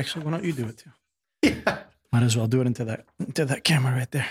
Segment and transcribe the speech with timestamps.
[0.00, 0.90] Actually, why don't you do it too?
[1.42, 1.78] Yeah.
[2.12, 4.28] Might as well do it into that into that camera right there.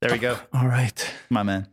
[0.00, 0.36] There we go.
[0.52, 0.98] All right.
[1.30, 1.68] My man.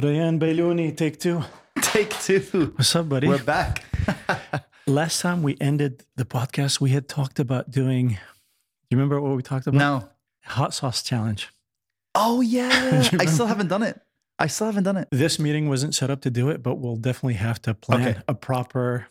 [0.00, 1.42] Rayan Bailouni, take two.
[1.82, 2.72] Take two.
[2.76, 3.26] What's up, buddy?
[3.28, 3.84] We're back.
[4.86, 8.08] Last time we ended the podcast, we had talked about doing.
[8.08, 8.14] Do
[8.90, 9.78] you remember what we talked about?
[9.78, 10.08] no.
[10.44, 11.48] Hot sauce challenge.
[12.14, 13.08] Oh yeah.
[13.18, 14.00] I still haven't done it.
[14.38, 15.08] I still haven't done it.
[15.10, 18.20] This meeting wasn't set up to do it, but we'll definitely have to plan Okay.
[18.28, 19.06] a proper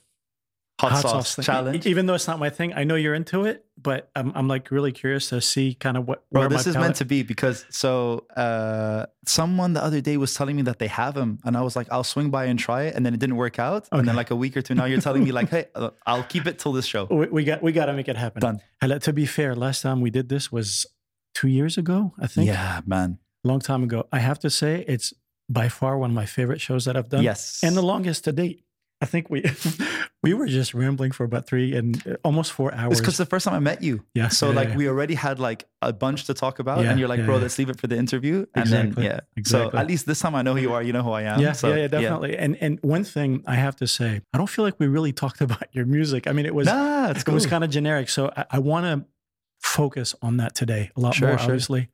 [0.90, 1.44] Hot, sauce, thing.
[1.44, 1.86] challenge.
[1.86, 4.72] Even though it's not my thing, I know you're into it, but I'm, I'm like
[4.72, 6.30] really curious to see kind of what.
[6.32, 10.34] Bro, where this is meant to be because so uh, someone the other day was
[10.34, 12.84] telling me that they have them, and I was like, I'll swing by and try
[12.84, 14.86] it, and then it didn't work out, and then like a week or two now,
[14.86, 17.06] you're telling me like, hey, uh, I'll keep it till this show.
[17.10, 18.42] We, we got we got to make it happen.
[18.42, 18.62] Done.
[18.82, 20.86] And, to be fair, last time we did this was
[21.34, 22.48] two years ago, I think.
[22.48, 23.20] Yeah, man.
[23.44, 24.08] long time ago.
[24.12, 25.14] I have to say, it's
[25.50, 27.24] by far one of my favorite shows that I've done.
[27.24, 27.60] Yes.
[27.64, 28.64] and the longest to date.
[29.02, 29.44] I think we
[30.24, 32.92] we were just rambling for about three and uh, almost four hours.
[32.94, 34.06] It's because the first time I met you.
[34.14, 34.76] Yeah, So yeah, like yeah.
[34.78, 37.58] we already had like a bunch to talk about, Yeah, and you're like, bro, let's
[37.58, 39.20] leave it for the interview, and Exactly, then yeah.
[39.36, 39.72] exactly.
[39.72, 40.84] So at least this time I know who you are.
[40.84, 41.40] You know who I am.
[41.42, 42.38] yeah, So, yeah, yeah, definitely.
[42.38, 45.42] And and one thing I have to say, I don't feel like we really talked
[45.48, 46.28] about your music.
[46.28, 47.34] I mean, it was Nah, it cool.
[47.34, 48.10] was kind of generic.
[48.10, 49.06] So I, I want to
[49.60, 51.38] focus on that today a lot Sure, more.
[51.38, 51.46] sure.
[51.46, 51.90] Obviously,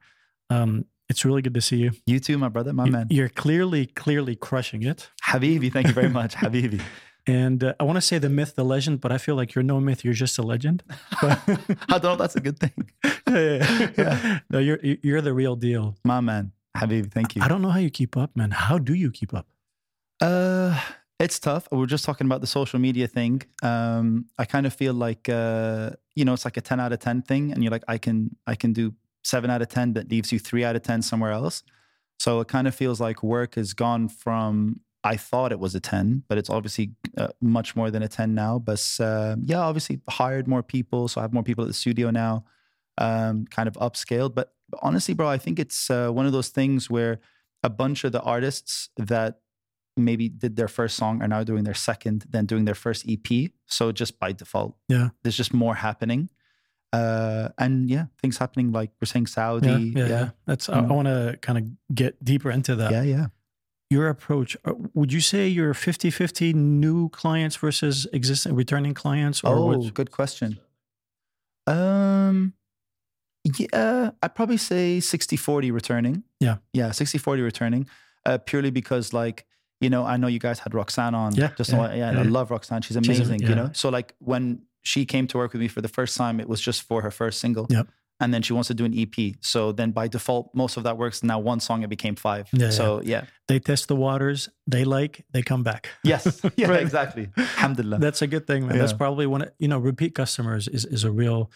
[0.50, 1.92] um, it's really good to see you.
[2.06, 3.08] you too, my brother, my You- man.
[3.10, 5.10] You're clearly clearly crushing it.
[5.24, 6.82] Habibi, thank you very much, Habibi.
[7.30, 9.64] And uh, I want to say the myth, the legend, but I feel like you're
[9.64, 10.06] no myth.
[10.06, 10.84] You're just a legend.
[11.22, 11.40] But-
[11.90, 12.90] I don't know if that's a good thing.
[13.28, 13.90] yeah, yeah.
[13.98, 14.40] Yeah.
[14.50, 15.96] No, you're you're the real deal.
[16.06, 17.42] My man, Habibi, thank you.
[17.44, 18.52] I don't know how you keep up, man.
[18.52, 19.48] How do you keep up?
[20.22, 20.80] Uh,
[21.20, 21.68] it's tough.
[21.72, 23.42] We are just talking about the social media thing.
[23.64, 27.00] Um, I kind of feel like uh, you know, it's like a ten out of
[27.00, 28.94] ten thing, and you're like, I can, I can do
[29.28, 31.64] seven out of ten, that leaves you three out of ten somewhere else.
[32.20, 35.80] So it kind of feels like work has gone from I thought it was a
[35.80, 36.86] ten, but it's obviously
[37.18, 38.60] uh, much more than a ten now.
[38.60, 42.10] But uh, yeah, obviously hired more people, so I have more people at the studio
[42.12, 42.44] now.
[43.00, 44.48] Um, kind of upscaled, but
[44.82, 47.20] honestly, bro, I think it's uh, one of those things where
[47.62, 49.42] a bunch of the artists that
[49.96, 53.52] maybe did their first song are now doing their second, then doing their first EP.
[53.68, 55.10] So just by default, Yeah.
[55.22, 56.30] there's just more happening.
[56.94, 59.68] Uh, and yeah, things happening like we're saying Saudi.
[59.68, 60.30] Yeah, yeah, yeah.
[60.46, 60.70] That's.
[60.70, 62.92] I, I want to kind of get deeper into that.
[62.92, 63.28] yeah, yeah.
[63.90, 64.58] Your approach.
[64.66, 70.12] uh, Would you say you're 50-50 new clients versus existing returning clients, or Oh, good
[70.12, 70.60] question.
[71.68, 72.54] Um,
[73.44, 76.24] yeah, I'd probably say 60 40 returning.
[76.40, 76.58] Yeah.
[76.74, 77.88] Yeah, 60 40 returning.
[78.26, 79.46] Uh, purely because, like,
[79.80, 81.36] you know, I know you guys had Roxanne on.
[81.36, 82.20] Yeah, Just yeah, yeah, yeah, yeah.
[82.20, 82.82] I love Roxanne.
[82.82, 83.70] She's She's amazing, am- you know?
[83.74, 86.62] So, like, when she came to work with me for the first time, it was
[86.70, 87.66] just for her first single.
[87.70, 87.88] Yep.
[88.20, 89.36] And then she wants to do an EP.
[89.42, 91.22] So then by default, most of that works.
[91.22, 92.46] Now one song, it became five.
[92.52, 93.26] Yeah, so yeah.
[93.48, 95.90] they test the waters, they like, they come back.
[96.04, 96.24] Yes.
[96.58, 96.82] Yeah, Right.
[96.88, 97.26] exactly.
[97.38, 98.00] Alhamdulillah.
[98.00, 98.78] That's a good thing, man.
[98.80, 99.42] That's probably one.
[99.44, 101.50] of- You know, repeat customers is is a real.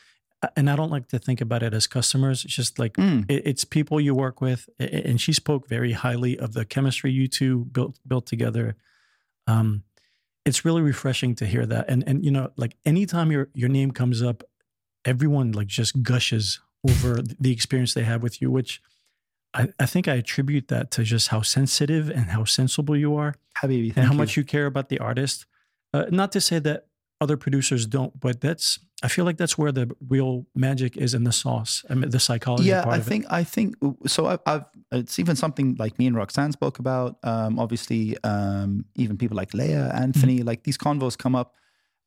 [0.56, 2.46] And I don't like to think about it as customers.
[2.46, 3.26] It's just like Mm.
[3.30, 4.62] it, it's people you work with.
[4.80, 8.76] And she spoke very highly of the chemistry you two built built together.
[9.48, 9.84] Um,
[10.46, 11.86] it's really refreshing to hear that.
[11.90, 14.44] And and you know, like anytime your your name comes up,
[15.06, 18.82] everyone like just gushes over the experience they have with you, which
[19.54, 23.36] I, I think I attribute that to just how sensitive and how sensible you are
[23.62, 24.18] Habibi, and how you.
[24.18, 25.46] much you care about the artist.
[25.94, 26.88] Uh, not to say that
[27.22, 31.24] other producers don't, but that's I feel like that's where the real magic is in
[31.24, 31.84] the sauce.
[31.90, 32.70] I mean, the psychology.
[32.70, 33.76] yeah part i think i think
[34.08, 38.70] so I've, I've it's even something like me and roxanne spoke about um obviously um
[39.04, 40.48] even people like leia anthony Mm-hmm.
[40.52, 41.50] like these convos come up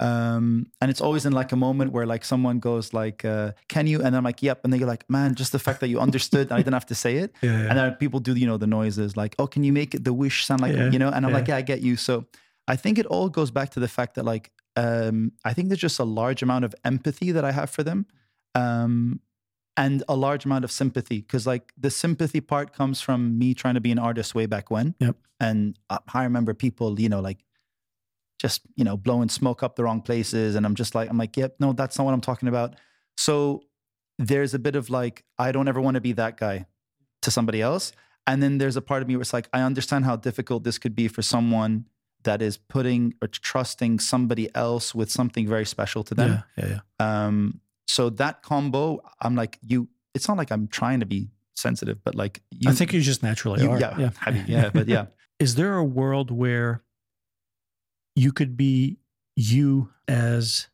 [0.01, 3.87] um and it's always in like a moment where like someone goes like uh can
[3.87, 5.99] you and i'm like yep and then you're like man just the fact that you
[6.01, 7.31] understood i didn't have to say it.
[7.43, 7.69] Yeah, yeah.
[7.69, 10.45] and then people do you know the noises like oh can you make the wish
[10.47, 12.27] sound like Yeah, you know and i'm like yeah i get you so
[12.67, 15.81] i think it all goes back to the fact that like um i think there's
[15.81, 18.07] just a large amount of empathy that i have for them
[18.55, 19.21] um
[19.77, 23.75] and a large amount of sympathy because like the sympathy part comes from me trying
[23.75, 24.95] to be an artist way back when.
[25.01, 25.17] Yep.
[25.41, 27.45] and i I remember people you know like
[28.39, 31.37] just you know blowing smoke up the wrong places and i'm just like i'm like
[31.37, 32.77] yep no that's not what i'm talking about.
[33.17, 33.63] So
[34.19, 36.67] there's a bit of like i don't ever want to be that guy
[37.23, 37.93] to somebody else.
[38.27, 40.79] And then there's a part of me where it's like i understand how difficult this
[40.79, 41.87] could be for someone
[42.25, 46.81] that is putting or trusting somebody else with something very special to them yeah, yeah,
[47.01, 47.27] yeah.
[47.27, 51.99] um so that combo i'm like you it's not like i'm trying to be sensitive
[52.03, 53.79] but like you I think you just naturally you- are.
[53.79, 54.11] yeah yeah.
[54.25, 55.07] Habibi, yeah but yeah
[55.41, 56.83] Is there a world where
[58.15, 58.99] you could be
[59.37, 60.69] you as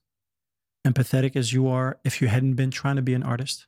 [0.87, 3.67] empathetic as you are if you hadn't been trying to be an artist?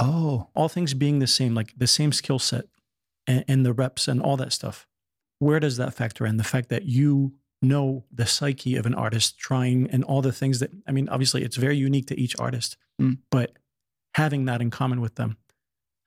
[0.00, 2.64] oh all things being the same, like the same skill set
[3.26, 4.86] and, and the reps and all that stuff,
[5.38, 6.36] where does that factor in?
[6.36, 10.60] The fact that you know the psyche of an artist trying and all the things
[10.60, 13.18] that I mean, obviously it's very unique to each artist, Mm.
[13.30, 13.52] but
[14.14, 15.36] having that in common with them,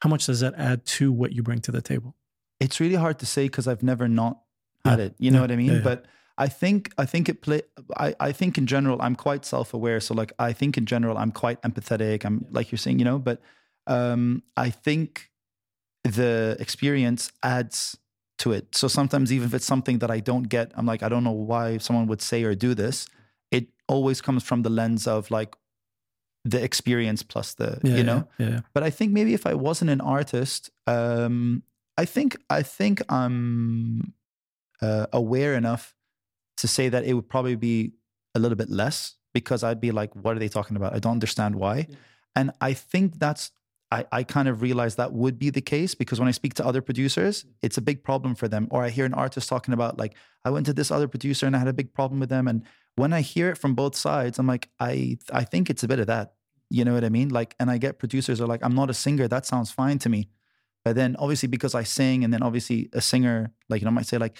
[0.01, 2.15] how much does that add to what you bring to the table?
[2.59, 4.41] it's really hard to say because I've never not
[4.83, 5.15] had Yeah, it.
[5.19, 5.74] You know yeah, what I mean?
[5.74, 5.81] yeah.
[5.83, 6.06] But
[6.39, 7.62] I think I think it play.
[7.95, 10.00] I I think in general I'm quite self aware.
[10.00, 12.25] So like I think in general I'm quite empathetic.
[12.25, 13.19] I'm like you're saying, you know.
[13.19, 13.41] But
[13.85, 15.29] um, I think
[16.03, 17.97] the experience adds
[18.39, 18.75] to it.
[18.75, 21.31] So sometimes even if it's something that I don't get, I'm like I don't know
[21.31, 23.07] why someone would say or do this.
[23.51, 25.56] It always comes from the lens of like
[26.45, 28.60] the experience plus the Yeah, you know yeah, yeah.
[28.74, 31.63] but I think maybe if I wasn't an artist, um,
[31.98, 34.13] I think I think I'm
[34.81, 35.95] uh, aware enough
[36.57, 37.94] to say that it would probably be
[38.36, 40.94] a little bit less because I'd be like, what are they talking about?
[40.95, 41.88] I don't understand why.
[42.36, 43.51] And I think that's
[43.92, 46.66] I, I kind of realize that would be the case because when I speak to
[46.66, 48.68] other producers, it's a big problem for them.
[48.69, 50.13] Or I hear an artist talking about like,
[50.44, 52.48] I went to this other producer and I had a big problem with them.
[52.48, 52.63] And
[52.98, 56.00] when I hear it from both sides, I'm like, I I think it's a bit
[56.00, 56.34] of that.
[56.69, 57.30] You know what I mean?
[57.30, 59.28] Like, and I get producers are like, I'm not a singer.
[59.30, 60.28] That sounds fine to me.
[60.84, 64.06] But then obviously because I sing, and then obviously a singer, like, you know, might
[64.06, 64.36] say, like,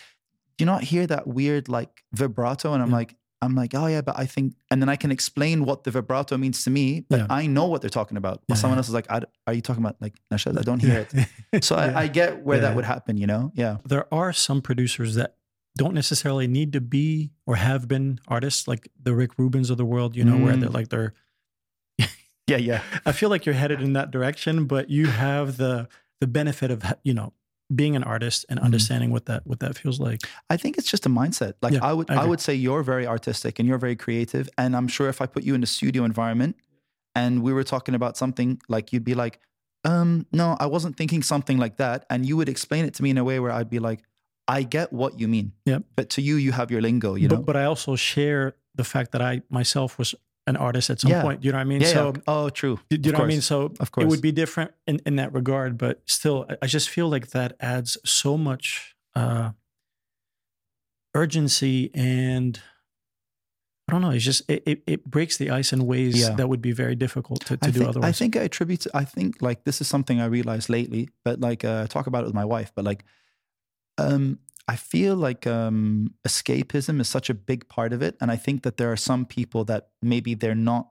[0.58, 2.74] do you not hear that weird like vibrato?
[2.74, 2.96] And I'm Yeah.
[2.96, 5.92] like, I'm like, oh yeah, but I think, and then I can explain what the
[5.92, 7.28] vibrato means to me, but Yeah.
[7.30, 8.42] I know what they're talking about.
[8.48, 10.58] But Yeah, someone else is like, I, are you talking about like Nashad?
[10.58, 11.06] I don't hear
[11.54, 11.64] it.
[11.64, 11.98] So Yeah.
[11.98, 12.62] I, I get where Yeah.
[12.62, 13.52] that would happen, you know?
[13.56, 13.78] Yeah.
[13.86, 15.36] there are some producers that
[15.78, 19.86] don't necessarily need to be or have been artists like the Rick Rubins of the
[19.86, 20.62] world, you know, where Mm.
[20.62, 21.14] they're like they're
[22.48, 22.82] Yeah, yeah.
[23.06, 25.88] I feel like you're headed in that direction, but you have the
[26.22, 27.34] the benefit of you know
[27.74, 28.64] being an artist and Mhm.
[28.64, 30.22] understanding what that what that feels like.
[30.50, 31.54] I think it's just a mindset.
[31.62, 34.48] Like Yeah, I would I I, would say you're very artistic and you're very creative.
[34.58, 36.56] And I'm sure if I put you in a studio environment
[37.14, 39.40] and we were talking about something, like you'd be like,
[39.84, 42.06] um, no, I wasn't thinking something like that.
[42.10, 44.02] And you would explain it to me in a way where I'd be like,
[44.48, 45.52] I get what you mean.
[45.66, 45.84] Yep.
[45.98, 47.36] But to you, you have your lingo, you know?
[47.38, 50.16] But but I also share the fact that I myself was
[50.48, 51.22] an artist at some Yeah.
[51.22, 51.44] point.
[51.44, 51.82] You know what I mean?
[51.82, 52.22] yeah, so yeah.
[52.28, 52.80] Oh, true.
[52.90, 53.42] you Of know what I mean?
[53.42, 56.90] So Of course it would be different in, in that regard, but still, I- just
[56.90, 59.52] feel like that adds so much uh,
[61.14, 62.60] urgency and
[63.90, 64.10] I don't know.
[64.12, 66.36] It's just it, it, it breaks the ice in ways Yeah.
[66.36, 68.10] that would be very difficult to, to I do otherwise.
[68.10, 68.82] I think I attribute.
[68.82, 72.06] To, I think like this is something I realized lately, but like uh, I talk
[72.08, 72.74] about it with my wife.
[72.76, 73.06] But like,
[73.98, 78.36] um, I feel like um, escapism is such a big part of it, and I
[78.36, 80.90] think that there are some people that maybe they're not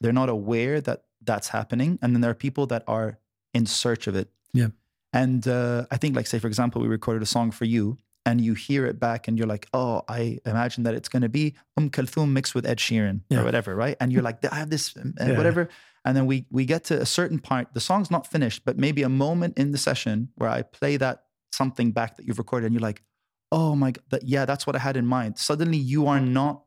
[0.00, 3.18] they're not aware that that's happening, and then there are people that are
[3.54, 4.28] in search of it.
[4.52, 4.68] Yeah.
[5.12, 7.96] And uh, I think, like, say for example, we recorded a song for you,
[8.26, 11.28] and you hear it back, and you're like, "Oh, I imagine that it's going to
[11.28, 13.40] be Um Kulthum mixed with Ed Sheeran Yeah.
[13.40, 15.36] or whatever, right?" And you're like, "I have this, Yeah.
[15.36, 15.68] whatever."
[16.04, 17.72] And then we we get to a certain part.
[17.74, 21.22] The song's not finished, but maybe a moment in the session where I play that
[21.54, 23.02] something back that you've recorded, and you're like,
[23.50, 26.64] "Oh my god, that, yeah, that's what I had in mind." Suddenly, you are not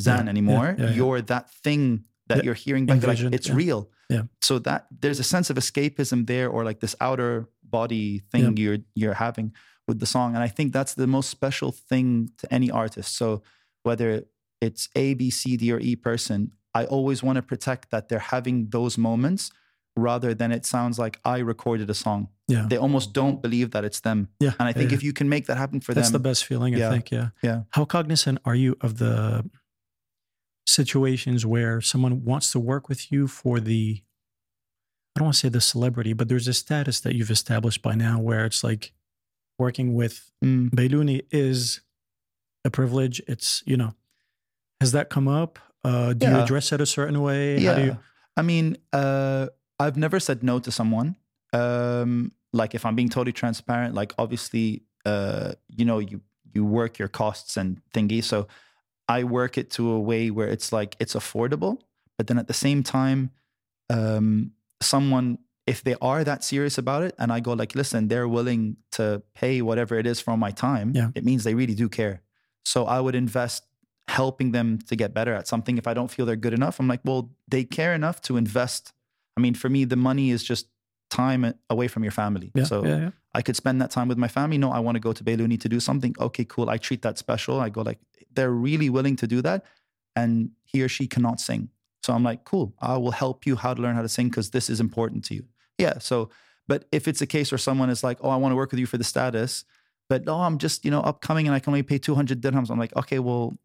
[0.00, 0.68] Zan Yeah, anymore.
[0.78, 0.94] yeah, yeah.
[0.98, 3.02] You're that thing that you're hearing back.
[3.02, 3.90] Like, it's real.
[4.08, 4.22] Yeah.
[4.40, 8.78] So that there's a sense of escapism there, or like this outer body thing you're
[8.94, 9.52] you're having
[9.88, 13.16] with the song, and I think that's the most special thing to any artist.
[13.16, 13.42] So
[13.82, 14.24] whether
[14.60, 18.18] it's A, B, C, D, or E person, I always want to protect that they're
[18.36, 19.50] having those moments
[19.96, 22.28] rather than it sounds like I recorded a song.
[22.50, 24.28] Yeah, They almost don't believe that it's them.
[24.40, 24.52] yeah.
[24.58, 24.96] And I think yeah.
[24.98, 26.90] if you can make that happen for them, that's the best feeling, I Yeah.
[26.92, 27.10] think.
[27.10, 27.62] Yeah, Yeah.
[27.70, 29.44] How cognizant are you of the
[30.66, 34.02] situations where someone wants to work with you for the
[35.16, 37.94] I don't want to say the celebrity, but there's a status that you've established by
[37.96, 38.92] now where it's like
[39.58, 41.80] working with Mm, Bailouni is
[42.64, 43.20] a privilege.
[43.26, 43.92] It's, you know,
[44.80, 45.58] has that come up?
[45.84, 47.58] Uh, do you address it a certain way?
[47.58, 47.70] yeah.
[47.72, 47.98] How do you,
[48.36, 51.16] I mean, uh, I've never said no to someone.
[51.52, 56.20] Um, like if I'm being totally transparent, like obviously, uh, you know, you
[56.52, 58.22] you work your costs and thingy.
[58.22, 58.48] So
[59.08, 61.78] I work it to a way where it's like it's affordable,
[62.16, 63.30] but then at the same time,
[63.88, 68.26] um, someone if they are that serious about it, and I go like, listen, they're
[68.26, 70.92] willing to pay whatever it is for my time.
[70.94, 71.10] Yeah.
[71.14, 72.22] It means they really do care.
[72.64, 73.64] So I would invest
[74.08, 75.78] helping them to get better at something.
[75.78, 78.92] If I don't feel they're good enough, I'm like, well, they care enough to invest.
[79.36, 80.66] I mean, for me, the money is just
[81.10, 82.50] time away from your family.
[82.54, 83.10] yeah, so yeah, yeah.
[83.34, 84.58] I could spend that time with my family.
[84.58, 86.14] No, I want to go to Bailouni to do something.
[86.18, 86.70] Okay, cool.
[86.70, 87.60] I treat that special.
[87.60, 87.98] I go like,
[88.32, 89.64] they're really willing to do that.
[90.16, 91.68] And he or she cannot sing.
[92.02, 92.74] So I'm like, cool.
[92.80, 95.34] I will help you how to learn how to sing because this is important to
[95.34, 95.44] you.
[95.78, 95.98] Yeah.
[95.98, 96.30] So,
[96.66, 98.80] but if it's a case where someone is like, oh, I want to work with
[98.80, 99.64] you for the status,
[100.08, 102.70] but no, I'm just, you know, upcoming and I can only pay 200 dirhams.
[102.70, 103.56] I'm like, okay, well,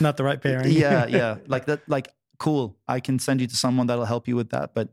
[0.00, 0.70] Not the right pairing.
[0.72, 1.38] yeah, yeah.
[1.46, 2.76] Like that, like, cool.
[2.86, 4.74] I can send you to someone that'll help you with that.
[4.74, 4.88] But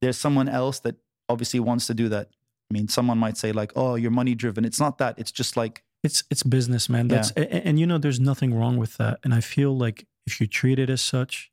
[0.00, 0.96] there's someone else that
[1.28, 2.28] obviously wants to do that.
[2.70, 4.64] I mean, someone might say, like, oh, you're money driven.
[4.64, 5.18] It's not that.
[5.18, 7.08] It's just like, It's it's business, man.
[7.08, 9.20] That's a- a- and, you know there's nothing wrong with that.
[9.24, 11.50] And I feel like if you treat it as such,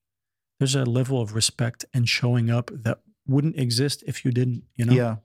[0.60, 4.64] there's a level of respect and showing up that wouldn't exist if you didn't.
[4.76, 4.94] You know.
[4.94, 5.16] Yeah.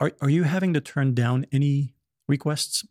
[0.00, 1.94] Are are you having to turn down any
[2.28, 2.84] requests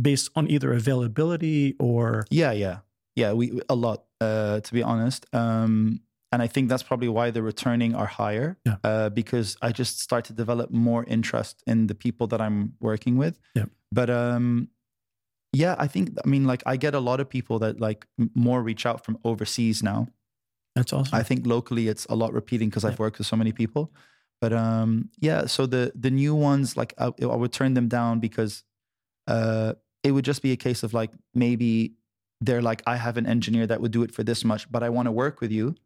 [0.00, 2.78] based on either availability or Yeah, yeah,
[3.14, 3.32] yeah.
[3.32, 5.26] We a lot, uh, to be honest.
[5.32, 6.00] Um,
[6.32, 8.56] and I think that's probably why the returning are higher.
[8.64, 8.76] Yeah.
[8.82, 13.18] Uh, because I just start to develop more interest in the people that I'm working
[13.18, 13.38] with.
[13.54, 13.66] Yeah.
[13.92, 14.68] But um,
[15.52, 18.62] yeah, I think I mean like I get a lot of people that like more
[18.62, 20.08] reach out from overseas now.
[20.74, 21.14] that's awesome?
[21.14, 23.92] I think locally it's a lot repeating because I've worked with so many people.
[24.40, 28.18] But um, yeah, so the the new ones like I, I would turn them down
[28.18, 28.64] because
[29.28, 31.94] uh, it would just be a case of like maybe
[32.40, 34.88] they're like I have an engineer that would do it for this much, but I
[34.88, 35.76] want to work with you,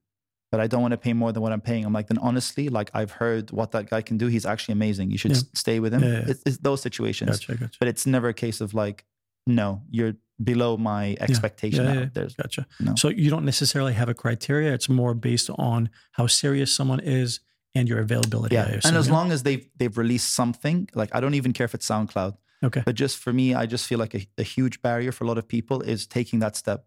[0.50, 1.84] but I don't want to pay more than what I'm paying.
[1.84, 4.26] I'm like then honestly, like I've heard what that guy can do.
[4.28, 5.10] He's actually amazing.
[5.10, 5.42] You should Yeah.
[5.54, 6.02] stay with him.
[6.02, 6.24] Yeah, yeah.
[6.30, 9.04] It's, it's those situations, gotcha, gotcha, but it's never a case of like
[9.46, 11.84] no, you're below my expectation.
[11.84, 12.28] Yeah, yeah.
[12.36, 12.66] Gotcha.
[12.80, 12.94] No.
[12.96, 14.72] So you don't necessarily have a criteria.
[14.74, 17.40] It's more based on how serious someone is
[17.74, 18.54] and your availability.
[18.56, 21.74] Yeah, and as long as they've they've released something, like I don't even care if
[21.74, 25.12] it's SoundCloud, okay, but just for me, I just feel like a, a huge barrier
[25.12, 26.86] for a lot of people is taking that step.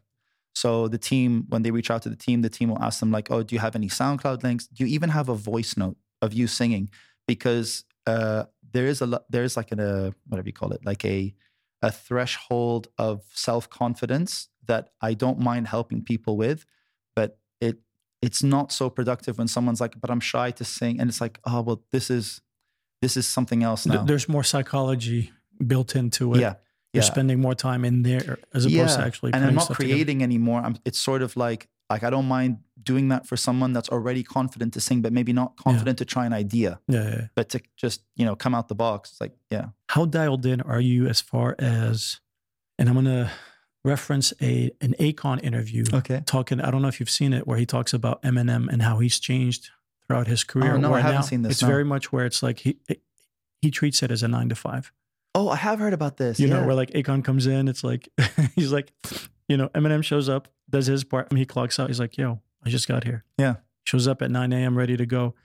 [0.55, 3.11] So the team, when they reach out to the team, the team will ask them
[3.11, 4.67] like, "Oh, do you have any SoundCloud links?
[4.67, 6.89] Do you even have a voice note of you singing?"
[7.27, 11.05] Because uh, there is a there is like an, a whatever you call it, like
[11.05, 11.33] a
[11.81, 16.65] a threshold of self confidence that I don't mind helping people with,
[17.15, 17.79] but it
[18.21, 21.39] it's not so productive when someone's like, "But I'm shy to sing," and it's like,
[21.45, 22.41] "Oh, well, this is
[23.01, 25.31] this is something else now." there's more psychology
[25.65, 26.41] built into it.
[26.41, 26.55] yeah,
[26.93, 27.09] You're yeah.
[27.09, 29.33] spending more time in there as opposed to actually.
[29.33, 29.93] and I'm not stuff together.
[29.93, 30.61] creating anymore.
[30.61, 34.23] I'm, it's sort of like like I don't mind doing that for someone that's already
[34.23, 37.27] confident to sing, but maybe not confident to try an idea, Yeah, yeah, yeah.
[37.35, 39.11] but to just you know come out the box.
[39.11, 42.19] It's like yeah, How dialed in are you as far as?
[42.79, 43.29] And I'm gonna
[43.83, 46.59] reference a an Akon interview okay, talking.
[46.61, 49.19] I don't know if you've seen it, where he talks about Eminem and how he's
[49.19, 49.69] changed
[50.07, 50.73] throughout his career.
[50.75, 51.67] Oh, no, I haven't now seen this, It's no.
[51.67, 52.77] very much where it's like he
[53.61, 54.91] he treats it as a nine to five.
[55.39, 56.39] Oh, I have heard about this.
[56.39, 56.59] You yeah.
[56.59, 58.09] know, where like Akon comes in, it's like
[58.55, 58.91] he's like,
[59.47, 61.87] you know, Eminem shows up, does his part, and he clocks out.
[61.87, 63.55] He's like, "Yo, I just got here." Yeah.
[63.85, 64.77] Shows up at nine a.m.
[64.77, 65.35] ready to go.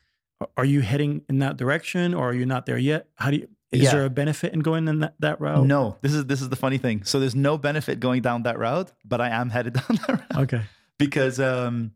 [0.40, 3.08] Are- Are you heading in that direction, or are you not there yet?
[3.14, 3.48] How do you?
[3.72, 3.90] Is Yeah.
[3.92, 5.66] there a benefit in going in that, that route?
[5.66, 7.04] No, this is this is the funny thing.
[7.04, 10.42] So there's no benefit going down that route, but I am headed down that route
[10.44, 10.62] Okay,
[10.98, 11.92] because um,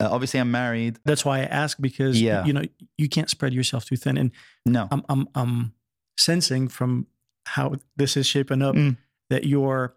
[0.00, 0.98] uh, obviously I'm married.
[1.04, 2.44] that's why I ask because Yeah.
[2.44, 2.62] you know
[2.96, 4.30] you can't spread yourself too thin, and
[4.66, 5.72] No, I'm I'm I'm
[6.18, 7.06] sensing from
[7.46, 8.96] how this is shaping up Mm.
[9.30, 9.94] that you're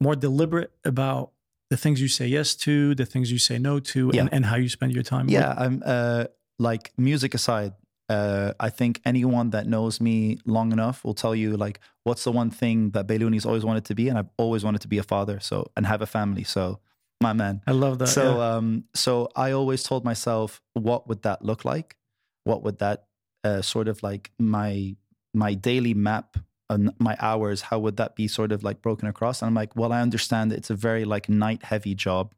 [0.00, 1.32] more deliberate about
[1.68, 4.22] the things you say yes to, the things you say no to, Yeah.
[4.22, 5.28] and, and how you spend your time.
[5.28, 6.24] Yeah, I'm uh
[6.58, 7.72] like music aside,
[8.08, 12.32] uh I think anyone that knows me long enough will tell you like what's the
[12.32, 15.02] one thing that Bailouni's always wanted to be and I've always wanted to be a
[15.14, 16.44] father, so and have a family.
[16.44, 16.80] So
[17.20, 17.60] my man.
[17.66, 18.08] I love that.
[18.08, 18.54] so yeah.
[18.56, 21.96] um so I always told myself what would that look like?
[22.44, 23.04] What would that
[23.44, 24.96] uh sort of like my
[25.34, 26.36] my daily map
[26.68, 29.42] and my hours how would that be sort of like broken across?
[29.42, 32.34] And i'm like well i understand it's a very like night heavy job.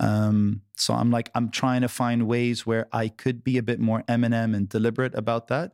[0.00, 3.80] Um so i'm like i'm trying to find ways where i could be a bit
[3.80, 5.72] more eminem and deliberate about that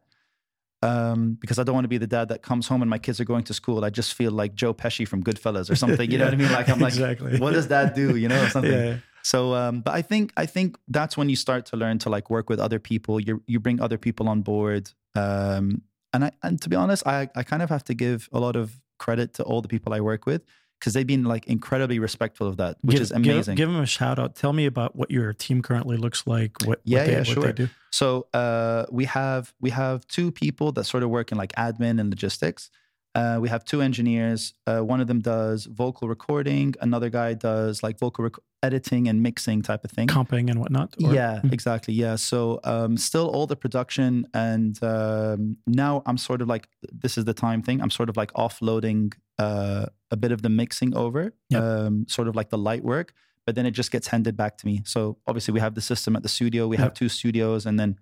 [0.83, 3.21] um because i don't want to be the dad that comes home and my kids
[3.21, 3.85] are going to school.
[3.85, 6.53] I just feel like joe pesci from goodfellas or something you know what i mean?
[6.53, 7.39] Like i'm like exactly.
[7.39, 8.73] what does that do you know or something.
[8.73, 12.11] Yeah, so, um, but I think I think that's when you start to learn to
[12.11, 13.19] like work with other people.
[13.19, 15.83] You you bring other people on board, um,
[16.17, 18.57] and I and to be honest, I I kind of have to give a lot
[18.57, 20.43] of credit to all the people I work with
[20.79, 23.57] because they've been like incredibly respectful of that, which Give- is amazing.
[23.57, 24.35] Give, them a shout out.
[24.37, 26.53] Tell me about what your team currently looks like.
[26.67, 27.43] What, Yeah, what they, yeah, what sure.
[27.45, 27.69] they do.
[27.91, 32.01] So uh, we have we have two people that sort of work in like admin
[32.01, 32.71] and logistics.
[33.15, 34.53] Uh, we have two engineers.
[34.67, 36.75] Uh, one of them does vocal recording.
[36.83, 40.09] Another guy does like vocal rec- editing and mixing type of thing.
[40.19, 40.89] Comping and whatnot.
[41.03, 41.53] or- yeah, Mhm.
[41.57, 41.95] exactly.
[42.05, 42.17] Yeah.
[42.17, 42.39] So
[42.73, 45.41] um, still all the production, and um,
[45.85, 46.65] now I'm sort of like
[47.05, 47.81] this is the time thing.
[47.83, 49.05] I'm sort of like offloading
[49.39, 51.63] uh, a bit of the mixing over, Yep.
[51.63, 53.09] um, sort of like the light work,
[53.47, 54.83] but then it just gets handed back to me.
[54.85, 56.67] So obviously we have the system at the studio.
[56.69, 57.93] We have two studios, and then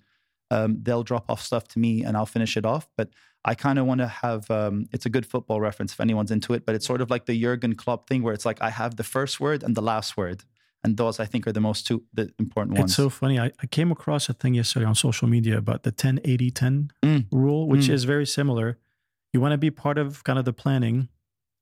[0.50, 2.84] um, they'll drop off stuff to me, and I'll finish it off.
[2.98, 3.08] But
[3.52, 4.50] I kind of want to have.
[4.60, 7.24] Um, it's a good football reference if anyone's into it, but it's sort of like
[7.26, 10.16] the Jurgen Klopp thing, where it's like I have the first word and the last
[10.16, 10.38] word,
[10.84, 12.90] and those I think are the most two the important ones.
[12.90, 13.38] It's so funny.
[13.40, 16.90] I, I came across a thing yesterday on social media about the 10 80 10
[17.02, 17.26] Mm.
[17.32, 17.94] rule, which Mm.
[17.94, 18.78] is very similar.
[19.32, 21.08] You want to be part of kind of the planning.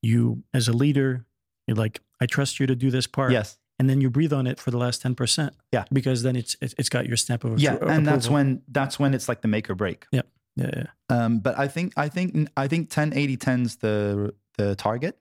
[0.01, 1.25] You, as a leader,
[1.67, 3.31] you're like, I trust you to do this part.
[3.31, 3.57] yes.
[3.79, 5.49] And then you breathe on it for the last 10%.
[5.71, 5.85] Yeah.
[5.91, 9.13] Because then it's it's, got your stamp of yeah appro- and that's when that's when
[9.13, 10.21] it's like the make or break Yeah.
[10.55, 10.85] Yeah, yeah.
[11.09, 15.17] um but i think i think i think 10 80 10's the the target.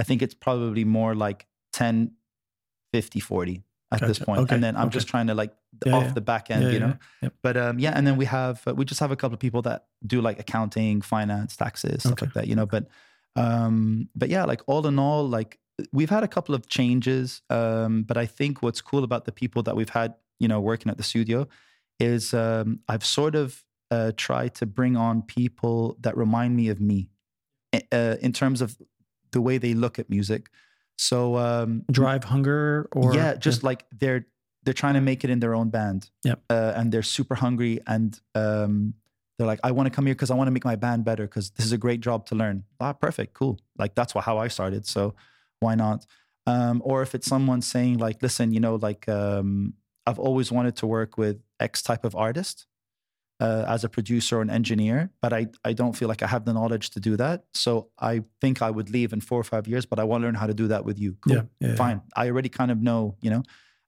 [0.00, 2.12] I think it's probably more like 10,
[2.94, 4.40] 50, 40 at this point.
[4.42, 4.94] Okay, And then I'm okay.
[4.98, 5.52] just trying to like
[5.84, 6.12] Yeah, off yeah.
[6.14, 6.94] the back end, Yeah, you know.
[7.42, 9.62] But um, yeah, and then we have uh, we just have a couple of people
[9.62, 9.80] that
[10.12, 12.26] do like accounting, finance, taxes, stuff Okay.
[12.26, 12.66] like that, you know.
[12.74, 12.84] But
[13.36, 15.58] um, but yeah, like all in all, like
[15.92, 17.42] we've had a couple of changes.
[17.50, 20.88] Um, but I think what's cool about the people that we've had, you know, working
[20.92, 21.46] at the studio,
[21.98, 26.78] is um, I've sort of uh, tried to bring on people that remind me of
[26.80, 27.10] me,
[27.92, 28.76] uh, in terms of
[29.32, 30.42] the way they look at music.
[30.96, 34.26] So um, Drive hunger or yeah, just like they're
[34.62, 36.10] they're trying to make it in their own band.
[36.24, 36.40] Yep.
[36.48, 38.94] Uh, and they're super hungry and um,
[39.36, 41.24] they're like, I want to come here because I want to make my band better
[41.24, 42.64] because this is a great job to learn.
[42.80, 43.58] Ah, perfect, cool.
[43.76, 44.86] Like that's what, how I started.
[44.86, 45.14] So
[45.60, 46.06] why not?
[46.46, 49.74] Um, or if it's someone saying like, listen, you know, like um,
[50.06, 52.66] I've always wanted to work with X type of artist
[53.40, 56.44] uh, as a producer or an engineer, but I, I don't feel like I have
[56.44, 57.44] the knowledge to do that.
[57.52, 60.26] So I think I would leave in four or five years, but I want to
[60.26, 61.16] learn how to do that with you.
[61.20, 61.74] Cool yeah, yeah, yeah.
[61.74, 62.02] fine.
[62.16, 63.42] I already kind of know, you know.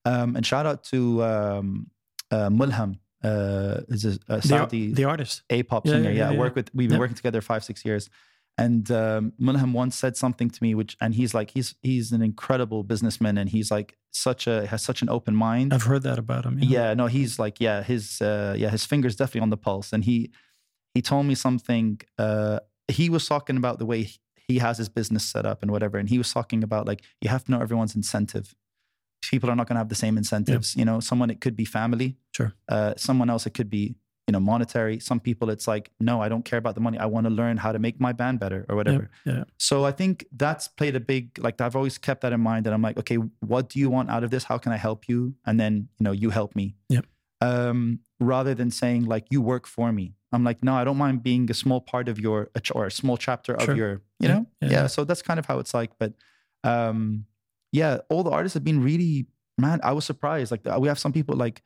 [0.05, 1.91] Um, and shout out to um,
[2.31, 5.43] uh, Mulham, uh, is a, a The, Saudi the artist.
[5.51, 6.11] A-pop Yeah, singer.
[6.11, 6.71] yeah, Yeah, yeah, I work with.
[6.75, 8.09] We've been working together five, six years.
[8.59, 12.23] And um, Mulham once said something to me, which, and he's like, he's he's an
[12.23, 15.75] incredible businessman, and he's like such a has such an open mind.
[15.75, 16.59] I've heard that about him.
[16.61, 19.93] Yeah, no, he's like, yeah, his uh, yeah, his fingers definitely on the pulse.
[19.93, 20.31] And he
[20.95, 22.01] he told me something.
[22.19, 25.71] Uh, he was talking about the way he- he has his business set up and
[25.73, 25.99] whatever.
[25.99, 28.55] And he was talking about like you have to know everyone's incentive.
[29.23, 30.77] People are not going to have the same incentives.
[30.77, 32.17] You know, someone it could be family.
[32.33, 32.55] Sure.
[32.69, 34.99] Uh, someone else it could be you know monetary.
[34.99, 36.99] Some people it's like no, I don't care about the money.
[36.99, 39.11] I want to learn how to make my band better or whatever.
[39.25, 39.45] Yeah, yeah.
[39.59, 42.67] So I think that's played a big like I've always kept that in mind.
[42.67, 44.45] that I'm like, okay, what do you want out of this?
[44.45, 45.35] How can I help you?
[45.47, 46.75] And then you know you help me.
[46.89, 47.07] Yep.
[47.41, 51.23] Um, rather than saying like you work for me, I'm like, no, I don't mind
[51.23, 53.77] being a small part of your or a small chapter of Sure.
[53.77, 54.87] your, Yeah, you know, yeah, yeah, yeah.
[54.89, 55.93] So that's kind of how it's like.
[55.99, 56.15] But
[56.65, 57.27] um,
[57.73, 59.27] yeah, all the artists have been really
[59.59, 59.81] man.
[59.83, 60.51] I was surprised.
[60.51, 61.63] Like we have some people like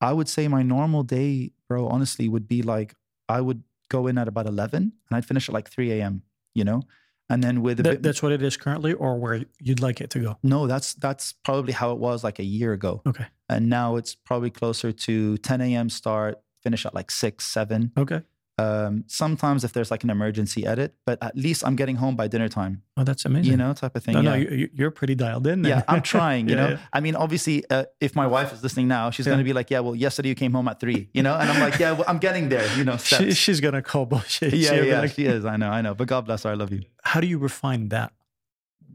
[0.00, 2.94] I would say my normal day, bro, honestly, would be like
[3.28, 6.22] I would go in at about 11 and I'd finish at like 3 a.m.,
[6.54, 6.82] you know?
[7.28, 10.00] And then with a That, bit, that's what it is currently, or where you'd like
[10.00, 10.38] it to go.
[10.42, 13.02] no, that's that's probably how it was like a year ago.
[13.06, 13.26] Okay.
[13.48, 15.90] And now it's probably closer to 10 a.m.
[15.90, 17.92] start, finish at like six, seven.
[17.96, 18.22] Okay.
[18.60, 22.28] Um, sometimes if there's like an emergency edit, but at least I'm getting home by
[22.28, 23.50] dinner time, Oh, that's amazing.
[23.52, 24.14] you know, type of thing.
[24.14, 24.30] no, yeah.
[24.30, 25.62] no, you, you're pretty dialed in.
[25.62, 25.70] then.
[25.78, 26.68] yeah, I'm trying, you Yeah, know.
[26.72, 26.78] yeah.
[26.92, 29.70] I mean, obviously, uh, if my wife is listening now, she's going to be like,
[29.70, 31.34] yeah, well, yesterday you came home at three, you know?
[31.34, 34.52] And I'm like, yeah, well, I'm getting there, you know, She, she's gonna call bullshit.
[34.54, 35.44] yeah, She'll yeah, like, she is.
[35.44, 35.94] I know, I know.
[35.94, 36.50] But God bless her.
[36.50, 36.82] I love you.
[37.02, 38.12] How do you refine that?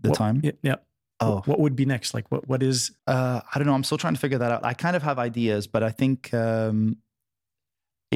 [0.02, 0.42] The What- time.
[0.44, 0.52] Yeah.
[0.62, 0.76] yeah.
[1.22, 2.14] Oh, What would be next?
[2.14, 2.46] Like, what?
[2.50, 2.92] What is?
[3.08, 3.74] uh, I don't know.
[3.74, 4.66] I'm still trying to figure that out.
[4.66, 6.98] I kind of have ideas, but I think um,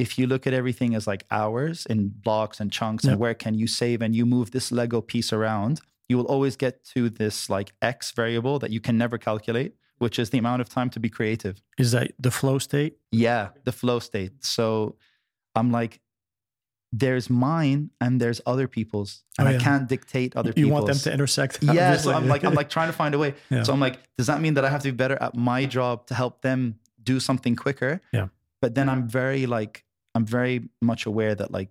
[0.04, 3.10] if you look at everything as like hours in blocks and chunks Yeah.
[3.10, 5.74] and where can you save and you move this Lego piece around,
[6.08, 10.16] you will always get to this like X variable that you can never calculate, which
[10.22, 11.54] is the amount of time to be creative.
[11.84, 12.92] Is that the flow state?
[13.26, 14.32] Yeah, the flow state.
[14.56, 14.96] So
[15.58, 16.00] I'm like,
[16.92, 20.72] there's mine and there's other people's, and Oh, I can't dictate other You people's.
[20.72, 21.62] want them to intersect?
[21.78, 22.12] Yeah, so.
[22.12, 23.34] I'm like, I'm like trying to find a way.
[23.50, 23.62] Yeah.
[23.62, 26.06] So I'm like, does that mean that I have to be better at my job
[26.08, 26.60] to help them
[27.02, 28.00] do something quicker?
[28.12, 28.28] Yeah.
[28.62, 31.70] But then I'm very like, I'm very much aware that like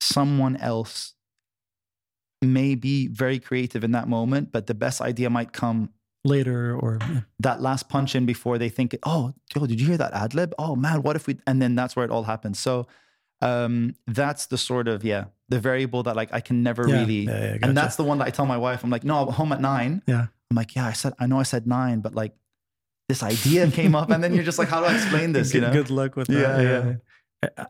[0.00, 1.14] someone else
[2.42, 5.90] may be very creative in that moment, but the best idea might come
[6.24, 7.20] later or yeah.
[7.40, 10.54] that last punch in before they think, oh, yo, did you hear that ad lib?
[10.58, 11.38] Oh man, what if we?
[11.46, 12.58] And then that's where it all happens.
[12.58, 12.86] So
[13.40, 17.20] um, that's the sort of yeah, the variable that like I can never Yeah, really.
[17.24, 17.64] yeah, yeah, gotcha.
[17.68, 18.84] And that's the one that I tell my wife.
[18.84, 20.02] I'm like, no, I'm home at nine.
[20.06, 20.26] Yeah.
[20.50, 22.34] I'm like, yeah, I said, I know I said nine, but like
[23.08, 25.52] this idea came up, and then you're just like, how do I explain this?
[25.54, 25.72] You good, know?
[25.72, 26.62] good luck with Yeah, that.
[26.62, 26.90] yeah.
[26.90, 26.96] I-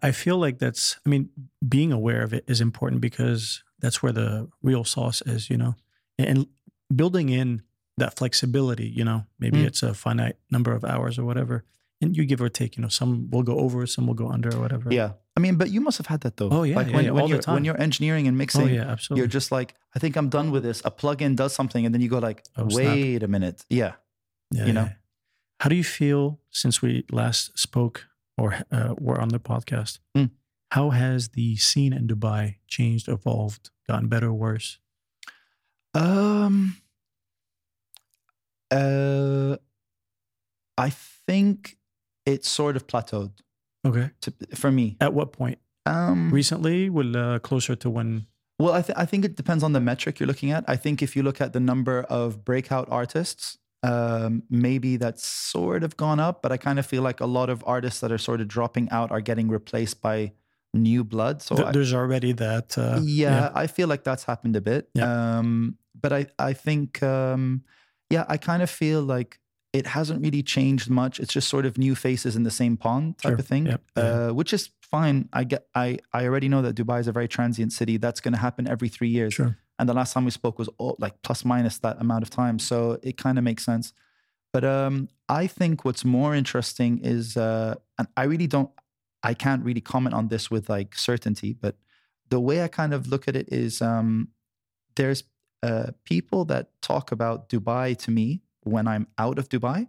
[0.02, 0.96] I feel like that's.
[1.04, 1.28] I mean,
[1.68, 5.50] being aware of it is important because that's where the real sauce is.
[5.50, 5.74] You know,
[6.18, 6.46] and
[6.94, 7.62] building in
[7.98, 8.88] that flexibility.
[8.88, 9.66] You know, maybe Mm.
[9.66, 11.64] it's a finite number of hours or whatever,
[12.00, 12.76] and you give or take.
[12.76, 14.88] You know, some will go over, some will go under, or whatever.
[14.92, 15.12] Yeah.
[15.36, 16.48] I mean, but you must have had that though.
[16.50, 18.38] Oh, yeah, Like yeah, when, yeah, when all the you're when you're engineering and Oh
[18.38, 19.20] mixing, yeah, absolutely.
[19.20, 20.80] you're just like, I think I'm done with this.
[20.84, 22.86] A plugin does something, and then you go like, Oh, snap.
[22.86, 23.64] wait a minute.
[23.68, 23.92] Yeah.
[24.50, 24.88] yeah, you know?
[25.60, 28.06] How do you feel since we last spoke
[28.38, 29.98] or uh, were on the podcast?
[30.16, 30.30] Mm.
[30.70, 34.78] How has the scene in Dubai changed, evolved, gotten better, or worse?
[35.94, 36.76] Um.
[38.70, 39.56] Uh,
[40.76, 40.90] I
[41.26, 41.78] think
[42.26, 43.32] it's sort of plateaued
[43.86, 44.10] Okay.
[44.20, 44.96] to, for me.
[45.00, 45.58] At what point?
[45.86, 48.26] Um, Recently, well, uh, closer to when?
[48.58, 50.64] well, I, th- I think it depends on the metric you're looking at.
[50.68, 55.84] I think if you look at the number of breakout artists, um, maybe that's sort
[55.84, 56.42] of gone up.
[56.42, 58.90] But I kind of feel like a lot of artists that are sort of dropping
[58.90, 60.32] out are getting replaced by
[60.74, 61.40] new blood.
[61.42, 62.76] So Th- I, there's already that.
[62.76, 64.88] Uh, yeah, I feel like that's happened a bit.
[64.94, 65.38] Yeah.
[65.38, 67.62] Um, but I, I think, um,
[68.10, 69.38] yeah, I kind of feel like
[69.72, 71.20] it hasn't really changed much.
[71.20, 73.38] It's just sort of new faces in the same pond type Sure.
[73.38, 73.82] of thing, Yep.
[73.96, 74.02] Yeah.
[74.02, 75.28] uh, which is fine.
[75.32, 77.96] I get, I, I already know that Dubai is a very transient city.
[77.98, 79.34] That's going to happen every three years.
[79.34, 79.58] Sure.
[79.78, 82.58] And the last time we spoke was all, like plus minus that amount of time.
[82.58, 83.92] So it kind of makes sense.
[84.52, 88.70] But um, I think what's more interesting is, uh, and I really don't,
[89.22, 91.76] I can't really comment on this with like certainty, but
[92.30, 94.28] the way I kind of look at it is um,
[94.96, 95.24] there's
[95.62, 99.88] uh, people that talk about Dubai to me when I'm out of Dubai,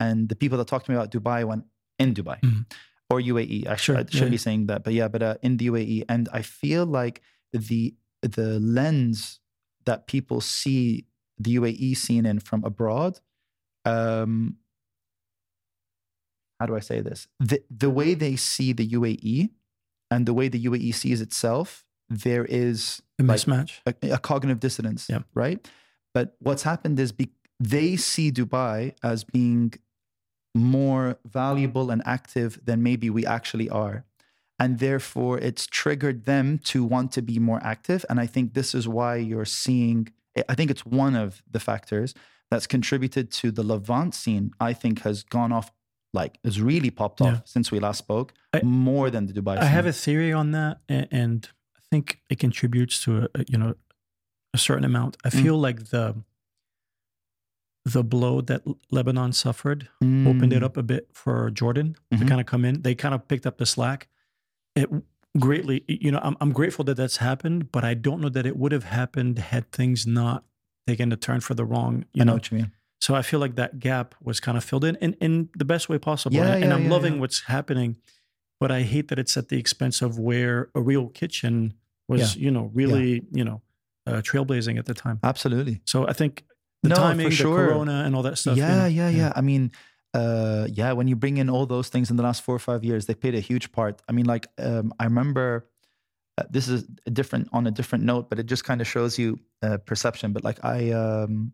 [0.00, 1.64] and the people that talk to me about Dubai when
[1.98, 2.66] in Dubai Mhm.
[3.10, 3.66] or UAE.
[3.68, 4.28] I, Sure, I shouldn't yeah.
[4.28, 7.20] be saying that, but yeah, but uh, in the UAE, and I feel like
[7.52, 7.94] the
[8.24, 9.40] the lens
[9.86, 11.06] that people see
[11.38, 13.20] the UAE scene in from abroad.
[13.84, 14.56] Um,
[16.60, 17.26] how do I say this?
[17.40, 19.50] The the way they see the UAE
[20.10, 23.80] and the way the UAE sees itself, there is like, mismatch.
[23.86, 25.20] a, a cognitive dissonance, Yeah.
[25.34, 25.66] right?
[26.12, 29.74] But what's happened is be, they see Dubai as being
[30.54, 34.04] more valuable and active than maybe we actually are.
[34.58, 38.04] And therefore, it's triggered them to want to be more active.
[38.08, 40.08] And I think this is why you're seeing,
[40.48, 42.14] I think it's one of the factors
[42.50, 45.72] that's contributed to the Levant scene, I think has gone off,
[46.12, 49.62] like, has really popped off since we last spoke, I- more than the Dubai I
[49.62, 49.70] scene.
[49.72, 53.74] have a theory on that, and I think it contributes to a, a, you know
[54.52, 55.16] a certain amount.
[55.24, 55.42] I Mm.
[55.42, 56.14] feel like the
[57.84, 60.64] the blow that Lebanon suffered opened it Mm.
[60.64, 62.28] up a bit for Jordan to Mhm.
[62.28, 62.80] kind of come in.
[62.82, 64.08] They kind of picked up the slack.
[64.74, 64.88] It
[65.38, 68.56] greatly, you know, I'm, I'm grateful that that's happened, but I don't know that it
[68.56, 70.44] would have happened had things not
[70.86, 72.04] taken a turn for the wrong.
[72.12, 72.72] You I know know, what you mean.
[73.00, 75.88] so I feel like that gap was kind of filled in in, in the best
[75.88, 76.36] way possible.
[76.36, 77.20] Yeah, and and I'm yeah, loving yeah.
[77.20, 77.96] what's happening,
[78.60, 81.74] but I hate that it's at the expense of where a real kitchen
[82.08, 83.62] was, you know, really, you know,
[84.06, 85.18] uh, trailblazing at the time.
[85.22, 85.80] Absolutely.
[85.86, 86.44] So I think
[86.82, 87.68] the No, for timing, the sure.
[87.68, 88.56] corona, and all that stuff.
[88.56, 89.72] you yeah, know, yeah, yeah, I mean,
[90.14, 92.84] uh, yeah, when you bring in all those things in the last four or five
[92.84, 94.00] years, they played a huge part.
[94.08, 95.68] I mean, like, um, I remember
[96.38, 99.18] uh, this is a different on a different note, but it just kind of shows
[99.18, 100.32] you uh, perception.
[100.32, 101.52] But like, I, um,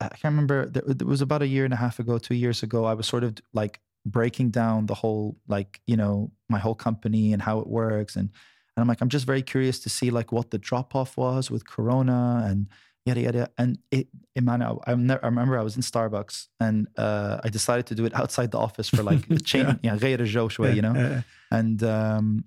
[0.00, 0.70] I can't remember.
[0.74, 2.84] It was about a year and a half ago, two years ago.
[2.84, 7.32] I was sort of like breaking down the whole, like, you know, my whole company
[7.32, 8.30] and how it works, and
[8.76, 11.50] and I'm like, I'm just very curious to see like what the drop off was
[11.50, 12.68] with Corona and
[13.07, 13.49] yada yada.
[13.57, 17.39] And it, it man, I, I, never, I remember I was in Starbucks and uh,
[17.43, 20.49] I decided to do it outside the office for like a chain, yeah, غير الجو
[20.49, 20.93] شوي, you know.
[20.95, 22.43] Uh, And um,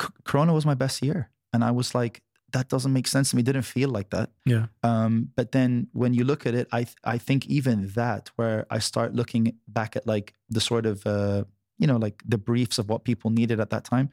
[0.00, 3.36] C- Corona was my best year, and I was like, that doesn't make sense to
[3.36, 3.40] me.
[3.40, 4.28] It didn't feel like that.
[4.44, 4.66] yeah.
[4.82, 8.58] Um, but then when you look at it, I th- I think even that, where
[8.76, 9.44] I start looking
[9.78, 11.44] back at like the sort of uh,
[11.78, 14.06] you know like the briefs of what people needed at that time,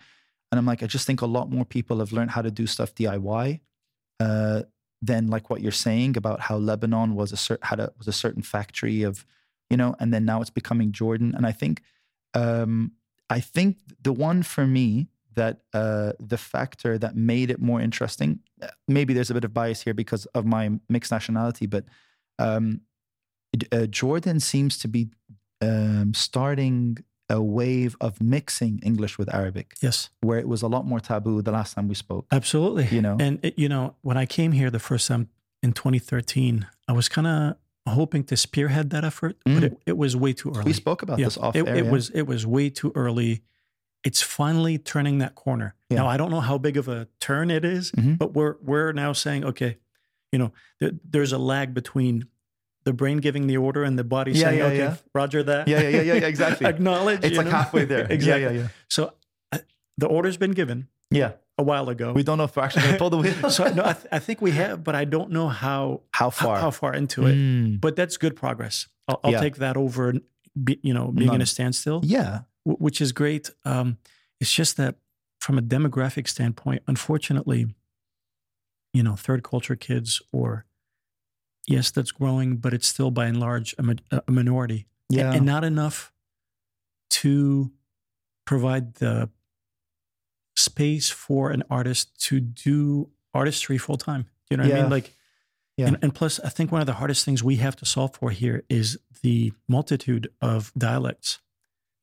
[0.50, 2.66] and I'm like, I just think a lot more people have learned how to do
[2.76, 3.46] stuff DIY.
[4.20, 4.62] Uh,
[5.01, 8.13] than like what you're saying about how Lebanon was a cer- had a was a
[8.13, 9.25] certain factory of,
[9.71, 11.35] you know, and then now it's becoming Jordan.
[11.37, 11.83] And I think,
[12.35, 12.93] um,
[13.31, 18.41] I think the one for me that uh, the factor that made it more interesting,
[18.61, 21.85] uh, maybe there's a bit of bias here because of my mixed nationality, but
[22.41, 22.81] um,
[23.71, 25.11] uh, Jordan seems to be
[25.61, 26.99] um, starting
[27.31, 30.11] a wave of mixing English with Arabic, Yes.
[30.21, 32.27] where it was a lot more taboo the last time we spoke.
[32.33, 32.87] Absolutely.
[32.91, 33.17] You know?
[33.21, 35.29] and it, you know, when I came here the first time
[35.63, 39.63] in 2013, I was kind of hoping to spearhead that effort, but Mm.
[39.63, 40.65] it, it was way too early.
[40.65, 41.27] We spoke about Yeah.
[41.27, 41.77] this off it, air.
[41.77, 41.91] it yeah.
[41.91, 43.43] was it was way too early.
[44.05, 45.75] It's finally turning that corner.
[45.91, 45.99] Yeah.
[45.99, 48.17] Now I don't know how big of a turn it is, Mhm.
[48.19, 49.79] but we're we're now saying okay,
[50.33, 52.27] you know, there, there's a lag between
[52.85, 54.97] the brain giving the order and the body Yeah, saying yeah, okay, yeah.
[55.15, 55.69] Roger that.
[55.69, 56.67] Yeah, yeah, yeah, yeah, exactly.
[56.73, 57.25] Acknowledge.
[57.25, 57.53] It's like know?
[57.53, 58.07] halfway there.
[58.11, 58.43] exactly.
[58.45, 58.69] Yeah, yeah, yeah.
[58.89, 59.13] So
[59.53, 59.59] uh,
[59.99, 61.33] the order's been given Yeah.
[61.59, 62.13] a while ago.
[62.13, 63.51] We don't know if we're actually going to pull the wheel.
[63.51, 66.47] so no, I, th- I think we have, but I don't know how How how,
[66.47, 66.59] far?
[66.61, 67.35] how far into it.
[67.37, 67.81] Mm.
[67.81, 68.87] But that's good progress.
[69.09, 70.15] I'll, I'll take that over,
[70.63, 72.41] be, you know, being in a standstill, Yeah.
[72.65, 73.51] w- which is great.
[73.65, 73.99] Um,
[74.41, 74.97] it's just that
[75.41, 77.67] from a demographic standpoint, unfortunately,
[78.95, 80.65] you know, third culture kids, or
[81.69, 85.33] yes, that's growing, but it's still by and large a, a minority, Yeah.
[85.33, 86.13] and not enough
[87.11, 87.71] to
[88.45, 89.31] provide the
[90.57, 94.27] space for an artist to do artistry full time.
[94.51, 94.91] You know what I mean?
[94.91, 95.15] Like,
[95.77, 95.89] Yeah.
[95.89, 98.31] and, and plus, I think one of the hardest things we have to solve for
[98.31, 101.39] here is the multitude of dialects.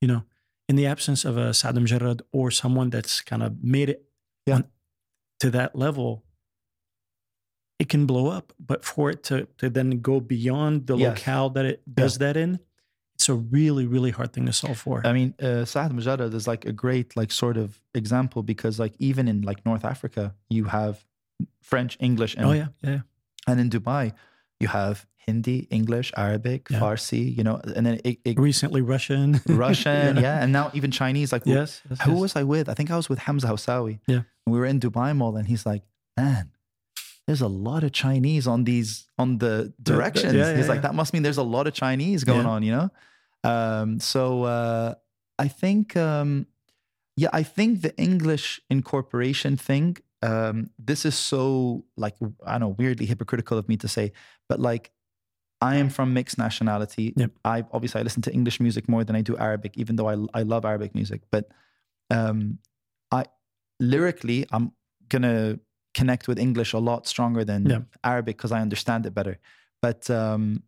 [0.02, 0.24] You know,
[0.70, 4.06] in the absence of a Saad Lamjarred or someone that's kind of made it
[4.46, 4.56] Yeah.
[4.56, 4.68] on-
[5.40, 6.24] to that level,
[7.80, 8.54] it can blow up.
[8.60, 11.10] But for it to, to then go beyond the Yes.
[11.18, 12.60] locale that it does that in,
[13.16, 15.02] it's a really really hard thing to solve for.
[15.06, 18.94] I mean, uh, Saad Lamjarred is like a great like sort of example because like
[19.00, 21.06] even in like North Africa, you have
[21.62, 23.00] French, English, and oh yeah, yeah.
[23.48, 24.12] and in Dubai,
[24.60, 26.80] you have Hindi, English, Arabic, Yeah.
[26.82, 30.42] Farsi, you know, and then it, it, Recently Russian, Russian, yeah.
[30.44, 31.32] and now even Chinese.
[31.32, 31.82] Like, Yes.
[31.90, 32.20] yes, who yes.
[32.22, 32.70] was I with?
[32.70, 34.00] I think I was with Hamza Hawsawi.
[34.08, 34.22] Yeah.
[34.46, 35.84] And we were in Dubai Mall, and he's like,
[36.16, 36.52] "Man,
[37.28, 40.82] there's a lot of Chinese on these on the directions." yeah, he's yeah, like, yeah.
[40.82, 42.50] "That must mean there's a lot of Chinese going Yeah.
[42.52, 42.90] on," you know.
[43.44, 44.96] Um, so uh,
[45.38, 46.48] I think, um,
[47.18, 49.98] yeah, I think the English incorporation thing.
[50.22, 54.12] Um, this is so like I don't know, weirdly hypocritical of me to say,
[54.50, 54.92] but like
[55.62, 57.14] I am from mixed nationality.
[57.16, 57.32] Yep.
[57.46, 60.16] I obviously I listen to English music more than I do Arabic, even though I
[60.40, 61.22] I love Arabic music.
[61.32, 61.50] But
[62.10, 62.60] um,
[63.12, 63.26] I
[63.80, 64.72] lyrically I'm
[65.10, 65.60] gonna
[65.96, 67.82] connect with English a lot stronger than Yeah.
[68.04, 69.40] Arabic because I understand it better.
[69.82, 70.62] But um,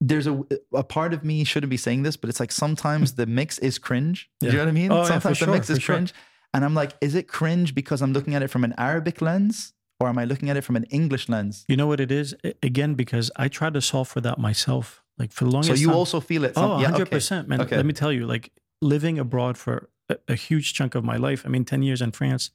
[0.00, 0.34] there's a
[0.72, 3.78] a part of me shouldn't be saying this, but it's like sometimes the mix is
[3.78, 4.28] cringe.
[4.40, 4.92] Do you know what I mean?
[4.92, 5.94] Oh, yeah, sometimes the sure, mix is for sure.
[5.96, 6.12] cringe,
[6.54, 9.72] and I'm like, is it cringe because I'm looking at it from an Arabic lens,
[10.00, 11.64] or am I looking at it from an English lens?
[11.68, 12.34] You know what it is?
[12.62, 15.02] Again, because I tried to solve for that myself.
[15.18, 15.96] Like for the longest So you time.
[15.96, 16.52] also feel it?
[16.56, 17.60] Oh, From, yeah, 100%, man.
[17.60, 17.76] Okay.
[17.76, 21.44] Let me tell you, like living abroad for a, a huge chunk of my life.
[21.46, 22.50] I mean, 10 years in France,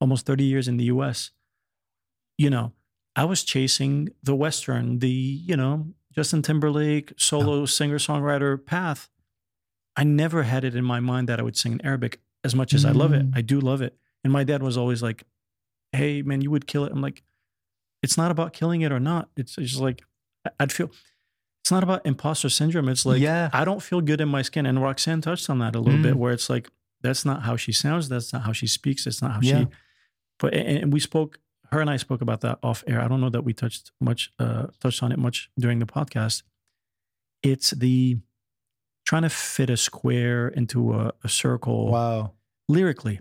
[0.00, 1.30] almost 30 years in the US.
[2.36, 2.72] You know,
[3.16, 9.08] I was chasing the Western, the, you know, Justin Timberlake solo singer songwriter path.
[9.96, 12.72] I never had it in my mind that I would sing in Arabic as much
[12.72, 13.28] as I love it.
[13.28, 13.36] Mm.
[13.36, 13.96] I do love it.
[14.22, 15.24] And my dad was always like,
[15.92, 16.92] hey, man, you would kill it.
[16.92, 17.22] I'm like,
[18.02, 19.28] it's not about killing it or not.
[19.36, 20.02] It's just like,
[20.46, 20.90] I- I'd feel,
[21.62, 22.88] it's not about imposter syndrome.
[22.88, 23.50] It's like, Yeah.
[23.52, 24.66] I don't feel good in my skin.
[24.66, 26.04] And Roxanne touched on that a little Mm.
[26.04, 26.70] bit, where it's like,
[27.02, 28.08] that's not how she sounds.
[28.08, 29.04] That's not how she speaks.
[29.04, 29.60] That's not how Yeah.
[29.64, 29.66] she,
[30.38, 31.38] but, and, we spoke,
[31.72, 33.00] her and I spoke about that off air.
[33.00, 36.42] I don't know that we touched much, uh, touched on it much during the podcast.
[37.42, 38.18] It's the
[39.06, 42.32] trying to fit a square into a, a circle Wow.
[42.68, 43.20] lyrically,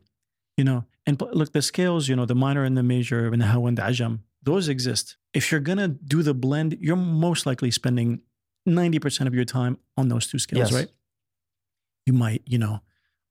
[0.57, 0.85] you know.
[1.05, 3.77] And look, the scales, you know, the minor and the major and the hawa and
[3.77, 5.17] the ajam, those exist.
[5.33, 8.21] If you're gonna do the blend, you're most likely spending
[8.65, 10.73] ninety percent of your time on those two scales, Yes.
[10.73, 10.89] right?
[12.05, 12.81] You might, you know,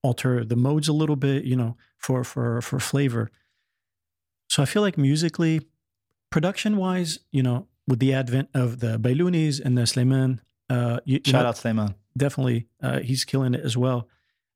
[0.02, 3.30] alter the modes a little bit, you know, for for for flavor.
[4.48, 5.66] So I feel like musically,
[6.30, 11.20] production wise, you know, with the advent of the Bailounis and the Sleiman, uh, you,
[11.24, 11.94] you Shout know, out Sleiman.
[12.16, 14.08] definitely uh, he's killing it as well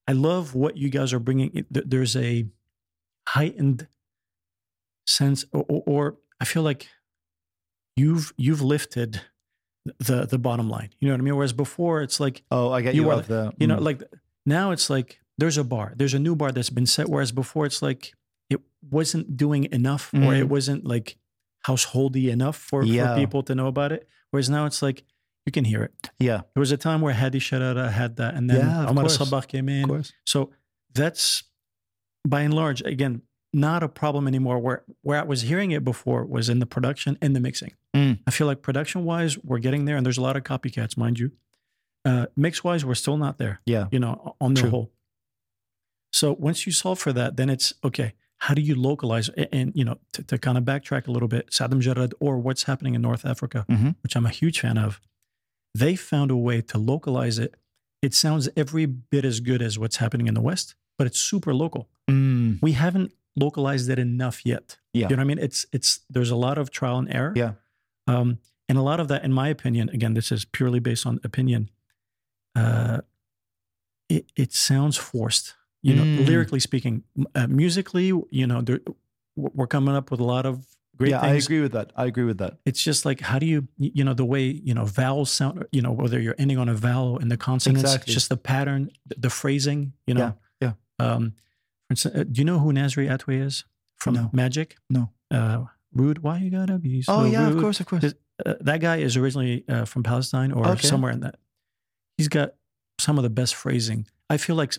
[0.09, 2.44] i love what you guys are bringing there's a
[3.29, 3.87] heightened
[5.07, 6.88] sense or, or, or i feel like
[7.96, 9.20] you've you've lifted
[9.98, 12.83] the the bottom line you know what i mean whereas before it's like Oh, I
[12.83, 13.11] get You you.
[13.11, 13.83] are the, you know mm.
[13.83, 14.03] like
[14.44, 17.66] now it's like there's a bar there's a new bar that's been set whereas before
[17.66, 18.14] it's like
[18.51, 18.61] it
[18.91, 20.39] wasn't doing enough or Mhm.
[20.41, 21.17] it wasn't like
[21.67, 23.15] householdy enough for, Yeah.
[23.15, 25.05] for people to know about it whereas now it's like
[25.47, 28.49] you can hear it yeah, there was a time where Hadi Sharara had that, and
[28.51, 29.05] then Yeah, Omar.
[29.07, 30.05] Sabah came in.
[30.27, 30.51] So
[30.95, 31.45] that's
[32.29, 34.59] by and large, again, not a problem anymore.
[34.61, 37.73] Where where I was hearing it before was in the production and the mixing.
[37.97, 38.19] Mm.
[38.27, 41.19] I feel like production wise, we're getting there, and there's a lot of copycats, mind
[41.19, 41.33] you.
[42.05, 43.61] Uh, mix wise, we're still not there.
[43.67, 43.87] Yeah.
[43.91, 44.71] You know, on the True.
[44.71, 44.93] whole.
[46.13, 48.13] So once you solve for that, then it's okay.
[48.40, 49.29] How do you localize?
[49.37, 52.38] A- And, you know, to, to kind of backtrack a little bit, Saad Lamjarred or
[52.38, 53.96] what's happening in North Africa, Mhm.
[54.03, 55.00] which I'm a huge fan of,
[55.74, 57.55] they found a way to localize it.
[58.03, 61.53] It sounds every bit as good as what's happening in the West, but it's super
[61.55, 61.88] local.
[62.11, 64.79] Mm, We haven't localized it enough yet.
[64.92, 65.09] Yeah.
[65.11, 65.38] You know what I mean?
[65.38, 67.33] It's it's there's a lot of trial and error.
[67.37, 67.53] Yeah.
[68.07, 71.20] Um, and a lot of that, in my opinion, again, this is purely based on
[71.24, 71.70] opinion.
[72.57, 73.00] Uh,
[74.09, 75.55] it it sounds forced.
[75.83, 76.27] You know, Mm.
[76.27, 78.81] lyrically speaking, uh, musically, you know, there,
[79.37, 80.66] we're coming up with a lot of
[80.97, 81.93] great yeah, I agree with that.
[81.97, 82.59] I agree with that.
[82.66, 85.81] it's just like how do you you know the way you know vowels sound you
[85.81, 88.12] know whether you're ending on a vowel in the consonants Exactly.
[88.12, 91.33] just the pattern the, phrasing you know Yeah, um
[91.88, 93.64] for instance, uh, do you know who Nasri Atweh is
[93.97, 94.31] from No.
[94.35, 95.09] Magic No.
[95.31, 95.64] uh
[95.95, 97.55] rude why you gotta be so oh yeah, rude?
[97.57, 98.05] of course, of course.
[98.45, 100.87] Uh, that guy is originally uh, from Palestine or Okay.
[100.88, 101.37] somewhere in that
[102.19, 102.49] he's got
[102.99, 104.73] some of the best phrasing I feel like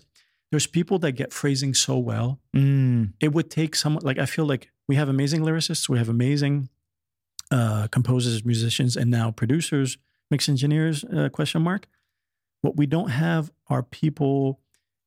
[0.51, 4.45] there's people that get phrasing so well Mm, it would take someone like I feel
[4.45, 6.69] like we have amazing lyricists, we have amazing
[7.51, 9.97] uh, composers, musicians, and now producers,
[10.29, 11.03] mix engineers.
[11.03, 11.87] Uh, question mark.
[12.61, 14.59] What we don't have are people.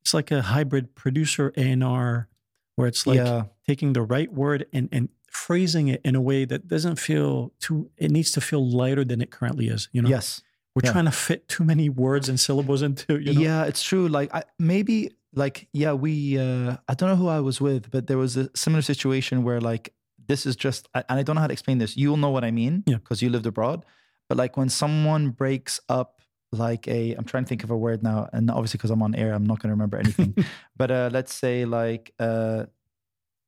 [0.03, 2.29] It's like a hybrid producer and R,
[2.77, 6.45] where it's like yeah, taking the right word and and phrasing it in a way
[6.45, 7.91] that doesn't feel too.
[7.97, 9.89] It needs to feel lighter than it currently is.
[9.93, 10.43] You know, yes.
[10.75, 10.93] we're yeah.
[10.93, 13.19] trying to fit too many words and syllables into.
[13.19, 14.09] You know, Yeah, it's true.
[14.09, 18.07] Like I, maybe like yeah, we uh I don't know who I was with, but
[18.07, 19.93] there was a similar situation where like
[20.27, 21.97] this is just and I don't know how to explain this.
[21.97, 22.97] You'll know what I mean Yeah.
[22.97, 23.85] because you lived abroad.
[24.29, 26.21] But like when someone breaks up
[26.53, 29.15] like a I'm trying to think of a word now, and obviously because I'm on
[29.15, 30.35] air, I'm not going to remember anything.
[30.77, 32.65] but uh, let's say like uh,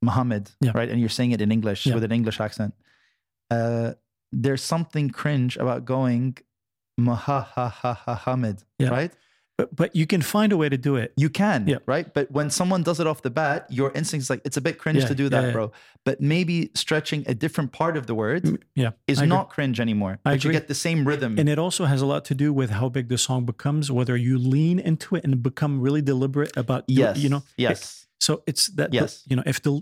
[0.02, 0.72] Muhammad, Yeah.
[0.74, 0.88] right?
[0.90, 1.94] And you're saying it in English Yeah.
[1.94, 2.74] with an English accent.
[3.50, 3.92] Uh,
[4.32, 6.36] there's something cringe about going
[6.98, 8.88] Muhammad, Yeah.
[8.90, 9.12] right?
[9.58, 11.14] But but you can find a way to do it.
[11.16, 11.78] You can, Yeah.
[11.86, 12.12] right?
[12.12, 14.78] But when someone does it off the bat, your instinct is like, it's a bit
[14.78, 15.52] cringe Yeah, to do that, yeah.
[15.52, 15.72] bro.
[16.04, 20.18] But maybe stretching a different part of the word Yeah, is not cringe anymore.
[20.26, 21.38] I but you get the same rhythm.
[21.38, 24.14] And it also has a lot to do with how big the song becomes, whether
[24.16, 27.16] you lean into it and become really deliberate about, yes.
[27.18, 27.42] you know.
[27.56, 28.06] Yes.
[28.20, 29.22] So it's that, Yes.
[29.26, 29.80] you know, if the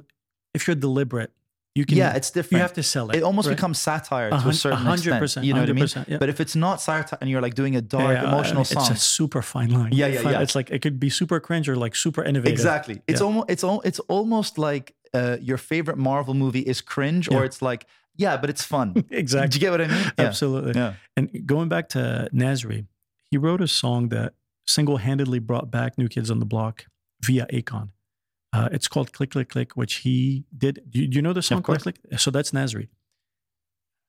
[0.54, 1.32] if you're deliberate,
[1.74, 1.96] you can.
[1.98, 2.52] yeah, it's different.
[2.52, 3.16] you have to sell it.
[3.16, 3.56] it almost right?
[3.56, 5.20] becomes satire to a certain hundred extent.
[5.20, 5.46] percent.
[5.46, 5.88] You know what I mean?
[6.08, 6.18] yeah.
[6.18, 8.92] But if it's not satire and you're like doing a dark, Yeah, emotional it's song,
[8.92, 9.92] a super fine line.
[9.92, 10.40] Yeah, yeah, yeah.
[10.40, 12.52] It's like it could be super cringe or like super innovative.
[12.52, 13.02] exactly.
[13.08, 17.44] It's almost it's al- it's almost like uh, your favorite Marvel movie is cringe, or
[17.44, 19.04] it's like yeah, but it's fun.
[19.10, 20.12] exactly Do you get what I mean?
[20.18, 20.72] Absolutely.
[20.80, 20.94] Yeah.
[21.16, 22.86] And going back to Nasri,
[23.30, 24.34] he wrote a song that
[24.66, 26.86] single-handedly brought back New Kids on the Block
[27.22, 27.88] via Akon.
[28.54, 30.74] Uh, it's called "Click Click Click," which he did.
[30.90, 31.80] Do you, do you know the song "Click.
[31.82, 31.96] Click"?
[32.16, 32.88] So that's Nasri.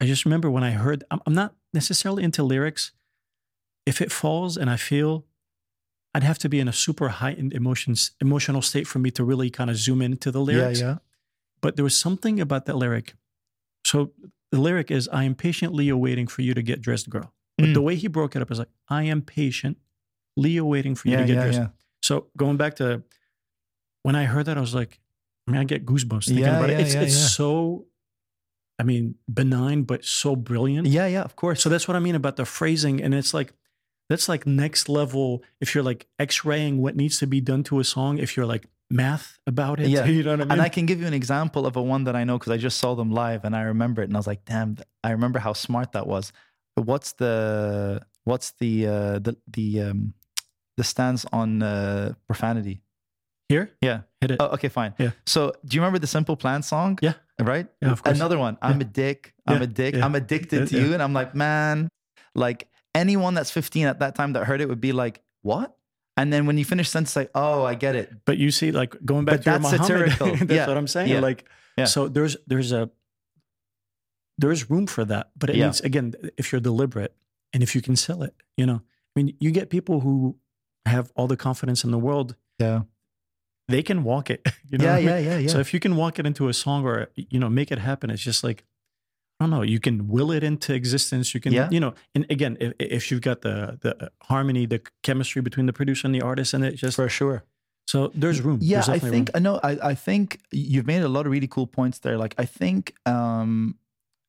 [0.02, 1.04] I just remember when I heard.
[1.12, 2.92] I'm, I'm not necessarily into lyrics.
[3.86, 5.26] If it falls and I feel,
[6.14, 9.50] I'd have to be in a super heightened emotions emotional state for me to really
[9.50, 10.80] kind of zoom into the lyrics.
[10.80, 10.98] Yeah, yeah.
[11.62, 13.16] But there was something about that lyric.
[13.86, 14.12] So
[14.52, 17.34] the lyric is, I am patiently awaiting for you to get dressed, girl.
[17.58, 17.74] But Mm.
[17.74, 19.78] the way he broke it up is like, I am patient."
[20.38, 21.60] Leo waiting for you Yeah, to get yeah, dressed.
[21.60, 21.68] yeah.
[22.04, 23.04] So going back to
[24.06, 25.00] when I heard that, I was like,
[25.48, 26.82] I mean, I get goosebumps thinking Yeah, about yeah, it.
[26.82, 27.86] It's, yeah, it's so,
[28.78, 30.86] I mean, benign, but so brilliant.
[30.88, 31.64] Yeah, yeah, of course.
[31.64, 33.02] So that's what I mean about the phrasing.
[33.02, 33.54] And it's like,
[34.08, 35.44] that's like next level.
[35.60, 38.68] If you're like x-raying what needs to be done to a song, if you're like
[38.92, 40.06] math about it, Yeah.
[40.06, 40.52] you know what I mean?
[40.52, 42.58] And I can give you an example of a one that I know because I
[42.58, 45.40] just saw them live and I remember it and I was like, damn, I remember
[45.40, 46.32] how smart that was.
[46.76, 50.14] But what's the what's the uh the the um
[50.78, 52.82] the stance on uh profanity?
[53.50, 54.02] Here, Yeah.
[54.22, 54.38] hit it.
[54.40, 54.94] Oh, okay, fine.
[54.98, 55.12] Yeah.
[55.26, 56.98] So do you remember the Simple Plan song?
[57.02, 57.14] Yeah.
[57.40, 57.68] Right?
[57.82, 58.18] Yeah, of course.
[58.18, 58.58] Another one.
[58.62, 58.88] I'm Yeah.
[58.88, 59.34] a dick.
[59.46, 59.96] I'm Yeah, a dick.
[59.96, 60.06] yeah.
[60.06, 60.94] I'm addicted to you.
[60.94, 61.90] And I'm like, man,
[62.34, 65.78] like anyone that's 15 at that time that heard it would be like, what?
[66.18, 68.10] And then when you finish sentence, like, oh, I get it.
[68.26, 70.48] But you see, like going back But to your that's Muhammad, satirical.
[70.48, 70.68] that's Yeah.
[70.68, 71.12] what I'm saying.
[71.12, 71.20] Yeah.
[71.20, 71.46] Like,
[71.78, 71.86] Yeah.
[71.86, 72.90] so there's there's a
[74.38, 77.14] there's room for that, but it needs again if you're deliberate
[77.54, 78.34] and if you can sell it.
[78.58, 78.82] You know,
[79.16, 80.38] I mean, you get people who
[80.86, 82.36] have all the confidence in the world.
[82.60, 82.82] Yeah.
[83.68, 84.42] They can walk it.
[84.72, 85.08] You know yeah, what I mean?
[85.08, 85.48] yeah, yeah, yeah.
[85.48, 88.10] So if you can walk it into a song or you know make it happen,
[88.10, 88.64] it's just like
[89.40, 89.62] I don't know.
[89.64, 91.34] You can will it into existence.
[91.36, 91.70] You can, Yeah.
[91.72, 95.74] you know, and again, if, if you've got the the harmony, the chemistry between the
[95.74, 97.44] producer and the artist, and it just For sure.
[97.88, 98.60] so there's room.
[98.62, 99.60] Yeah, There's I think I know.
[99.64, 102.18] I, I think you've made a lot of really cool points there.
[102.18, 103.76] Like I think um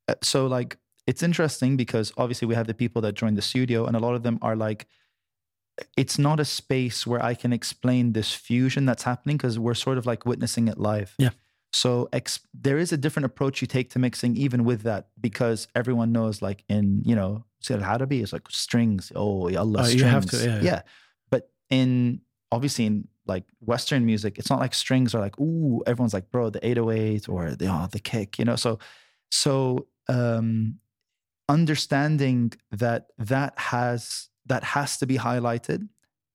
[0.08, 3.86] uh, so like it's interesting because obviously we have the people that join the studio
[3.86, 4.86] and a lot of them are like
[5.96, 9.98] it's not a space where I can explain this fusion that's happening because we're sort
[9.98, 11.14] of like witnessing it live.
[11.18, 11.30] Yeah.
[11.72, 15.68] So ex- there is a different approach you take to mixing even with that because
[15.74, 19.12] everyone knows like in, you know, Sayyid Harabi is like strings.
[19.14, 20.00] Oh, ya Allah, Uh, strings.
[20.00, 20.82] you have to, yeah, yeah.
[21.30, 26.14] But in obviously in like Western music, it's not like strings are like, ooh, everyone's
[26.14, 28.56] like, bro, the 808 or the oh, the kick, you know.
[28.56, 28.78] So
[29.30, 30.78] so um
[31.48, 35.88] understanding that that has that has to be highlighted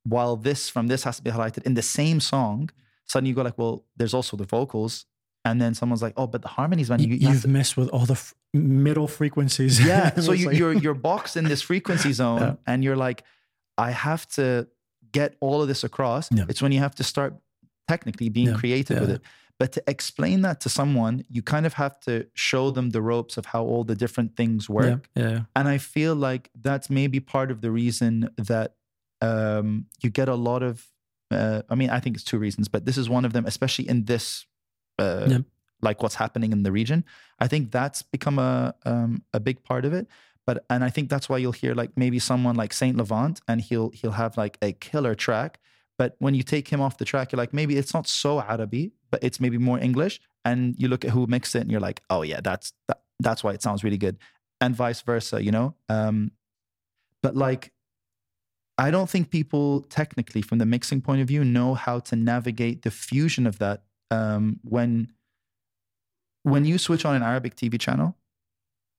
[0.03, 2.69] while this from this has to be highlighted in the same song
[3.05, 5.05] suddenly you go like well there's also the vocals
[5.45, 8.13] and then someone's like oh but the harmonies man you, have messed with all the
[8.13, 9.79] f- middle frequencies.
[9.85, 12.55] yeah so you, like- you're you're boxed in this frequency zone Yeah.
[12.67, 13.23] and you're like
[13.77, 14.67] i have to
[15.11, 16.45] get all of this across Yeah.
[16.49, 17.35] it's when you have to start
[17.87, 19.21] technically being Yeah, creative with it
[19.61, 23.37] but to explain that to someone you kind of have to show them the ropes
[23.37, 27.19] of how all the different things work Yeah, yeah, and I feel like that's maybe
[27.19, 28.69] part of the reason that
[29.21, 30.87] um, you get a lot of.
[31.29, 33.87] Uh, I mean, I think it's two reasons, but this is one of them, especially
[33.87, 34.45] in this,
[34.99, 35.39] uh,
[35.81, 37.05] like what's happening in the region.
[37.39, 40.07] I think that's become a um, a big part of it.
[40.45, 43.61] But and I think that's why you'll hear like maybe someone like Saint Levant, and
[43.61, 45.59] he'll he'll have like a killer track.
[46.01, 48.91] But when you take him off the track, you're like maybe it's not so Arabi,
[49.11, 50.19] but it's maybe more English.
[50.43, 53.43] And you look at who mixed it, and you're like, oh yeah, that's that, that's
[53.43, 54.17] why it sounds really good
[54.59, 55.75] and vice versa, you know?
[55.89, 56.31] Um,
[57.21, 57.71] but like,
[58.79, 62.81] I don't think people technically, from the mixing point of view, know how to navigate
[62.81, 63.83] the fusion of that.
[64.09, 65.13] Um, when
[66.41, 68.17] when you switch on an Arabic TV channel,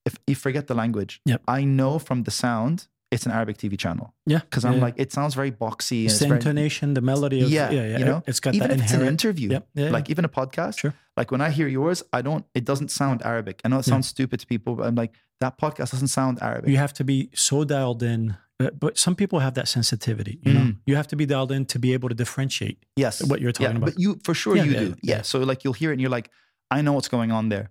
[0.06, 1.42] if you forget the language, Yep.
[1.48, 4.38] I know from the sound it's an Arabic TV channel yeah.
[4.40, 4.82] because yeah, I'm yeah.
[4.86, 6.06] like it sounds very boxy.
[6.06, 7.98] It's the very, intonation, the melody of Yeah, yeah, yeah.
[7.98, 10.28] you know, it's got even that if it's an interview, Yep, yeah, like even a
[10.40, 10.78] podcast.
[10.78, 10.94] Sure.
[11.18, 12.44] Like when I hear yours, I don't.
[12.54, 13.60] It doesn't sound Arabic.
[13.64, 13.92] I know it Yeah.
[13.94, 16.70] sounds stupid to people, but I'm like that podcast doesn't sound Arabic.
[16.70, 20.38] you have to be so dialed in But, but some people have that sensitivity.
[20.46, 20.76] You know, Mm.
[20.86, 23.14] you have to be dialed in to be able to differentiate Yes.
[23.30, 23.90] what you're talking yeah, about.
[23.94, 24.88] But you, for sure, Yeah, you yeah, do.
[25.02, 25.16] yeah.
[25.16, 25.22] Yeah.
[25.30, 26.28] So like you'll hear it and you're like,
[26.70, 27.66] I know what's going on there.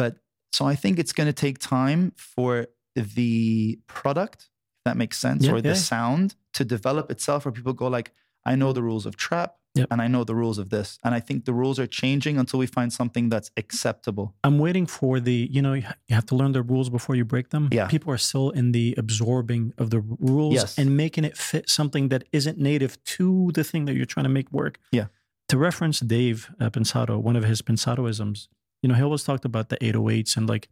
[0.00, 0.12] But
[0.56, 4.48] so I think it's going to take time for the product,
[4.84, 5.74] that makes sense, Yeah, or the yeah.
[5.74, 8.12] sound to develop itself where people go like,
[8.46, 9.88] I know the rules of trap Yep.
[9.90, 10.98] and I know the rules of this.
[11.02, 14.32] And I think the rules are changing until we find something that's acceptable.
[14.44, 17.48] I'm waiting for the, you know, you have to learn the rules before you break
[17.50, 17.68] them.
[17.72, 17.88] Yeah.
[17.88, 20.78] People are still in the absorbing of the rules Yes.
[20.78, 24.30] and making it fit something that isn't native to the thing that you're trying to
[24.38, 24.78] make work.
[24.92, 25.06] Yeah.
[25.48, 28.46] To reference Dave uh, Pensado, one of his Pensadoisms,
[28.82, 30.68] you know, he always talked about the 808s and like,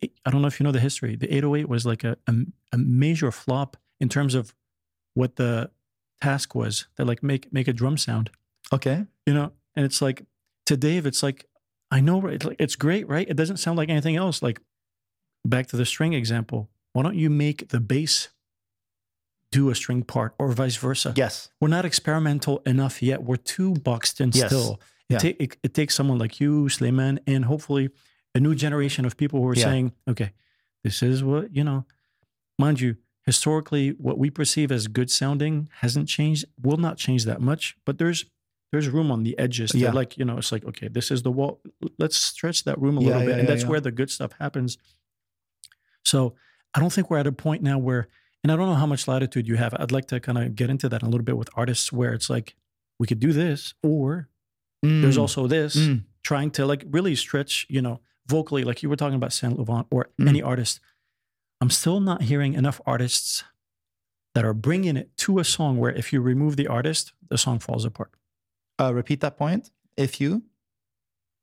[0.00, 1.16] the, I don't know if you know the history.
[1.16, 2.34] The 808 was like a, a,
[2.72, 4.54] a major flop in terms of
[5.14, 5.70] what the
[6.20, 6.86] task was.
[6.96, 8.30] That like make make a drum sound
[8.72, 9.06] Okay.
[9.26, 10.24] you know and it's like
[10.66, 11.46] to dave it's like
[11.90, 14.60] i know it's, like, it's great right it doesn't sound like anything else like
[15.44, 18.28] back to the string example why don't you make the bass
[19.50, 21.48] do a string part or vice versa Yes.
[21.60, 24.48] we're not experimental enough yet we're too boxed in Yes.
[24.48, 25.18] still it, Yeah.
[25.18, 27.88] ta- it, it takes someone like you Sleiman, and hopefully
[28.38, 29.68] a new generation of people who are Yeah.
[29.70, 30.30] saying okay
[30.84, 31.80] this is what you know
[32.64, 32.90] mind you
[33.30, 37.94] historically what we perceive as good sounding hasn't changed will not change that much but
[38.00, 38.20] there's
[38.70, 39.92] there's room on the edges Yeah.
[40.00, 41.52] like you know it's like okay this is the wall
[42.02, 44.70] let's stretch that room a Yeah, little bit and that's where the good stuff happens
[46.04, 46.34] so
[46.74, 48.08] i don't think we're at a point now where
[48.42, 50.70] and i don't know how much latitude you have i'd like to kind of get
[50.70, 52.54] into that a little bit with artists where it's like
[52.98, 54.28] we could do this or
[54.82, 55.20] there's Mm.
[55.24, 56.04] also this Mm.
[56.22, 59.86] trying to like really stretch you know vocally like you were talking about saint Levant
[59.90, 60.28] or Mm.
[60.28, 60.80] any artist
[61.60, 63.44] i'm still not hearing enough artists
[64.34, 67.58] that are bringing it to a song where if you remove the artist the song
[67.58, 68.10] falls apart
[68.80, 69.70] Uh, repeat that point.
[69.96, 70.42] If you,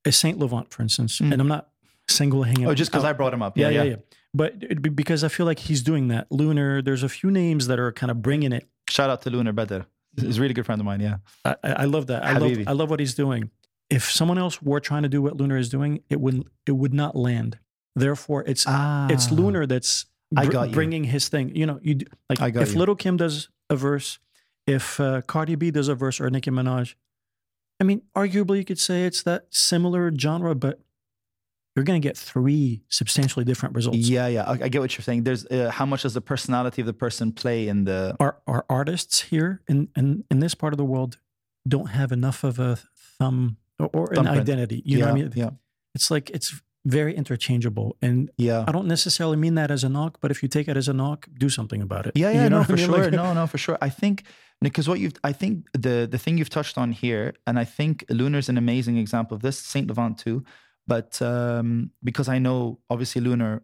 [0.05, 1.31] is Saint Levant, for instance, Mm.
[1.33, 1.63] and I'm not
[2.07, 2.65] single hanging.
[2.67, 3.03] oh, just because.
[3.03, 3.57] I brought him up.
[3.57, 3.95] yeah, yeah, yeah,
[4.33, 6.31] But it, be- because I feel like he's doing that.
[6.31, 8.63] Lunar, there's a few names that are kind of bringing it.
[8.89, 9.85] Shout out to Lunar Bedr.
[10.21, 11.01] He's a really good friend of mine.
[11.01, 11.17] Yeah.
[11.43, 12.23] I, I I love that.
[12.23, 13.49] I love, I love what he's doing.
[13.95, 16.93] If someone else were trying to do what Lunar is doing, it would it would
[16.93, 17.51] not land.
[17.95, 19.07] Therefore, it's Ah.
[19.09, 21.55] it's Lunar that's I br- got bringing his thing.
[21.55, 21.93] You know, you
[22.29, 22.79] like I got if you.
[22.79, 24.19] Lil Kim does a verse,
[24.67, 26.95] if uh, Cardi B does a verse or Nicki Minaj,
[27.79, 30.79] I mean, arguably you could say it's that similar genre, but
[31.75, 33.97] you're going to get three substantially different results.
[33.97, 34.43] Yeah, yeah.
[34.43, 35.23] I, I get what you're saying.
[35.23, 38.15] There's uh, how much does the personality of the person play in the?
[38.19, 41.17] Our our artists here in in, in this part of the world
[41.67, 42.77] don't have enough of a
[43.19, 44.81] thumb or, or an identity.
[44.85, 45.31] You know what I mean?
[45.35, 45.49] Yeah,
[45.93, 48.63] It's like it's very interchangeable, and yeah.
[48.67, 50.93] I don't necessarily mean that as a knock, but if you take it as a
[50.93, 52.11] knock, do something about it.
[52.15, 53.03] Yeah, yeah, You know no, for sure.
[53.03, 53.77] Like- no, no, for sure.
[53.81, 54.23] I think
[54.61, 58.05] because what you've, I think the the thing you've touched on here, and I think
[58.09, 59.57] Lunar's an amazing example of this.
[59.59, 60.43] Saint Levant too,
[60.87, 63.63] but um, because I know obviously Lunar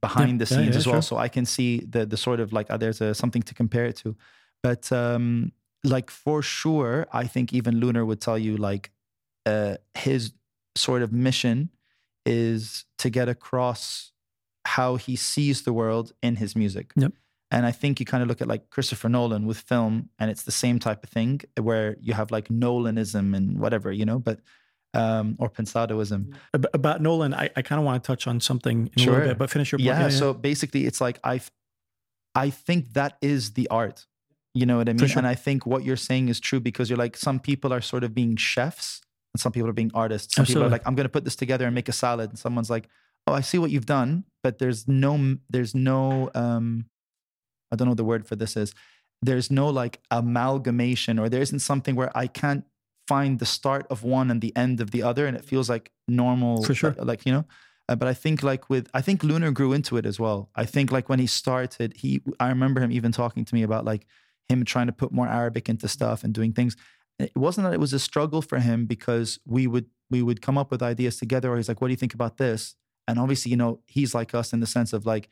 [0.00, 1.02] behind the Yeah, yeah, scenes yeah, as well, sure.
[1.02, 3.84] so I can see the the sort of like uh, there's a, something to compare
[3.84, 4.16] it to.
[4.62, 5.52] But um,
[5.84, 8.90] like for sure, I think even Lunar would tell you like
[9.46, 10.32] uh, his
[10.74, 11.70] sort of mission
[12.26, 14.12] is to get across
[14.66, 16.92] how he sees the world in his music.
[16.96, 17.12] Yep.
[17.52, 20.42] And I think you kind of look at like Christopher Nolan with film, and it's
[20.42, 24.40] the same type of thing where you have like Nolanism and whatever, you know, but
[24.94, 26.34] um, or Pensadoism.
[26.54, 29.12] Ab- About Nolan, I, I kind of want to touch on something in a Sure.
[29.12, 29.86] little bit, but finish your point.
[29.86, 31.40] Yeah, So basically, it's like I,
[32.34, 34.06] I think that is the art.
[34.54, 35.06] You know what I mean?
[35.06, 35.18] sure.
[35.18, 38.02] And I think what you're saying is true because you're like some people are sort
[38.04, 39.02] of being chefs
[39.36, 40.34] and some people are being artists.
[40.34, 42.30] Some people are like, I'm going to put this together and make a salad.
[42.30, 42.88] And someone's like,
[43.26, 46.86] Oh, I see what you've done, but there's no, there's no, um,
[47.70, 48.72] I don't know what the word for this is.
[49.20, 52.64] There's no like amalgamation, or there isn't something where I can't
[53.08, 55.90] find the start of one and the end of the other, and it feels like
[56.08, 56.62] normal.
[56.64, 56.94] For sure.
[56.98, 57.44] uh, Like you know,
[57.88, 60.50] uh, but I think like with I think Lunar grew into it as well.
[60.54, 63.84] I think like when he started, he I remember him even talking to me about
[63.84, 64.06] like
[64.48, 66.76] him trying to put more Arabic into stuff and doing things.
[67.18, 70.58] It wasn't that it was a struggle for him because we would we would come
[70.58, 71.50] up with ideas together.
[71.52, 72.74] Or he's like, "What do you think about this?"
[73.08, 75.28] And obviously, you know, he's like us in the sense of like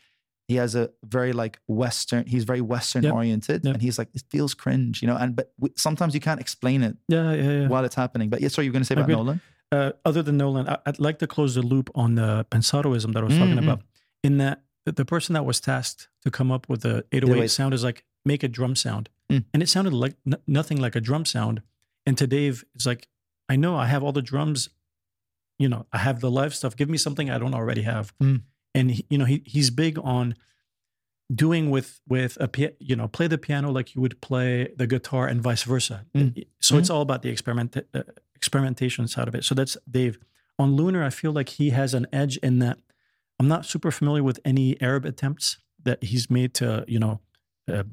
[0.49, 2.27] he has a very like Western.
[2.27, 3.13] He's very Western Yep.
[3.15, 3.75] oriented, Yep.
[3.75, 5.17] and he's like, "It feels cringe," you know.
[5.17, 7.69] And but w- sometimes you can't explain it Yeah, yeah, yeah.
[7.69, 8.31] while it's happening.
[8.31, 9.17] But yeah, sorry, you're going to say about Agreed.
[9.17, 9.41] Nolan?
[9.73, 13.23] uh, other than Nolan, I, I'd like to close the loop on the Pensadoism that
[13.23, 13.63] I was talking Mhm.
[13.65, 13.83] about.
[14.23, 17.51] In that, the, the person that was tasked to come up with the 808 808.
[17.51, 19.09] sound is like, make a drum sound.
[19.31, 19.45] Mm.
[19.53, 21.63] And it sounded like n- nothing like a drum sound.
[22.07, 23.09] And to Dave, it's like,
[23.49, 24.69] I know I have all the drums,
[25.59, 26.77] you know, I have the live stuff.
[26.77, 28.13] Give me something I don't already have.
[28.23, 28.43] Mm.
[28.75, 30.35] And, he, you know, he, he's big on
[31.35, 35.27] doing with with a you know play the piano like you would play the guitar
[35.27, 36.45] and vice versa Mm.
[36.61, 38.03] so it's all about the experiment uh,
[38.37, 40.19] experimentation side of it so that's dave
[40.59, 42.79] on lunar i feel like he has an edge in that
[43.41, 47.21] i'm not super familiar with any arab attempts that he's made to you know
[47.73, 47.85] uh,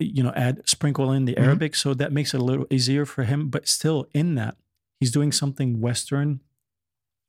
[0.00, 1.42] you know, add sprinkle in the Mhm.
[1.46, 3.48] Arabic, so that makes it a little easier for him.
[3.50, 4.56] But still, in that,
[5.00, 6.40] he's doing something Western.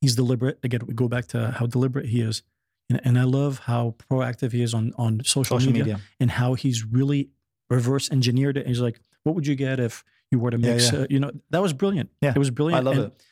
[0.01, 0.59] He's deliberate.
[0.63, 2.43] Again, we go back to how deliberate he is,
[2.89, 6.01] and, and I love how proactive he is on on social, Social media, media.
[6.19, 7.29] and how he's really
[7.69, 8.61] reverse engineered it.
[8.61, 10.99] And He's like, "What would you get if you were to Yeah, mix?" yeah.
[10.99, 12.09] Uh, you know, that was brilliant.
[12.21, 12.79] Yeah, it was brilliant.
[12.79, 13.23] I love and it.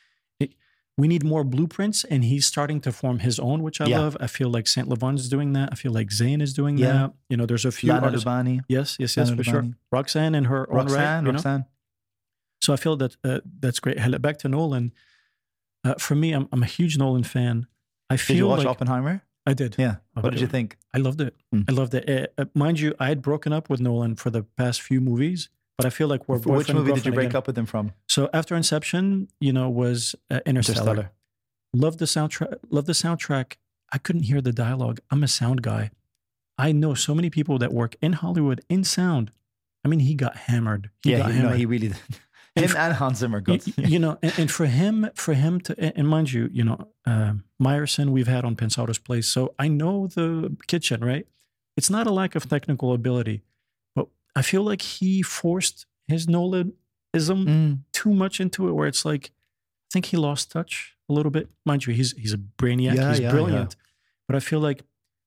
[0.98, 3.98] We need more blueprints and he's starting to form his own which i Yeah.
[4.00, 6.78] love i feel like saint Levant is doing that i feel like zayn is doing
[6.78, 6.92] Yeah.
[6.92, 9.64] that you know there's a few Lana artists- Lubany, yes yes yes Lana for sure
[9.92, 11.30] roxanne and her own right Roxanne, know?
[11.32, 11.64] Roxanne.
[12.64, 14.92] so i feel that uh, that's great Hell, back to nolan
[15.84, 17.66] uh, for me I'm, I'm a huge nolan fan
[18.08, 19.16] i feel Did you watch like Oppenheimer?
[19.46, 19.96] i did Yeah.
[20.14, 20.68] What did you think?
[20.94, 21.62] i loved it Hmm.
[21.68, 24.42] i loved it uh, uh, mind you i had broken up with nolan for the
[24.60, 27.36] past few movies but i feel like we're Which movie did you break again.
[27.36, 27.92] up with him from?
[28.08, 31.10] so after inception you know was uh, interstellar Interstellar.
[31.74, 32.54] Love the soundtrack.
[32.70, 33.56] Love the soundtrack.
[33.92, 35.00] I couldn't hear the dialogue.
[35.10, 35.90] I'm a sound guy.
[36.56, 39.30] I know so many people that work in Hollywood in sound.
[39.84, 40.88] I mean, he got hammered.
[41.02, 41.98] He yeah, got he, no, he really did.
[42.56, 43.66] And Him f- and Hans Zimmer got.
[43.66, 46.78] y- you know, and, and for him, for him to, and- mind you, you know,
[47.06, 51.26] uh, Meyerson we've had on Pensado's Place, so I know the kitchen, right?
[51.76, 53.42] It's not a lack of technical ability,
[54.36, 56.72] I feel like he forced his Nolanism
[57.14, 59.30] Mm, too much into it, where it's like,
[59.88, 61.48] I think he lost touch a little bit.
[61.64, 62.94] Mind you, he's he's a brainiac.
[62.94, 63.30] Yeah, he's yeah, yeah.
[63.30, 63.76] brilliant,
[64.28, 64.82] but I feel like,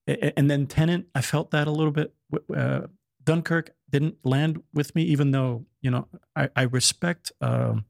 [0.08, 2.14] and then Tenet, I felt that a little bit.
[2.56, 2.82] Uh,
[3.24, 7.86] Dunkirk didn't land with me, even though you know I, I respect um,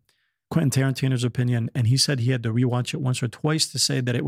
[0.50, 3.80] Quentin Tarantino's opinion, and he said he had to rewatch it once or twice to
[3.80, 4.24] say that it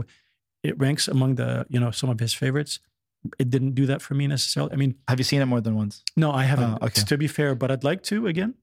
[0.63, 2.79] it ranks among the you know some of his favorites.
[3.37, 4.73] It didn't do that for me necessarily.
[4.73, 6.03] I mean, Have you seen it more than once?
[6.17, 6.79] no, I haven't.
[6.81, 7.01] Oh, okay.
[7.03, 8.55] To be fair, but I'd like to again.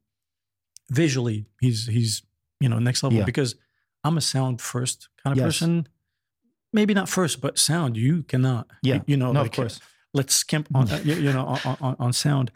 [0.91, 2.23] Visually, he's he's
[2.61, 3.25] you know next level Yeah.
[3.25, 3.55] because
[4.05, 5.47] I'm a sound first kind of Yes.
[5.47, 5.87] person.
[6.73, 7.97] Maybe not first, but sound.
[7.97, 8.69] You cannot.
[8.83, 8.95] Yeah.
[8.97, 9.81] You, you know, no, like, of course.
[10.15, 12.51] Let's skimp on uh, you, you know on, on, on sound.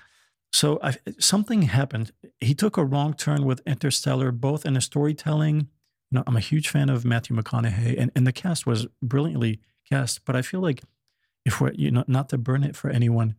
[0.55, 2.13] So I, something happened.
[2.41, 5.69] He took a wrong turn with Interstellar, both in the storytelling.
[6.11, 9.61] You know, I'm a huge fan of Matthew McConaughey, and, and the cast was brilliantly
[9.91, 10.25] cast.
[10.27, 10.83] But I feel like
[11.45, 13.34] if we're you know not to burn it for anyone,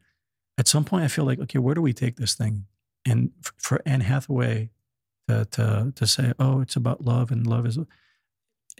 [0.58, 2.66] at some point I feel like okay, where do we take this thing?
[3.06, 4.70] And for Anne Hathaway
[5.28, 7.88] to to to say, oh, it's about love and love is, it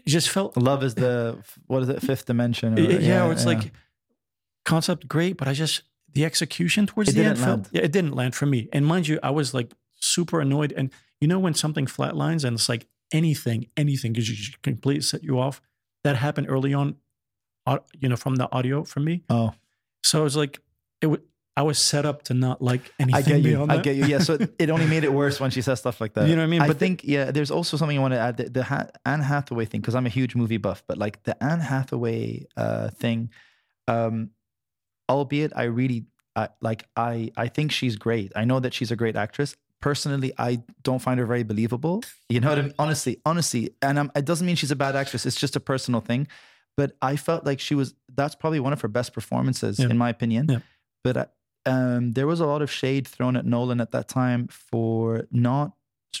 [0.06, 2.00] just felt Love is the what is it?
[2.02, 2.78] Fifth dimension.
[2.78, 3.72] Or, yeah, yeah, or it's like
[4.64, 8.14] concept great, but I just the execution towards It the end felt yeah, it didn't
[8.14, 8.68] land for me.
[8.72, 10.72] And mind you, I was like super annoyed.
[10.76, 15.22] And you know when something flatlines and it's like anything, anything could just completely set
[15.22, 15.60] you off.
[16.02, 16.96] That happened early on,
[18.00, 19.22] you know, from the audio from me.
[19.30, 19.52] Oh,
[20.02, 20.60] So it was like
[21.00, 21.22] it would.
[21.56, 23.62] I was set up to not like anything I get you.
[23.62, 23.84] I that.
[23.84, 24.06] get you.
[24.06, 24.18] Yeah.
[24.18, 26.28] So it only made it worse when she says stuff like that.
[26.28, 26.60] You know what I mean?
[26.62, 27.30] I But think yeah.
[27.30, 28.36] There's also something I want to add.
[28.38, 31.40] The, the ha- Anne Hathaway thing because I'm a huge movie buff, but like the
[31.40, 33.30] Anne Hathaway uh, thing,
[33.86, 34.30] um,
[35.08, 38.32] albeit I really I, like I I think she's great.
[38.34, 39.56] I know that she's a great actress.
[39.80, 42.02] Personally, I don't find her very believable.
[42.28, 42.74] You know what I mean?
[42.78, 45.26] Honestly, honestly, and um, it doesn't mean she's a bad actress.
[45.26, 46.26] It's just a personal thing.
[46.76, 47.94] But I felt like she was.
[48.14, 49.86] That's probably one of her best performances, Yeah.
[49.90, 50.46] in my opinion.
[50.48, 50.58] Yeah.
[51.02, 51.34] But
[51.66, 55.72] um, there was a lot of shade thrown at Nolan at that time for not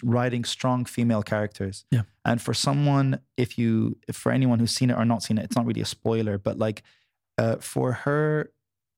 [0.02, 1.84] writing strong female characters.
[1.90, 2.02] Yeah.
[2.24, 5.44] And for someone, if you, if for anyone who's seen it or not seen it,
[5.44, 6.82] it's not really a spoiler, but like,
[7.38, 8.50] uh, for her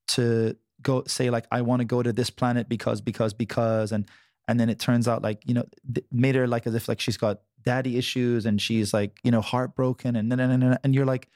[0.08, 4.06] to go say like, I want to go to this planet because, because, because, and
[4.48, 7.00] and then it turns out like you know th- made her like as if like
[7.00, 10.94] she's got daddy issues and she's like you know heartbroken and and and, and, and
[10.94, 11.28] you're like,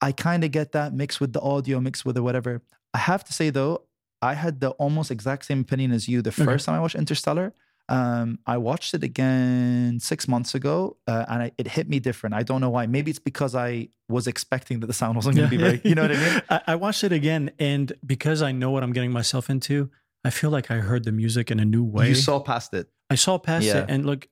[0.00, 2.62] I kind of get that mixed with the audio, mixed with the whatever.
[2.92, 3.82] I have to say though,
[4.22, 6.44] I had the almost exact same opinion as you the Okay.
[6.44, 7.52] first time I watched Interstellar.
[7.90, 12.34] Um, I watched it again six months ago, uh, and I, it hit me different.
[12.34, 12.86] I don't know why.
[12.86, 15.82] Maybe it's because I was expecting that the sound wasn't going to be very.
[15.84, 16.42] You know what I mean?
[16.48, 19.90] I, I watched it again, and because I know what I'm getting myself into,
[20.24, 22.08] I feel like I heard the music in a new way.
[22.08, 22.88] You saw past it.
[23.10, 23.80] I saw past Yeah.
[23.80, 24.28] it, and look,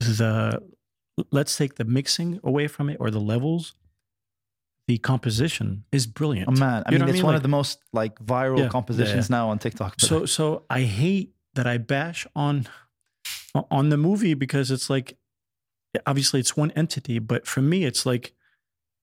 [0.00, 0.62] the
[1.30, 3.74] let's take the mixing away from it or the levels.
[4.86, 6.48] The composition is brilliant.
[6.48, 7.24] Oh man, I You mean, what I it's mean?
[7.24, 9.96] one Like- of the most like viral Yeah, yeah, compositions now on TikTok.
[9.98, 12.66] but- so so I hate that I bash on
[13.70, 15.16] on the movie because it's like
[16.06, 18.34] obviously it's one entity, but for me it's like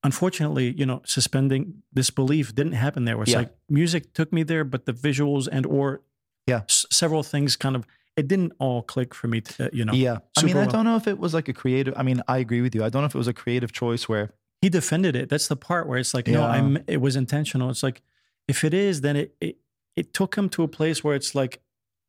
[0.04, 3.16] unfortunately, you know, suspending disbelief didn't happen there.
[3.18, 3.40] Where it's Yeah.
[3.40, 6.02] like music took me there, but the visuals and or
[6.48, 6.62] Yeah.
[6.68, 7.86] s- several things kind of
[8.22, 9.42] it didn't all click for me.
[9.42, 11.48] To, uh, you know, yeah, I mean, super I don't know if it was like
[11.50, 11.94] a creative.
[11.98, 12.84] I mean, I agree with you.
[12.86, 14.26] I don't know if it was a creative choice where
[14.62, 15.28] he defended it.
[15.30, 16.78] That's the part where it's like, no, I'm.
[16.88, 17.70] It was intentional.
[17.70, 18.02] It's like,
[18.48, 19.56] if it is, then it it,
[19.96, 21.62] it took him to a place where it's like,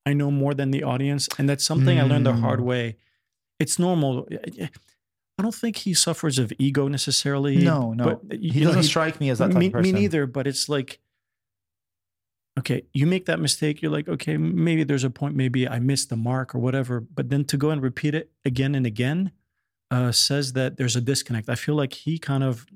[0.04, 2.64] I know more than the audience, and that's something I learned the hard Mm.
[2.72, 2.96] way.
[3.58, 4.28] It's normal.
[5.38, 7.56] I don't think he suffers of ego necessarily.
[7.56, 9.94] no, no, but, he you know, doesn't strike me as that type me, of person.
[9.94, 10.26] me neither.
[10.26, 10.98] But it's like,
[12.58, 16.10] okay, you make that mistake, you're like, okay, maybe there's a point, maybe I missed
[16.10, 17.00] the mark or whatever.
[17.00, 19.32] But then to go and repeat it again and again
[19.90, 21.48] uh, says that there's a disconnect.
[21.48, 22.66] I feel like he kind of,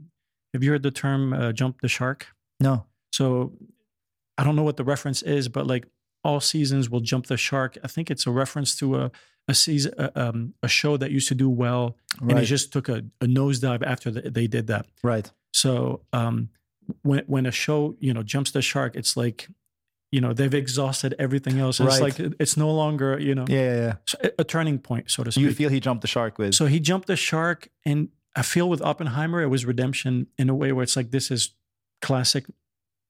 [0.55, 2.29] have you heard the term uh, jump the shark?
[2.61, 2.87] No.
[3.13, 3.53] So
[4.39, 5.87] I don't know what the reference is, but like
[6.25, 7.79] all seasons will jump the shark.
[7.85, 9.11] I think it's a reference to a
[9.49, 12.89] a season, a, um, a show that used to do well, and it just took
[12.89, 14.87] a, a nosedive after the, they did that.
[15.05, 15.31] Right.
[15.53, 16.49] So um,
[17.03, 19.49] when when a show you know jumps the shark, it's like
[20.17, 21.77] you know they've exhausted everything else.
[21.81, 22.19] And It's Right.
[22.19, 23.95] like it's no longer you know Yeah, yeah, yeah.
[24.27, 25.43] a- a turning point, so to speak.
[25.45, 26.53] You feel he jumped the shark with.
[26.61, 27.99] so he jumped the shark, and
[28.41, 30.13] I feel with Oppenheimer it was redemption
[30.43, 31.43] in a way where it's like this is
[32.09, 32.45] classic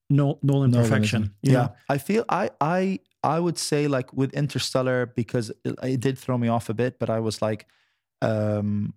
[0.08, 0.82] Nol- Nolan Nolanism.
[0.82, 1.22] perfection.
[1.42, 1.68] Yeah, know?
[1.94, 2.80] I feel I I
[3.36, 6.98] I would say like with Interstellar because it, it did throw me off a bit,
[7.00, 7.66] but I was like,
[8.22, 8.94] um,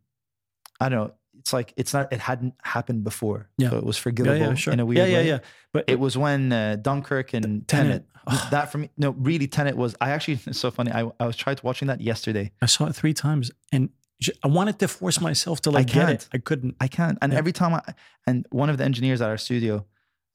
[0.80, 1.14] I don't know.
[1.40, 2.12] It's like it's not.
[2.14, 3.50] It hadn't happened before.
[3.58, 3.70] Yeah.
[3.72, 4.74] so it was yeah, forgivable yeah, sure.
[4.74, 5.28] in a weird yeah, yeah, way.
[5.28, 5.40] yeah.
[5.74, 8.06] But It was when uh, Dunkirk and Tenet.
[8.28, 8.52] Tenet.
[8.52, 9.96] That for me, no, really, Tenet was.
[10.02, 10.92] I actually, it's so funny.
[10.92, 12.52] I I was tried watching that yesterday.
[12.62, 13.90] I saw it three times, and
[14.44, 16.10] I wanted to force myself to like I can't.
[16.12, 16.30] it.
[16.34, 16.76] I couldn't.
[16.80, 17.18] I can't.
[17.22, 17.40] And Yeah.
[17.40, 17.82] every time I
[18.28, 19.86] and one of the engineers at our studio,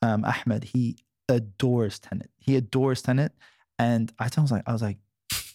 [0.02, 0.96] um, Ahmed, he
[1.28, 2.30] adores Tenet.
[2.38, 3.32] He adores Tenet.
[3.78, 4.98] And I was like, I was like,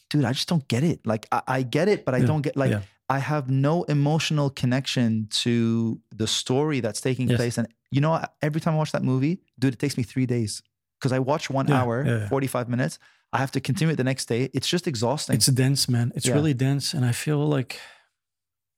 [0.09, 1.05] dude, I just don't get it.
[1.05, 2.81] Like I, I get it, but I Yeah, don't get like yeah.
[3.09, 7.37] I have no emotional connection to the story that's taking Yes.
[7.37, 7.57] place.
[7.57, 10.61] And you know, every time I watch that movie, dude, it takes me three days.
[10.99, 12.27] Because I watch one Yeah, hour, yeah.
[12.27, 12.99] 45 minutes.
[13.31, 14.49] I have to continue it the next day.
[14.53, 15.35] It's just exhausting.
[15.35, 16.11] It's dense, man.
[16.15, 17.79] It's really dense, and I feel like,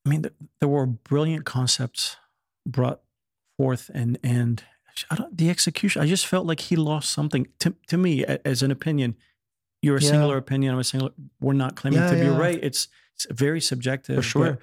[0.05, 2.17] I mean, th- there were brilliant concepts
[2.65, 3.01] brought
[3.57, 4.63] forth, and and
[5.09, 6.01] I don't, the execution.
[6.01, 7.47] I just felt like he lost something.
[7.59, 9.15] To to me, as an opinion,
[9.81, 10.09] you're a Yeah.
[10.09, 10.73] singular opinion.
[10.73, 11.13] I'm a singular.
[11.39, 12.59] We're not claiming Yeah, to be right.
[12.61, 14.15] It's it's very subjective.
[14.17, 14.51] For sure.
[14.53, 14.59] but-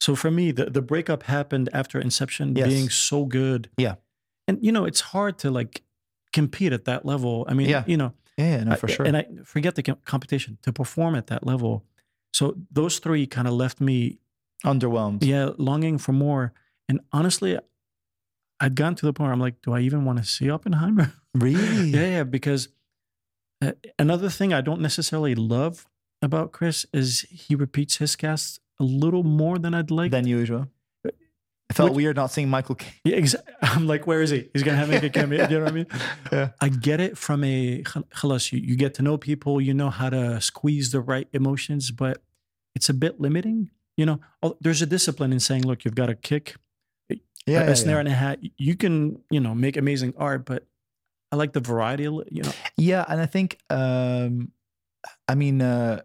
[0.00, 2.68] so for me, the the breakup happened after Inception Yes.
[2.68, 3.70] being so good.
[3.76, 3.96] Yeah.
[4.46, 5.82] and you know, it's hard to like
[6.32, 7.44] compete at that level.
[7.48, 7.84] I mean, Yeah.
[7.86, 8.14] you know.
[8.38, 9.04] yeah, no, I- for sure.
[9.06, 11.84] And I forget the competition to perform at that level.
[12.32, 14.18] So those three kind of left me,
[14.64, 15.22] Underwhelmed.
[15.24, 16.52] yeah, longing for more.
[16.88, 17.58] And honestly,
[18.60, 21.12] I'd gotten to the point where I'm like, do I even want to see Oppenheimer?
[21.34, 21.90] Really?
[21.90, 22.22] yeah, yeah.
[22.24, 22.68] Because
[23.60, 25.86] uh, another thing I don't necessarily love
[26.22, 30.10] about Chris is he repeats his cast a little more than I'd like.
[30.10, 30.68] Than usual.
[31.70, 32.92] I felt Which, weird not seeing Michael Caine.
[33.04, 33.52] Yeah, exactly.
[33.62, 34.48] I'm like, where is he?
[34.54, 35.48] He's gonna have a cameo.
[35.48, 35.86] you know what I mean?
[36.32, 36.50] Yeah.
[36.60, 38.52] I get it from a khalas.
[38.52, 39.60] You, you get to know people.
[39.60, 42.22] You know how to squeeze the right emotions, but
[42.74, 43.70] it's a bit limiting.
[43.96, 44.20] You know,
[44.60, 46.54] there's a discipline in saying, look, you've got a kick,
[47.10, 48.00] yeah, a, yeah, snare yeah.
[48.00, 48.38] and a hat.
[48.56, 50.66] You can, you know, make amazing art, but
[51.30, 52.04] I like the variety.
[52.04, 54.52] You know, Yeah, and I think, um,
[55.26, 56.02] I mean, uh,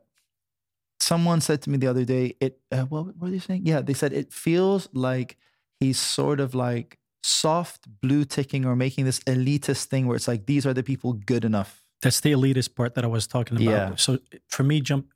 [0.99, 2.59] someone said to me the other day, it.
[2.71, 3.65] Uh, what, what were they saying?
[3.65, 5.37] Yeah, they said it feels like
[5.79, 10.45] he's sort of like soft blue ticking or making this elitist thing where it's like
[10.45, 11.85] these are the people good enough.
[12.01, 13.71] that's the elitist part that I was talking about.
[13.71, 13.95] Yeah.
[13.95, 14.19] So
[14.49, 15.07] for me, jump.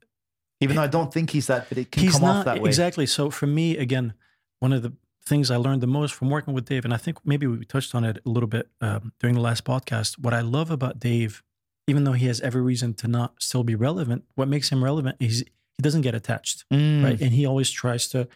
[0.60, 2.62] Even though I don't think he's that, but it can he's come not off that
[2.62, 2.70] way.
[2.70, 3.06] exactly.
[3.06, 4.14] So for me, again,
[4.60, 4.94] one of the
[5.28, 7.94] things I learned the most from working with Dave, and I think maybe we touched
[7.94, 10.18] on it a little bit um, during the last podcast.
[10.20, 11.44] What I love about Dave,
[11.88, 15.18] even though he has every reason to not still be relevant, what makes him relevant
[15.20, 15.40] is
[15.78, 17.22] he doesn't get attached, Mm, right?
[17.22, 18.28] And he always tries to,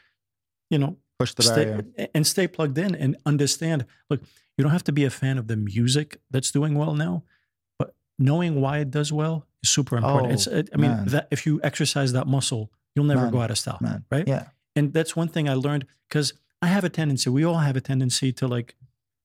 [0.69, 2.07] you know, Push the stay barrier.
[2.15, 3.85] and stay plugged in and understand.
[4.09, 4.21] Look,
[4.57, 7.23] you don't have to be a fan of the music that's doing well now,
[7.79, 10.31] but knowing why it does well is super important.
[10.31, 11.05] Oh, it's, it, I mean, man.
[11.09, 14.27] that if you exercise that muscle, you'll never Man, go out of style, Man, right?
[14.27, 17.29] Yeah, And that's one thing I learned because I have a tendency.
[17.29, 18.75] We all have a tendency to like,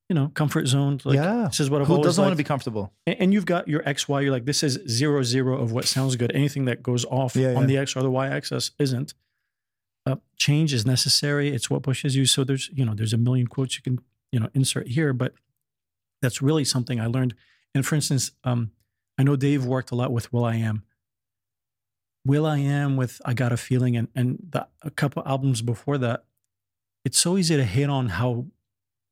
[0.08, 1.04] you know, comfort zones.
[1.04, 1.46] Like, yeah.
[1.46, 2.92] This is what I've Who doesn't want to be comfortable?
[3.06, 4.20] And, and you've got your X, Y.
[4.20, 6.32] You're like, this is zero, zero of what sounds good.
[6.34, 7.66] Anything that goes off Yeah, on yeah.
[7.66, 9.14] the X or the Y axis isn't.
[10.06, 11.48] Uh, change is necessary.
[11.48, 12.26] It's what pushes you.
[12.26, 13.98] So there's, you know, there's a million quotes you can,
[14.30, 15.34] you know, insert here, but
[16.22, 17.34] that's really something I learned.
[17.74, 18.70] And for instance, um,
[19.18, 20.84] I know Dave worked a lot with will.i.am.
[22.24, 26.24] Will I Am with I Gotta Feeling and and the, a couple albums before that.
[27.06, 28.30] It's so easy to hit on how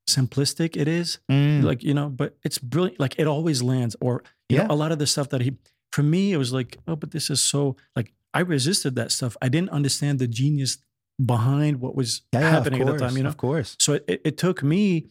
[0.09, 4.23] simplistic it is Mm, like you know but it's brilliant like it always lands or
[4.51, 4.67] you Yeah.
[4.67, 5.51] know, a lot of the stuff that he
[5.93, 9.33] for me it was like oh but this is so like i resisted that stuff
[9.41, 10.73] i didn't understand the genius
[11.25, 13.77] behind what was yeah, happening of at the time you know of course.
[13.79, 15.07] so it, it, took me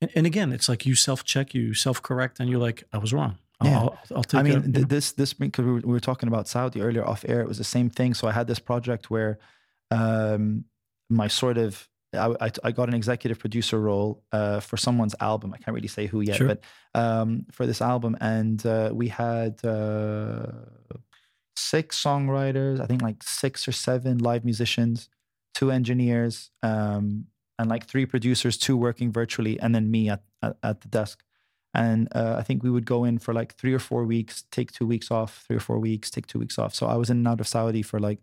[0.00, 3.34] and, and again it's like you self-check you self-correct and you're like i was wrong
[3.60, 3.78] I'll, Yeah.
[3.80, 6.46] I'll, I'll take I mean, th- this this because we, were- we were talking about
[6.46, 7.40] Saudi earlier off air.
[7.40, 8.14] It was the same thing.
[8.14, 9.32] So I had this project where
[9.90, 10.64] um,
[11.20, 15.52] my sort of I, I, I got an executive producer role uh, for someone's album.
[15.54, 16.48] I can't really say who yet, Sure.
[16.48, 16.62] but
[16.94, 20.46] um, for this album, and uh, we had uh,
[21.56, 22.80] six songwriters.
[22.80, 25.08] I think like six or seven live musicians,
[25.54, 27.26] two engineers, um,
[27.58, 31.22] and like three producers, two working virtually, and then me at at, at the desk.
[31.74, 34.72] And uh, I think we would go in for like three or four weeks, take
[34.72, 36.74] two weeks off, three or four weeks, take two weeks off.
[36.74, 38.20] So I was in and out of Saudi for like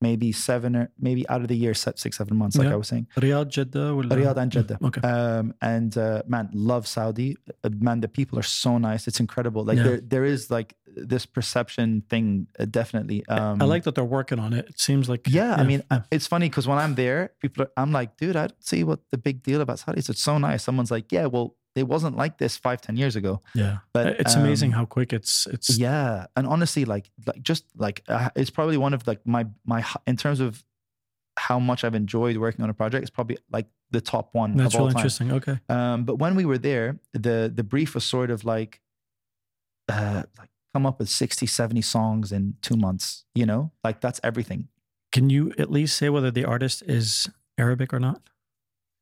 [0.00, 2.72] maybe seven or maybe out of the year, se- six, seven months, like Yeah.
[2.74, 3.06] I was saying.
[3.16, 4.78] Riyadh, Jeddah ولا- Riyadh and Jeddah.
[4.82, 5.00] Okay.
[5.08, 7.36] Um, and uh, man, love Saudi.
[7.62, 9.06] Uh, man, the people are so nice.
[9.06, 9.62] It's incredible.
[9.64, 9.84] Like Yeah.
[9.84, 12.48] there, there is like this perception thing.
[12.58, 13.24] Uh, definitely.
[13.28, 14.64] Um, I like that they're working on it.
[14.70, 17.70] It seems like Yeah, I mean, uh, it's funny because when I'm there, people are,
[17.76, 20.08] I'm like, dude, I don't see what the big deal about Saudi is.
[20.10, 20.64] It's so nice.
[20.64, 23.41] Someone's like, yeah, well, it wasn't like this five, ten years ago.
[23.53, 27.65] yeah, But it's amazing um, how quick it's it's Yeah, and honestly, like, like just
[27.77, 30.63] like uh, it's probably one of like my my in terms of
[31.39, 33.01] how much I've enjoyed working on a project.
[33.03, 35.31] It's probably like the top one that's of all really interesting.
[35.31, 38.81] Okay, Um, but when we were there, the the brief was sort of like,
[39.89, 43.23] uh, like come up with 60, 70 songs in two months.
[43.35, 44.67] You know, like that's everything.
[45.11, 48.21] can you at least say whether the artist is Arabic or not?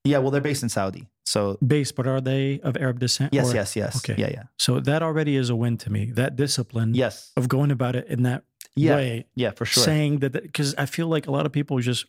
[0.04, 3.34] Yeah, well, they're based in Saudi, so Base, but are they of Arab descent?
[3.34, 4.20] yes, or- yes, yes, okay.
[4.22, 6.12] yeah, yeah, So that already is a win to me.
[6.12, 8.44] That discipline yes, of going about it in that
[8.76, 9.84] yeah, way, yeah, for sure.
[9.84, 12.06] saying that because I feel like a lot of people just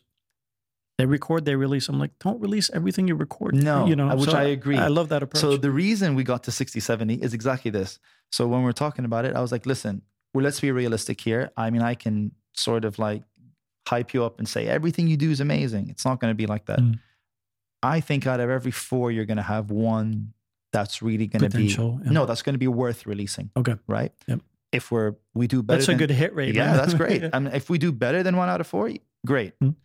[0.97, 1.89] they record, they release.
[1.89, 3.53] I'm like, don't release everything you record.
[3.53, 4.77] No, you know, which So I agree.
[4.77, 5.41] I love that approach.
[5.41, 7.99] So the reason we got to 60, 70 is exactly this.
[8.31, 10.01] So when we're talking about it, I was like, listen,
[10.33, 11.51] well, let's be realistic here.
[11.55, 13.23] I mean, I can sort of like
[13.87, 15.89] hype you up and say everything you do is amazing.
[15.89, 16.79] It's not going to be like that.
[16.79, 16.99] Mm.
[17.87, 20.33] I think out of every four, you're going to have one
[20.73, 22.11] that's really going to be yeah.
[22.11, 23.49] no, that's going to be worth releasing.
[23.55, 23.75] Okay.
[23.87, 24.11] right?
[24.27, 24.41] Yep.
[24.73, 26.53] If we're we do better, that's a good hit rate.
[26.53, 26.77] yeah, man.
[26.77, 27.23] that's great.
[27.33, 28.91] I mean, if we do better than one out of four,
[29.25, 29.53] great.
[29.59, 29.75] Mm.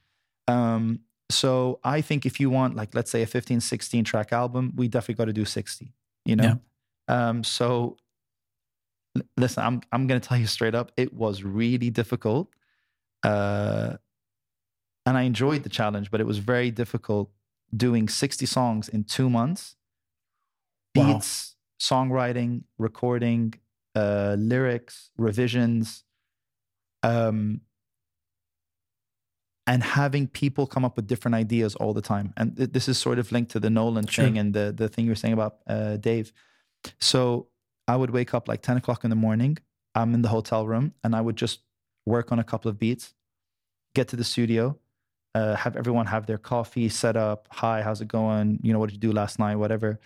[0.48, 1.00] Um,
[1.30, 4.88] so I think if you want, like, let's say a 15, 16 track album, we
[4.88, 5.94] definitely got to do 60,
[6.26, 6.58] you know?
[7.08, 7.96] Um, so
[9.36, 12.48] listen, I'm, I'm going to tell you straight up, it was really difficult.
[13.22, 13.96] Uh,
[15.06, 17.30] and I enjoyed the challenge, but it was very difficult
[17.74, 19.76] doing 60 songs in two months.
[20.94, 21.14] Wow.
[21.14, 23.54] Beats, songwriting, recording,
[23.94, 26.04] uh, lyrics, revisions,
[27.02, 27.62] um,
[29.66, 32.32] and having people come up with different ideas all the time.
[32.36, 34.24] And th- this is sort of linked to the Nolan Sure.
[34.24, 36.32] thing and the the thing you were saying about uh, Dave.
[37.00, 37.48] So
[37.86, 39.58] I would wake up like 10 o'clock in the morning.
[39.94, 41.60] I'm in the hotel room and I would just
[42.06, 43.14] work on a couple of beats,
[43.94, 44.78] get to the studio,
[45.34, 47.48] uh, have everyone have their coffee set up.
[47.50, 48.58] Hi, how's it going?
[48.62, 49.56] You know, what did you do last night?
[49.56, 49.98] Whatever.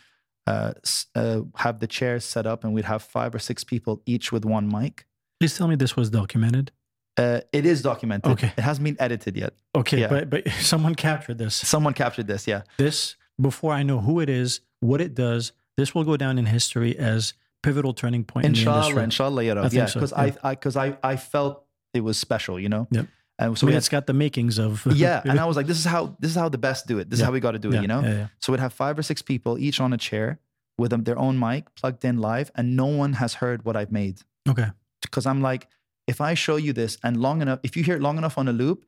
[0.46, 0.72] Uh,
[1.16, 4.44] uh, have the chairs set up and we'd have five or six people each with
[4.44, 5.04] one mic.
[5.40, 6.70] Please tell me this was documented.
[7.16, 8.30] Uh, it is documented.
[8.32, 8.52] Okay.
[8.56, 9.54] It hasn't been edited yet.
[9.74, 10.08] Okay, Yeah.
[10.08, 11.54] but but someone captured this.
[11.56, 12.46] Someone captured this.
[12.46, 12.62] Yeah.
[12.78, 15.52] This before I know who it is, what it does.
[15.76, 19.02] This will go down in history as pivotal turning point in the Inshallah, industry.
[19.04, 19.62] inshallah, I Rab.
[19.64, 20.18] think Yeah, so, because yeah.
[20.42, 22.86] I, I, because I, I felt it was special, you know.
[22.92, 23.06] Yep.
[23.38, 25.66] And So so we had, it's got the makings of yeah, and I was like,
[25.70, 27.10] this is how, this is how the best do it.
[27.10, 28.00] This is how we got to do yeah, it, you know.
[28.00, 28.26] yeah, yeah.
[28.40, 30.40] So we'd have five or six people each on a chair
[30.78, 33.92] with them, their own mic plugged in live, and no one has heard what I've
[33.92, 34.20] made.
[34.48, 34.68] Okay,
[35.02, 35.68] Because I'm like,
[36.06, 38.48] if I show you this and long enough, if you hear it long enough on
[38.48, 38.84] a loop,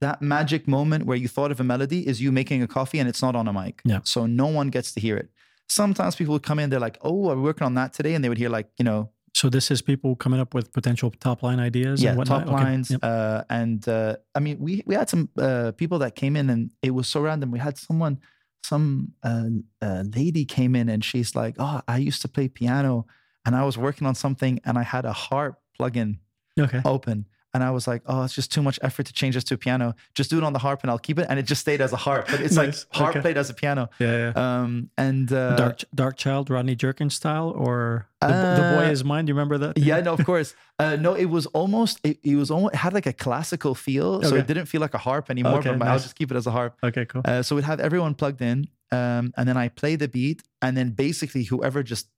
[0.00, 3.08] that magic moment where you thought of a melody is you making a coffee and
[3.08, 3.80] it's not on a mic.
[3.84, 4.00] Yeah.
[4.04, 5.28] So no one gets to hear it.
[5.68, 8.14] Sometimes people would come in, they're like, oh, I'm working on that today.
[8.14, 11.10] And they would hear like, you know, so this is people coming up with potential
[11.10, 12.02] top line ideas.
[12.02, 12.90] yeah, and top Okay, lines.
[12.90, 13.00] yep.
[13.02, 16.70] Uh, and uh, I mean, we we had some uh, people that came in, and
[16.82, 17.50] it was so random.
[17.50, 18.20] We had someone,
[18.62, 19.48] some uh,
[19.82, 23.06] uh, lady came in, and she's like, "Oh, I used to play piano,
[23.44, 26.18] and I was working on something, and I had a harp plugin
[26.58, 29.44] Okay, open." And I was like, oh, it's just too much effort to change this
[29.44, 29.94] to a piano.
[30.14, 31.26] Just do it on the harp and I'll keep it.
[31.30, 32.26] And it just stayed as a harp.
[32.28, 32.84] But it's Nice.
[32.90, 33.20] like harp Okay.
[33.20, 33.88] played as a piano.
[34.00, 34.60] yeah, yeah.
[34.60, 39.04] Um, and uh, Dark Dark Child, Rodney Jerkin style, or the, the boy Uh, is
[39.04, 39.24] mine.
[39.26, 39.78] Do you remember that?
[39.78, 40.54] Yeah, no, of course.
[40.80, 42.00] Uh, no, it was almost.
[42.02, 42.74] It, it was almost.
[42.74, 45.58] It had like a classical feel, so it didn't feel like a harp anymore.
[45.58, 46.76] Okay, but my- I'll just keep it as a harp.
[46.82, 47.22] Okay, cool.
[47.24, 50.76] Uh, so we'd have everyone plugged in, um, and then I play the beat, and
[50.76, 52.08] then basically whoever just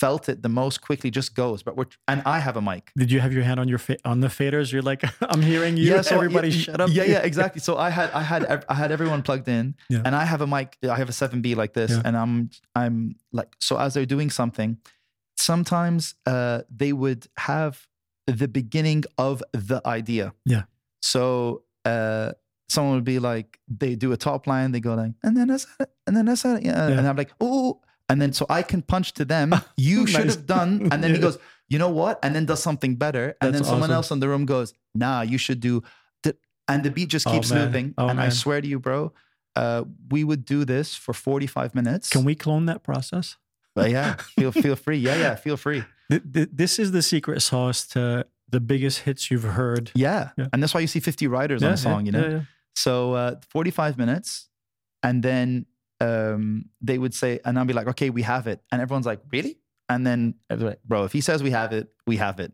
[0.00, 1.62] felt it the most quickly just goes.
[1.62, 2.92] But we're and I have a mic.
[2.96, 4.72] Did you have your hand on your fa- on the faders?
[4.72, 6.02] You're like, I'm hearing you.
[6.02, 6.90] so Everybody, y- shut up.
[6.92, 7.60] Yeah, yeah, exactly.
[7.60, 10.02] So I had, I had, I had everyone plugged in, Yeah.
[10.04, 10.76] and I have a mic.
[10.82, 12.02] I have a seven B like this, Yeah.
[12.04, 14.76] and I'm, I'm like, so as they're doing something,
[15.38, 17.86] sometimes uh, they would have
[18.26, 20.32] the beginning of the idea.
[20.44, 20.64] Yeah.
[21.00, 22.32] So uh,
[22.68, 25.66] someone would be like, they do a top line, they go like, and then that's
[25.80, 26.88] it, and then that's it, yeah.
[26.88, 26.98] Yeah.
[26.98, 27.80] and I'm like, oh.
[28.08, 29.52] And then so I can punch to them.
[29.76, 30.88] You should have done.
[30.92, 31.38] And then he goes,
[31.68, 32.18] you know what?
[32.22, 33.34] And then does something better.
[33.40, 33.96] And That's then someone awesome.
[33.96, 35.82] else in the room goes, nah, you should do.
[36.22, 36.36] th-"
[36.68, 37.66] And the beat just Oh, keeps man.
[37.66, 37.94] looping.
[37.98, 39.12] Oh, and I swear to you, bro,
[39.56, 42.10] uh, we would do this for 45 minutes.
[42.10, 43.36] Can we clone that process?
[43.74, 44.98] But yeah, feel feel free.
[44.98, 45.82] Yeah, yeah, feel free.
[46.10, 49.90] Th- th- This is the secret sauce to the biggest hits you've heard.
[49.94, 50.30] Yeah.
[50.38, 50.46] Yeah.
[50.52, 52.22] And that's why you see 50 writers on a song, you know?
[52.22, 52.40] yeah, yeah.
[52.76, 54.48] So uh, 45 minutes.
[55.02, 55.66] And then
[56.00, 58.60] um, they would say, and I'd be like, okay, we have it.
[58.70, 59.58] And everyone's like, really?
[59.88, 62.52] And then, like, bro, if he says we have it, we have it.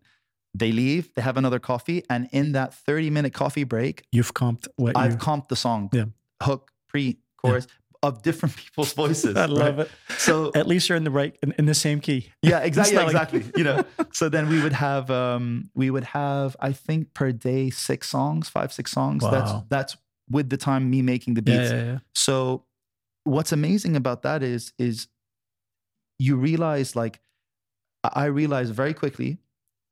[0.55, 2.05] They leave, they have another coffee.
[2.11, 5.19] And in that 30 minute coffee break, You've comped what I've you.
[5.19, 6.05] comped the song, Yeah.
[6.43, 7.67] hook, pre, chorus
[8.03, 9.37] of different people's voices.
[9.37, 9.87] I love right?
[9.87, 9.91] it.
[10.19, 12.31] So At least you're in the right, in, in the same key.
[12.43, 13.45] yeah, exactly, like- exactly.
[13.57, 13.83] you know,
[14.13, 18.49] so then we would have, um, we would have, I think per day six songs,
[18.51, 19.23] five, six songs.
[19.31, 19.67] That's Wow.
[19.71, 19.97] that's
[20.29, 21.71] with the time me making the Yeah, beats.
[21.73, 21.99] yeah, yeah.
[22.15, 22.65] So
[23.25, 25.09] what's amazing about that is is
[26.19, 27.21] you realize like
[28.05, 29.39] I realized very quickly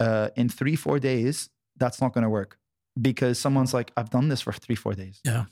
[0.01, 2.59] uh, in three four days that's not going to work
[3.01, 5.21] because someone's like I've done this for three four days.
[5.25, 5.45] Yeah.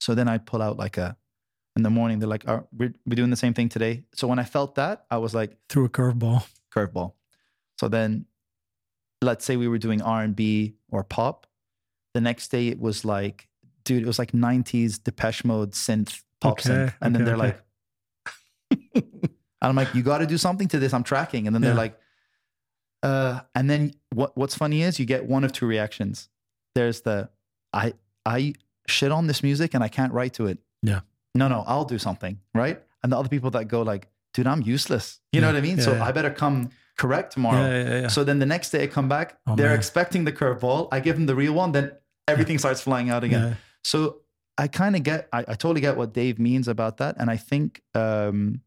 [0.00, 1.16] So then I pull out like a
[1.76, 4.04] in the morning they're like oh, we're we're doing the same thing today.
[4.14, 6.46] So when I felt that I was like Threw a curveball.
[6.74, 7.12] curveball.
[7.78, 8.26] So then
[9.22, 11.46] let's say we were doing R&B or pop.
[12.14, 13.48] The next day it was like
[13.84, 17.46] dude it was like 90s Depeche Mode synth pop Okay, synth and then they're okay.
[17.46, 17.62] like
[18.94, 19.04] and
[19.60, 21.98] I'm like you got to do something to this I'm tracking and then they're like
[23.02, 26.28] uh and then what what's funny is you get one of two reactions.
[26.74, 27.28] There's the
[27.72, 27.94] I
[28.24, 28.54] I
[28.88, 30.58] shit on this music and I can't write to it.
[30.82, 31.00] Yeah.
[31.34, 32.82] No, no, I'll do something, right?
[33.02, 35.20] And the other people that go like, dude, I'm useless.
[35.32, 35.76] You know what I mean?
[35.78, 36.04] yeah, so yeah.
[36.04, 37.60] I better come correct tomorrow.
[37.60, 38.08] Yeah, yeah, yeah.
[38.08, 39.76] So then the next day I come back, Oh, they're man.
[39.78, 40.88] expecting the curveball.
[40.90, 41.92] I give them the real one, then
[42.26, 43.42] everything starts flying out again.
[43.48, 43.54] yeah.
[43.84, 44.22] So
[44.58, 47.36] I kind of get, I, I totally get what Dave means about that, and I
[47.36, 48.60] think, um,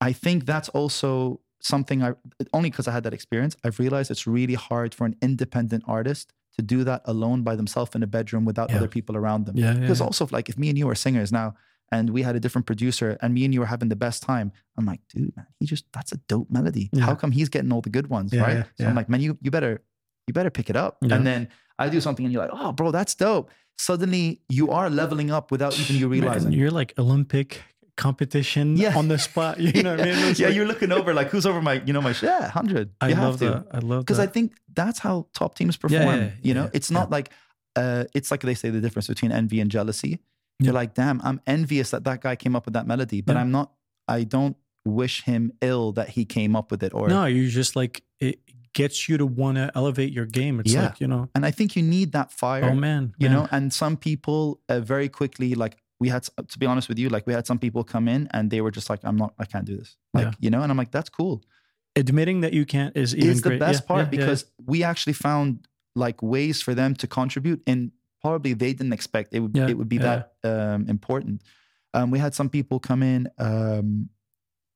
[0.00, 2.12] I think that's also something I
[2.52, 3.56] only because I had that experience.
[3.64, 7.94] I've realized it's really hard for an independent artist to do that alone by themselves
[7.94, 8.76] in a bedroom without Yeah.
[8.76, 9.56] other people around them.
[9.56, 10.06] Yeah, yeah, Because yeah.
[10.06, 11.54] also, like, if me and you are singers now,
[11.92, 14.52] and we had a different producer, and me and you were having the best time,
[14.76, 16.88] I'm like, dude, man, he just that's a dope melody.
[16.92, 17.04] Yeah.
[17.04, 18.56] How come he's getting all the good ones, Yeah, right?
[18.56, 18.86] yeah, so.
[18.86, 19.82] I'm like, man, you you better
[20.26, 20.98] you better pick it up.
[21.02, 21.48] And then
[21.78, 23.50] I do something, and you're like, oh, bro, that's dope.
[23.78, 26.52] Suddenly, you are leveling up without even you Man, realizing.
[26.52, 27.62] you're like Olympic
[27.96, 28.96] competition Yeah.
[28.96, 29.58] on the spot.
[29.60, 30.34] You know what I mean?
[30.36, 32.90] Yeah, like- you're looking over like who's over my, you know, my yeah, hundred.
[33.00, 33.66] I love to that.
[33.72, 36.20] I love because I think that's how top teams Yeah, perform.
[36.20, 36.98] yeah, you know, yeah, it's yeah.
[36.98, 37.30] not like
[37.74, 40.20] uh, it's like they say the difference between envy and jealousy.
[40.58, 40.66] Yeah.
[40.66, 43.42] You're like, damn, I'm envious that that guy came up with that melody, but Yeah.
[43.42, 43.72] I'm not.
[44.08, 44.56] I don't
[44.86, 46.94] wish him ill that he came up with it.
[46.94, 48.40] Or no, you're just like it
[48.82, 50.54] gets you to want to elevate your game.
[50.60, 50.84] It's Yeah.
[50.86, 52.64] like you know, and I think you need that fire.
[52.70, 53.32] oh man, you man.
[53.36, 54.40] know and some people
[54.72, 56.22] uh, very quickly like we had
[56.52, 58.70] to be honest with you like we had some people come in and they were
[58.78, 60.32] just like i'm not i can't do this like Yeah.
[60.44, 61.34] you know and i'm like that's cool
[62.02, 63.60] admitting that you can't is even is the great.
[63.66, 64.40] best Yeah, part because
[64.72, 65.48] we actually found
[66.04, 67.80] like ways for them to contribute and
[68.20, 70.20] probably they didn't expect it would it would be that
[70.50, 71.36] um, important
[71.96, 74.10] um, we had some people come in um,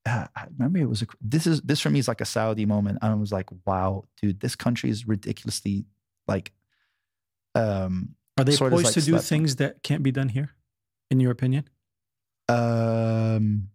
[0.06, 2.66] uh, I remember it was a, this is this for me is like a Saudi
[2.66, 5.84] moment and I was like wow dude this country is ridiculously
[6.26, 6.52] like
[7.54, 10.50] um Are they poised like to do things that can't be done here,
[11.10, 11.68] in your opinion?
[12.48, 13.68] Um,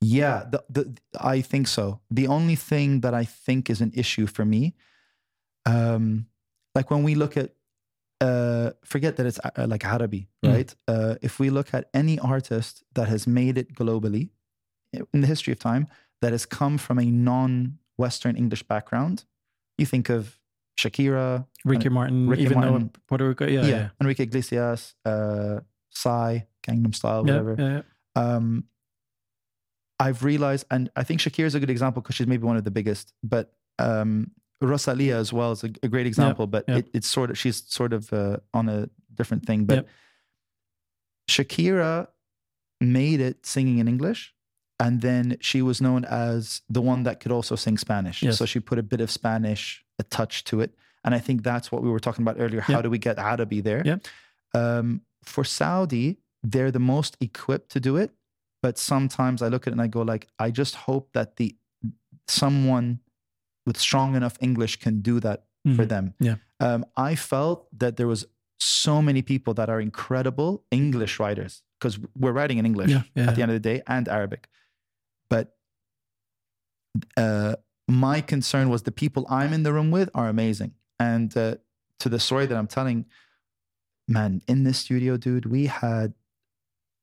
[0.00, 2.00] yeah, the, the, I think so.
[2.10, 4.74] The only thing that I think is an issue for me,
[5.64, 6.26] um,
[6.74, 7.54] like when we look at,
[8.20, 10.52] uh, forget that it's uh, like Arabi, Mm.
[10.52, 10.74] right?
[10.88, 14.30] Uh, if we look at any artist that has made it globally
[15.12, 15.86] in the history of time,
[16.22, 19.24] that has come from a non-Western English background,
[19.78, 20.38] you think of
[20.78, 22.90] Shakira, Ricky Martin, Ricky even Martin.
[22.92, 27.82] though Puerto Rico, yeah, yeah, yeah, Enrique Iglesias, uh, Psy, Gangnam Style, whatever yeah,
[28.16, 28.36] yeah.
[28.36, 28.64] um,
[29.98, 32.64] I've realized, and I think Shakira is a good example because she's maybe one of
[32.64, 34.30] the biggest, but um,
[34.60, 36.46] Rosalia as well is a, a great example.
[36.46, 36.64] but.
[36.68, 39.64] It, it's sort of she's sort of uh, on a different thing.
[39.64, 39.86] But.
[41.28, 42.08] Shakira
[42.80, 44.34] made it singing in English,
[44.78, 48.22] and then she was known as the one that could also sing Spanish.
[48.22, 48.38] Yes.
[48.38, 50.74] So she put a bit of Spanish, a touch to it,
[51.04, 52.60] and I think that's what we were talking about earlier.
[52.60, 52.82] How Yeah.
[52.82, 53.82] do we get Arabi there?
[53.84, 53.98] Yeah.
[54.54, 58.10] Um, for Saudi, they're the most equipped to do it,
[58.62, 61.56] but sometimes I look at it and I go like, I just hope that the
[62.28, 63.00] someone
[63.66, 65.88] with strong enough English can do that for Mhm.
[65.88, 66.14] them.
[66.20, 66.36] Yeah.
[66.60, 68.26] Um, I felt that there was
[68.58, 73.28] so many people that are incredible English writers because we're writing in English Yeah, yeah,
[73.28, 74.48] at the end of the day and Arabic.
[75.28, 75.56] But
[77.16, 77.56] uh,
[77.88, 80.72] my concern was the people I'm in the room with are amazing.
[80.98, 81.56] And uh,
[82.00, 83.06] to the story that I'm telling,
[84.08, 86.14] man, in this studio, dude, we had,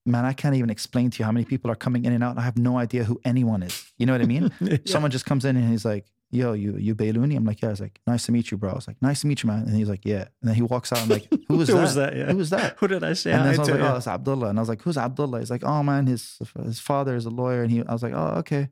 [0.05, 2.31] man, I can't even explain to you how many people are coming in and out.
[2.31, 3.91] And I have no idea who anyone is.
[3.97, 4.51] You know what I mean?
[4.61, 4.77] Yeah.
[4.85, 7.35] Someone just comes in and he's like, yo, you you Bailouni?
[7.35, 7.69] I'm like, yeah.
[7.69, 8.71] I was like, nice to meet you, bro.
[8.71, 9.63] I was like, nice to meet you, man.
[9.63, 10.25] And he's like, yeah.
[10.41, 10.99] And then he walks out.
[10.99, 11.81] I'm like, who was Who that?
[11.81, 12.15] was that?
[12.15, 12.25] Yeah.
[12.25, 12.75] Who was that?
[12.79, 14.49] Who did I say and then I was like, oh, it's Abdullah.
[14.49, 15.39] And I was like, who's Abdullah?
[15.39, 17.63] He's like, oh man, his his father is a lawyer.
[17.63, 18.69] And he, I was like, oh, okay.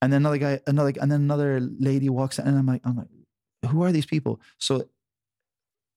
[0.00, 2.96] And then another guy, another, and then another lady walks in, and I'm like, I'm
[2.96, 3.08] like,
[3.70, 4.40] who are these people?
[4.58, 4.88] So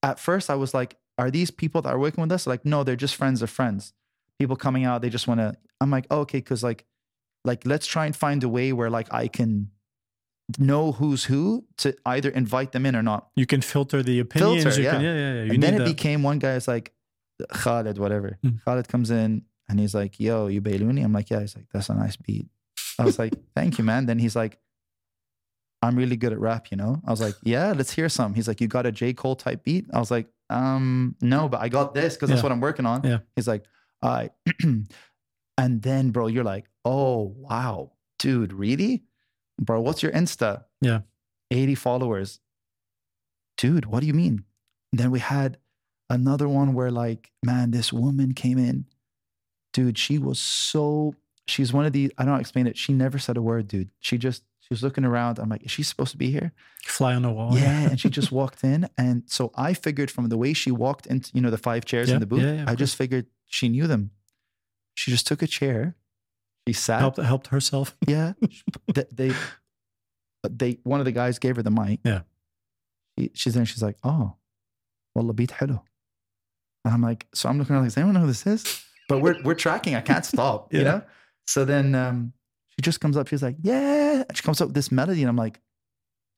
[0.01, 2.47] at first I was like, are these people that are working with us?
[2.47, 3.93] Like, no, they're just friends of friends.
[4.39, 5.55] people coming out, they just want to.
[5.79, 6.85] I'm like, oh, okay, because like,
[7.45, 9.69] like let's try and find a way where like I can
[10.59, 13.29] know who's who to either invite them in or not.
[13.35, 14.63] You can filter the opinions.
[14.63, 14.91] Filter, you yeah.
[14.93, 15.43] Can, yeah, yeah, yeah.
[15.43, 15.85] You and then it that.
[15.87, 16.93] became one guy is like
[17.51, 18.37] Khalid, whatever.
[18.45, 18.63] Mm.
[18.63, 21.89] Khalid comes in and he's like, "Yo, you Bailouni?" I'm like, "Yeah." He's like, "That's
[21.89, 22.47] a nice beat."
[22.99, 24.59] I was like, "Thank you, man." Then he's like,
[25.81, 28.47] "I'm really good at rap, you know." I was like, "Yeah, let's hear some." He's
[28.47, 31.69] like, "You got a J Cole type beat?" I was like, "Um, no, but I
[31.69, 32.43] got this because that's Yeah.
[32.43, 33.19] what I'm working on." Yeah.
[33.35, 33.63] He's like,
[34.03, 34.31] "All right,"
[35.57, 39.03] and then, bro, you're like, "Oh wow, dude, really,
[39.61, 39.79] bro?
[39.79, 41.01] What's your Insta?" Yeah.
[41.51, 42.39] 80 followers.
[43.57, 44.45] Dude, what do you mean?
[44.93, 45.57] then we had
[46.09, 48.85] another one where like, man, this woman came in.
[49.71, 51.15] Dude, she was so
[51.47, 52.77] she's one of the I don't know how explain it.
[52.77, 53.89] She never said a word, dude.
[54.01, 55.39] She just she was looking around.
[55.39, 56.51] I'm like, is she supposed to be here?
[56.85, 57.57] Fly on the wall.
[57.57, 57.89] yeah.
[57.89, 58.89] And she just walked in.
[58.97, 62.09] And so I figured from the way she walked into, you know, the five chairs
[62.09, 64.11] Yeah, in the booth, yeah, yeah, I just figured she knew them.
[64.93, 65.95] She just took a chair.
[66.67, 66.99] She sat.
[66.99, 67.95] helped helped herself.
[68.07, 68.33] Yeah.
[68.93, 69.33] Th- they,
[70.49, 71.99] they, one of the guys gave her the mic.
[72.03, 72.21] Yeah.
[73.17, 74.35] She, she's there and she's like, oh,
[75.15, 75.83] wallah beat hello.
[76.85, 78.83] And I'm like, so I'm looking around like, does anyone know who this is?
[79.07, 79.95] But we're, we're tracking.
[79.95, 81.01] I can't stop, you know?
[81.47, 82.33] So then um,
[82.69, 83.27] she just comes up.
[83.27, 84.23] She's like, yeah.
[84.33, 85.21] She comes up with this melody.
[85.21, 85.59] And I'm like,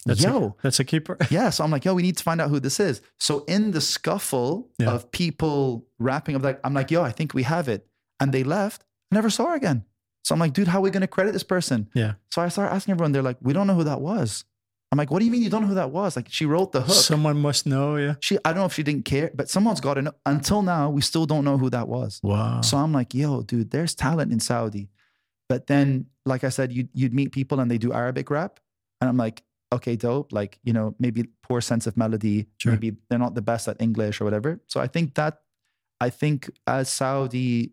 [0.05, 0.47] That's yo.
[0.47, 1.17] a, that's a keeper.
[1.29, 1.49] Yeah.
[1.49, 3.01] So I'm like, yo, we need to find out who this is.
[3.19, 4.91] So in the scuffle Yeah.
[4.91, 7.87] of people rapping, I'm like, I'm like, yo, I think we have it.
[8.19, 8.83] And they left.
[9.11, 9.85] I never saw her again.
[10.23, 11.89] So I'm like, dude, how are we going to credit this person?
[11.93, 12.13] Yeah.
[12.31, 13.11] So I started asking everyone.
[13.11, 14.45] They're like, we don't know who that was.
[14.91, 16.15] I'm like, what do you mean you don't know who that was?
[16.15, 16.95] Like she wrote the hook.
[16.95, 17.95] Someone must know.
[17.95, 18.13] Yeah.
[18.19, 20.11] she, I don't know if she didn't care, but someone's got to know.
[20.25, 22.19] Until now, we still don't know who that was.
[22.21, 22.61] Wow.
[22.61, 24.89] So I'm like, yo, dude, there's talent in Saudi.
[25.49, 28.59] But then, like I said, you'd, you'd meet people and they do Arabic rap.
[29.01, 29.43] And I'm like,
[29.73, 30.31] okay, dope.
[30.31, 32.45] Like, you know, maybe poor sense of melody.
[32.59, 32.71] Sure.
[32.73, 34.61] Maybe they're not the best at English or whatever.
[34.67, 35.41] So I think that,
[35.99, 37.71] I think as Saudi,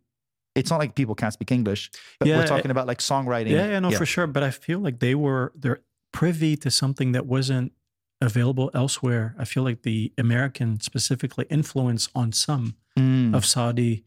[0.54, 3.50] it's not like people can't speak English, but Yeah, we're talking about like songwriting.
[3.50, 4.26] yeah, yeah, no, for sure.
[4.26, 5.80] But I feel like they were they're
[6.12, 7.72] privy to something that wasn't
[8.20, 9.34] available elsewhere.
[9.38, 13.34] I feel like the American specifically influence on some Mm.
[13.36, 14.04] of Saudi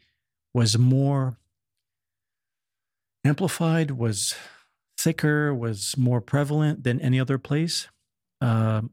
[0.54, 1.38] was more
[3.26, 4.36] amplified, was
[4.98, 7.88] thicker, was more prevalent than any other place.
[8.42, 8.92] Um,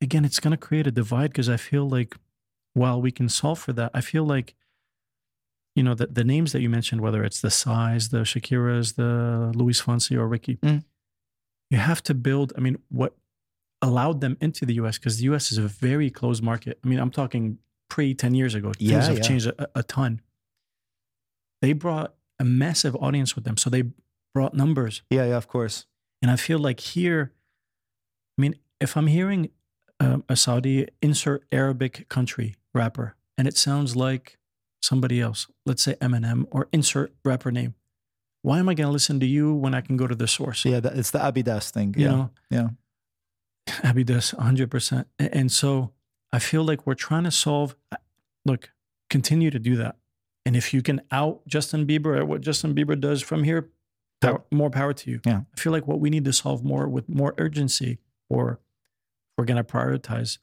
[0.00, 2.16] again, it's going to create a divide because I feel like
[2.74, 4.54] while we can solve for that, I feel like
[5.76, 9.52] you know the, the names that you mentioned, whether it's the size, the Shakiras, the
[9.56, 10.84] Luis Fonsi or Ricky, Mm.
[11.70, 12.52] you have to build.
[12.56, 13.14] I mean, what
[13.82, 14.98] allowed them into the U.S.
[14.98, 15.50] because the U.S.
[15.52, 16.78] is a very closed market.
[16.84, 17.58] I mean, I'm talking
[17.88, 18.72] pre 10 years ago.
[18.72, 19.22] Things Yeah, have yeah.
[19.22, 20.20] changed a, a ton.
[21.62, 23.84] They brought a massive audience with them, so they
[24.34, 25.02] brought numbers.
[25.10, 25.86] Yeah, yeah, of course.
[26.22, 27.32] And I feel like here,
[28.38, 29.50] I mean, if I'm hearing
[29.98, 34.38] um, a Saudi insert Arabic country rapper and it sounds like
[34.80, 37.74] somebody else, let's say Eminem or insert rapper name,
[38.42, 40.64] why am I going to listen to you when I can go to the source?
[40.64, 41.94] Yeah, that, it's the Abidas thing.
[41.96, 42.10] You yeah.
[42.10, 42.68] know, yeah.
[43.82, 45.04] Abidas, 100%.
[45.18, 45.92] And so
[46.32, 47.96] I feel like we're trying to solve, uh,
[48.44, 48.70] look,
[49.10, 49.96] continue to do that.
[50.46, 53.68] And if you can out Justin Bieber at what Justin Bieber does from here,
[54.20, 55.20] power, more power to you.
[55.26, 55.42] Yeah.
[55.54, 58.60] I feel like what we need to solve more with more urgency, or
[59.36, 60.38] we're going to prioritize,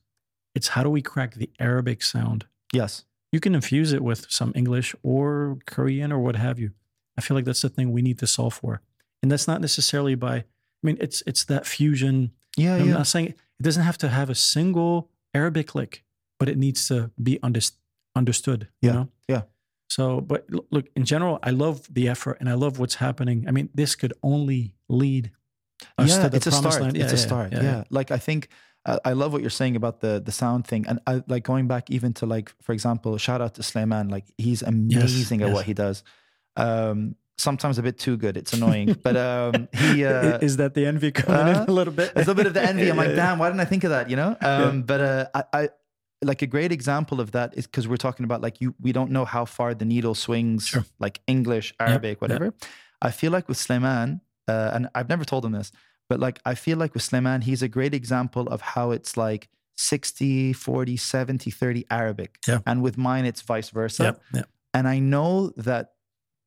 [0.53, 2.45] it's how do we crack the Arabic sound?
[2.71, 3.05] Yes.
[3.31, 6.71] You can infuse it with some English or Korean or what have you.
[7.17, 8.81] I feel like that's the thing we need to solve for.
[9.21, 10.45] And that's not necessarily by, I
[10.83, 12.93] mean, it's it's that fusion Yeah, I'm yeah.
[12.93, 13.27] not saying
[13.59, 16.03] it doesn't have to have a single Arabic lick,
[16.39, 17.73] but it needs to be unders-
[18.15, 18.67] understood.
[18.81, 19.07] You Yeah, know?
[19.27, 19.41] yeah.
[19.89, 23.45] So, but look, in general, I love the effort and I love what's happening.
[23.47, 25.31] I mean, this could only lead
[25.97, 26.81] us yeah, to the it's a start.
[26.81, 26.97] land.
[26.97, 27.51] it's a start.
[27.53, 28.49] Yeah, Like I think
[29.05, 31.89] I love what you're saying about the the sound thing, and I like going back
[31.91, 34.09] even to like for example, shout out to Slayman.
[34.09, 35.55] Like he's amazing at yes.
[35.55, 36.03] what he does.
[36.55, 38.35] Um, sometimes a bit too good.
[38.37, 40.05] It's annoying, but um, he.
[40.07, 42.13] Uh, Is that the envy coming uh, in a little bit?
[42.15, 42.89] There's a bit of the envy.
[42.89, 43.25] I'm like, Yeah, yeah.
[43.29, 44.09] damn, why didn't I think of that?
[44.09, 44.35] You know.
[44.41, 45.69] Um, But uh, I, I
[46.23, 48.73] like a great example of that is because we're talking about like you.
[48.79, 50.85] We don't know how far the needle swings, Sure.
[50.99, 52.53] like English, Arabic, whatever.
[53.01, 55.71] I feel like with Slayman, uh, and I've never told him this,
[56.09, 59.49] but like I feel like with Slayman, he's a great example of how it's like
[59.75, 62.39] 60, 40, 70, 30 Arabic.
[62.47, 62.59] Yeah.
[62.65, 64.03] And with mine, it's vice versa.
[64.03, 64.49] Yep, yep.
[64.73, 65.93] And I know that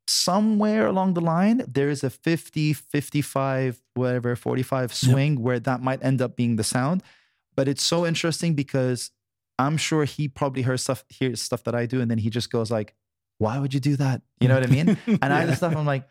[0.07, 6.03] somewhere along the line, there is a 50, 55, whatever, 45 swing where that might
[6.05, 7.03] end up being the sound.
[7.55, 9.11] But it's so interesting because
[9.59, 12.01] I'm sure he probably heard stuff, hears stuff that I do.
[12.01, 12.95] And then he just goes like,
[13.39, 14.23] why would you do that?
[14.41, 14.99] You know what I mean?
[15.23, 15.47] And I Yeah.
[15.47, 16.09] the stuff, I'm like,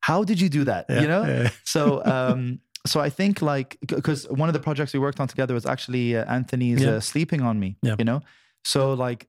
[0.00, 0.86] how did you do that?
[0.88, 1.24] Yeah, You know?
[1.24, 1.50] yeah.
[1.64, 5.54] So, um, so I think like because one of the projects we worked on together
[5.54, 6.90] was actually uh, Anthony's Yeah.
[6.96, 7.76] uh, sleeping on me.
[7.82, 7.96] Yeah.
[7.98, 8.20] You know,
[8.64, 9.28] so like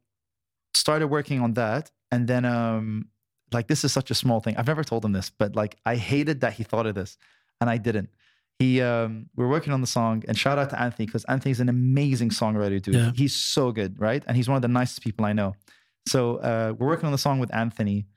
[0.73, 3.07] started working on that, and then um,
[3.51, 4.55] like this is such a small thing.
[4.57, 7.17] I've never told him this, but like I hated that he thought of this,
[7.61, 8.09] and I didn't.
[8.59, 11.59] He, um, we are working on the song, and shout out to Anthony because Anthony's
[11.59, 12.95] an amazing songwriter, dude.
[12.95, 13.11] Yeah.
[13.15, 14.23] He's so good, right?
[14.25, 15.53] And he's one of the nicest people I know.
[16.07, 18.07] So uh, we're working on the song with Anthony,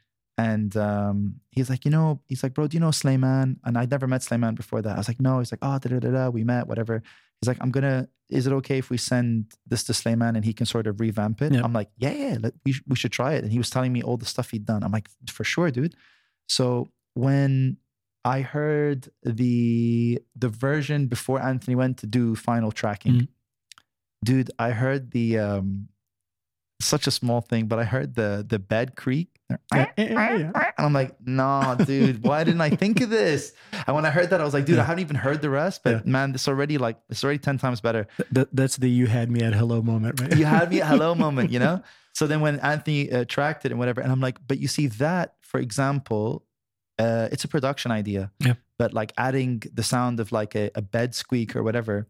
[0.48, 1.16] and um,
[1.56, 3.48] he's like, you know, he's like, bro, do you know Slayman?
[3.64, 4.94] And I'd never met Slayman before that.
[4.96, 5.32] I was like, no.
[5.40, 6.28] He's like, oh, da da da da.
[6.36, 6.94] We met, whatever.
[7.40, 8.08] He's like, I'm gonna.
[8.38, 9.30] Is it okay if we send
[9.70, 11.52] this to Slayman and he can sort of revamp it?
[11.66, 12.36] I'm like, yeah, yeah.
[12.44, 13.42] Let, we we should try it.
[13.44, 14.82] And he was telling me all the stuff he'd done.
[14.84, 15.94] I'm like, for sure, dude.
[16.48, 17.76] So when
[18.24, 23.28] I heard the the version before Anthony went to do final tracking, Mhm.
[24.28, 25.88] dude, I heard the um
[26.80, 29.28] such a small thing, but I heard the the bed creak.
[29.52, 30.72] Ah, yeah, eh, eh, yeah, yeah, yeah.
[30.78, 33.52] And I'm like, nah, dude, why didn't I think of this?
[33.86, 35.82] And when I heard that, I was like, dude, I haven't even heard the rest,
[35.84, 36.10] but Yeah.
[36.10, 38.06] man, this already like it's already 10 times better.
[38.34, 40.36] Th- that's the you had me at hello moment, right?
[40.36, 41.82] You had me at hello moment, you know?
[42.12, 44.88] So then when Anthony uh, tracked it and whatever, and I'm like, but you see
[44.98, 46.44] that, for example,
[46.98, 48.32] uh, it's a production idea.
[48.40, 48.54] Yeah.
[48.78, 52.08] But like adding the sound of like a, a bed squeak or whatever,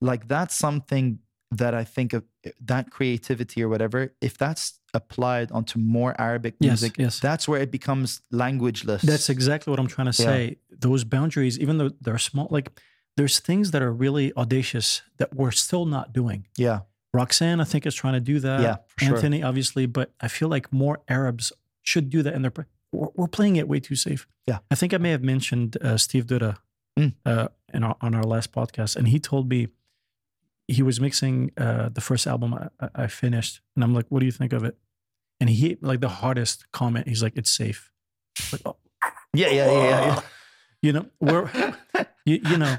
[0.00, 1.18] like that's something
[1.52, 6.54] that I think of uh, that creativity or whatever, if that's applied onto more Arabic
[6.60, 7.20] Yes, music, yes.
[7.20, 9.02] that's where it becomes languageless.
[9.02, 10.28] That's exactly what I'm trying to Yeah.
[10.28, 10.56] say.
[10.70, 12.70] Those boundaries, even though they're small, like
[13.16, 16.46] there's things that are really audacious that we're still not doing.
[16.56, 16.80] yeah.
[17.12, 18.60] Roxanne, I think, is trying to do that.
[18.60, 19.14] Yeah, for sure.
[19.16, 23.26] Anthony, obviously, but I feel like more Arabs should do that, and they're we're, we're
[23.26, 24.28] playing it way too safe.
[24.46, 24.58] Yeah.
[24.70, 26.58] I think I may have mentioned uh, Steve Duda
[26.98, 27.14] Mm.
[27.26, 29.66] uh, in our, on our last podcast, and he told me
[30.70, 34.26] he was mixing uh, the first album I, I- finished, and I'm like, "What do
[34.26, 34.76] you think of it?"
[35.40, 37.08] And he like the hardest comment.
[37.08, 37.90] He's like, "It's safe."
[38.52, 38.76] Like, oh,
[39.34, 40.06] Yeah, yeah, yeah, yeah.
[40.06, 40.20] yeah.
[40.82, 41.50] you know, we're
[42.24, 42.76] you, you know,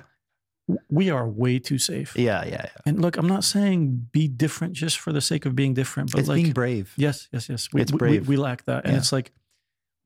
[0.89, 2.15] we are way too safe.
[2.17, 2.69] Yeah, yeah, yeah.
[2.85, 6.19] And look, I'm not saying be different just for the sake of being different, but
[6.19, 6.93] It's like being brave.
[6.97, 7.69] Yes, yes, yes.
[7.73, 8.27] We, It's we- we, brave.
[8.27, 8.85] we lack that.
[8.85, 8.99] And Yeah.
[8.99, 9.31] it's like,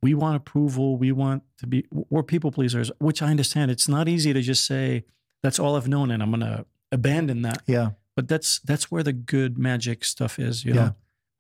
[0.01, 0.97] we want approval.
[0.97, 3.69] We want to be, we're people pleasers, which I understand.
[3.71, 5.05] It's not easy to just say,
[5.43, 6.65] that's all I've known and I'm going to
[6.95, 7.61] abandon that.
[7.67, 7.89] Yeah.
[8.15, 10.91] But that's, that's where the good magic stuff is, you Yeah.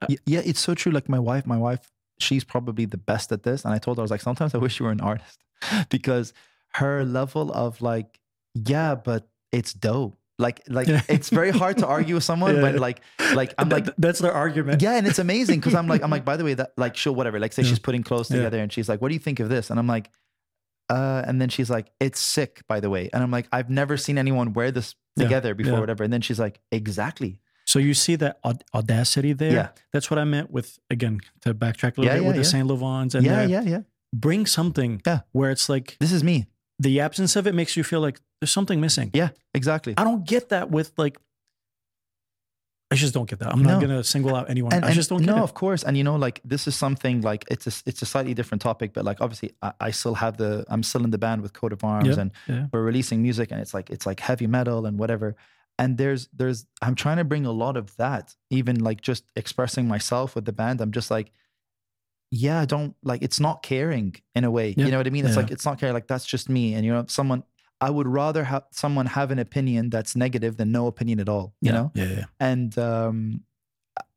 [0.09, 0.15] know?
[0.25, 0.91] Yeah, it's so true.
[0.91, 3.65] Like my wife, my wife, she's probably the best at this.
[3.65, 5.39] And I told her, I was like, sometimes I wish you were an artist
[5.89, 6.33] because
[6.73, 8.19] her level of like,
[8.53, 10.17] yeah, but it's dope.
[10.37, 11.01] Like, like Yeah.
[11.07, 12.61] it's very hard to argue with someone Yeah.
[12.63, 12.99] when like,
[13.33, 14.81] like I'm Th- like, that's their argument.
[14.81, 17.15] yeah, and it's amazing because I'm like, I'm like, by the way, that like, she'll
[17.15, 17.39] whatever.
[17.39, 17.69] Like, say Yeah.
[17.69, 19.69] she's putting clothes together and she's like, what do you think of this?
[19.69, 20.11] And I'm like,
[20.89, 23.09] uh, and then she's like, it's sick, by the way.
[23.13, 25.23] And I'm like, I've never seen anyone wear this Yeah.
[25.25, 25.79] together before, Yeah.
[25.79, 26.03] whatever.
[26.03, 27.39] And then she's like, exactly.
[27.65, 29.51] So you see that aud- audacity there.
[29.51, 29.67] Yeah.
[29.91, 32.43] That's what I meant with, again, to backtrack a little Yeah, bit yeah, with the.
[32.43, 33.81] Saint Laurents and yeah, yeah, yeah.
[34.13, 35.21] bring something Yeah.
[35.31, 36.45] where it's like This is me.
[36.79, 39.09] the absence of it makes you feel like there's something missing.
[39.13, 39.93] Yeah, exactly.
[39.97, 41.17] I don't get that with like.
[42.95, 43.51] I just don't get that.
[43.53, 44.73] I'm not gonna single out anyone.
[44.73, 45.83] and, I just don't get no, of course.
[45.83, 48.93] And you know, like this is something like it's a it's a slightly different topic,
[48.93, 51.73] but like obviously I, I still have the I'm still in the band with Coat
[51.73, 52.65] of Arms Yeah, and yeah.
[52.71, 55.35] we're releasing music and it's like it's like heavy metal and whatever.
[55.77, 59.87] And there's there's I'm trying to bring a lot of that, even like just expressing
[59.87, 60.79] myself with the band.
[60.81, 61.31] I'm just like,
[62.31, 64.73] yeah, I don't like it's not caring in a way.
[64.77, 65.25] Yeah, You know what I mean?
[65.25, 66.73] It's like it's not caring, like that's just me.
[66.75, 67.43] And you know, someone
[67.81, 71.53] I would rather have someone have an opinion that's negative than no opinion at all.
[71.61, 71.91] You yeah, know?
[71.93, 72.23] yeah, yeah.
[72.39, 73.43] and um,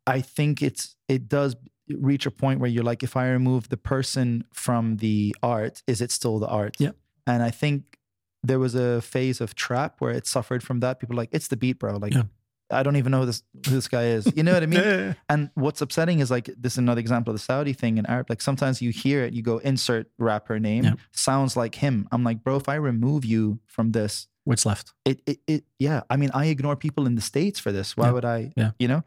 [0.06, 1.56] I think it's it does
[1.88, 6.00] reach a point where you're like, if I remove the person from the art, is
[6.00, 6.76] it still the art?
[6.78, 6.90] Yeah.
[7.26, 7.98] And I think
[8.42, 11.00] there was a phase of trap where it suffered from that.
[11.00, 11.96] People are like, it's the beat, bro.
[11.96, 12.24] Like, Yeah.
[12.70, 14.30] I don't even know who this who this guy is.
[14.36, 14.80] You know what I mean?
[14.84, 15.14] Yeah.
[15.28, 18.26] And what's upsetting is like this is another example of the Saudi thing in Arab.
[18.28, 20.94] Like sometimes you hear it, you go insert rapper name, Yeah.
[21.12, 22.06] sounds like him.
[22.12, 24.92] I'm like, bro, if I remove you from this, What's left?
[25.04, 28.06] it, it, it yeah i mean i ignore people in the states for this why
[28.06, 28.12] Yeah.
[28.12, 28.70] would i Yeah.
[28.78, 29.02] you know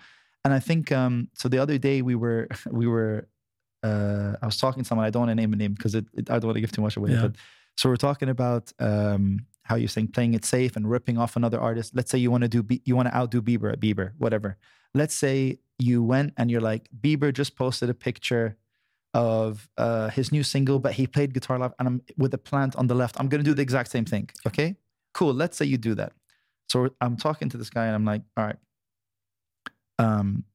[0.46, 3.28] and i think um so the other day we were we were
[3.84, 6.06] uh i was talking to someone i don't want to name a name because it,
[6.14, 7.22] it i don't want to give too much away Yeah.
[7.24, 7.36] but
[7.76, 11.60] so we're talking about um how you're saying playing it safe and ripping off another
[11.60, 14.58] artist let's say you want to do you want to outdo bieber at bieber whatever
[14.94, 18.58] let's say you went and you're like bieber just posted a picture
[19.14, 22.78] of uh, his new single, but he played guitar live, and I'm with a plant
[22.78, 23.20] on the left.
[23.20, 24.30] I'm gonna do the exact same thing.
[24.48, 24.78] Okay,
[25.14, 25.34] cool.
[25.34, 26.14] Let's say you do that.
[26.70, 28.56] So I'm talking to this guy, and I'm like, all right,
[30.00, 30.46] um,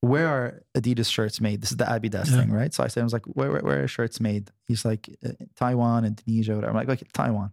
[0.00, 1.60] where are Adidas shirts made?
[1.60, 2.40] This is the Adidas Yeah.
[2.40, 2.72] thing, right?
[2.72, 4.50] So I said, I was like, where, where, where are shirts made?
[4.66, 6.70] He's like, uh, Taiwan, Indonesia, whatever.
[6.70, 7.50] I'm like, okay, Taiwan.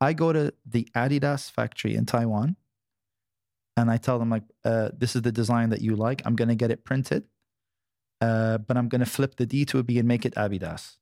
[0.00, 2.56] I go to the Adidas factory in Taiwan,
[3.76, 6.22] and I tell them like, uh, this is the design that you like.
[6.24, 7.24] I'm gonna get it printed
[8.20, 10.96] uh, but I'm going to flip the D to a B and make it Abidas.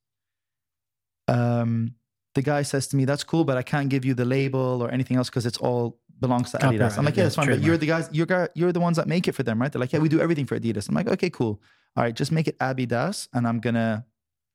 [1.26, 1.94] Um,
[2.34, 4.90] the guy says to me, That's cool, but I can't give you the label or
[4.90, 6.96] anything else because it's all belongs to Adidas.
[6.96, 7.48] I'm like, yeah, yeah, that's fine.
[7.48, 9.70] But you're the guys, you're you're the ones that make it for them, right?
[9.72, 10.88] They're like, yeah, we do everything for Adidas.
[10.88, 11.60] I'm like, okay, cool.
[11.96, 14.06] All right, just make it Abidas, and I'm gonna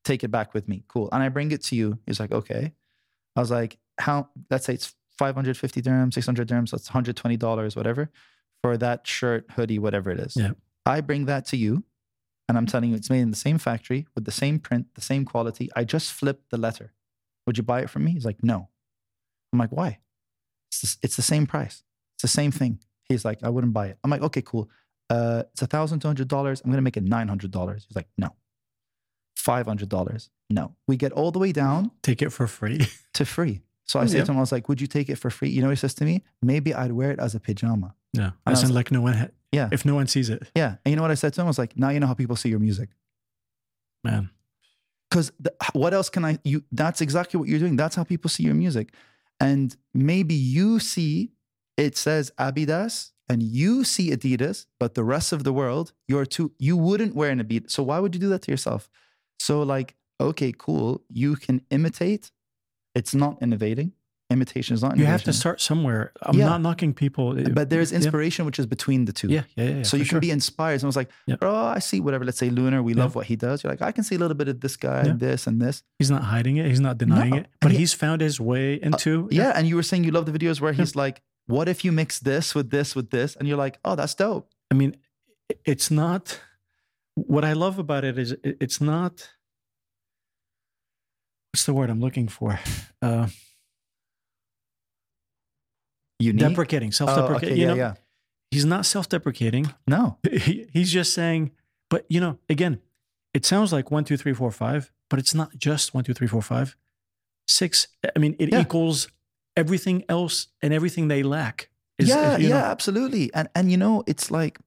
[0.05, 0.83] take it back with me.
[0.87, 1.09] Cool.
[1.11, 1.99] And I bring it to you.
[2.05, 2.73] He's like, okay.
[3.35, 4.29] I was like, how?
[4.49, 6.71] Let's say it's 550 dirhams, 600 dirhams.
[6.71, 8.09] That's 120 dollars, whatever,
[8.61, 10.35] for that shirt, hoodie, whatever it is.
[10.35, 10.51] Yeah.
[10.85, 11.83] I bring that to you,
[12.49, 15.01] and I'm telling you, it's made in the same factory with the same print, the
[15.01, 15.69] same quality.
[15.75, 16.93] I just flipped the letter.
[17.47, 18.11] Would you buy it from me?
[18.11, 18.69] He's like, no.
[19.51, 19.99] I'm like, why?
[20.71, 21.83] It's the, it's the same price.
[22.15, 22.79] It's the same thing.
[23.07, 23.97] He's like, I wouldn't buy it.
[24.03, 24.69] I'm like, okay, cool.
[25.09, 26.61] Uh, it's a thousand two hundred dollars.
[26.63, 27.85] I'm gonna make it nine hundred dollars.
[27.87, 28.33] He's like, no.
[29.35, 30.29] Five hundred dollars.
[30.49, 30.75] No.
[30.87, 32.87] We get all the way down Take it for free.
[33.13, 33.61] to free.
[33.85, 35.49] So I Oh, say to him, I was like, would you take it for free?
[35.49, 36.23] You know he says to me?
[36.41, 37.95] Maybe I'd wear it as a pajama.
[38.13, 38.31] yeah.
[38.45, 39.69] I As in, like, no one, ha- Yeah.
[39.71, 40.77] if no one sees it, Yeah.
[40.83, 41.47] And you know what I said to him?
[41.47, 42.89] I was like, now you know how people see your music.
[44.03, 44.29] man.
[45.09, 45.31] because
[45.73, 46.39] what else can I?
[46.43, 47.75] You that's exactly what you're doing.
[47.75, 48.93] That's how people see your music,
[49.39, 51.33] and maybe you see
[51.77, 56.51] it says Adidas and you see Adidas, but the rest of the world, you're too.
[56.57, 58.89] You wouldn't wear an Abidas, so why would you do that to yourself?
[59.39, 62.31] So like, okay, cool, you can imitate.
[62.95, 63.93] It's not innovating.
[64.29, 64.97] Imitation is not.
[64.97, 66.11] You have to start somewhere.
[66.23, 66.45] I'm Yeah.
[66.45, 67.35] not knocking people.
[67.53, 67.97] But there's Yeah.
[67.97, 69.27] inspiration, which is between the two.
[69.27, 69.75] Yeah, yeah, yeah.
[69.77, 70.19] yeah, so you sure.
[70.19, 70.75] can be inspired.
[70.75, 71.35] And I was like, Yeah.
[71.35, 72.23] bro, I see whatever.
[72.25, 73.01] Let's say Lunar, we Yeah.
[73.03, 73.63] love what he does.
[73.63, 75.13] You're like, I can see a little bit of this guy, Yeah.
[75.17, 75.83] this and this.
[75.99, 76.65] He's not hiding it.
[76.67, 77.37] He's not denying No.
[77.37, 77.47] it.
[77.61, 79.27] But he- he's found his way uh, into.
[79.29, 79.51] Yeah.
[79.55, 82.19] And you were saying you love the videos where he's like, what if you mix
[82.19, 83.35] this with this with this?
[83.35, 84.49] And you're like, oh, that's dope.
[84.71, 84.95] I mean,
[85.65, 86.39] it's not.
[87.15, 89.29] What I love about it is it's not.
[91.53, 92.59] What's the word I'm looking for?
[93.01, 93.27] Uh,
[96.19, 96.39] Unique.
[96.39, 97.49] deprecating, Oh, self-deprecating.
[97.49, 97.93] okay, you yeah, know, yeah.
[98.49, 99.73] he's not self-deprecating.
[99.85, 100.19] No.
[100.31, 101.51] He, he's just saying.
[101.89, 102.79] But you know, again,
[103.33, 106.27] it sounds like one, two, three, four, five, but it's not just one, two, three,
[106.27, 106.77] four, five,
[107.45, 107.89] six.
[108.15, 108.61] I mean, it Yeah.
[108.61, 109.09] equals
[109.57, 111.69] everything else and everything they lack.
[111.99, 113.33] is- yeah, you know, yeah, absolutely.
[113.33, 114.59] And and you know, it's like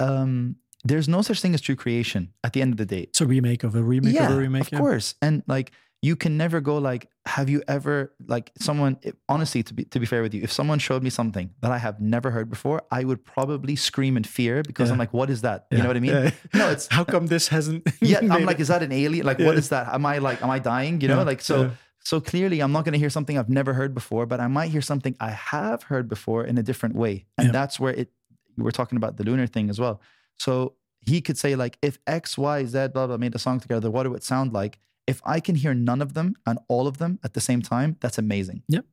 [0.00, 3.02] um there's no such thing as true creation at the end of the day.
[3.02, 4.62] It's a remake of a remake yeah, of a remake.
[4.68, 4.78] Of yeah.
[4.78, 5.14] course.
[5.20, 5.70] And like
[6.04, 8.98] you can never go like, have you ever like someone
[9.28, 11.78] honestly to be to be fair with you, if someone showed me something that I
[11.78, 15.42] have never heard before, I would probably scream in fear because I'm like, what is
[15.42, 15.66] that?
[15.70, 16.12] You know what I mean?
[16.12, 16.30] yeah.
[16.54, 17.86] No, it's How come this hasn't?
[18.00, 18.62] yeah, I'm like, it?
[18.62, 19.24] is that an alien?
[19.24, 19.46] Like, Yeah.
[19.46, 19.86] what is that?
[19.94, 21.00] Am I like, am I dying?
[21.00, 21.62] You know, Yeah, like so.
[21.62, 21.70] yeah.
[22.04, 24.72] So clearly, I'm not going to hear something I've never heard before, but I might
[24.72, 27.52] hear something I have heard before in a different way, and Yeah.
[27.52, 28.10] that's where it.
[28.56, 30.00] You were talking about the lunar thing as well.
[30.36, 33.88] So he could say like, if X, Y, Z, blah blah made a song together,
[33.88, 34.80] what would it sound like?
[35.06, 37.96] If I can hear none of them and all of them at the same time,
[38.00, 38.62] that's amazing.
[38.68, 38.84] Yep.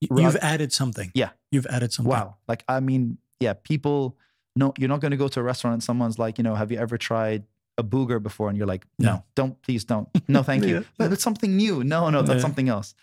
[0.00, 1.10] You've added something.
[1.14, 1.30] Yeah.
[1.50, 2.10] You've added something.
[2.10, 2.36] Wow.
[2.46, 4.16] Like, I mean, yeah, people.
[4.56, 6.72] No, you're not going to go to a restaurant and someone's like, you know, have
[6.72, 7.44] you ever tried
[7.76, 8.48] a booger before?
[8.48, 9.18] And you're like, no, Yeah.
[9.34, 10.08] don't, please don't.
[10.28, 10.84] No, thank you.
[10.96, 11.84] But it's something new.
[11.84, 12.42] No, no, that's Yeah.
[12.42, 12.94] something else.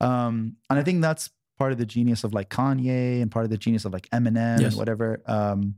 [0.00, 3.50] Um, and I think that's part of the genius of like Kanye and part of
[3.50, 4.72] the genius of like Eminem Yes.
[4.72, 5.20] and whatever.
[5.26, 5.74] Um,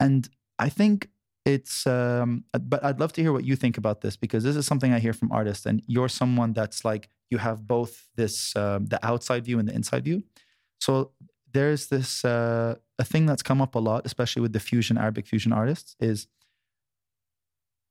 [0.00, 0.28] and
[0.58, 1.08] I think
[1.44, 4.66] it's, um, but I'd love to hear what you think about this because this is
[4.66, 8.86] something I hear from artists, and you're someone that's like you have both this um,
[8.86, 10.22] the outside view and the inside view.
[10.80, 11.12] So
[11.52, 15.26] there's this uh, a thing that's come up a lot, especially with the fusion Arabic
[15.26, 16.26] fusion artists, is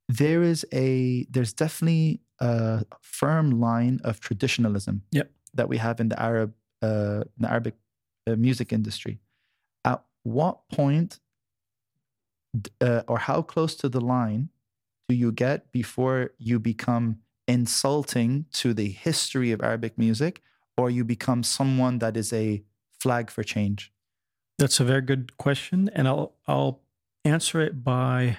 [0.10, 5.32] there is a there's definitely a firm line of traditionalism Yep.
[5.54, 7.76] that we have in the Arab uh, the Arabic
[8.28, 9.20] uh, music industry.
[9.86, 11.20] At what point
[12.82, 14.50] uh, or how close to the line
[15.10, 20.42] do you get before you become insulting to the history of Arabic music,
[20.78, 22.64] or you become someone that is a
[23.00, 23.92] flag for change?
[24.60, 26.82] That's a very good question, and I'll I'll
[27.26, 28.38] answer it by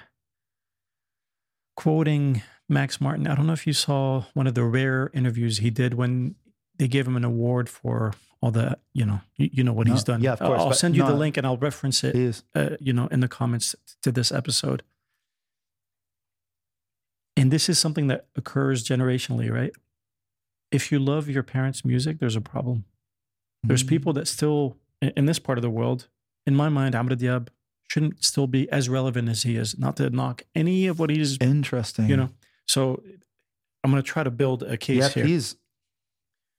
[1.75, 3.27] quoting Max Martin.
[3.27, 6.35] I don't know if you saw one of the rare interviews he did when
[6.77, 10.03] they gave him an award for all the you know you, you know what he's
[10.03, 10.21] done.
[10.21, 12.43] yeah, of I'll- course, I'll send you the link and I'll reference it.
[12.53, 14.83] Uh, you know, in the comments to this episode.
[17.37, 19.71] And this is something that occurs generationally, right?
[20.71, 22.85] If you love your parents' music, there's a problem.
[23.63, 23.89] There's Mm.
[23.89, 26.07] people that still, in in this part of the world,
[26.45, 27.49] in my mind, Amr Diab
[27.89, 29.77] shouldn't still be as relevant as he is.
[29.77, 32.09] Not to knock any of what he's, Interesting.
[32.09, 32.29] you know.
[32.67, 33.03] So
[33.83, 35.23] I'm going to try to build a case yeah, here.
[35.25, 35.55] please.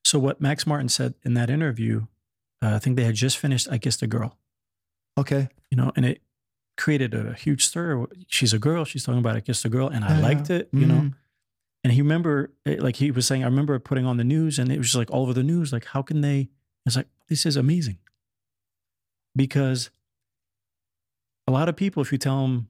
[0.06, 2.06] So what Max Martin said in that interview,
[2.62, 4.38] uh, I think they had just finished "I Kissed a Girl."
[5.18, 5.48] Okay.
[5.68, 6.22] you know, and it
[6.76, 8.06] created a huge stir.
[8.28, 8.84] She's a girl.
[8.84, 11.00] She's talking about I kissed a girl, and I liked it, you know.
[11.00, 11.14] Mm.
[11.82, 14.70] And he remember, eh, like he was saying, I remember putting on the news, and
[14.70, 15.72] it was just like all over the news.
[15.72, 16.50] Like, how can they?
[16.84, 17.98] It's like this is amazing
[19.34, 19.90] because
[21.48, 22.68] a lot of people, if you tell them,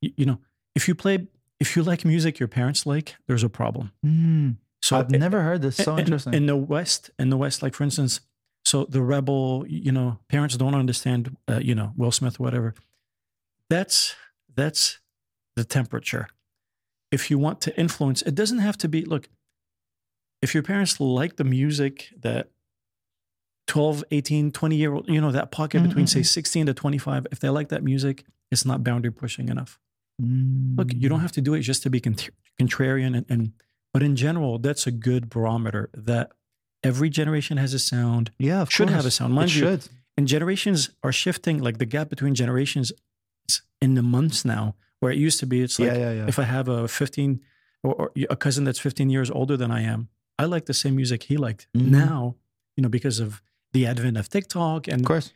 [0.00, 0.38] you, you know,
[0.76, 1.26] if you play,
[1.58, 3.90] if you like music your parents like, there's a problem.
[4.06, 4.58] Mm.
[4.82, 5.76] So I've eh, never heard this.
[5.76, 6.34] So in- interesting.
[6.34, 8.20] In the West, in the West, like for instance,
[8.64, 12.74] so the rebel, you know, parents don't understand, uh, you know, Will Smith, whatever.
[13.70, 14.14] That's
[14.54, 14.98] that's
[15.56, 16.28] the temperature.
[17.10, 19.04] If you want to influence, it doesn't have to be.
[19.04, 19.28] Look,
[20.40, 22.50] if your parents like the music that
[23.68, 26.26] 12, 18, 20 year old, you know, that pocket Mhm, between say mhm.
[26.26, 29.78] 16 to 25, if they like that music, it's not boundary pushing enough.
[30.76, 32.30] Look, you don't have to do it just to be contr-
[32.60, 33.52] contrarian and, and
[33.92, 36.32] but in general, that's a good barometer that
[36.82, 38.30] every generation has a sound.
[38.38, 39.14] Yeah, of should have a course.
[39.16, 39.32] sound.
[39.32, 39.88] It Mind you, should.
[40.16, 42.92] And generations are shifting, like the gap between generations
[43.48, 46.26] is in the months now, where it used to be it's like yeah, yeah, yeah.
[46.28, 47.40] if I have a 15
[47.82, 50.08] or, or a cousin that's 15 years older than I am,
[50.38, 51.66] I like the same music he liked.
[51.76, 51.88] Mhm.
[51.88, 52.36] Now,
[52.76, 53.42] you know, because of
[53.72, 55.32] the advent of TikTok and of course.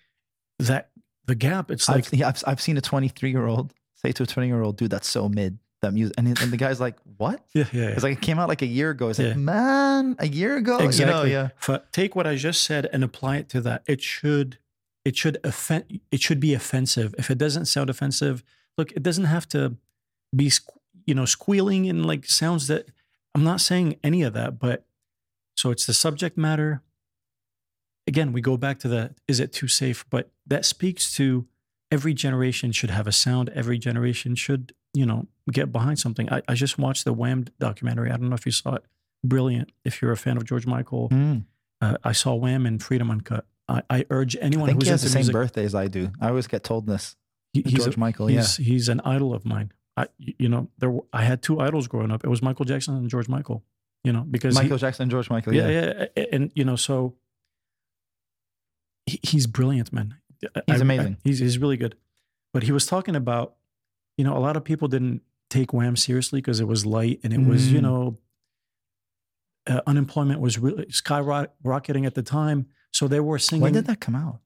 [0.58, 0.90] that
[1.26, 4.22] the gap, it's like I've, yeah, I've, I've seen a 23 year old say to
[4.22, 6.14] a 20 year old, dude, that's so mid, that music.
[6.18, 7.44] And, and the guy's like, what?
[7.52, 7.88] yeah, yeah, yeah.
[7.90, 9.08] It's like, it came out like a year ago.
[9.10, 9.28] It's Yeah.
[9.28, 10.78] like, man, a year ago?
[10.78, 11.30] exactly.
[11.30, 11.48] You know, yeah.
[11.66, 13.82] But take what I just said and apply it to that.
[13.86, 14.58] It should
[15.04, 17.14] it should offend it should be offensive.
[17.18, 18.42] If it doesn't sound offensive,
[18.76, 19.76] look, it doesn't have to
[20.34, 20.50] be
[21.04, 22.88] you know squealing and like sounds that
[23.34, 24.84] I'm not saying any of that, but
[25.56, 26.82] so it's the subject matter.
[28.08, 30.04] Again, we go back to the is it too safe?
[30.10, 31.46] But that speaks to
[31.90, 33.48] every generation should have a sound.
[33.50, 36.32] Every generation should, you know, get behind something.
[36.32, 38.10] I, I just watched the Wham documentary.
[38.10, 38.84] I don't know if you saw it.
[39.24, 39.70] Brilliant.
[39.84, 41.44] If you're a fan of George Michael, Mm.
[41.80, 43.44] uh, I saw Wham and Freedom Uncut.
[43.68, 45.32] I, I urge I anyone think who's he has the same music.
[45.32, 46.10] birthday as I do.
[46.20, 47.16] I always get told this.
[47.52, 48.38] he- he's, George a, Michael, yeah.
[48.40, 49.72] he's, he's an idol of mine.
[49.96, 52.22] I, you know, there were, I had two idols growing up.
[52.24, 53.64] It was Michael Jackson and George Michael.
[54.04, 55.54] You know, because he- Michael Jackson and George Michael.
[55.54, 56.06] yeah, Yeah.
[56.16, 57.14] yeah, and you know, so
[59.06, 60.14] he, he's brilliant, man.
[60.40, 61.16] He's I- amazing.
[61.24, 61.96] he's he's really good.
[62.52, 63.54] But he was talking about,
[64.16, 67.32] you know, a lot of people didn't take Wham seriously because it was light and
[67.32, 67.82] it was, you Mm.
[67.82, 68.18] know,
[69.68, 72.66] uh, unemployment was really skyrocketing at the time.
[72.92, 74.40] So they were singing When did that come out?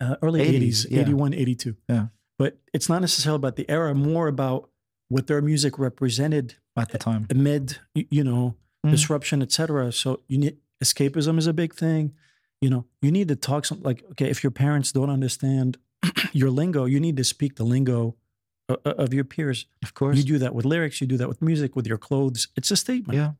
[0.00, 1.00] uh, early 80s, 80s, yeah.
[1.00, 1.76] 81, 82.
[1.88, 2.06] Yeah.
[2.38, 4.68] But it's not necessarily about the era, more about
[5.08, 7.26] what their music represented At the time.
[7.30, 8.90] amid, you know, Mm.
[8.90, 9.90] disruption, etc.
[9.92, 12.12] So you need escapism is a big thing.
[12.60, 15.78] You know, you need to talk some like okay, if your parents don't understand
[16.32, 18.16] your lingo, you need to speak the lingo
[18.68, 19.66] of your peers.
[19.82, 20.16] Of course.
[20.16, 22.48] You do that with lyrics, you do that with music, with your clothes.
[22.56, 23.16] It's a statement.
[23.16, 23.32] Yeah.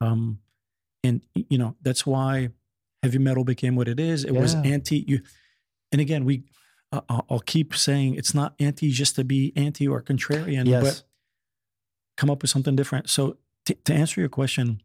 [0.00, 0.38] Um,
[1.04, 2.50] and you know that's why
[3.02, 4.24] heavy metal became what it is.
[4.24, 5.04] It was anti.
[5.06, 5.20] You,
[5.92, 6.44] and again, we.
[6.92, 10.82] I'll I'll keep saying it's not anti just to be anti or contrarian, Yes.
[10.84, 11.02] but
[12.16, 13.10] come up with something different.
[13.10, 14.80] So t- to answer your question,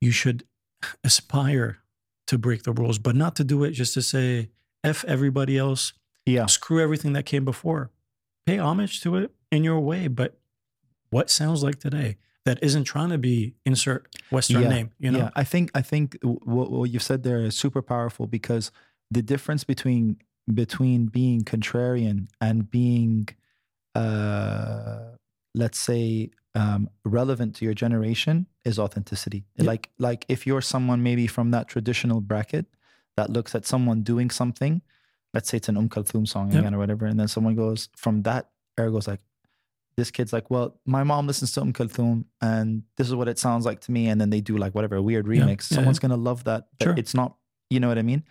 [0.00, 0.44] you should
[1.04, 1.78] aspire
[2.28, 4.50] to break the rules, but not to do it just to say
[4.84, 5.92] f everybody else,
[6.26, 6.46] yeah.
[6.46, 7.90] screw everything that came before.
[8.46, 10.38] Pay homage to it in your way, but
[11.10, 15.18] what sounds like today that isn't trying to be insert Western Yeah, name, you know?
[15.18, 18.70] Yeah, I think I think what, what you said there is super powerful because
[19.10, 20.16] the difference between
[20.52, 23.28] between being contrarian and being,
[23.94, 25.10] uh,
[25.54, 29.44] let's say, um, relevant to your generation is authenticity.
[29.58, 32.66] Like like if you're someone maybe from that traditional bracket
[33.16, 34.82] that looks at someone doing something,
[35.34, 36.60] let's say it's an Um Kulthum song Yep.
[36.60, 39.20] again or whatever, and then someone goes from that era goes like,
[39.96, 43.38] this kid's like, well, my mom listens to Um Kulthum, and this is what it
[43.38, 45.70] sounds like to me, and then they do like whatever a weird remix.
[45.70, 46.94] yeah, Someone's gonna love that, but Sure.
[46.96, 47.36] it's not.
[47.70, 48.24] You know what I mean?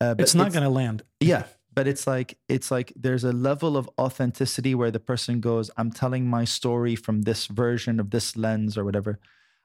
[0.00, 1.02] Uh, but it's not going to land.
[1.20, 1.44] yeah,
[1.74, 5.90] but it's like it's like there's a level of authenticity where the person goes, "I'm
[5.90, 9.18] telling my story from this version of this lens or whatever."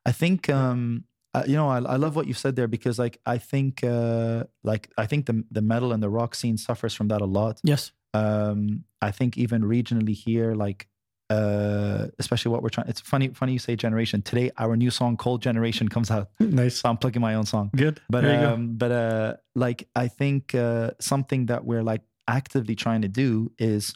[0.06, 3.20] I think, um, uh, you know, I, I love what you said there because, like,
[3.26, 7.08] I think, uh, like, I think the the metal and the rock scene suffers from
[7.10, 7.60] that a lot.
[7.64, 7.92] Yes.
[8.14, 10.88] Um, I think even regionally here, like,
[11.32, 12.88] uh, especially what we're trying.
[12.90, 14.22] It's funny, funny you say generation.
[14.22, 16.76] Today, our new song "Cold Generation" comes out, Nice.
[16.78, 17.72] so I'm plugging my own song.
[17.76, 18.00] Good.
[18.10, 18.54] But there you go.
[18.54, 23.52] um, but uh, like I think uh, something that we're like actively trying to do
[23.58, 23.96] is,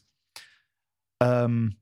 [1.22, 1.76] um,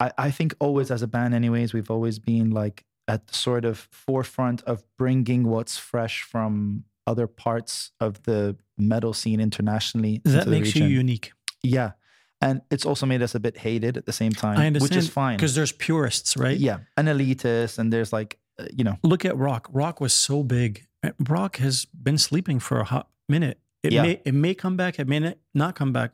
[0.00, 3.64] I I think always as a band, anyways, we've always been like at the sort
[3.64, 10.20] of forefront of bringing what's fresh from other parts of the metal scene internationally.
[10.24, 11.92] That makes you unique yeah,
[12.40, 14.96] and it's also made us a bit hated at the same time, I understand which
[14.96, 15.36] is fine.
[15.36, 16.56] because there's purists, right?
[16.56, 19.68] yeah, an elitist, and there's like uh, you know, Look at rock.
[19.72, 20.86] Rock was so big.
[21.02, 23.58] Uh, Rock has been sleeping for a hot minute.
[23.82, 24.02] It Yeah.
[24.02, 24.98] may it may come back.
[24.98, 26.12] It may not- not come back.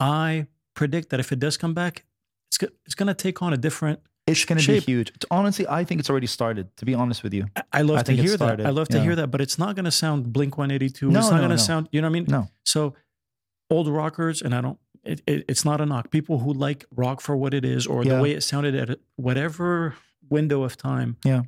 [0.00, 2.04] I predict that if it does come back,
[2.50, 4.00] it's go- it's going to take on a different.
[4.26, 5.12] It's going to be huge.
[5.30, 6.74] Honestly, I think it's already started.
[6.76, 7.46] To be honest with you.
[7.72, 8.64] I- love I to hear that.
[8.64, 9.02] I love to yeah.
[9.04, 11.10] hear that, but it's not going to sound Blink One Eighty Two.
[11.10, 11.62] No, It's not no, going to no.
[11.62, 11.88] sound.
[11.92, 12.24] You know what I mean?
[12.28, 12.48] No.
[12.64, 12.94] So
[13.70, 14.78] old rockers, and I don't.
[15.04, 16.10] It, it, it's not a knock.
[16.12, 18.16] People who like rock for what it is, or Yeah.
[18.16, 19.96] the way it sounded at whatever
[20.30, 21.16] window of time.
[21.24, 21.42] Yeah.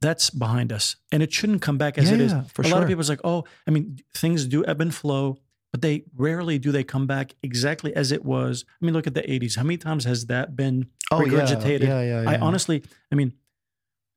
[0.00, 2.32] that's behind us, and it shouldn't come back as yeah, it is.
[2.32, 2.74] yeah, for a sure.
[2.74, 5.38] lot of people, people's like, oh, I mean, things do ebb and flow,
[5.74, 8.64] but they rarely do they come back exactly as it was.
[8.80, 9.56] I mean, look at the '80s.
[9.56, 10.86] How many times has that been?
[11.10, 11.80] oh, regurgitated.
[11.82, 12.30] Yeah, yeah, yeah.
[12.30, 13.32] I honestly, I mean,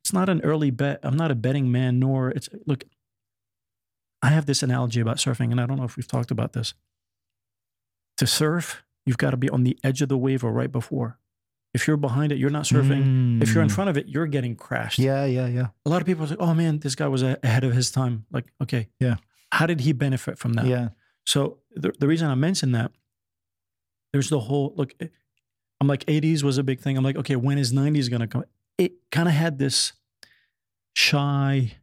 [0.03, 0.99] it's not an early bet.
[1.01, 2.83] I'm not a betting man, nor it's look.
[4.21, 6.75] I have this analogy about surfing, and I don't know if we've talked about this.
[8.17, 11.17] To surf, you've got to be on the edge of the wave or right before.
[11.73, 13.41] If you're behind it, you're not surfing.
[13.41, 13.73] If you're in Mm.
[13.73, 14.99] front of it, you're getting crashed.
[14.99, 15.67] Yeah, yeah, yeah.
[15.85, 17.89] A lot of people are like, "Oh man, this guy was a- ahead of his
[17.91, 19.15] time." Like, okay, Yeah.
[19.51, 20.65] How did he benefit from that?
[20.67, 20.89] Yeah.
[21.27, 22.91] So the, the reason I mentioned that,
[24.13, 24.93] there's the whole look.
[25.01, 25.07] eh,
[25.81, 26.97] I'm like 80s was a big thing.
[26.97, 28.45] I'm like, okay, when is 90s going to come?
[28.77, 29.91] It kind of had this
[30.95, 31.73] shy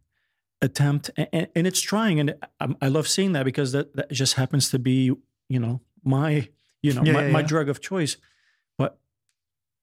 [0.63, 4.35] attempt, and, and it's trying, and I, I love seeing that because that that just
[4.35, 5.13] happens to be,
[5.49, 6.49] you know, my
[6.83, 7.47] you know Yeah, my, yeah, my yeah.
[7.47, 8.17] drug of choice.
[8.79, 8.99] But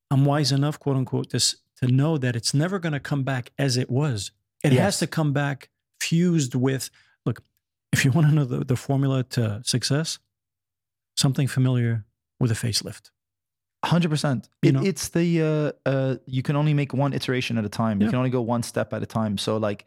[0.10, 3.52] I'm wise enough, quote unquote, this to know that it's never going to come back
[3.60, 4.32] as it was.
[4.64, 5.70] It has to come back
[6.00, 6.90] fused with.
[7.94, 10.20] If you want to know the, the formula to success,
[11.16, 12.06] something familiar
[12.40, 13.12] with a facelift.
[13.84, 14.48] Hundred percent.
[14.62, 14.84] You It, know?
[14.84, 18.00] it's the uh, uh, you can only make one iteration at a time.
[18.00, 18.12] You Yeah.
[18.12, 19.38] can only go one step at a time.
[19.38, 19.86] So like,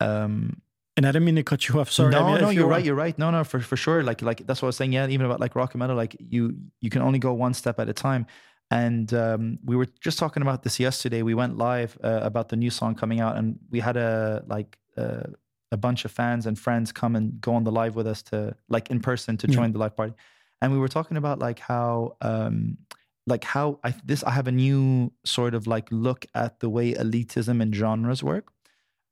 [0.00, 0.60] um,
[0.96, 1.90] And I didn't mean to cut you off.
[1.92, 2.10] Sorry.
[2.10, 2.84] no, I mean, no, if you're right.
[2.84, 3.16] You're right.
[3.18, 4.02] No, no, for for sure.
[4.02, 4.92] Like like that's what I was saying.
[4.94, 7.78] Yeah, even about like rock and metal, like you you can only go one step
[7.78, 8.26] at a time.
[8.70, 11.22] And um, we were just talking about this yesterday.
[11.22, 14.76] We went live uh, about the new song coming out, and we had a like
[14.96, 15.28] uh,
[15.72, 18.54] a bunch of fans and friends come and go on the live with us to
[18.68, 19.54] like in person to Yeah.
[19.56, 20.14] join the live party.
[20.62, 22.78] And we were talking about like how um,
[23.26, 26.94] like how I this I have a new sort of like look at the way
[26.94, 28.52] elitism and genres work.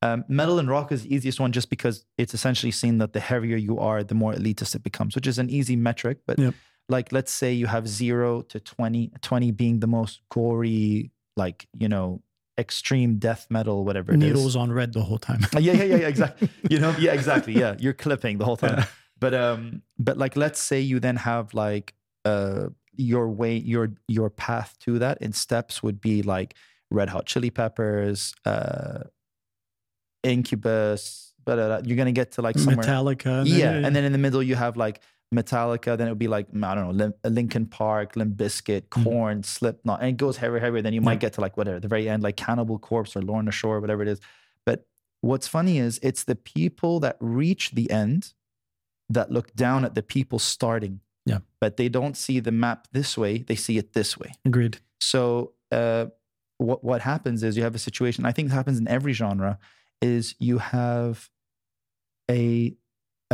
[0.03, 3.21] Um, metal and rock is the easiest one just because it's essentially seen that the
[3.21, 6.19] heavier you are, the more elitist it becomes, which is an easy metric.
[6.27, 6.55] But Yep.
[6.91, 11.89] like, let's say you have zero to 20, 20 being the most gory, like, you
[11.89, 12.21] know,
[12.59, 14.29] extreme death metal, whatever it is.
[14.29, 15.41] needles on red the whole time.
[15.55, 16.49] Uh, yeah, yeah, yeah, yeah, exactly.
[16.71, 17.55] you know, yeah, exactly.
[17.55, 18.79] Yeah, you're clipping the whole time.
[18.79, 18.87] Yeah.
[19.19, 21.95] But um, but like, let's say you then have like
[22.25, 26.55] uh your way, your your path to that in steps would be like
[26.91, 29.05] Red Hot Chili Peppers, uh,
[30.23, 31.33] Incubus.
[31.45, 32.87] But you're gonna get to like somewhere.
[32.87, 33.41] Metallica.
[33.41, 35.01] and yeah, and then in the middle you have like
[35.35, 35.97] Metallica.
[35.99, 38.91] Then it would be like I don't know, Lim- Linkin Park, Limp Bizkit.
[38.91, 40.83] Korn, Slipknot, and it goes heavier, heavier.
[40.83, 41.05] Then you Yeah.
[41.07, 44.03] might get to like whatever the very end, like Cannibal Corpse or Lorna Shore, whatever
[44.03, 44.21] it is.
[44.67, 44.87] But
[45.21, 48.33] what's funny is it's the people that reach the end
[49.11, 51.01] that look down at the people starting.
[51.27, 51.39] Yeah.
[51.61, 54.33] But they don't see the map this way; they see it this way.
[54.45, 54.79] agreed.
[55.01, 56.07] So uh,
[56.59, 58.25] what what happens is you have a situation.
[58.27, 59.59] I think it happens in every genre.
[60.03, 61.31] Is you have
[62.31, 62.75] a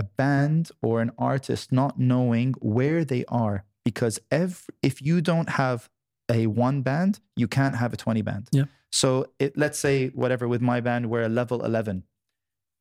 [0.00, 5.50] a band or an artist not knowing where they are because every, if you don't
[5.62, 5.88] have
[6.30, 8.48] a one band, you can't have a twenty band.
[8.50, 8.64] Yeah.
[8.90, 9.08] So
[9.38, 12.04] it, let's say whatever with my band we're a level eleven.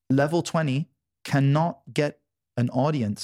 [0.10, 0.90] Level twenty
[1.24, 2.20] cannot get
[2.58, 3.22] an audience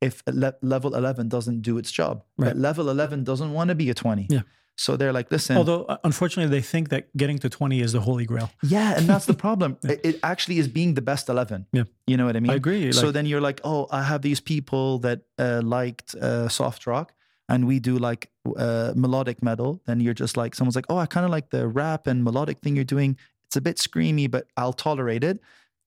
[0.00, 2.24] if le- level 11 doesn't do its job.
[2.36, 2.48] Right.
[2.48, 4.26] But level 11 doesn't want to be a 20.
[4.28, 4.40] Yeah.
[4.78, 8.00] So they're like, listen, Although uh, unfortunately they think that getting to 20 is the
[8.00, 8.50] holy grail.
[8.62, 9.78] yeah, and that's the problem.
[9.82, 9.92] Yeah.
[9.92, 11.66] it, it actually is being the best 11.
[11.72, 11.84] Yeah.
[12.06, 12.50] You know what I mean?
[12.52, 12.92] I agree.
[12.92, 16.86] so like- then you're like, oh, I have these people that uh, liked uh, soft
[16.86, 17.14] rock
[17.48, 19.80] and we do like uh, melodic metal.
[19.86, 22.58] Then you're just like, someone's like, oh, I kind of like the rap and melodic
[22.60, 23.16] thing you're doing.
[23.46, 25.40] It's a bit screamy, but I'll tolerate it.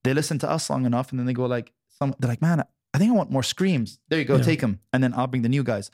[0.03, 2.63] They listen to us long enough and then they go like, some, they're like, man,
[2.93, 3.99] I think I want more screams.
[4.09, 4.43] There you go, Yeah.
[4.43, 4.79] take them.
[4.93, 5.91] And then I'll bring the new guys.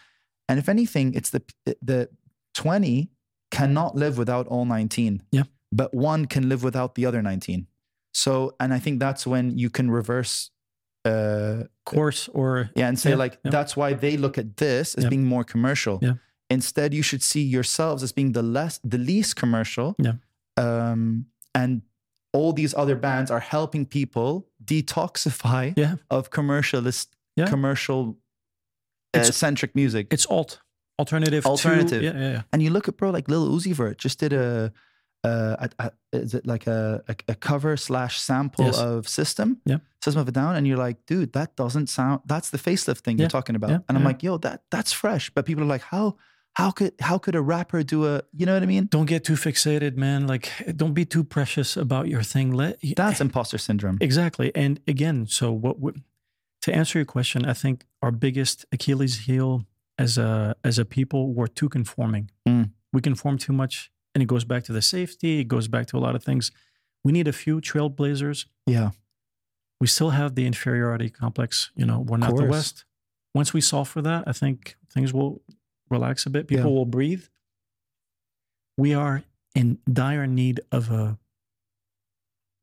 [0.48, 1.42] And if anything, it's the,
[1.82, 2.08] the
[2.56, 3.10] 20
[3.52, 5.22] cannot live without all 19.
[5.32, 5.44] Yeah.
[5.72, 7.68] But one can live without the other 19.
[8.14, 10.50] So, and I think that's when you can reverse,
[11.06, 13.52] uh, course or yeah, and say Yeah, like yeah.
[13.52, 15.10] that's why they look at this as Yeah.
[15.10, 16.00] being more commercial.
[16.02, 16.14] Yeah.
[16.50, 19.96] Instead, you should see yourselves as being the less, the least commercial.
[20.00, 20.14] Yeah.
[20.58, 21.82] Um, and
[22.34, 25.96] all these other bands are helping people detoxify Yeah.
[26.10, 27.08] of commercialist,
[27.48, 28.18] commercial
[29.14, 30.08] uh, centric music.
[30.12, 30.60] it's alt
[31.00, 32.00] alternative Alternative.
[32.02, 32.42] To, yeah, yeah, yeah.
[32.54, 34.72] And you look at bro like Lil Uzi Vert just did a,
[35.24, 38.80] uh, a, a is it like a, a, a cover slash sample Yes.
[38.80, 39.78] of System, Yeah.
[40.04, 42.22] System of a Down, and you're like, dude, that doesn't sound.
[42.26, 43.24] That's the facelift thing Yeah.
[43.24, 43.84] you're talking about.
[43.90, 45.30] And I'm like, yo, that that's fresh.
[45.32, 46.16] But people are like, how
[46.54, 48.86] how could how could a rapper do a you know what I mean?
[48.90, 50.28] Don't get too fixated, man.
[50.28, 52.54] Like, don't be too precious about your thing.
[52.54, 53.98] Let That's imposter syndrome.
[54.00, 54.52] exactly.
[54.56, 55.80] And again, so what?
[55.80, 55.92] we
[56.62, 59.66] to answer your question, I think our biggest Achilles heel
[59.98, 62.30] as a as a people, we're too conforming.
[62.48, 62.72] Mm.
[62.94, 65.40] We conform too much, and it goes back to the safety.
[65.40, 66.52] It goes back to a lot of things.
[67.04, 68.46] We need a few trailblazers.
[68.66, 68.92] Yeah.
[69.82, 71.72] We still have the inferiority complex.
[71.76, 72.46] You know, we're not the.
[72.46, 72.86] West.
[73.34, 75.42] Once we solve for that, I think things will
[75.90, 76.48] relax a bit.
[76.48, 76.78] People Yeah.
[76.78, 77.26] will breathe.
[78.78, 79.24] We are
[79.54, 81.18] in dire need of a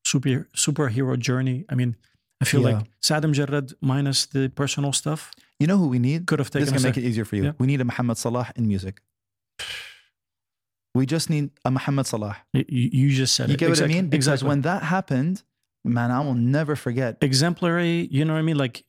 [0.05, 1.65] super superhero journey.
[1.69, 1.97] I mean,
[2.41, 2.79] I feel Yeah.
[2.79, 5.31] like Saad Lamjarred minus the personal stuff
[5.63, 6.27] You know who we need?
[6.27, 7.45] could have This is taken gonna make it easier for you.
[7.45, 7.53] Yeah.
[7.61, 9.01] We need a Muhammad Salah in music.
[10.93, 12.37] We just need a Muhammad Salah.
[12.53, 13.59] You, you just said You it.
[13.59, 14.09] get what I mean?
[14.09, 14.49] Because exactly.
[14.49, 15.45] when that happened,
[15.85, 17.19] man, I will never forget.
[17.21, 18.09] exemplary.
[18.11, 18.59] You know what I mean?
[18.59, 18.85] Like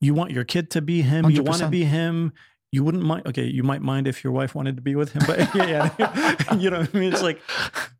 [0.00, 1.30] you want your kid to be him.
[1.30, 2.32] You want to be him.
[2.72, 3.28] You wouldn't mind.
[3.28, 6.54] Okay, you might mind if your wife wanted to be with him, but yeah, yeah.
[6.62, 7.12] you know what I mean?
[7.12, 7.40] It's like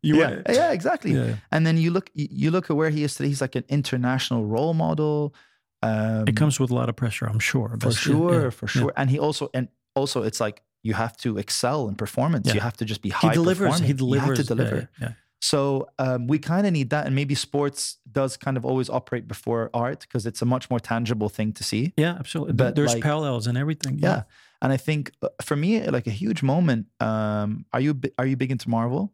[0.02, 0.46] you yeah, want.
[0.50, 1.12] yeah, exactly.
[1.12, 1.36] Yeah.
[1.52, 3.28] And then you look, you you look at where he is today.
[3.28, 5.34] He's like an international role model.
[5.82, 7.76] Um, It comes with a lot of pressure, I'm sure.
[7.80, 8.70] for yeah, sure, yeah, for yeah.
[8.80, 8.92] sure.
[8.96, 12.46] And he also, and also, it's like you have to excel in performance.
[12.48, 12.54] Yeah.
[12.54, 13.68] You have to just be He high delivers.
[13.68, 13.86] performing.
[13.86, 14.26] He delivers.
[14.28, 14.88] You have to yeah, deliver.
[15.00, 18.88] Yeah, So um, we kind of need that, and maybe sports does kind of always
[18.90, 21.92] operate before art because it's a much more tangible thing to see.
[21.96, 22.54] yeah, absolutely.
[22.54, 23.98] But There's like- parallels and everything.
[24.00, 24.22] Yeah,
[24.62, 26.86] and I think uh, for me, like a huge moment.
[27.00, 29.12] Um, are you are you big into Marvel?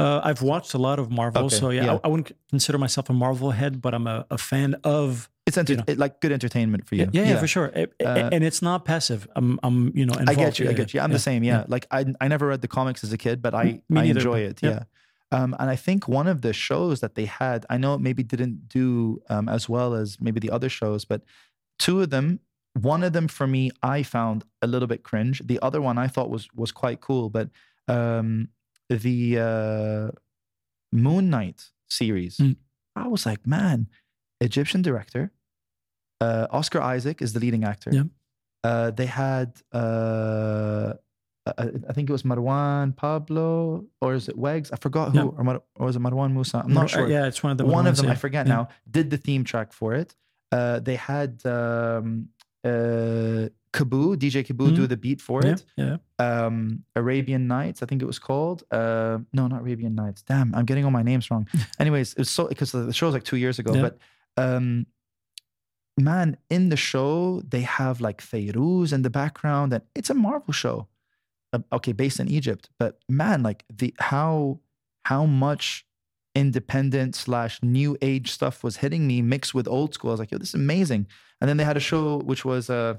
[0.00, 1.94] Uh, I've watched a lot of Marvel, Okay, so yeah, yeah.
[1.94, 5.28] I, I wouldn't consider myself a Marvel head, but I'm a, a fan of.
[5.48, 5.84] It's enter- know.
[5.86, 7.08] it- like good entertainment for you.
[7.12, 7.66] Yeah, yeah, for sure.
[7.66, 9.26] It- Uh, and it's not passive.
[9.36, 10.30] I'm, I'm, you know, Involved.
[10.30, 10.68] I get you.
[10.70, 11.00] I get you.
[11.00, 11.42] I'm yeah, the same.
[11.44, 11.64] Yeah.
[11.68, 14.20] Like I, I never read the comics as a kid, but I, Me I neither,
[14.20, 14.60] enjoy it.
[14.62, 14.70] yeah.
[14.70, 14.82] Yeah.
[15.30, 18.22] Um, and I think one of the shows that they had, I know it maybe
[18.22, 21.20] didn't do um, as well as maybe the other shows, but
[21.78, 22.40] two of them,
[22.80, 25.42] one of them for me, I found a little bit cringe.
[25.44, 27.28] The other one I thought was was quite cool.
[27.28, 27.50] But
[27.88, 28.48] um,
[28.88, 30.10] the uh,
[30.92, 32.56] Moon Knight series, Mm.
[32.96, 33.88] I was like, man,
[34.40, 35.30] Egyptian director.
[36.20, 37.90] Uh, Oscar Isaac is the leading actor.
[37.92, 38.02] Yeah.
[38.64, 40.92] Uh, they had, uh,
[41.56, 44.70] I, think it was Marwan Pablo, or is it Wegz?
[44.72, 45.24] I forgot who, Yeah.
[45.38, 46.62] or, Mar- or was it Marwan Moussa?
[46.64, 47.08] I'm not sure.
[47.08, 48.12] Yeah, it's one of the One of them, yeah.
[48.12, 50.14] I forget now, did the theme track for it.
[50.50, 52.28] Uh, they had um,
[52.64, 54.88] uh, Kaboo, DJ Kaboo, do Mhm.
[54.88, 55.64] the beat for Yeah, it.
[55.76, 55.96] yeah.
[56.18, 58.64] Um, Arabian Nights, I think it was called.
[58.70, 60.22] Uh, no, not Arabian Nights.
[60.22, 61.46] Damn, I'm getting all my names wrong.
[61.78, 63.72] Anyways, it was so because the show was like two years ago.
[63.74, 63.82] Yeah.
[63.82, 63.98] But
[64.36, 64.86] um,
[65.98, 70.52] man, in the show they have like Fairuz in the background, and it's a Marvel
[70.52, 70.88] show.
[71.52, 74.60] Uh, okay, based in Egypt, but man, like the how
[75.04, 75.86] how much
[76.34, 80.10] independent slash new age stuff was hitting me mixed with old school.
[80.10, 81.06] I was like, yo, this is amazing.
[81.40, 82.94] And then they had a show which was uh,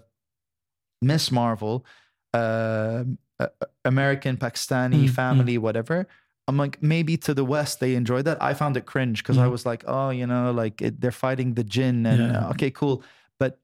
[1.01, 1.85] Miss Marvel,
[2.34, 3.03] uh,
[3.39, 3.47] uh,
[3.85, 5.09] American Pakistani Mm, mm.
[5.09, 6.07] family, whatever.
[6.49, 8.41] I'm like, maybe to the West they enjoyed that.
[8.41, 9.51] I found it cringe because I Mhm.
[9.51, 12.47] was like, oh, you know, like it, they're fighting the jinn, and Yeah.
[12.47, 13.03] uh, okay, cool.
[13.39, 13.61] But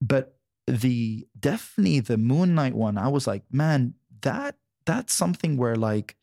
[0.00, 0.24] but
[0.66, 6.16] the definitely the Moon Knight one, I was like, man, that that's something where like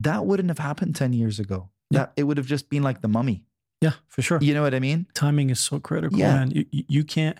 [0.00, 1.70] that wouldn't have happened 10 years ago.
[1.90, 1.98] Yeah.
[2.00, 3.44] That it would have just been like the mummy.
[3.80, 4.38] Yeah, for sure.
[4.42, 5.06] You know what I mean?
[5.14, 6.34] Timing is so critical, Yeah.
[6.36, 6.50] man.
[6.50, 7.38] You, you, you can't.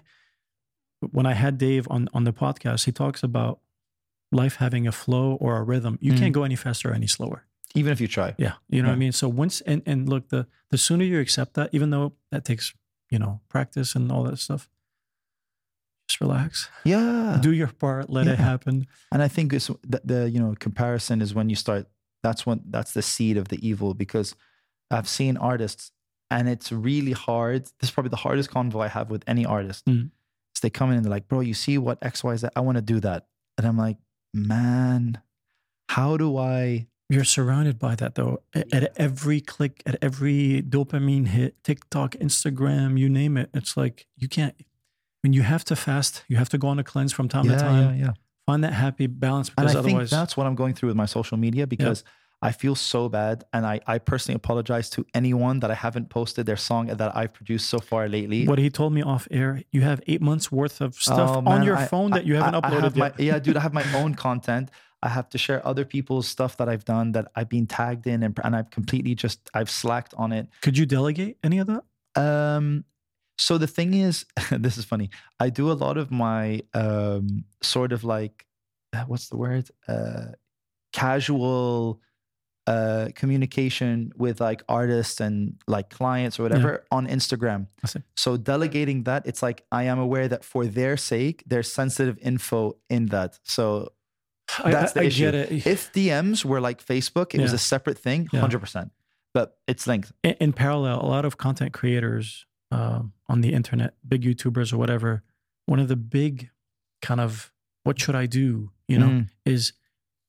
[1.01, 3.61] When I had Dave on on the podcast, he talks about
[4.33, 5.99] life having a flow or a rhythm.
[6.01, 6.19] You Mm.
[6.19, 7.46] can't go any faster or any slower.
[7.77, 8.35] Even if you try.
[8.39, 9.13] Yeah, you know what I mean.
[9.13, 12.75] So once and and look, the the sooner you accept that, even though that takes
[13.11, 14.69] you know practice and all that stuff,
[16.09, 17.39] just relax, Yeah.
[17.43, 18.87] do your part, let it happen.
[19.13, 21.87] And I think it's the, the you know comparison is when you start.
[22.23, 24.35] That's when that's the seed of the evil because
[24.91, 25.93] I've seen artists
[26.31, 27.65] and it's really hard.
[27.79, 29.85] This is probably the hardest convo I have with any artist.
[29.87, 30.11] Mm.
[30.63, 32.49] They come in and they're like, "Bro, you see what X Y Z?
[32.57, 33.27] I want to do that,"
[33.59, 33.99] and I'm like,
[34.33, 35.21] "Man,
[35.91, 38.43] how do I?" You're surrounded by that though.
[38.55, 43.51] A- At every click, at every dopamine hit, TikTok, Instagram, you name it.
[43.55, 44.55] It's like you can't.
[45.23, 47.57] When you have to fast, you have to go on a cleanse from time to
[47.57, 47.97] time.
[47.99, 48.07] yeah.
[48.07, 48.13] yeah.
[48.47, 50.97] Find that happy balance And because I think otherwise, that's what I'm going through with
[50.97, 52.05] my social media because
[52.43, 53.43] I feel so bad.
[53.53, 57.33] And I, I personally apologize to anyone that I haven't posted their song that I've
[57.33, 58.47] produced so far lately.
[58.47, 59.63] what he told me off air.
[59.73, 62.55] You have eight months worth of stuff Oh, on your I- phone that you haven't
[62.57, 63.19] I uploaded have yet.
[63.19, 64.71] my- yeah, dude, I have my own content.
[65.03, 68.23] I have to share other people's stuff that I've done that I've been tagged in
[68.23, 70.49] and, and I've completely just, I've slacked on it.
[70.63, 71.85] Could you delegate any of that?
[72.21, 72.85] Um,
[73.39, 75.11] so the thing is, this is funny.
[75.39, 78.47] I do a lot of my um, sort of like,
[78.93, 79.69] uh, what's the word?
[79.87, 80.33] Uh,
[80.93, 82.01] casual
[82.67, 87.69] uh, communication with like artists and like clients or whatever on Instagram.
[88.17, 92.77] So delegating that, it's like I am aware that for their sake, there's sensitive info
[92.91, 93.39] in that.
[93.45, 93.93] So
[94.65, 95.25] That's I, the I issue.
[95.25, 95.67] get it.
[95.67, 98.41] if DMs were like Facebook, it was a separate thing, Yeah.
[98.41, 98.93] hundred percent.
[99.35, 100.13] But it's linked.
[100.25, 104.79] in, in parallel, a lot of content creators um, on the internet, big YouTubers or
[104.79, 105.23] whatever,
[105.67, 106.51] one of the big
[107.03, 107.53] kind of
[107.85, 109.29] what should I do, you know, Mm.
[109.45, 109.73] is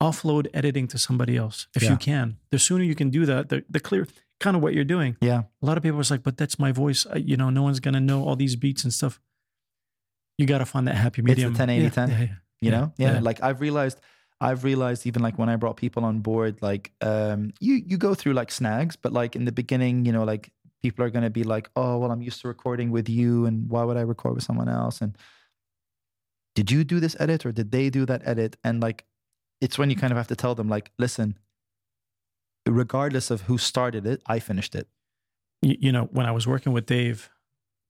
[0.04, 1.92] offload editing to somebody else if Yeah.
[1.92, 2.38] you can.
[2.52, 4.08] The sooner you can do that, the, the clear
[4.40, 5.18] kind of what you're doing.
[5.22, 5.44] Yeah.
[5.62, 7.08] A lot of people was like, but that's my voice.
[7.12, 9.20] I, you know, no one's gonna know all these beats and stuff.
[10.38, 11.56] You got to find that happy the medium.
[11.56, 12.10] 10, 80, Yeah, 10.
[12.10, 12.28] yeah, yeah.
[12.62, 13.14] you know yeah.
[13.14, 13.20] yeah.
[13.22, 14.00] like i've realized
[14.40, 18.14] i've realized even like when i brought people on board like um you you go
[18.14, 20.52] through like snags but like in the beginning you know like
[20.82, 23.70] people are going to be like, "Oh, well, I'm used to recording with you, and
[23.70, 25.18] why would I record with someone else?" And
[26.56, 28.58] did you do this edit or did they do that edit?
[28.64, 29.06] And like,
[29.62, 31.38] it's when you kind of have to tell them, like, listen,
[32.68, 34.88] regardless of who started it, I finished it.
[35.62, 37.30] You, you know, when I was working with Dave,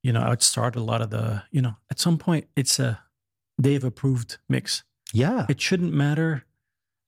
[0.04, 2.80] you know, I would start a lot of the, you know, at some point it's
[2.80, 3.02] a
[3.60, 4.84] Dave approved mix.
[5.14, 5.46] Yeah.
[5.50, 6.44] It shouldn't matter.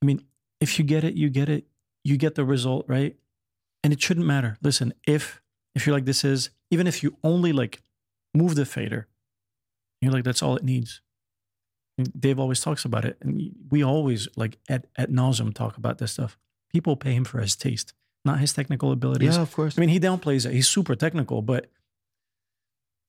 [0.02, 0.24] I mean,
[0.60, 1.66] if you get it, you get it.
[2.04, 3.16] You get the result, right?
[3.84, 4.58] And it shouldn't matter.
[4.62, 5.42] Listen, if
[5.76, 7.82] if you're like this is, even if you only like
[8.34, 9.08] move the fader,
[10.02, 11.02] you're like that's all it needs.
[11.98, 15.98] And Dave always talks about it, and we always like at at nauseum talk about
[15.98, 16.38] this stuff.
[16.72, 17.94] People pay him for his taste,
[18.24, 19.36] not his technical abilities.
[19.36, 19.78] Yeah, of course.
[19.78, 20.54] I mean, he downplays it.
[20.54, 21.68] He's super technical, but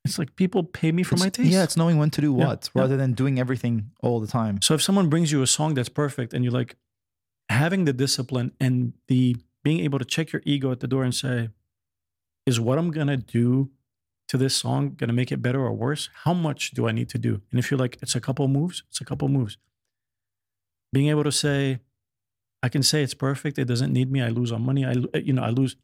[0.04, 1.50] it's like people pay me for It's- my taste.
[1.50, 2.80] Yeah, it's knowing when to do what yeah.
[2.82, 4.60] rather than doing everything all the time.
[4.62, 6.76] So if someone brings you a song that's perfect and you're like
[7.48, 11.14] having the discipline and the being able to check your ego at the door and
[11.14, 11.50] say,
[12.46, 13.70] is what I'm gonna do
[14.28, 16.08] to this song gonna make it better or worse?
[16.24, 17.42] How much do I need to do?
[17.50, 19.58] And if you're like, it's a couple moves, it's a couple moves.
[20.92, 21.80] Being able to say,
[22.62, 25.32] I can say it's perfect, it doesn't need me, I lose on money, I you
[25.34, 25.76] know, I lose.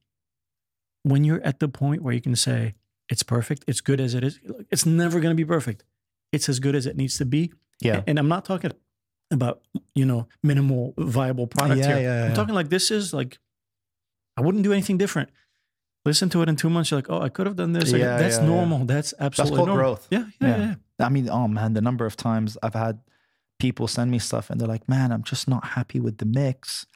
[1.02, 2.74] When you're at the point where you can say,
[3.08, 5.84] it's perfect, it's good as it is, it's never gonna be perfect.
[6.32, 7.52] It's as good as it needs to be.
[7.80, 8.02] Yeah.
[8.06, 8.72] And I'm not talking
[9.30, 9.62] about,
[9.94, 11.98] you know, minimal viable product Yeah, here.
[12.02, 12.34] yeah, I'm yeah.
[12.34, 13.38] talking like this is like,
[14.36, 15.30] I wouldn't do anything different.
[16.04, 16.90] Listen to it in two months.
[16.90, 17.92] You're like, oh, I could have done this.
[17.92, 18.84] Like, Yeah, that's normal.
[18.84, 19.84] That's absolutely called normal.
[19.84, 20.06] growth.
[20.10, 20.56] Yeah, yeah, Yeah.
[20.58, 20.74] yeah.
[21.00, 21.06] yeah.
[21.06, 23.00] I mean, oh man, the number of times I've had
[23.58, 26.86] people send me stuff and they're like, man, I'm just not happy with the mix.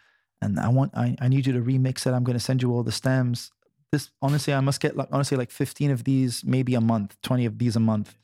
[0.42, 2.12] And I want, I, I need you to remix it.
[2.14, 3.50] I'm going to send you all the stems.
[3.92, 7.44] This, honestly, I must get like, honestly, like 15 of these, maybe a month, 20
[7.46, 8.16] of these a month.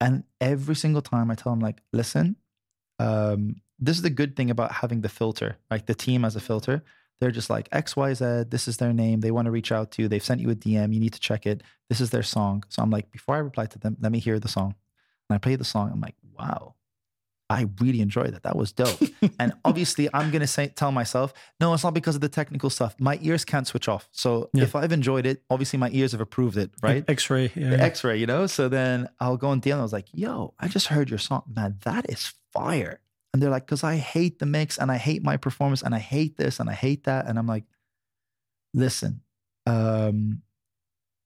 [0.00, 2.36] And every single time I tell them, like, listen,
[2.98, 6.40] um, this is the good thing about having the filter, like the team as a
[6.40, 6.84] filter.
[7.20, 9.20] They're just like XYZ, this is their name.
[9.20, 10.08] They want to reach out to you.
[10.08, 10.92] They've sent you a DM.
[10.94, 11.62] You need to check it.
[11.88, 12.62] This is their song.
[12.68, 14.74] So I'm like, before I reply to them, let me hear the song.
[15.28, 15.90] And I play the song.
[15.92, 16.75] I'm like, wow,
[17.48, 18.42] I really enjoyed that.
[18.42, 18.98] That was dope.
[19.38, 22.96] and obviously, I'm gonna say tell myself, no, it's not because of the technical stuff.
[22.98, 24.08] My ears can't switch off.
[24.10, 24.64] So Yeah.
[24.64, 27.04] if I've enjoyed it, obviously my ears have approved it, right?
[27.06, 27.52] X-ray.
[27.54, 27.82] Yeah, yeah.
[27.84, 28.46] X-ray, you know.
[28.48, 29.78] So then I'll go on DM.
[29.78, 31.76] I was like, "Yo, I just heard your song, man.
[31.84, 33.00] That is fire."
[33.32, 35.98] And they're like, "Cause I hate the mix and I hate my performance and I
[36.00, 37.64] hate this and I hate that." And I'm like,
[38.74, 39.20] "Listen,
[39.66, 40.42] um,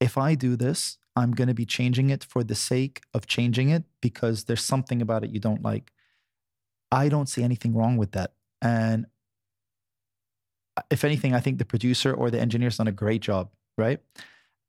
[0.01, 3.85] if I do this, I'm gonna be changing it for the sake of changing it
[4.01, 5.93] because there's something about it you don't like.
[6.91, 8.33] I don't see anything wrong with that.
[8.63, 9.07] And
[10.91, 14.01] if anything, I think the producer or the engineer's done a great job, right?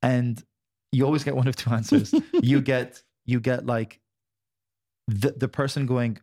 [0.02, 0.44] And
[0.92, 2.14] you always get one of two answers.
[2.42, 4.00] you get you get like
[5.08, 6.20] the the person going,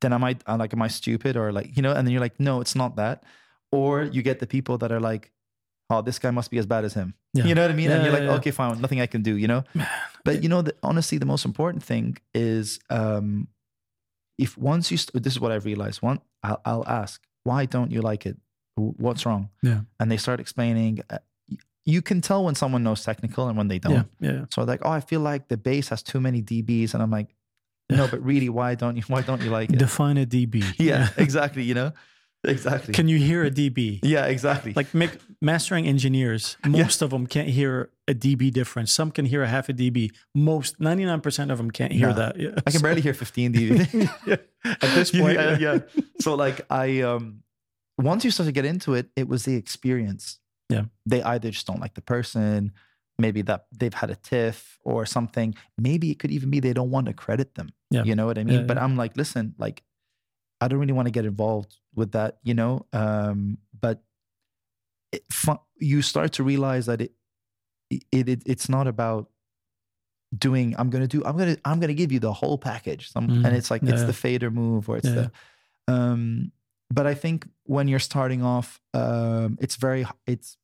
[0.00, 1.92] then am I I'm like am I stupid or like you know?
[1.92, 3.24] And then you're like, no, it's not that.
[3.72, 5.32] Or you get the people that are like,
[5.90, 7.14] oh, this guy must be as bad as him.
[7.32, 7.44] Yeah.
[7.44, 7.90] You know what I mean?
[7.90, 8.36] and you're like, yeah, yeah.
[8.36, 9.36] okay, fine, nothing I can do.
[9.36, 9.64] You know.
[9.74, 9.88] Man,
[10.24, 13.48] But you know, the, honestly, the most important thing is um,
[14.38, 16.02] if once you, st- this is what I've realized.
[16.02, 18.36] One, I'll, I'll ask, why don't you like it?
[18.76, 19.50] What's wrong?
[19.62, 19.82] Yeah.
[20.00, 21.00] And they start explaining.
[21.08, 21.18] Uh,
[21.84, 24.08] you can tell when someone knows technical and when they don't.
[24.20, 24.44] yeah, yeah.
[24.50, 27.34] So like, oh, I feel like the bass has too many dBs, and I'm like,
[27.90, 29.02] no, but really, why don't you?
[29.08, 29.78] Why don't you like it?
[29.78, 30.64] Define a DB.
[30.78, 31.62] yeah, exactly.
[31.62, 31.92] You know,
[32.50, 32.94] exactly.
[32.94, 34.00] Can you hear a DB?
[34.02, 34.72] yeah, exactly.
[34.74, 38.92] Like mic- mastering engineers, most of them can't hear a dB difference.
[38.92, 40.10] Some can hear a half a dB.
[40.34, 42.14] Most, 99% of them can't hear No.
[42.14, 42.36] that.
[42.40, 42.50] Yeah.
[42.66, 44.10] I can barely hear 15 dB.
[44.26, 44.36] yeah.
[44.64, 45.78] At this point, yeah, yeah.
[46.20, 47.42] So like I um
[47.98, 50.38] once you start to get into it, it was the experience.
[50.68, 50.84] Yeah.
[51.06, 52.72] They either just don't like the person,
[53.18, 55.54] maybe that they've had a tiff or something.
[55.78, 57.68] Maybe it could even be they don't want to credit them.
[57.90, 58.02] Yeah.
[58.04, 58.60] You know what I mean?
[58.60, 58.84] Yeah, but yeah.
[58.84, 59.82] I'm like, listen, like
[60.64, 62.86] I don't really want to get involved with that, you know?
[62.92, 64.02] Um, but
[65.12, 65.22] it,
[65.78, 67.12] you start to realize that it,
[67.90, 69.28] it, it it's not about
[70.36, 73.46] doing i'm gonna do i'm gonna i'm gonna give you the whole package Some, Mm,
[73.46, 75.28] and it's like it's the fader move or it's Yeah.
[75.88, 76.50] the um
[76.90, 80.56] but i think when you're starting off um it's very it's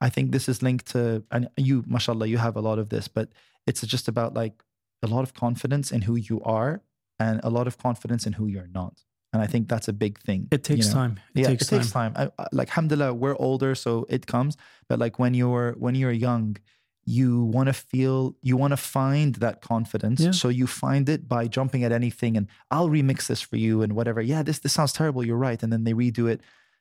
[0.00, 3.08] i think this is linked to and you mashallah you have a lot of this
[3.08, 3.30] but
[3.66, 4.62] it's just about like
[5.02, 6.80] a lot of confidence in who you are
[7.20, 8.94] and a lot of confidence in who you're not
[9.32, 11.00] and i think that's a big thing It takes you know?
[11.00, 11.12] time.
[11.34, 11.80] It yeah, takes it time.
[11.80, 12.12] takes time.
[12.16, 14.52] I, I, like, alhamdulillah, we're older, so it comes.
[14.88, 16.46] But like when you're when you're young,
[17.18, 18.18] you want to feel,
[18.48, 20.20] you want to find that confidence.
[20.20, 20.32] Yeah.
[20.42, 23.92] So you find it by jumping at anything, and I'll remix this for you and
[23.98, 24.20] whatever.
[24.32, 25.22] Yeah, this this sounds terrible.
[25.24, 26.40] You're right, and then they redo it.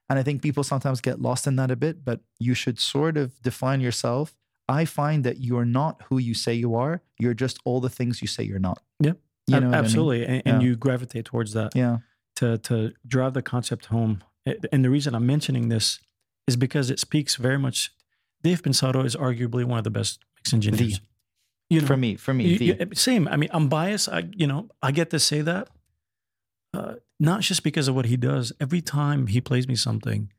[0.10, 1.96] And I think people sometimes get lost in that a bit.
[2.04, 4.36] But you should sort of define yourself.
[4.68, 7.02] I find that you're not who you say you are.
[7.22, 8.80] You're just all the things you say you're not.
[9.00, 9.14] Yeah.
[9.50, 9.86] You know what I mean?
[9.86, 10.26] Absolutely.
[10.26, 10.68] And, and Yeah.
[10.70, 11.76] you gravitate towards that.
[11.76, 11.98] Yeah,
[12.38, 14.24] to to drive the concept home.
[14.72, 16.00] And the reason I'm mentioning this
[16.48, 17.92] is because it speaks very much
[18.42, 21.02] Dave Pensado is arguably one of the best mix engineers.
[21.70, 23.28] you know, for me, for me, you, you, same.
[23.28, 24.10] I mean, I'm biased.
[24.10, 25.68] I, you know, I get to say that,
[26.74, 28.52] uh, not just because of what he does.
[28.60, 30.32] Every time he plays me something,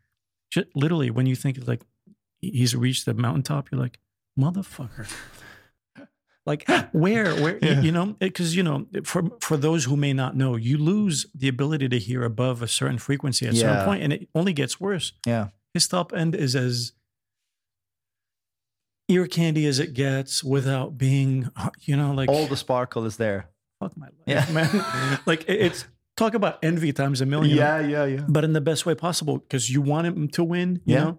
[0.50, 1.82] just, literally, when you think like
[2.40, 3.98] he's reached the mountaintop, you're like,
[4.38, 5.06] motherfucker.
[6.46, 7.80] Like where, where yeah.
[7.80, 11.48] you know, because you know, for for those who may not know, you lose the
[11.48, 13.62] ability to hear above a certain frequency at a yeah.
[13.62, 15.12] certain point, and it only gets worse.
[15.26, 16.92] Yeah, his top end is as
[19.08, 21.50] ear candy as it gets without being,
[21.80, 23.50] you know, like all the sparkle is there.
[23.80, 24.46] Fuck my life, yeah.
[24.52, 25.20] man.
[25.26, 25.84] like it's
[26.16, 27.56] talk about envy times a million.
[27.56, 28.24] Yeah, yeah, yeah.
[28.28, 30.80] But in the best way possible because you want him to win.
[30.84, 31.04] You yeah.
[31.04, 31.18] know,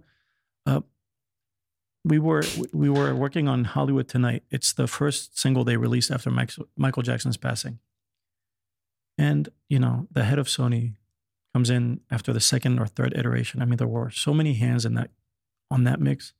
[2.03, 4.43] we were we were working on Hollywood Tonight.
[4.49, 7.79] It's the first single they released after Michael Jackson's passing.
[9.17, 10.95] And you know, the head of Sony
[11.53, 13.61] comes in after the second or third iteration.
[13.61, 15.11] I mean, there were so many hands in that
[15.69, 16.33] on that mix.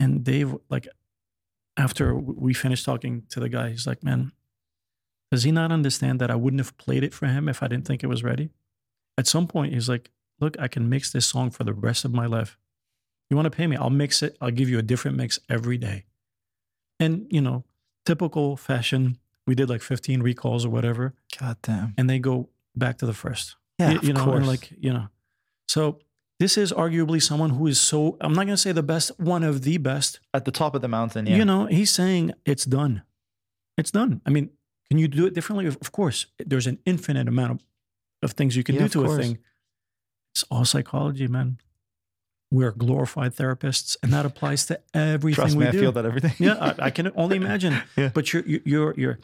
[0.00, 0.88] And Dave, like,
[1.76, 4.32] after we finished talking to the guy, he's like, "Man,
[5.30, 7.86] does he not understand that I wouldn't have played it for him if I didn't
[7.86, 8.50] think it was ready?"
[9.18, 12.12] At some point, he's like, "Look, I can mix this song for the rest of
[12.12, 12.58] my life."
[13.30, 13.76] You want to pay me?
[13.76, 14.36] I'll mix it.
[14.40, 16.04] I'll give you a different mix every day.
[17.00, 17.64] And, you know,
[18.04, 21.14] typical fashion, we did like 15 recalls or whatever.
[21.38, 21.94] God damn.
[21.98, 23.56] And they go back to the first.
[23.78, 23.92] Yeah.
[23.92, 24.36] You, you know, course.
[24.38, 25.08] and like, you know.
[25.68, 25.98] So
[26.38, 29.42] this is arguably someone who is so, I'm not going to say the best, one
[29.42, 30.20] of the best.
[30.32, 31.36] At the top of the mountain, yeah.
[31.36, 33.02] You know, he's saying it's done.
[33.76, 34.22] It's done.
[34.24, 34.50] I mean,
[34.88, 35.66] can you do it differently?
[35.66, 36.26] Of course.
[36.38, 37.64] There's an infinite amount of,
[38.22, 39.38] of things you can yeah, do to a thing.
[40.32, 41.58] It's all psychology, man
[42.50, 45.78] we're glorified therapists, and that applies to everything Trust we me, do.
[45.78, 46.34] I feel that everything.
[46.38, 47.82] yeah, I, I, can only imagine.
[47.96, 48.10] yeah.
[48.12, 49.18] But you're you're you're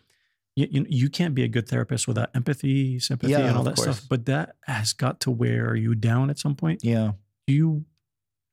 [0.57, 3.97] you, you, can't be a good therapist without empathy, sympathy, yeah, and all that course.
[3.97, 4.09] stuff.
[4.09, 6.85] But that has got to wear you down at some point.
[6.85, 7.13] Yeah.
[7.47, 7.85] Do you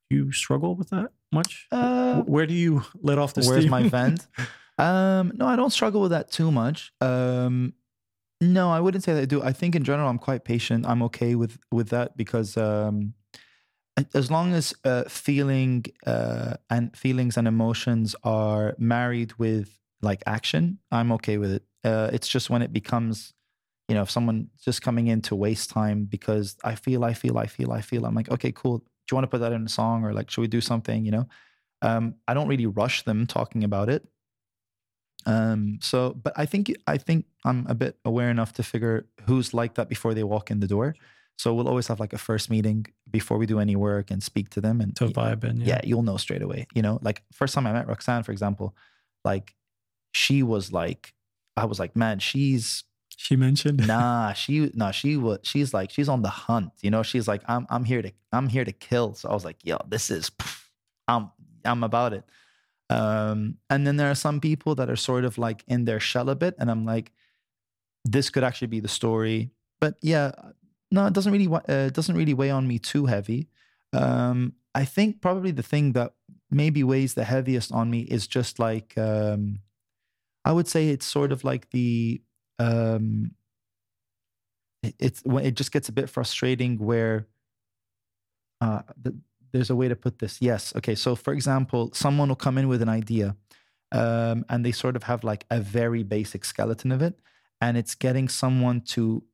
[0.08, 1.66] you struggle with that much?
[1.70, 3.70] Uh, Where do you let off the where's steam?
[3.70, 4.26] my vent?
[4.78, 6.92] um, no, I don't struggle with that too much.
[7.00, 7.74] Um,
[8.40, 9.42] no, I wouldn't say that I do.
[9.42, 10.86] I think in general, I'm quite patient.
[10.86, 13.14] I'm okay with with that because um,
[14.14, 20.78] as long as uh, feeling uh, and feelings and emotions are married with like action,
[20.90, 21.62] I'm okay with it.
[21.84, 23.34] Uh, it's just when it becomes,
[23.88, 27.38] you know, if someone just coming in to waste time because I feel, I feel,
[27.38, 28.04] I feel, I feel.
[28.04, 28.78] I'm like, okay, cool.
[28.78, 31.04] Do you want to put that in a song or like, should we do something?
[31.04, 31.28] You know,
[31.82, 34.06] um, I don't really rush them talking about it.
[35.26, 39.52] Um, so, but I think I think I'm a bit aware enough to figure who's
[39.52, 40.94] like that before they walk in the door.
[41.40, 44.50] So we'll always have like a first meeting before we do any work and speak
[44.50, 45.62] to them and to vibe in.
[45.62, 45.68] Yeah.
[45.68, 46.66] yeah, you'll know straight away.
[46.74, 48.76] You know, like first time I met Roxanne, for example,
[49.24, 49.54] like
[50.12, 51.14] she was like,
[51.56, 52.84] I was like, man, she's
[53.16, 57.02] she mentioned nah she nah she was she's like she's on the hunt you know
[57.02, 59.76] she's like i'm i'm here to i'm here to kill so i was like yo
[59.88, 60.30] this is
[61.06, 61.30] i'm
[61.66, 62.24] i'm about it
[62.88, 66.30] um and then there are some people that are sort of like in their shell
[66.30, 67.12] a bit and i'm like
[68.06, 69.50] this could actually be the story
[69.80, 70.30] but yeah
[70.90, 73.48] no, it doesn't really uh, doesn't really weigh on me too heavy.
[73.92, 76.14] Um, I think probably the thing that
[76.50, 79.60] maybe weighs the heaviest on me is just like um,
[80.44, 82.22] I would say it's sort of like the
[82.58, 83.32] um,
[84.82, 87.26] it, it's when it just gets a bit frustrating where
[88.60, 89.16] uh, the,
[89.52, 90.40] there's a way to put this.
[90.40, 90.94] Yes, okay.
[90.94, 93.36] So for example, someone will come in with an idea,
[93.92, 97.18] um, and they sort of have like a very basic skeleton of it,
[97.60, 99.24] and it's getting someone to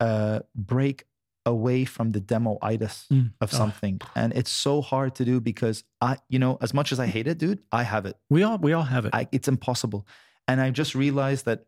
[0.00, 1.04] uh, break
[1.46, 3.32] away from the demoitis mm.
[3.40, 4.00] of something.
[4.02, 4.08] Oh.
[4.14, 7.26] and it's so hard to do because i you know as much as i hate
[7.26, 8.16] it dude i have it.
[8.28, 9.14] We all we all have it.
[9.14, 10.06] I, it's impossible.
[10.46, 11.64] And i just realized that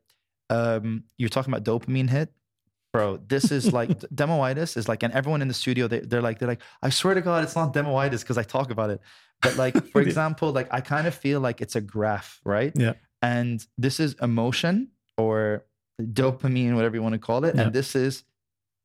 [0.50, 2.30] um, you're talking about dopamine hit?
[2.92, 6.38] Bro this is like demoitis is like and everyone in the studio they, they're like
[6.38, 9.00] they're like i swear to god it's not demoitis because i talk about it.
[9.40, 12.72] But like for example like i kind of feel like it's a graph right?
[12.76, 12.94] Yeah.
[13.22, 15.64] And this is emotion or
[16.00, 17.54] dopamine, whatever you want to call it.
[17.54, 17.62] Yeah.
[17.62, 18.24] And this is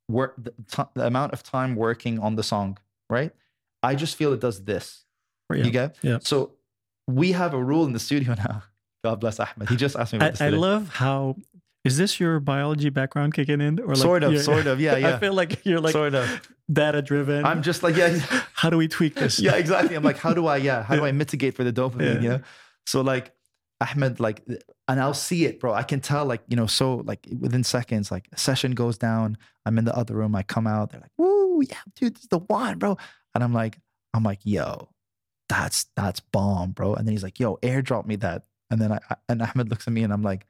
[0.10, 2.78] work the, t- the, amount of time working on the song,
[3.10, 3.32] right?
[3.84, 5.04] I just feel it does this.
[5.54, 5.64] Yeah.
[5.64, 5.98] You get?
[6.02, 6.20] Yeah.
[6.22, 6.54] So
[7.08, 8.64] we have a rule in the studio now.
[9.04, 9.70] God bless Ahmed.
[9.70, 11.36] He just asked me about I, I love how
[11.88, 15.16] is this your biology background kicking in or like, sort of sort of yeah yeah
[15.16, 18.20] i feel like you're like sort of data driven i'm just like yeah
[18.54, 21.06] how do we tweak this yeah exactly i'm like how do i yeah how do
[21.06, 22.22] i mitigate for the dopamine yeah.
[22.22, 22.42] you know
[22.86, 23.34] so like
[23.82, 24.44] Ahmed, like,
[24.88, 25.74] and I'll see it, bro.
[25.74, 29.38] I can tell, like, you know, so like within seconds, like a session goes down.
[29.66, 30.36] I'm in the other room.
[30.36, 30.92] I come out.
[30.92, 32.98] They're like, "Woo, yeah, dude, this is the one, bro."
[33.36, 33.78] And I'm like,
[34.14, 34.90] I'm like, yo,
[35.50, 36.96] that's that's bomb, bro.
[36.96, 38.44] And then he's like, yo, airdrop me that.
[38.70, 39.00] And then I
[39.30, 40.46] and Ahmed looks at me and I'm like,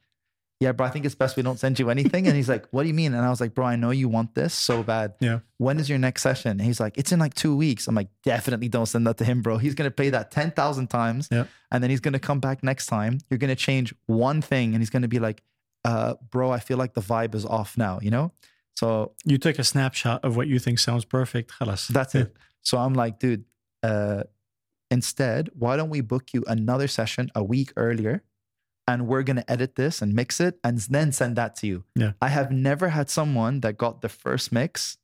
[0.59, 2.25] yeah, bro, I think it's best we don't send you anything.
[2.27, 3.13] And he's like, what do you mean?
[3.13, 5.13] And I was like, bro, I know you want this so bad.
[5.19, 5.39] Yeah.
[5.57, 6.51] When is your next session?
[6.51, 7.87] And he's like, it's in like two weeks.
[7.87, 9.57] I'm like, definitely don't send that to him, bro.
[9.57, 11.27] He's going to pay that 10,000 times.
[11.31, 11.45] Yeah.
[11.71, 13.19] And then he's going to come back next time.
[13.29, 14.73] You're going to change one thing.
[14.73, 15.43] And he's going to be like,
[15.85, 18.31] uh, bro, I feel like the vibe is off now, you know?
[18.75, 21.51] So you take a snapshot of what you think sounds perfect.
[21.93, 22.35] That's it.
[22.63, 23.45] So I'm like, dude,
[23.81, 24.23] uh,
[24.91, 28.23] instead, why don't we book you another session a week earlier?
[28.87, 31.83] And we're going to edit this and mix it and then send that to you.
[31.95, 32.13] Yeah.
[32.21, 34.97] I have never had someone that got the first mix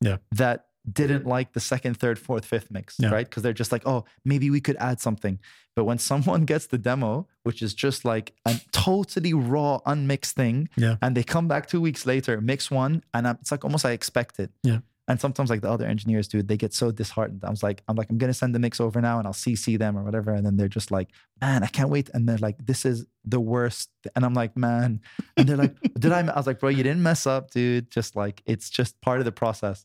[0.00, 0.18] Yeah.
[0.32, 3.08] that didn't like the second, third, fourth, fifth mix, Yeah.
[3.08, 3.28] right?
[3.28, 5.40] Because they're just like, oh, maybe we could add something.
[5.74, 10.68] But when someone gets the demo, which is just like a totally raw, unmixed thing,
[10.76, 10.96] Yeah.
[11.02, 13.92] and they come back two weeks later, mix one, and I'm, it's like almost I
[13.92, 14.50] expect it.
[14.62, 14.80] Yeah.
[15.06, 17.44] And sometimes like the other engineers, dude, they get so disheartened.
[17.44, 19.78] I was like, I'm like, I'm gonna send the mix over now and I'll CC
[19.78, 20.32] them or whatever.
[20.32, 21.10] And then they're just like,
[21.42, 22.08] man, I can't wait.
[22.14, 23.90] And they're like, this is the worst.
[24.16, 25.00] And I'm like, man.
[25.36, 26.20] And they're like, did I?
[26.20, 27.90] I was like, bro, you didn't mess up, dude.
[27.90, 29.84] Just like it's just part of the process.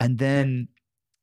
[0.00, 0.68] And then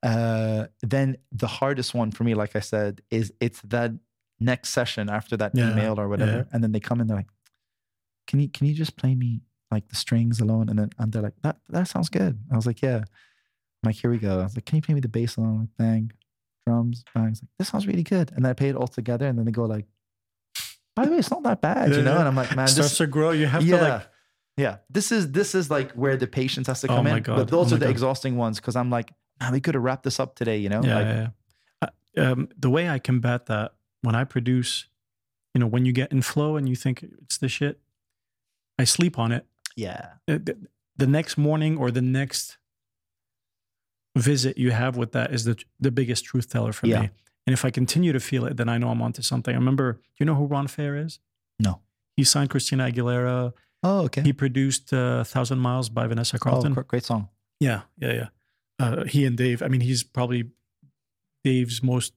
[0.03, 3.91] uh then the hardest one for me, like I said, is it's that
[4.39, 6.37] next session after that Yeah, email or whatever.
[6.37, 6.43] yeah.
[6.53, 7.29] And then they come in, they're like,
[8.27, 10.69] Can you can you just play me like the strings alone?
[10.69, 12.39] And then and they're like, That that sounds good.
[12.51, 13.03] I was like, Yeah.
[13.83, 14.39] I'm like, here we go.
[14.39, 15.59] I was like, can you play me the bass alone?
[15.59, 16.11] Like, bang,
[16.65, 17.27] drums, bang.
[17.29, 18.31] It's like, this sounds really good.
[18.31, 19.85] And then I play it all together, and then they go like,
[20.95, 22.13] by the way, it's not that bad, Yeah, you know?
[22.13, 22.19] yeah.
[22.19, 23.31] And I'm like, man, starts this, to grow.
[23.31, 24.07] You have yeah, to like
[24.57, 24.77] yeah.
[24.89, 27.23] This is this is like where the patience has to Oh come my in.
[27.23, 27.35] God.
[27.37, 27.91] But those Oh are the God.
[27.91, 30.81] exhausting ones because I'm like, man, we could have wrapped this up today, you know?
[30.83, 31.27] yeah, like, yeah,
[31.81, 31.89] yeah.
[32.25, 33.73] Uh, um, the way I combat that
[34.03, 34.85] when I produce,
[35.55, 37.79] you know, when you get in flow and you think it's the shit,
[38.77, 39.45] I sleep on it.
[39.75, 40.57] yeah, Uh, The,
[40.95, 42.57] the next morning or the next
[44.15, 47.01] visit you have with that is the the biggest truth teller for Yeah.
[47.01, 47.09] me.
[47.45, 49.53] And if I continue to feel it, then I know I'm onto something.
[49.53, 51.19] I remember, you know who Ron Fair is?
[51.59, 51.81] No.
[52.15, 53.51] He signed Christina Aguilera.
[53.81, 54.21] Oh, okay.
[54.21, 56.73] He produced uh, Thousand Miles by Vanessa oh, Carlton.
[56.73, 57.27] gr- great song.
[57.59, 58.27] Yeah, yeah, yeah.
[58.79, 59.61] Uh, he and Dave.
[59.61, 60.51] I mean, he's probably
[61.43, 62.13] Dave's most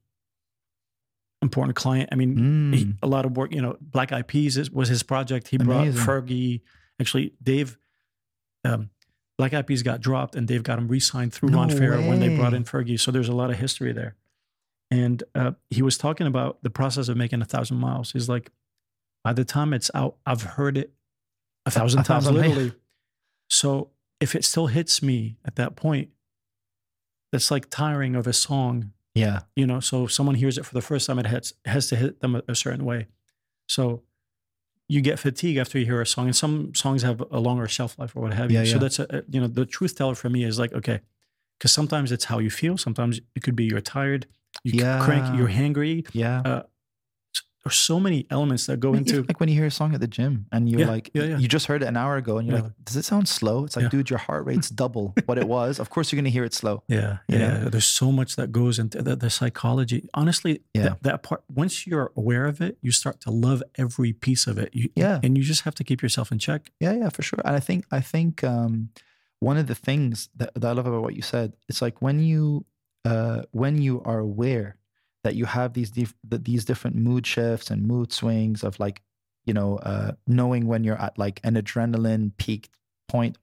[1.42, 2.08] important client.
[2.12, 2.98] I mean, he, Mm.
[3.02, 3.52] a lot of work.
[3.52, 5.48] You know, Black Eyed Peas is, was his project.
[5.48, 6.60] He brought Fergie.
[7.00, 7.78] Actually, Dave.
[8.64, 8.90] Um,
[9.38, 12.20] Black Eyed Peas got dropped, and Dave got him re-signed through No Ron Fair when
[12.20, 12.98] they brought in Fergie.
[12.98, 14.16] So there's a lot of history there.
[14.90, 18.12] And uh, he was talking about the process of making a thousand miles.
[18.12, 18.50] He's like,
[19.24, 20.92] by the time it's out, I've heard it
[21.66, 22.72] a thousand a times, thousand, literally.
[23.50, 23.90] So
[24.20, 26.10] if it still hits me at that point,
[27.32, 29.40] that's like tiring of a song, Yeah.
[29.56, 29.80] you know.
[29.80, 32.36] So if someone hears it for the first time, it has, has to hit them
[32.36, 33.08] a, a certain way.
[33.68, 34.02] So
[34.88, 37.98] you get fatigue after you hear a song, and some songs have a longer shelf
[37.98, 38.60] life or what have you.
[38.60, 41.00] Yeah, So that's a, you know the truth teller for me is like okay,
[41.58, 42.76] because sometimes it's how you feel.
[42.78, 44.26] Sometimes it could be you're tired,
[44.64, 45.00] you Yeah.
[45.04, 46.06] cranky, you're hangry.
[46.12, 46.42] Yeah.
[46.44, 46.62] Uh,
[47.66, 49.92] There's so many elements that go Like, into even like when you hear a song
[49.92, 51.38] at the gym and you're Yeah, like, yeah, yeah.
[51.38, 53.64] you just heard it an hour ago and you're like, does it sound slow?
[53.64, 55.80] It's like, dude, your heart rate's double what it was.
[55.80, 56.84] Of course, you're going to hear it slow.
[56.86, 57.38] Yeah, yeah.
[57.64, 57.68] know?
[57.70, 60.08] There's so much that goes into the, the psychology.
[60.14, 60.82] Honestly, Yeah.
[60.84, 61.42] that, that part.
[61.52, 64.70] Once you're aware of it, you start to love every piece of it.
[64.72, 65.18] You, Yeah.
[65.24, 66.70] and you just have to keep yourself in check.
[66.78, 67.40] Yeah, yeah, for sure.
[67.44, 68.90] And I think, I think um,
[69.40, 72.20] one of the things that, that I love about what you said, it's like when
[72.20, 72.64] you,
[73.04, 74.76] uh, when you are aware
[75.26, 79.02] that you have these dif- that these different mood shifts and mood swings of like,
[79.44, 82.68] you know, uh, knowing when you're at like an adrenaline peak
[83.08, 83.36] point,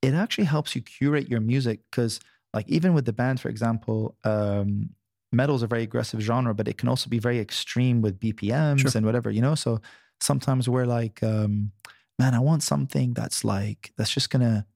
[0.00, 2.20] it actually helps you curate your music because
[2.54, 4.88] like even with the band, for example, um,
[5.30, 8.78] metal is a very aggressive genre, but it can also be very extreme with BPMs
[8.80, 8.92] Sure.
[8.94, 9.54] and whatever, you know.
[9.54, 9.80] So
[10.22, 11.72] sometimes we're like, um,
[12.18, 14.66] man, I want something that's like that's just gonna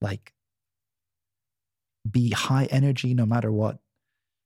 [0.00, 0.32] like
[2.10, 3.80] be high energy no matter what.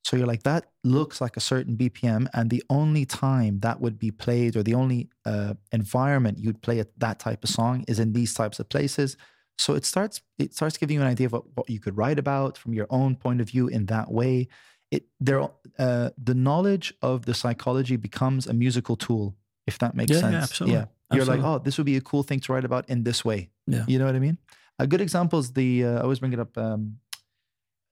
[0.04, 3.98] So you're like, that looks like a certain BPM, and the only time that would
[3.98, 7.98] be played, or the only uh, environment you'd play at that type of song, is
[7.98, 9.16] in these types of places.
[9.58, 12.18] So it starts it starts giving you an idea of what, what you could write
[12.18, 14.48] about from your own point of view in that way.
[14.90, 15.42] It there
[15.78, 19.36] uh, the knowledge of the psychology becomes a musical tool,
[19.66, 20.42] if that makes Yeah, yeah, sense.
[20.50, 20.78] absolutely.
[20.78, 23.24] Yeah, you're like, oh, this would be a cool thing to write about in this
[23.24, 23.50] way.
[23.66, 23.84] Yeah.
[23.86, 24.38] You know what I mean?
[24.78, 26.56] A good example is the uh, I always bring it up.
[26.56, 26.96] Um,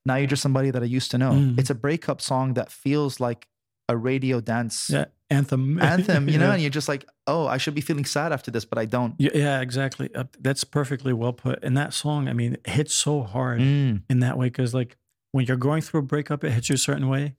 [0.07, 1.33] now you're just somebody that I used to know.
[1.33, 1.59] Mhm.
[1.59, 3.49] It's a breakup song that feels like
[3.89, 6.53] a radio dance Yeah, anthem, anthem, you know, Yeah.
[6.55, 9.15] and you're just like, oh, I should be feeling sad after this, but I don't.
[9.19, 10.15] Yeah, yeah, exactly.
[10.15, 11.63] Uh, that's perfectly well put.
[11.65, 14.03] And that song, I mean, it hits so hard Mm.
[14.11, 14.97] in that way because, like,
[15.33, 17.35] when you're going through a breakup, it hits you a certain way,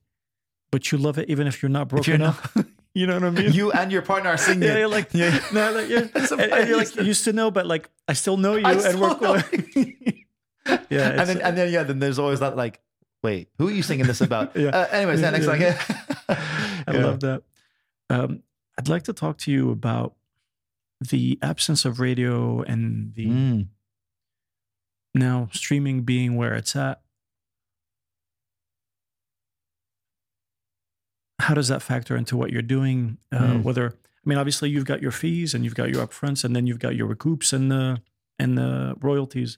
[0.70, 2.56] but you love it even if you're not broken you're up.
[2.56, 3.52] not, you know what I mean?
[3.52, 4.62] you and your partner are singing.
[4.68, 5.38] yeah, you're like, Yeah.
[5.52, 5.88] no, like.
[6.12, 8.72] That's and, and you're like, used to know, but like, I still know you, I
[8.72, 9.38] and we're cool.
[10.90, 12.80] yeah, and then and then yeah, then there's always that like,
[13.22, 14.54] wait, who are you singing this about?
[14.56, 14.68] Yeah.
[14.70, 15.60] Uh, anyways, yeah, next song.
[15.60, 15.80] Yeah.
[16.86, 17.42] I love that.
[18.10, 18.42] Um,
[18.78, 20.14] I'd like to talk to you about
[21.00, 23.66] the absence of radio and the Mm.
[25.14, 27.00] now streaming being where it's at
[31.40, 33.62] how does that factor into what you're doing uh, Mm.
[33.62, 36.66] whether i mean obviously you've got your fees and you've got your upfronts and then
[36.66, 38.02] you've got your recoups and the
[38.38, 39.56] and the royalties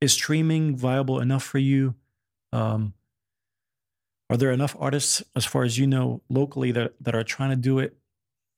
[0.00, 1.94] is streaming viable enough for you
[2.52, 2.94] um,
[4.30, 7.56] are there enough artists as far as you know locally that that are trying to
[7.56, 7.96] do it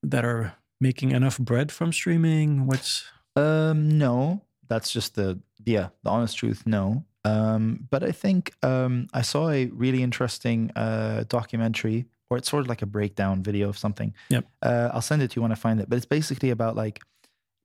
[0.02, 3.04] that are making enough bread from streaming what's
[3.36, 6.62] Um, no, that's just the yeah, the honest truth.
[6.66, 7.04] No.
[7.24, 12.62] Um, but I think um, I saw a really interesting uh, documentary, or it's sort
[12.62, 14.14] of like a breakdown video of something.
[14.30, 14.46] Yep.
[14.62, 15.88] Uh, I'll send it to you when I find it.
[15.88, 17.00] But it's basically about like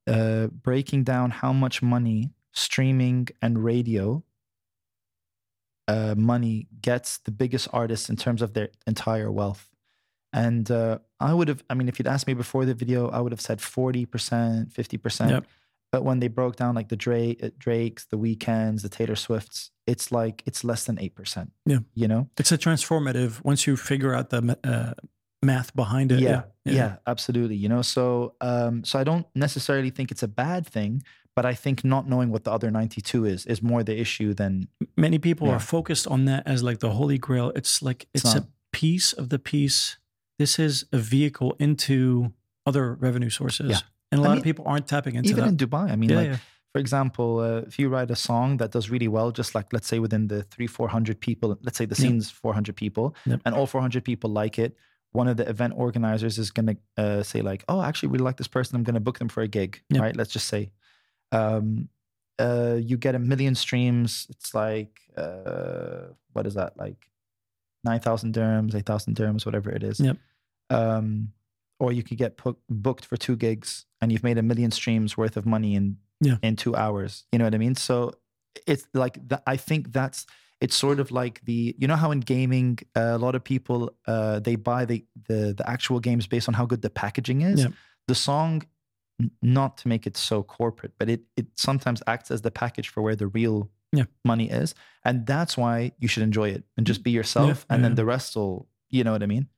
[0.06, 4.24] uh, breaking down how much money streaming and radio
[5.88, 9.70] uh, money gets the biggest artists in terms of their entire wealth.
[10.32, 13.20] And uh, I would have, I mean, if you'd asked me before the video, I
[13.20, 14.06] would have said 40%,
[14.72, 15.30] 50%.
[15.30, 15.46] Yep.
[15.92, 19.70] But when they broke down like the Drake, uh, Drakes, the Weeknds, the Taylor Swifts,
[19.86, 21.48] it's like, it's less than 8%.
[21.64, 21.78] Yeah.
[21.94, 22.28] You know?
[22.38, 24.94] it's a transformative once you figure out the uh,
[25.42, 27.56] math behind it yeah, yeah, absolutely.
[27.56, 31.02] You know, so um, so I don't necessarily think it's a bad thing,
[31.36, 34.52] but I think not knowing what the other 92 is is more the issue than
[34.96, 35.56] many people Yeah.
[35.56, 39.12] are focused on that as like the holy grail it's like It's it's, a piece
[39.20, 39.98] of the piece
[40.38, 42.32] this is a vehicle into
[42.68, 43.80] other revenue sources Yeah.
[44.10, 45.32] and a lot mean, of people aren't tapping into that.
[45.38, 45.84] even that in Dubai.
[45.92, 46.40] I mean, yeah, like
[46.72, 49.88] for example, uh, if you write a song that does really well, just like let's
[49.92, 53.40] say within the three, 400 people, let's say the scene's 400 people, Yep.
[53.46, 54.76] and all 400 people like it,
[55.12, 58.24] one of the event organizers is going to uh, say, like, oh, I actually really
[58.24, 58.76] like this person.
[58.76, 60.02] I'm going to book them for a gig, Yep.
[60.02, 60.16] right?
[60.16, 60.62] Let's just say.
[61.32, 61.88] Um,
[62.38, 64.26] uh, you get a million streams.
[64.30, 66.76] It's like, uh, what is that?
[66.76, 67.08] Like
[67.84, 70.00] 9,000 dirhams, 8,000 dirhams, whatever it is.
[70.00, 70.16] Yep.
[70.70, 71.32] Um,
[71.78, 75.16] or you could get pu- booked for two gigs and you've made a million streams
[75.16, 76.36] worth of money in Yeah.
[76.42, 77.24] in two hours.
[77.32, 77.74] You know what I mean?
[77.74, 78.12] So
[78.66, 80.26] it's like th- I think that's
[80.62, 83.92] it's sort of like the you know how in gaming uh, a lot of people
[84.06, 87.60] uh, they buy the, the the actual games based on how good the packaging is.
[87.60, 87.68] Yeah.
[88.08, 88.62] The song,
[89.42, 93.02] not to make it so corporate, but it it sometimes acts as the package for
[93.02, 94.04] where the real Yeah.
[94.24, 94.74] money is,
[95.04, 98.04] and that's why you should enjoy it and just be yourself, and yeah, then the
[98.04, 99.48] rest will you know what I mean?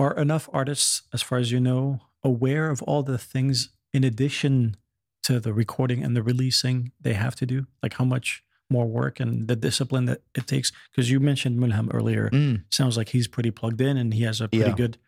[0.00, 4.76] are enough artists as far as you know aware of all the things in addition
[5.24, 9.18] to the recording and the releasing they have to do like how much more work
[9.18, 12.62] and the discipline that it takes because you mentioned mulham earlier Mm.
[12.70, 14.76] sounds like he's pretty plugged in and he has a pretty Yeah.
[14.76, 14.98] good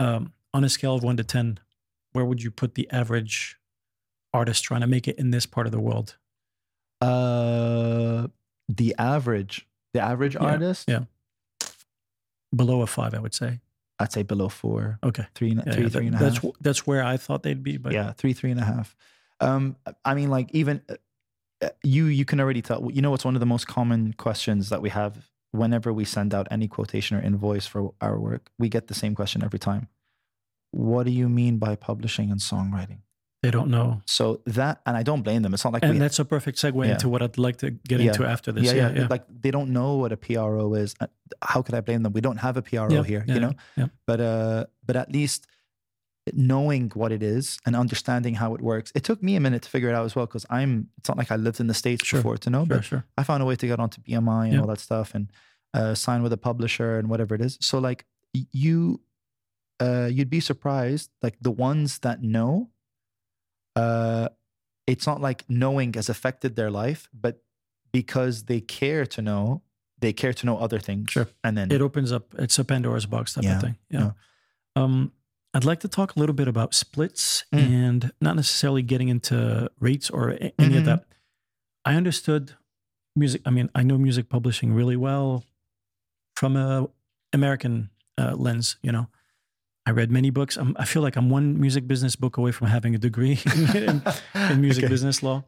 [0.00, 1.60] um, on a scale of one to 10
[2.14, 3.58] where would you put the average
[4.32, 6.16] artist trying to make it in this part of the world
[7.00, 8.28] Uh,
[8.68, 11.04] the average, the average Yeah, artist, yeah.
[12.54, 13.60] below a five i would say
[13.98, 16.52] I'd say below four, okay three, Yeah, three, yeah, three and a that- that's half.
[16.60, 18.96] that's where i thought they'd be but yeah, three, three and a half.
[19.40, 20.94] Um, I mean, like even uh,
[21.60, 22.88] uh, you, you can already tell.
[22.90, 26.32] You know, what's one of the most common questions that we have whenever we send
[26.34, 28.50] out any quotation or invoice for our work.
[28.58, 29.88] We get the same question every time.
[30.74, 33.00] What do you mean by publishing and songwriting?
[33.44, 35.52] they don't know So that, and I don't blame them.
[35.54, 36.92] It's not like and we, that's a perfect segue Yeah.
[36.92, 38.12] into what i'd like to get Yeah.
[38.12, 40.90] into after this yeah, yeah yeah, Like they don't know what a PRO is.
[41.02, 41.08] Uh,
[41.52, 42.12] How could I blame them?
[42.18, 43.52] We don't have a PRO here, you know.
[43.80, 43.88] yeah.
[44.08, 45.40] But uh, but at least
[46.32, 48.90] knowing what it is and understanding how it works.
[48.94, 50.88] It took me a minute to figure it out as well because I'm.
[50.98, 53.04] It's not like I lived in the states Sure, before to know, sure but sure
[53.18, 55.30] I found a way to get onto BMI and all that stuff and
[55.74, 57.58] uh, sign with a publisher and whatever it is.
[57.60, 58.06] So like
[58.52, 59.00] you,
[59.80, 61.10] uh, you'd be surprised.
[61.22, 62.70] Like the ones that know,
[63.76, 64.28] uh,
[64.86, 67.42] it's not like knowing has affected their life, but
[67.92, 69.62] because they care to know,
[69.98, 71.10] they care to know other things.
[71.10, 71.28] Sure.
[71.42, 74.10] And then it opens up it's a pandora's box type Yeah, of thing yeah
[74.76, 75.12] um
[75.54, 77.58] i'd like to talk a little bit about splits Mm.
[77.58, 80.84] and not necessarily getting into rates or any of Mhm.
[80.86, 81.04] that
[81.84, 82.54] i understood
[83.14, 85.44] music i mean i know music publishing really well
[86.36, 86.88] from a
[87.32, 87.88] american
[88.18, 89.06] uh, lens you know
[89.86, 90.56] i read many books.
[90.56, 93.38] I'm, i feel like i'm one music business book away from having a degree
[93.74, 94.02] in,
[94.50, 94.90] in music Okay.
[94.94, 95.44] business law.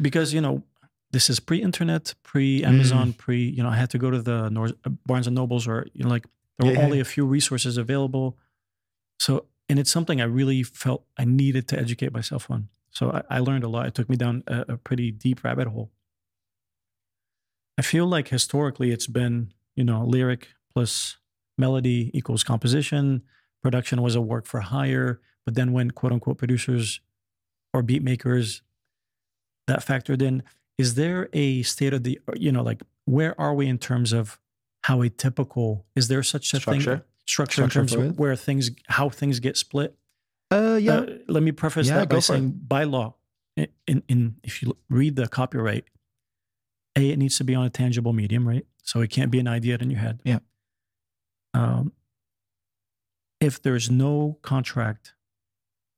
[0.00, 0.62] Because you know
[1.10, 3.16] this is pre-internet pre-amazon Mm.
[3.18, 5.86] pre you know i had to go to the Nor- uh, barnes and nobles or
[5.92, 6.26] you know like
[6.58, 6.84] there were Yeah, yeah.
[6.86, 8.36] only a few resources available.
[9.18, 9.32] So
[9.68, 12.68] and it's something i really felt i needed to educate myself on.
[12.90, 13.86] So i, I learned a lot.
[13.86, 15.90] It took me down a, a pretty deep rabbit hole.
[17.78, 21.16] I feel like historically it's been you know lyric plus
[21.56, 23.22] melody equals composition
[23.62, 27.00] production was a work for hire but then when quote unquote producers
[27.74, 28.62] or beat makers
[29.66, 30.42] that factored in
[30.78, 34.38] is there a state of the you know like where are we in terms of
[34.84, 37.04] how a typical is there such a thing Structure?
[37.26, 39.96] structure in terms for of where things how things get split
[40.50, 40.94] Uh, yeah.
[41.00, 42.22] Uh, let me preface Yeah, that by for it.
[42.22, 43.16] saying by law,
[43.56, 45.84] in, in, in if you read the copyright,
[46.96, 48.64] a it needs to be on a tangible medium, right?
[48.82, 50.20] So it can't be an idea in your head.
[50.24, 50.38] Yeah.
[51.52, 51.92] Um,
[53.40, 55.14] if there's no contract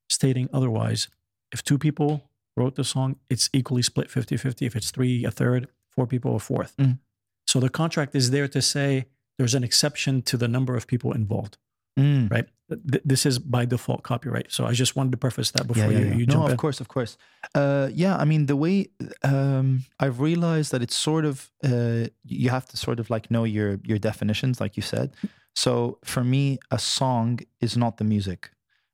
[0.08, 1.08] stating otherwise,
[1.52, 4.66] if two people wrote the song, it's equally split 50-50.
[4.66, 6.76] If it's three, a third, four people, a fourth.
[6.76, 6.98] Mhm.
[7.46, 9.06] So the contract is there to say
[9.38, 11.56] there's an exception to the number of people involved,
[11.98, 12.30] Mm.
[12.30, 12.48] right?
[12.90, 14.52] Th- This is by default copyright.
[14.52, 16.14] So I just wanted to preface that before yeah, you, yeah.
[16.14, 16.56] you no, jump of in.
[16.56, 17.16] course, of course.
[17.54, 18.88] Uh, yeah, I mean the way
[19.24, 23.44] um, I've realized that it's sort of uh, you have to sort of like know
[23.44, 25.10] your your definitions, like you said.
[25.54, 28.50] So for me, a song is not the music.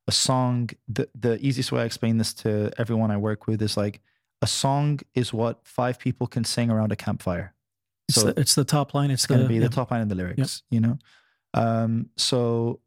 [0.09, 3.77] A song, the the easiest way I explain this to everyone I work with is
[3.77, 4.01] like
[4.41, 7.55] a song is what five people can sing around a campfire.
[8.09, 9.11] It's, So the, it's the top line.
[9.11, 9.63] It's, it's going to be yeah.
[9.63, 10.99] the top line of the lyrics you know
[11.55, 12.81] um so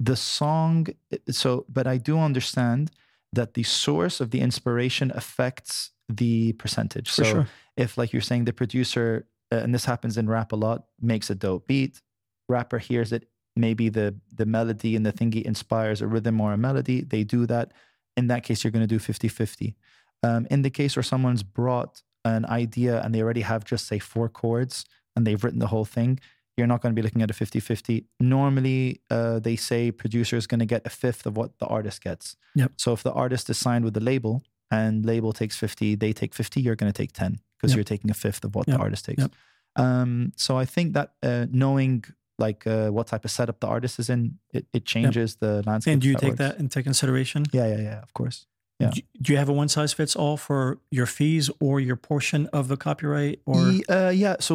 [0.00, 0.86] the song
[1.30, 2.90] so but i do understand
[3.32, 7.48] that the source of the inspiration affects the percentage for so sure.
[7.76, 11.30] if like you're saying the producer uh, and this happens in rap a lot makes
[11.30, 12.02] a dope beat
[12.48, 16.56] rapper hears it maybe the the melody and the thingy inspires a rhythm or a
[16.56, 17.72] melody they do that
[18.16, 19.74] in that case you're going to do 50-50
[20.22, 23.98] um, in the case where someone's brought an idea and they already have just say
[23.98, 24.84] four chords
[25.16, 26.18] and they've written the whole thing
[26.56, 30.46] you're not going to be looking at a 50-50 normally uh, they say producer is
[30.46, 32.72] going to get a fifth of what the artist gets Yep.
[32.76, 36.34] so if the artist is signed with the label and label takes 50 they take
[36.34, 37.76] 50 you're going to take 10 because Yep.
[37.76, 38.76] you're taking a fifth of what Yep.
[38.76, 39.32] the artist takes Yep.
[39.76, 42.04] um, so i think that uh, knowing
[42.46, 44.20] like uh, what type of setup the artist is in
[44.56, 46.44] it, it changes the landscape And do you if take works.
[46.44, 47.40] that into consideration?
[47.58, 48.38] yeah yeah yeah of course
[48.82, 48.90] Yeah.
[48.94, 50.60] Do, do you have a one size fits all for
[50.98, 53.38] your fees or your portion of the copyright?
[53.46, 53.58] Or
[53.96, 54.36] uh, yeah.
[54.40, 54.54] So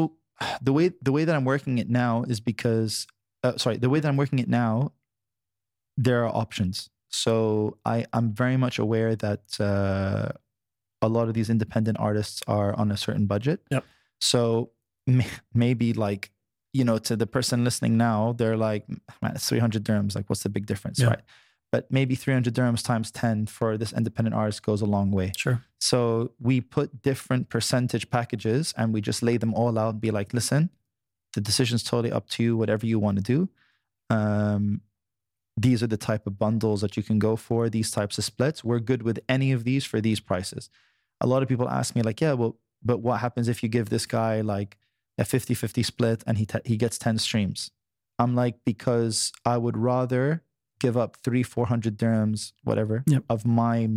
[0.68, 2.94] the way the way that I'm working it now is because
[3.46, 4.92] uh, sorry, the way that I'm working it now,
[6.06, 6.90] there are options.
[7.10, 7.32] So
[7.86, 10.30] I I'm very much aware that uh,
[11.02, 13.60] a lot of these independent artists are on a certain budget.
[13.72, 13.84] Yep.
[14.20, 14.72] So
[15.06, 16.32] may- maybe like
[16.78, 18.84] you know to the person listening now, they're like,
[19.22, 20.16] man, it's 300 dirhams.
[20.16, 21.08] Like, what's the big difference, Yeah.
[21.14, 21.24] right?
[21.72, 25.32] But maybe 300 dirhams times 10 for this independent artist goes a long way.
[25.36, 25.58] sure.
[25.80, 30.12] So we put different percentage packages and we just lay them all out and be
[30.12, 30.70] like, listen,
[31.34, 33.50] the decision's totally up to you, whatever you want to do.
[34.10, 34.82] Um,
[35.58, 38.64] these are the type of bundles that you can go for, these types of splits.
[38.64, 40.70] We're good with any of these for these prices.
[41.20, 43.90] A lot of people ask me, like, yeah, well, but what happens if you give
[43.90, 44.78] this guy like
[45.18, 47.72] a 50 50 split and he, t- he gets 10 streams?
[48.20, 50.44] I'm like, because I would rather
[50.80, 53.24] give up three, 400 dirhams, whatever, Yep.
[53.30, 53.88] of my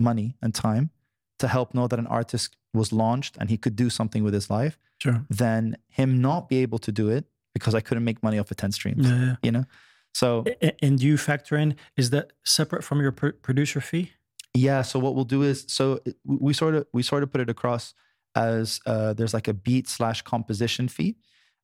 [0.00, 0.90] money and time
[1.38, 4.50] to help know that an artist was launched and he could do something with his
[4.50, 5.24] life Sure.
[5.28, 8.56] than him not be able to do it because I couldn't make money off of
[8.56, 9.36] 10 streams, Yeah, yeah.
[9.42, 9.64] you know?
[10.12, 10.44] So,
[10.82, 14.12] And do you factor in, is that separate from your pr- producer fee?
[14.54, 17.50] yeah, so what we'll do is, so we sort of, we sort of put it
[17.50, 17.92] across
[18.34, 21.16] as uh, there's like a beat slash composition fee.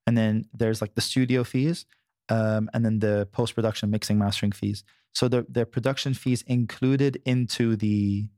[0.07, 1.87] And then there's like the studio fees.
[2.29, 4.85] Um, and then the post production mixing mastering fees.
[5.15, 8.29] So the the production fees included into the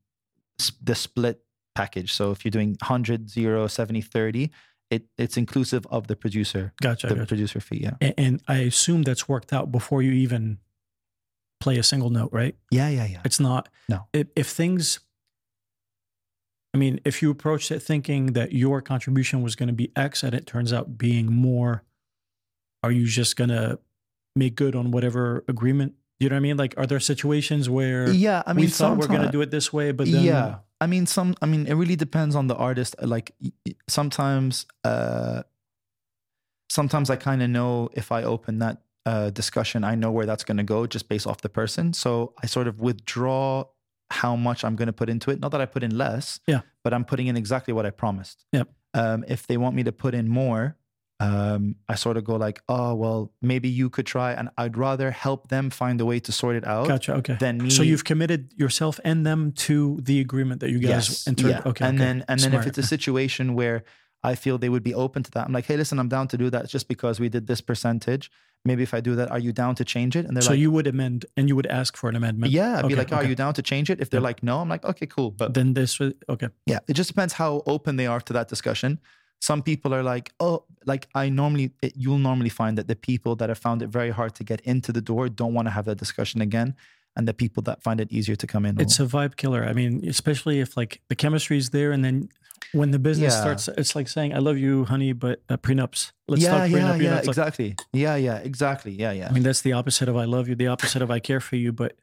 [0.82, 1.40] the split
[1.74, 2.12] package.
[2.12, 4.50] So if you're doing 100, 0, 70, 30,
[4.90, 7.06] it, it's inclusive of the producer, Gotcha.
[7.08, 7.26] the gotcha.
[7.26, 7.80] producer fee.
[7.82, 7.92] Yeah.
[8.00, 10.58] A- And I assume that's worked out before you even
[11.60, 12.54] play a single note, right?
[12.70, 13.20] Yeah, yeah, yeah.
[13.24, 13.68] It's not.
[13.88, 14.06] No.
[14.12, 15.00] If, if things,
[16.74, 20.22] I mean, if you approached it thinking that your contribution was going to be X
[20.22, 21.84] and it turns out being more,
[22.82, 23.78] are you just going to
[24.34, 25.94] make good on whatever agreement?
[26.18, 26.56] You know what I mean?
[26.56, 29.50] Like, are there situations where Yeah, I mean, we thought we're going to do it
[29.50, 32.56] this way, but then yeah i mean some i mean it really depends on the
[32.56, 35.44] artist like y- y- sometimes uh
[36.68, 40.42] sometimes i kind of know if i open that uh discussion i know where that's
[40.42, 43.64] going to go just based off the person so i sort of withdraw
[44.12, 46.60] how much i'm going to put into it not that i put in less Yeah.
[46.84, 48.68] but i'm putting in exactly what i promised Yep.
[48.94, 50.76] um if they want me to put in more
[51.20, 55.12] um, I sort of go like, oh well, maybe you could try, and I'd rather
[55.12, 57.14] help them find a way to sort it out Gotcha.
[57.14, 57.36] Okay.
[57.38, 57.70] than me.
[57.70, 61.50] So you've committed yourself and them to the agreement that you guys yes, entered.
[61.50, 61.62] yeah.
[61.64, 61.84] Okay.
[61.84, 62.04] and okay.
[62.04, 63.84] then and then if it's a situation where
[64.24, 66.36] I feel they would be open to that, I'm like, hey, listen, I'm down to
[66.36, 68.28] do that just because we did this percentage.
[68.64, 70.24] Maybe if I do that, are you down to change it?
[70.26, 72.52] And they're like, so like, you would amend and you would ask for an amendment.
[72.52, 72.78] yeah.
[72.78, 73.26] I'd be like, oh, okay.
[73.26, 74.00] are you down to change it?
[74.00, 74.24] If they're Yeah.
[74.30, 75.32] like, no, I'm like, okay, cool.
[75.32, 76.48] But Then this was okay.
[76.66, 79.00] yeah, it just depends how open they are to that discussion.
[79.40, 83.34] Some people are like, oh, like I normally, it, you'll normally find that the people
[83.36, 85.84] that have found it very hard to get into the door don't want to have
[85.86, 86.76] that discussion again.
[87.16, 88.80] And the people that find it easier to come in.
[88.80, 89.64] It's a vibe killer.
[89.64, 92.28] I mean, especially if like the chemistry is there, and then
[92.72, 93.40] when the business Yeah.
[93.40, 96.12] starts, it's like saying, "I love you, honey," but uh, prenups.
[96.28, 96.70] Let's yeah, prenup.
[96.70, 97.74] yeah, you yeah, like- exactly.
[97.92, 98.92] yeah, yeah, exactly.
[98.92, 99.28] Yeah, yeah.
[99.28, 101.56] I mean, that's the opposite of "I love you." The opposite of "I care for
[101.56, 101.96] you." But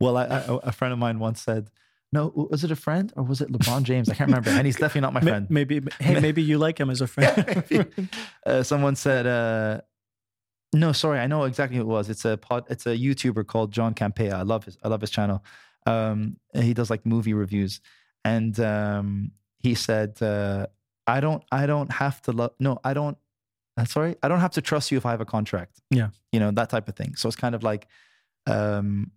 [0.00, 1.68] Well, I, I, a friend of mine once said,
[2.12, 4.08] "No, was it a friend or was it LeBron James?
[4.08, 5.46] I can't remember." And he's definitely not my friend.
[5.50, 7.98] Maybe, hey, maybe you like him as a friend.
[8.46, 9.80] uh, someone said, uh,
[10.72, 12.08] "No, sorry, I know exactly who it was.
[12.08, 14.32] It's a pod, it's a YouTuber called John Campea.
[14.32, 15.44] I love his, I love his channel.
[15.84, 17.80] Um, he does like movie reviews,
[18.24, 20.66] and um, he said, uh,
[21.06, 22.52] "I don't, I don't have to love.
[22.58, 23.16] No, I don't.
[23.76, 25.80] uh, Sorry, I don't have to trust you if I have a contract.
[25.90, 26.08] Yeah.
[26.32, 27.14] you know that type of thing.
[27.16, 27.86] So it's kind of like."
[28.46, 29.12] Um,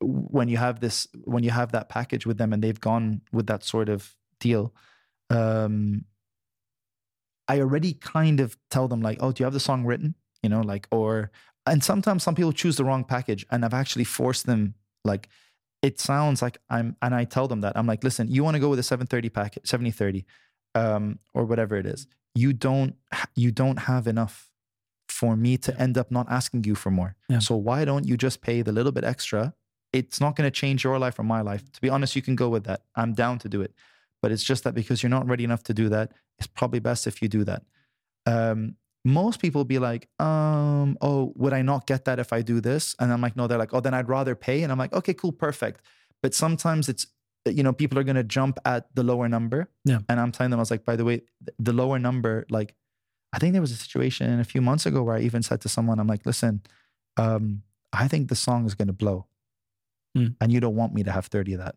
[0.00, 3.46] when you have this when you have that package with them and they've gone with
[3.46, 4.74] that sort of deal
[5.30, 6.04] um
[7.48, 10.48] i already kind of tell them like oh do you have the song written you
[10.50, 11.30] know like or
[11.66, 14.74] and sometimes some people choose the wrong package and i've actually forced them
[15.04, 15.28] like
[15.88, 18.60] it sounds like i'm and i tell them that i'm like listen you want to
[18.64, 20.24] go with a 730 package 7030
[20.74, 22.94] um or whatever it is you don't
[23.42, 24.36] you don't have enough
[25.08, 27.40] for me to end up not asking you for more Yeah.
[27.48, 29.54] so why don't you just pay the little bit extra
[29.92, 31.62] it's not going to change your life or my life.
[31.70, 32.80] To be honest, you can go with that.
[32.96, 33.72] I'm down to do it.
[34.20, 37.06] But it's just that because you're not ready enough to do that, it's probably best
[37.06, 37.62] if you do that.
[38.26, 38.74] Um,
[39.04, 42.96] most people be like, um, oh, would I not get that if I do this?
[42.98, 44.62] And I'm like, no, they're like, oh, then I'd rather pay.
[44.62, 45.82] And I'm like, okay, cool, perfect.
[46.22, 47.06] But sometimes it's,
[47.44, 49.68] you know, people are going to jump at the lower number.
[49.84, 49.98] Yeah.
[50.08, 51.22] And I'm telling them, I was like, by the way,
[51.58, 52.74] the lower number, like,
[53.34, 55.68] I think there was a situation a few months ago where I even said to
[55.68, 56.62] someone, I'm like, listen,
[57.18, 57.62] um,
[57.92, 59.26] I think the song is going to blow.
[60.16, 60.36] Mm.
[60.40, 61.74] And you don't want me to have 30 of that.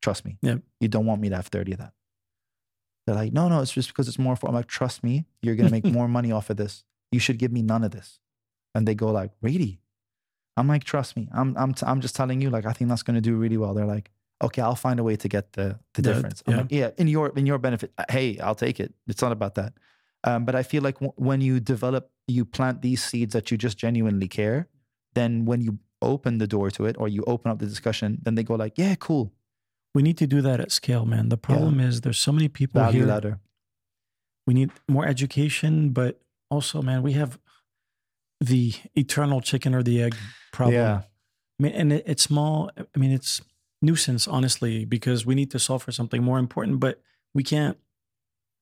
[0.00, 0.38] Trust me.
[0.40, 0.56] Yeah.
[0.78, 1.92] You don't want me to have 30 of that.
[3.06, 5.56] They're like, no, no, it's just because it's more for, I'm like, trust me, you're
[5.56, 6.84] going to make more money off of this.
[7.12, 8.20] You should give me none of this.
[8.74, 9.80] And they go like, really?
[10.56, 11.28] I'm like, trust me.
[11.32, 13.56] I'm, I'm, t- I'm just telling you, like, I think that's going to do really
[13.56, 13.74] well.
[13.74, 14.10] They're like,
[14.42, 16.42] okay, I'll find a way to get the, the The- difference.
[16.46, 16.58] I'm yeah.
[16.60, 17.92] like, yeah, in your, in your benefit.
[17.98, 18.92] uh, Hey, I'll take it.
[19.08, 19.72] It's not about that.
[20.24, 23.56] Um, but I feel like w- when you develop, you plant these seeds that you
[23.56, 24.68] just genuinely care,
[25.14, 28.34] then when you open the door to it or you open up the discussion, then
[28.34, 29.32] they go like, yeah, cool.
[29.94, 31.28] We need to do that at scale, man.
[31.28, 33.08] The problem is there's so many people Value here.
[33.08, 33.40] ladder.
[34.46, 37.38] We need more education, but also, man, we have
[38.40, 40.14] the eternal chicken or the egg
[40.52, 40.74] problem.
[40.74, 41.02] Yeah.
[41.58, 42.70] I mean, and it, it's small.
[42.78, 43.40] I mean, it's
[43.82, 47.00] nuisance, honestly, because we need to solve for something more important, but
[47.34, 47.76] we can't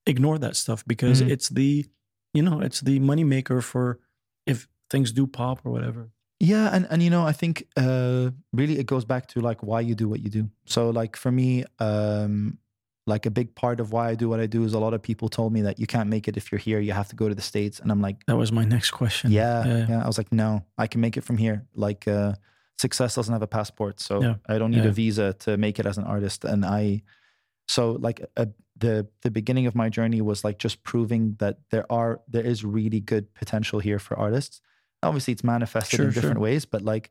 [0.07, 1.31] ignore that stuff because Mhm.
[1.31, 1.87] it's the,
[2.35, 3.99] you know, it's the moneymaker for
[4.47, 6.11] if things do pop or whatever.
[6.41, 9.81] Yeah, and and you know, I think uh really it goes back to like why
[9.81, 10.51] you do what you do.
[10.67, 12.59] So like for me, um
[13.07, 15.01] like a big part of why I do what I do is a lot of
[15.03, 17.27] people told me that you can't make it if you're here, you have to go
[17.29, 19.33] to the states and I'm like, That was my next question.
[19.33, 19.87] yeah, Yeah.
[19.89, 20.05] yeah.
[20.05, 21.67] I was like, no, I can make it from here.
[21.75, 22.35] Like uh
[22.79, 24.35] success doesn't have a passport, so Yeah.
[24.49, 24.91] I don't need Yeah.
[24.91, 27.03] a visa to make it as an artist and I
[27.67, 31.87] so like a, the the beginning of my journey was like just proving that there
[31.91, 34.61] are there is really good potential here for artists.
[35.03, 36.43] Obviously, it's manifested Sure, in different sure.
[36.43, 37.11] ways, but like,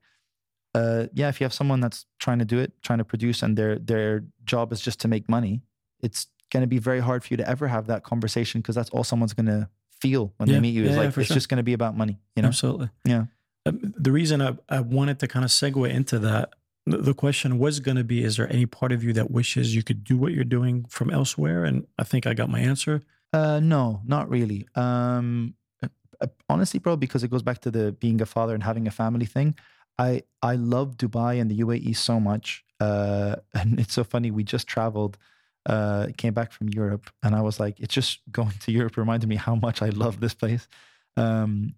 [0.76, 3.58] uh, yeah, if you have someone that's trying to do it, trying to produce, and
[3.58, 5.62] their their job is just to make money,
[6.02, 8.90] it's going to be very hard for you to ever have that conversation because that's
[8.92, 9.70] all someone's going to
[10.02, 10.84] feel when Yeah, they meet you.
[10.84, 11.36] Is yeah, yeah, like for it's sure.
[11.36, 12.48] just going to be about money, you know?
[12.50, 12.90] Absolutely.
[13.04, 13.26] Yeah.
[13.66, 16.54] Um, the reason I, I wanted to kind of segue into that,
[16.86, 19.76] the, the question was going to be Is there any part of you that wishes
[19.76, 21.66] you could do what you're doing from elsewhere?
[21.66, 23.02] And I think I got my answer.
[23.34, 24.68] Uh, no, not really.
[24.76, 25.56] Um,
[26.50, 29.26] honestly, bro, because it goes back to the being a father and having a family
[29.26, 29.56] thing.
[30.00, 32.64] I I love Dubai and the UAE so much.
[32.80, 34.32] Uh, and it's so funny.
[34.32, 35.18] We just traveled,
[35.66, 39.28] uh, came back from Europe, and I was like, it's just going to Europe reminded
[39.28, 40.68] me how much I love this place.
[41.16, 41.76] Um,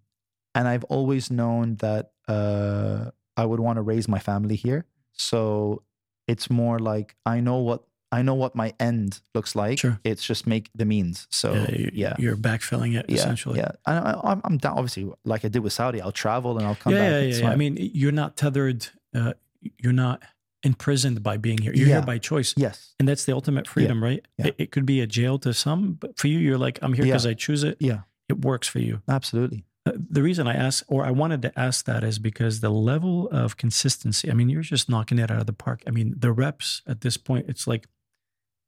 [0.55, 4.85] and I've always known that uh, I would want to raise my family here.
[5.13, 5.83] So
[6.27, 9.79] it's more like I know what I know what my end looks like.
[9.79, 9.99] Sure.
[10.03, 11.27] It's just make the means.
[11.29, 13.59] So Uh, you- yeah, You're backfilling it, yeah, essentially.
[13.59, 13.71] yeah.
[13.85, 14.77] I, I, I'm- I'm down.
[14.77, 17.11] Obviously, like I did with Saudi, I'll travel and I'll come yeah, back.
[17.11, 17.49] yeah, yeah, yeah.
[17.51, 18.87] I mean, you're not tethered.
[19.13, 19.33] Uh,
[19.77, 20.23] you're not
[20.63, 21.71] imprisoned by being here.
[21.73, 21.95] You're Yeah.
[21.97, 22.53] here by choice.
[22.57, 24.25] yes, And that's the ultimate freedom, right?
[24.37, 24.47] yeah.
[24.47, 27.05] It, it could be a jail to some, but for you, you're like, I'm here
[27.05, 27.13] Yeah.
[27.13, 27.77] because I choose it.
[27.79, 28.01] Yeah.
[28.27, 29.01] It works for you.
[29.07, 29.65] absolutely.
[29.85, 33.29] Uh, the reason I asked, or I wanted to ask that, is because the level
[33.29, 34.29] of consistency.
[34.29, 35.81] I mean, you're just knocking it out of the park.
[35.87, 37.87] I mean, the reps at this point, it's like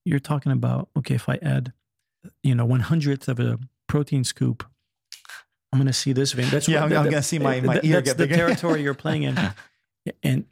[0.05, 0.89] you're talking about.
[0.97, 1.73] Okay, if I add,
[2.43, 4.63] you know, one hundredth of a protein scoop,
[5.73, 6.49] I'm going to see this vein.
[6.49, 8.27] That's Yeah, what- I'm- I'm gonna see my- eh, my that- ear That's get the
[8.35, 9.37] territory you're playing in,
[10.23, 10.45] and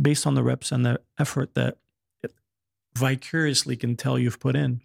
[0.00, 1.76] based on the reps and the effort that
[2.96, 4.80] vicariously can tell you've put in,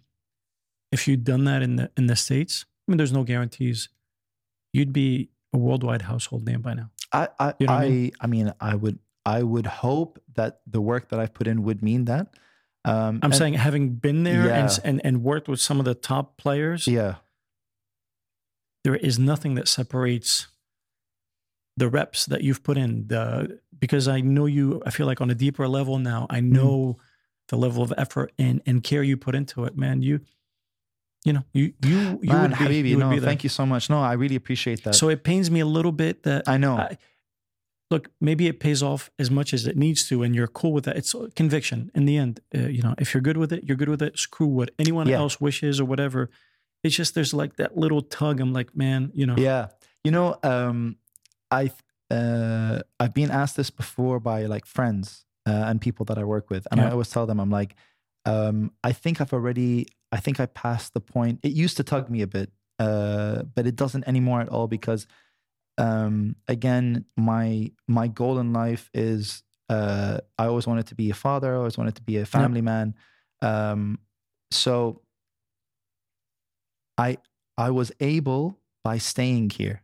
[0.92, 3.88] if you'd done that in the in the states, I mean, there's no guarantees.
[4.72, 6.90] You'd be a worldwide household name by now.
[7.12, 8.10] I, I, You know I I, mean?
[8.20, 11.82] I mean, I would, I would hope that the work that I've put in would
[11.82, 12.28] mean that.
[12.86, 14.78] Um, I'm and- saying, having been there and, Yeah.
[14.84, 17.16] and and worked with some of the top players, yeah,
[18.84, 20.46] there is nothing that separates
[21.76, 24.82] the reps that you've put in, the because I know you.
[24.86, 26.26] I feel like on a deeper level now.
[26.30, 26.50] I Mm.
[26.52, 26.98] know
[27.48, 30.02] the level of effort and and care you put into it, man.
[30.02, 30.20] You,
[31.24, 33.50] you know, you you you Man, would be, Habibi, you would no, be thank you
[33.50, 33.90] so much.
[33.90, 34.94] No, I really appreciate that.
[34.94, 36.76] So it pains me a little bit that I know.
[36.78, 36.96] I,
[37.90, 40.84] look, maybe it pays off as much as it needs to, and you're cool with
[40.84, 40.96] that.
[40.96, 42.40] It's conviction in the end.
[42.54, 44.18] Uh, you know, if you're good with it, you're good with it.
[44.18, 45.18] Screw what anyone Yeah.
[45.18, 46.30] else wishes or whatever.
[46.82, 48.40] It's just there's like that little tug.
[48.40, 49.68] I'm like, man, you know, Yeah.
[50.04, 50.96] You know, um,
[51.50, 51.70] I
[52.10, 56.50] uh, I've been asked this before by like friends uh, and people that I work
[56.50, 57.74] with, and I always tell them, I'm like,
[58.24, 61.40] um, I think I've already, I think I passed the point.
[61.42, 65.06] It used to tug me a bit, uh, but it doesn't anymore at all because,
[65.78, 71.14] um, again, my my goal in life is uh, I always wanted to be a
[71.14, 71.52] father.
[71.54, 72.94] I always wanted to be a family man.
[73.42, 73.98] Um,
[74.50, 75.02] so
[76.98, 77.18] I
[77.58, 79.82] I was able by staying here,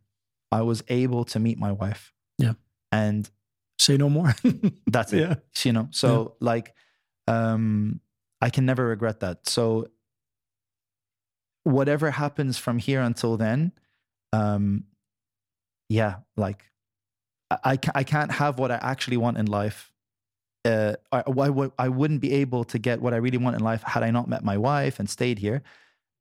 [0.51, 2.12] I was able to meet my wife.
[2.39, 2.55] Yeah.
[2.90, 3.28] And
[3.78, 4.35] say no more.
[4.86, 5.20] that's it.
[5.20, 6.74] yeah, You know, so like
[7.27, 8.01] um
[8.40, 9.48] I can never regret that.
[9.48, 9.86] So
[11.64, 13.73] whatever happens from here until then,
[14.32, 14.85] um
[15.93, 16.60] yeah, like
[17.51, 19.78] I I, can't have what I actually want in life.
[20.64, 23.62] Uh, I, I, would- I wouldn't be able to get what I really want in
[23.73, 25.62] life had I not met my wife and stayed here.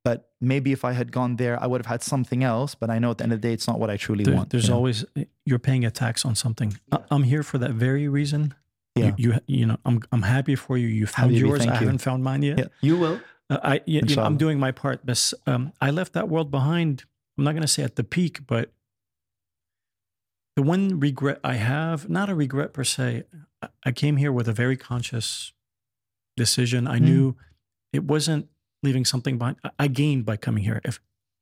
[0.03, 2.73] But maybe if I had gone there, I would have had something else.
[2.73, 4.35] But I know at the end of the day, it's not what I truly There-
[4.35, 4.49] want.
[4.49, 4.77] there's you know?
[4.77, 5.05] always
[5.45, 6.73] you're paying a tax on something.
[6.91, 8.53] I- I'm here for that very reason.
[8.95, 9.05] Yeah.
[9.05, 10.87] You, you, you know, I'm I'm happy for you.
[10.87, 11.61] You found Habibi, yours.
[11.61, 11.71] I you.
[11.71, 12.57] haven't found mine yet.
[12.59, 13.17] Yeah, you will.
[13.49, 15.05] Uh, I, you, you know, I'm doing my part.
[15.05, 17.05] But um, I left that world behind.
[17.37, 18.71] I'm not going to say at the peak, but
[20.55, 23.23] the one regret I have, not a regret per se,
[23.85, 25.53] I- came here with a very conscious
[26.37, 26.87] decision.
[26.87, 27.01] I Mm.
[27.03, 27.35] knew
[27.93, 28.49] it wasn't
[28.83, 29.57] leaving something behind.
[29.79, 30.81] I- gained by coming here.
[30.83, 30.99] If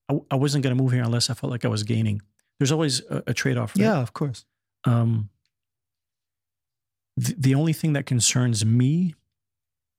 [0.09, 2.21] I, I wasn't going to move here unless I felt like I was gaining.
[2.59, 3.73] There's always a, a trade off.
[3.75, 4.45] Yeah, of course.
[4.85, 5.29] Um,
[7.15, 9.15] the, the only thing that concerns me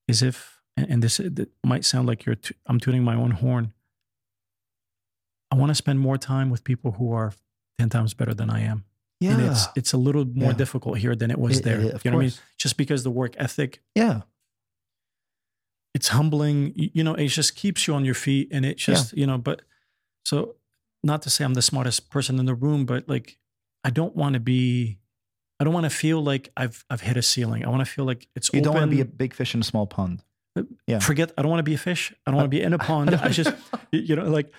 [0.08, 3.30] is if, and, and this it might sound like you're, t- I'm tuning my own
[3.32, 3.72] horn.
[5.50, 7.32] I want to spend more time with people who are
[7.78, 8.84] ten times better than I am,
[9.20, 9.32] Yeah.
[9.32, 10.56] and it's it's a little more Yeah.
[10.56, 11.80] difficult here than it was It- there.
[11.80, 12.34] it- you know what I mean?
[12.58, 14.22] Just because the work ethic, Yeah.
[15.94, 16.72] it's humbling.
[16.76, 19.38] You know, it just keeps you on your feet, and it just you know.
[19.38, 19.62] But
[20.24, 20.56] so,
[21.02, 23.38] not to say I'm the smartest person in the room, but like,
[23.84, 24.98] I don't want to be.
[25.58, 27.64] I don't want to feel like I've I've hit a ceiling.
[27.64, 28.64] I want to feel like it's You open.
[28.64, 30.22] don't want to be a big fish in a small pond.
[30.56, 30.98] Uh, yeah.
[31.00, 31.32] Forget.
[31.36, 32.14] I don't want to be a fish.
[32.26, 33.14] I don't want to be in a pond.
[33.14, 33.52] I just,
[33.92, 34.50] you know, like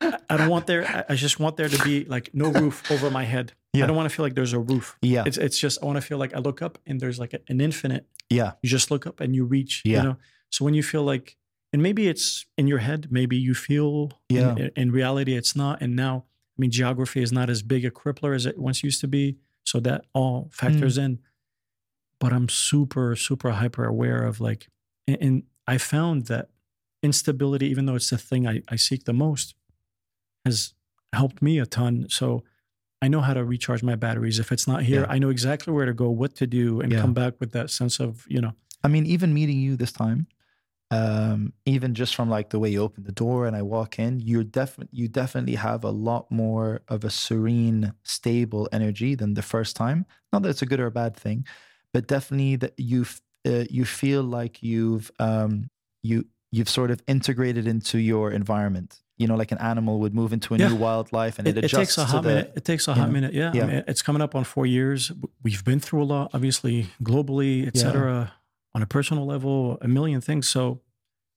[0.00, 1.04] I don't want there.
[1.08, 3.52] I- just want there to be like no roof over my head.
[3.72, 3.84] Yeah.
[3.84, 4.96] I don't want to feel like there's a roof.
[5.02, 5.24] Yeah.
[5.26, 7.60] It's it's just I want to feel like I look up and there's like an
[7.60, 8.06] infinite.
[8.30, 8.52] Yeah.
[8.62, 9.82] You just look up and you reach.
[9.84, 9.98] Yeah.
[9.98, 10.16] You know.
[10.50, 11.36] So when you feel like,
[11.72, 14.12] and maybe it's in your head, maybe you feel.
[14.28, 14.56] in- Yeah.
[14.56, 15.80] In, in reality, it's not.
[15.82, 16.24] And now,
[16.56, 19.36] I mean, geography is not as big a crippler as it once used to be.
[19.64, 21.04] So that all factors mm.
[21.04, 21.18] in.
[22.18, 24.68] But I'm super super hyper aware of like,
[25.06, 26.48] and, and I found that
[27.02, 29.54] instability, even though it's the thing I, I seek the most,
[30.46, 30.74] has
[31.12, 32.06] helped me a ton.
[32.08, 32.42] So
[33.02, 34.38] I know how to recharge my batteries.
[34.38, 35.12] If it's not here, Yeah.
[35.14, 37.02] I know exactly where to go, what to do, and Yeah.
[37.02, 38.54] come back with that sense of, you know,
[38.84, 40.26] I mean, even meeting you this time,
[40.90, 44.20] um, even just from like the way you open the door and I walk in,
[44.20, 49.42] you're definitely you definitely have a lot more of a serene, stable energy than the
[49.42, 50.06] first time.
[50.32, 51.44] Not that it's a good or a bad thing,
[51.92, 53.04] but definitely that you
[53.46, 55.70] uh, you feel like you've um,
[56.02, 59.02] you you've sort of integrated into your environment.
[59.18, 60.68] You know, like an animal would move into a Yeah.
[60.68, 62.28] new wildlife and it, it, it adjusts takes a hot the.
[62.28, 62.52] minute.
[62.56, 63.32] It takes a hot know, minute.
[63.34, 63.48] Yeah.
[63.50, 65.10] I mean, it's coming up on four years.
[65.42, 67.82] We've been through a lot, obviously, globally, et Yeah.
[67.82, 68.32] cetera,
[68.74, 70.48] on a personal level, a million things.
[70.48, 70.82] So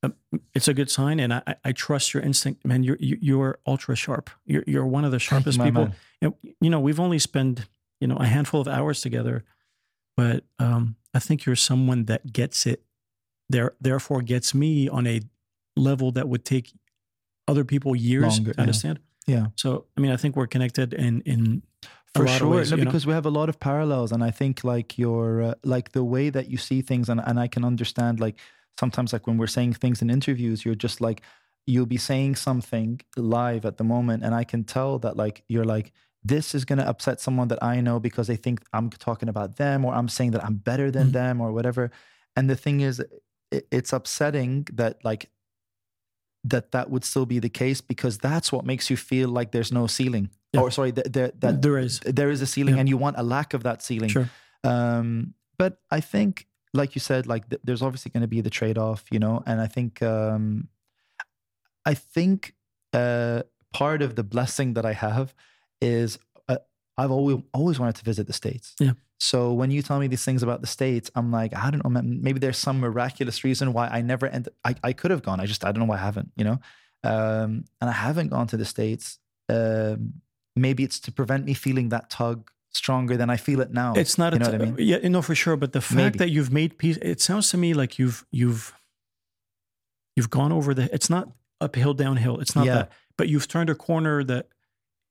[0.04, 0.14] um,
[0.54, 1.20] it's a good sign.
[1.22, 2.84] And I, I- trust your instinct, man.
[2.84, 4.30] You're, you- you're ultra sharp.
[4.46, 5.92] You're, you're one of the you, sharpest people.
[6.22, 7.68] And, you know, we've only spent,
[8.02, 9.44] you know, a handful of hours together,
[10.18, 12.84] but um, I think you're someone that gets it.
[13.50, 15.22] There, therefore, gets me on a
[15.78, 16.74] level that would take
[17.50, 19.00] other people years Longer, to understand.
[19.28, 19.48] Yeah.
[19.56, 21.64] So, I mean, I think we're connected in in
[22.16, 22.90] for sure ways, no, you know?
[22.90, 26.04] because we have a lot of parallels and i think like your uh, like the
[26.04, 28.36] way that you see things and, and i can understand like
[28.80, 31.22] sometimes like when we're saying things in interviews you're just like
[31.68, 35.66] you'll be saying something live at the moment and i can tell that like you're
[35.66, 35.92] like
[36.24, 39.58] this is going to upset someone that i know because they think i'm talking about
[39.58, 41.14] them or i'm saying that i'm better than Mhm.
[41.14, 41.92] them or whatever
[42.36, 43.00] and the thing is
[43.52, 45.30] it, it's upsetting that like
[46.44, 49.72] that that would still be the case because that's what makes you feel like there's
[49.72, 50.62] no ceiling Yeah.
[50.62, 52.80] or sorry that, that, that there is there is a ceiling Yeah.
[52.82, 54.30] and you want a lack of that ceiling sure.
[54.64, 58.50] um but i think like you said like th- there's obviously going to be the
[58.50, 60.70] trade-off you know and i think um
[61.86, 62.54] i think
[62.94, 63.42] uh
[63.74, 65.34] part of the blessing that i have
[65.82, 66.20] is
[67.02, 68.68] I've always always wanted to visit the states.
[68.80, 68.94] Yeah.
[69.22, 72.02] So when you tell me these things about the states, I'm like, I don't know,
[72.26, 74.50] maybe there's some miraculous reason why I never end.
[74.70, 75.40] I I could have gone.
[75.44, 76.32] I just I don't know why I haven't.
[76.40, 76.58] You know,
[77.14, 77.50] um,
[77.80, 79.20] and I haven't gone to the states.
[79.50, 80.00] Um,
[80.56, 83.94] maybe it's to prevent me feeling that tug stronger than I feel it now.
[83.96, 84.88] It's not you a know t- what I mean?
[84.88, 85.58] yeah, no, for sure.
[85.58, 86.18] But the fact Maybe.
[86.20, 88.74] that you've made peace, it sounds to me like you've you've
[90.16, 90.94] you've gone over the.
[90.94, 91.30] It's not
[91.62, 92.40] uphill, downhill.
[92.40, 92.74] It's not Yeah.
[92.76, 92.92] that.
[93.18, 94.48] But you've turned a corner that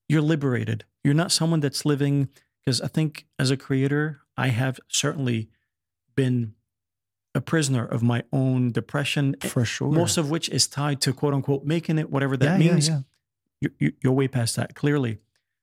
[0.08, 0.84] you're liberated.
[1.08, 2.28] You're not someone that's living
[2.62, 5.48] because I think as a creator, I have certainly
[6.14, 6.52] been
[7.34, 9.36] a prisoner of my own depression.
[9.40, 9.90] Eh, for sure.
[9.90, 12.88] Most of which is tied to quote unquote making it, whatever that yeah, yeah, means
[12.88, 13.00] yeah.
[13.62, 15.18] you, you, you're way past that clearly.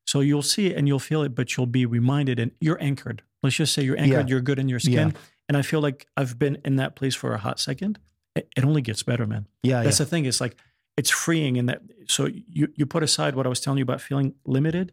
[0.07, 3.21] So you'll see it and you'll feel it, but you'll be reminded and you're anchored.
[3.43, 4.33] Let's just say you're anchored, Yeah.
[4.33, 5.13] you're good in your skin.
[5.47, 7.99] And I feel like I've been in that place for a hot second.
[8.35, 9.45] It, it only gets better, man.
[9.61, 10.05] Yeah, That's yeah.
[10.05, 10.25] the thing.
[10.25, 10.55] It's like
[10.97, 11.81] it's freeing in that.
[12.07, 14.91] So you you put aside what I was telling you about feeling limited.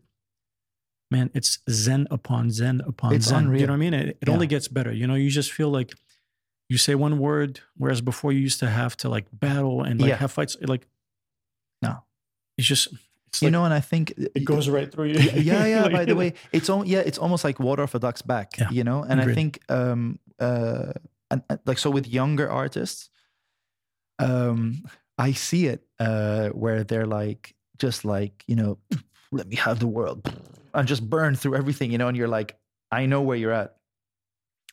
[1.12, 3.44] Man, it's zen upon zen upon It's zen.
[3.54, 3.94] You know what I mean?
[3.94, 4.32] It, it Yeah.
[4.34, 4.92] only gets better.
[5.00, 5.90] You know, you just feel like
[6.70, 10.08] you say one word, whereas before you used to have to like battle and like
[10.10, 10.16] Yeah.
[10.24, 10.56] have fights.
[10.74, 10.86] Like
[11.82, 11.94] No.
[12.56, 12.88] it's just
[13.28, 14.04] it's you like, know, and I think
[14.38, 15.20] it goes right through you.
[15.50, 15.82] yeah, yeah.
[15.86, 18.48] Like, by the way, it's all yeah, it's almost like water off a duck's back.
[18.58, 20.92] Yeah, You know, and I think um uh
[21.30, 23.10] and, like so with younger artists,
[24.18, 24.82] um,
[25.18, 28.78] I see it uh where they're like just like, you know,
[29.30, 30.20] let me have the world
[30.74, 32.56] and just burn through everything, you know, and you're like,
[32.90, 33.76] I know where you're at.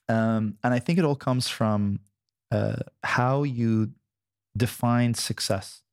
[0.08, 2.00] Um, and I think it all comes from
[2.52, 3.92] uh how you
[4.58, 5.84] define success.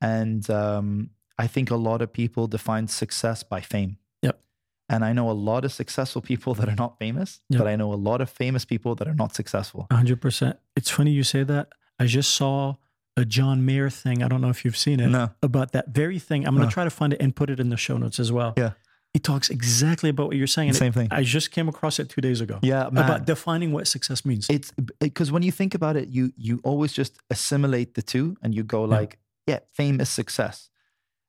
[0.00, 3.98] And um I think a lot of people define success by fame.
[4.22, 4.40] Yep.
[4.88, 7.58] And I know a lot of successful people that are not famous, Yep.
[7.58, 9.86] but I know a lot of famous people that are not successful.
[9.92, 10.58] hundred percent.
[10.76, 11.68] It's funny you say that.
[11.98, 12.76] I just saw
[13.16, 14.22] a John Mayer thing.
[14.22, 15.30] I don't know if you've seen it No.
[15.42, 16.46] about that very thing.
[16.46, 16.70] I'm going to No.
[16.72, 18.54] try to find it and put it in the show notes as well.
[18.56, 18.70] Yeah.
[19.12, 20.72] He talks exactly about what you're saying.
[20.72, 21.08] Same thing.
[21.10, 22.58] I just came across it two days ago.
[22.62, 23.04] Yeah, man.
[23.04, 24.48] about defining what success means.
[24.48, 28.54] it's because when you think about it, you you always just assimilate the two and
[28.54, 28.96] you go Yeah.
[28.98, 30.70] like, yeah, fame is success.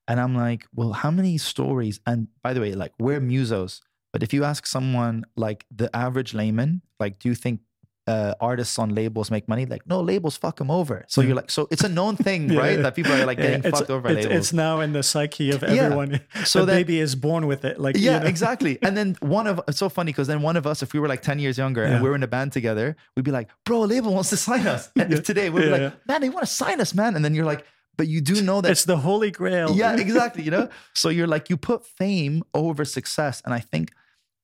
[0.07, 1.99] And I'm like, well, how many stories?
[2.05, 3.81] And by the way, like we're musos,
[4.13, 7.61] but if you ask someone like the average layman, like, do you think
[8.05, 9.65] uh, artists on labels make money?
[9.65, 11.05] Like, no, labels fuck them over.
[11.07, 11.27] So Yeah.
[11.27, 12.75] you're like, so it's a known thing, Yeah, right?
[12.77, 12.81] yeah.
[12.83, 14.35] That people are like Yeah, getting it's, fucked over it's, labels.
[14.37, 16.19] it's now in the psyche of everyone.
[16.35, 17.79] So So the then- baby is born with it.
[17.79, 18.27] Like you yeah, know?
[18.27, 18.77] exactly.
[18.85, 21.07] And then one of it's so funny because then one of us, if we were
[21.07, 21.91] like 10 years younger Yeah.
[21.93, 24.37] and we were in a band together, we'd be like, bro, a label wants to
[24.37, 24.89] sign us.
[24.95, 25.19] And Yeah.
[25.21, 27.15] today we'd be Yeah, like, man, they want to sign us, man.
[27.15, 27.65] And then you're like,
[27.95, 29.71] but you do know that It's the holy grail.
[29.75, 30.43] yeah, exactly.
[30.43, 33.91] You know, so you're like you put fame over success, and I think,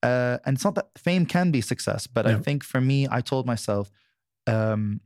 [0.03, 3.21] uh, and it's not that fame can be success, but I think for me, I
[3.21, 3.91] told myself,
[4.47, 5.01] um,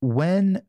[0.00, 0.62] when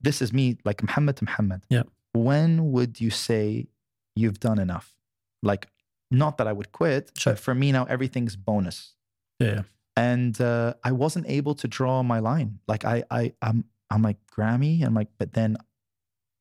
[0.00, 1.62] this is me, like Muhammad to Muhammad.
[1.70, 1.84] Yeah.
[2.12, 3.68] When would you say
[4.14, 4.94] you've done enough?
[5.42, 5.68] Like,
[6.10, 7.32] not that I would quit, Sure.
[7.32, 8.94] but for me now everything's bonus
[9.40, 9.62] yeah.
[9.96, 12.60] and uh, I wasn't able to draw my line.
[12.68, 14.82] Like I, I, I'm, I'm like Grammy.
[14.84, 15.56] I'm like, but then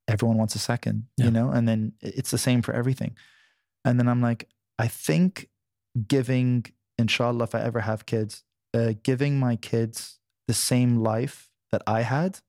[0.07, 1.25] everyone wants a second, Yeah.
[1.25, 1.49] you know.
[1.49, 3.15] And then it's the same for everything.
[3.83, 5.49] And then I'm like, I think
[6.07, 6.65] giving,
[6.97, 8.43] inshallah, if I ever have kids,
[8.73, 12.39] uh, giving my kids the same life that I had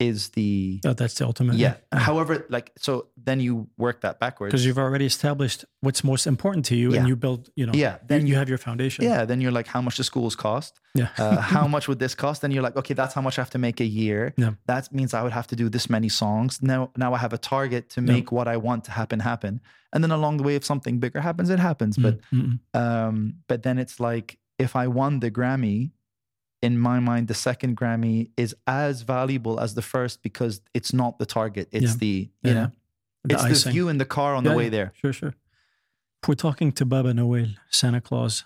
[0.00, 1.56] is the Oh, that's the ultimate.
[1.56, 1.74] yeah.
[1.92, 6.64] However, like so, then you work that backwards Because you've already established what's most important
[6.66, 6.98] to you, Yeah.
[7.00, 7.48] and you build.
[7.54, 7.72] You know.
[7.74, 7.98] yeah.
[8.06, 9.04] Then you have your foundation.
[9.04, 10.80] Yeah, then you're like, how much the schools cost?
[10.94, 11.08] Yeah.
[11.16, 12.40] Uh, how much would this cost?
[12.42, 14.34] Then you're like, okay, that's how much I have to make a year.
[14.36, 14.54] Yeah.
[14.66, 16.60] That means I would have to do this many songs.
[16.60, 18.12] Now, now I have a target to Yeah.
[18.14, 19.60] make what I want to happen happen.
[19.92, 21.96] And then along the way, if something bigger happens, it happens.
[21.96, 25.92] But Mm, mm, um, but then it's like if I won the Grammy,
[26.64, 31.12] in my mind, the second Grammy is as valuable as the first because it's not
[31.18, 31.66] the target.
[31.78, 31.98] It's Yeah.
[32.04, 32.54] the you Yeah.
[32.54, 32.70] know,
[33.24, 33.72] The it's the icing.
[33.72, 34.88] view in the car on Yeah, the way there.
[35.00, 35.34] Sure, sure.
[36.22, 38.44] If we're talking to Baba Noel, Santa Claus,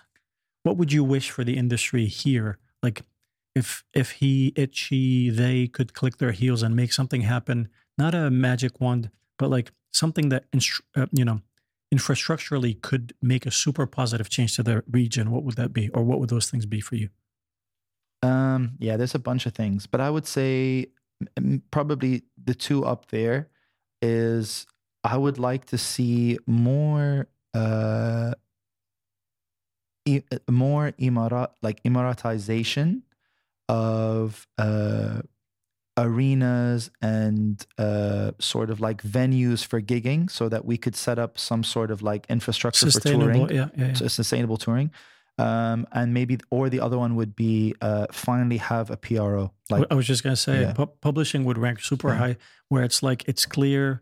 [0.63, 2.57] what would you wish for the industry here?
[2.83, 2.97] Like,
[3.55, 4.31] if if he,
[4.63, 7.67] it, she, they could click their heels and make something happen,
[7.97, 11.41] not a magic wand, but like something that instru- uh, you know,
[11.95, 15.31] infrastructurally could make a super positive change to the region.
[15.31, 17.09] What would that be, or what would those things be for you?
[18.21, 20.87] Um, yeah, there's a bunch of things, but I would say
[21.71, 23.49] probably the two up there
[24.01, 24.65] is
[25.03, 28.33] I would like to see more uh
[30.05, 33.01] e- uh, more Emirat like Emiratization
[33.67, 35.21] of uh
[35.97, 41.37] arenas and uh sort of like venues for gigging so that we could set up
[41.37, 43.93] some sort of like infrastructure for touring yeah, yeah, yeah.
[43.93, 44.91] so sustainable touring
[45.39, 49.85] um and maybe or the other one would be uh finally have a pro like
[49.91, 50.73] I was just gonna say, Yeah.
[50.73, 52.17] pu- publishing would rank super Yeah.
[52.23, 52.35] high,
[52.69, 54.01] where it's like it's clear,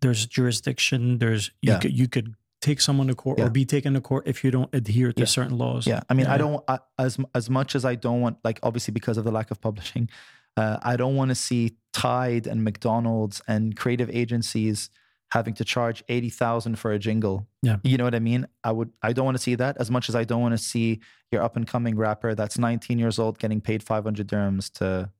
[0.00, 1.78] there's jurisdiction, there's you Yeah.
[1.80, 4.74] could you could take someone to court or be taken to court if you don't
[4.74, 5.86] adhere to certain laws.
[5.86, 8.92] Yeah, I mean, I don't I, as as much as I don't want, like, obviously
[8.92, 10.08] because of the lack of publishing,
[10.56, 14.88] uh, I don't want to see Tide and McDonald's and creative agencies
[15.34, 17.46] having to charge eighty thousand for a jingle.
[17.60, 17.78] Yeah.
[17.82, 18.46] you know what I mean.
[18.62, 18.90] I would.
[19.02, 21.00] I don't want to see that as much as I don't want to see
[21.32, 25.10] your up and coming rapper that's nineteen years old getting paid five hundred dirhams to,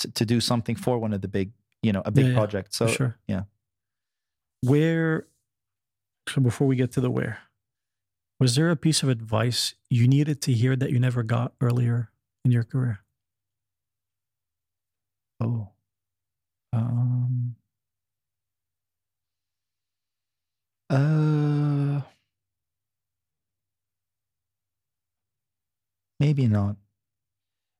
[0.00, 1.52] to to do something for one of the big,
[1.82, 2.74] you know, a big Yeah, project.
[2.74, 3.16] So sure.
[3.28, 3.42] yeah.
[4.62, 5.26] Where,
[6.28, 7.38] so before we get to the where,
[8.40, 12.10] was there a piece of advice you needed to hear that you never got earlier
[12.44, 13.00] in your career?
[15.40, 15.68] Oh.
[16.72, 17.11] Um.
[20.92, 22.02] Uh.
[26.20, 26.76] Maybe not.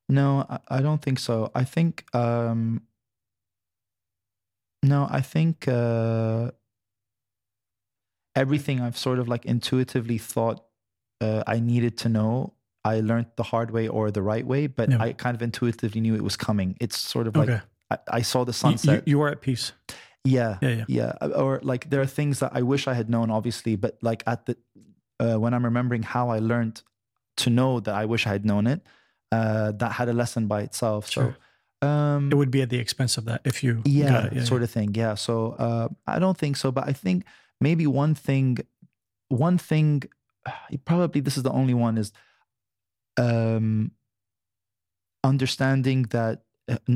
[0.09, 1.51] No, I, I don't think so.
[1.55, 2.83] I think um
[4.83, 6.51] no, I think uh
[8.35, 10.65] everything I've sort of like intuitively thought
[11.21, 14.91] uh, I needed to know, I learned the hard way or the right way, but
[14.91, 15.01] Yeah.
[15.01, 16.77] I kind of intuitively knew it was coming.
[16.81, 17.61] It's sort of like.
[17.91, 19.07] I, I saw the You- sunset.
[19.07, 19.73] You, you are at peace.
[20.25, 20.85] Yeah, Yeah, yeah.
[20.89, 21.13] yeah.
[21.21, 24.23] uh, Or like there are things that I wish I had known, obviously, but like
[24.27, 24.57] at the
[25.21, 26.83] uh, when I'm remembering how I learned
[27.37, 28.81] to know that I wish I had known it,
[29.31, 31.09] uh, that had a lesson by itself.
[31.11, 31.37] Sure.
[31.83, 34.33] So, um, It would be at the expense of that if you yeah, got it.
[34.35, 34.95] Yeah, sort of thing.
[34.95, 35.15] Yeah.
[35.15, 37.25] So uh, I don't think so, but I think
[37.61, 38.59] maybe one thing,
[39.29, 40.03] one thing,
[40.85, 42.13] probably this is the only one is
[43.17, 43.93] um,
[45.25, 46.43] understanding that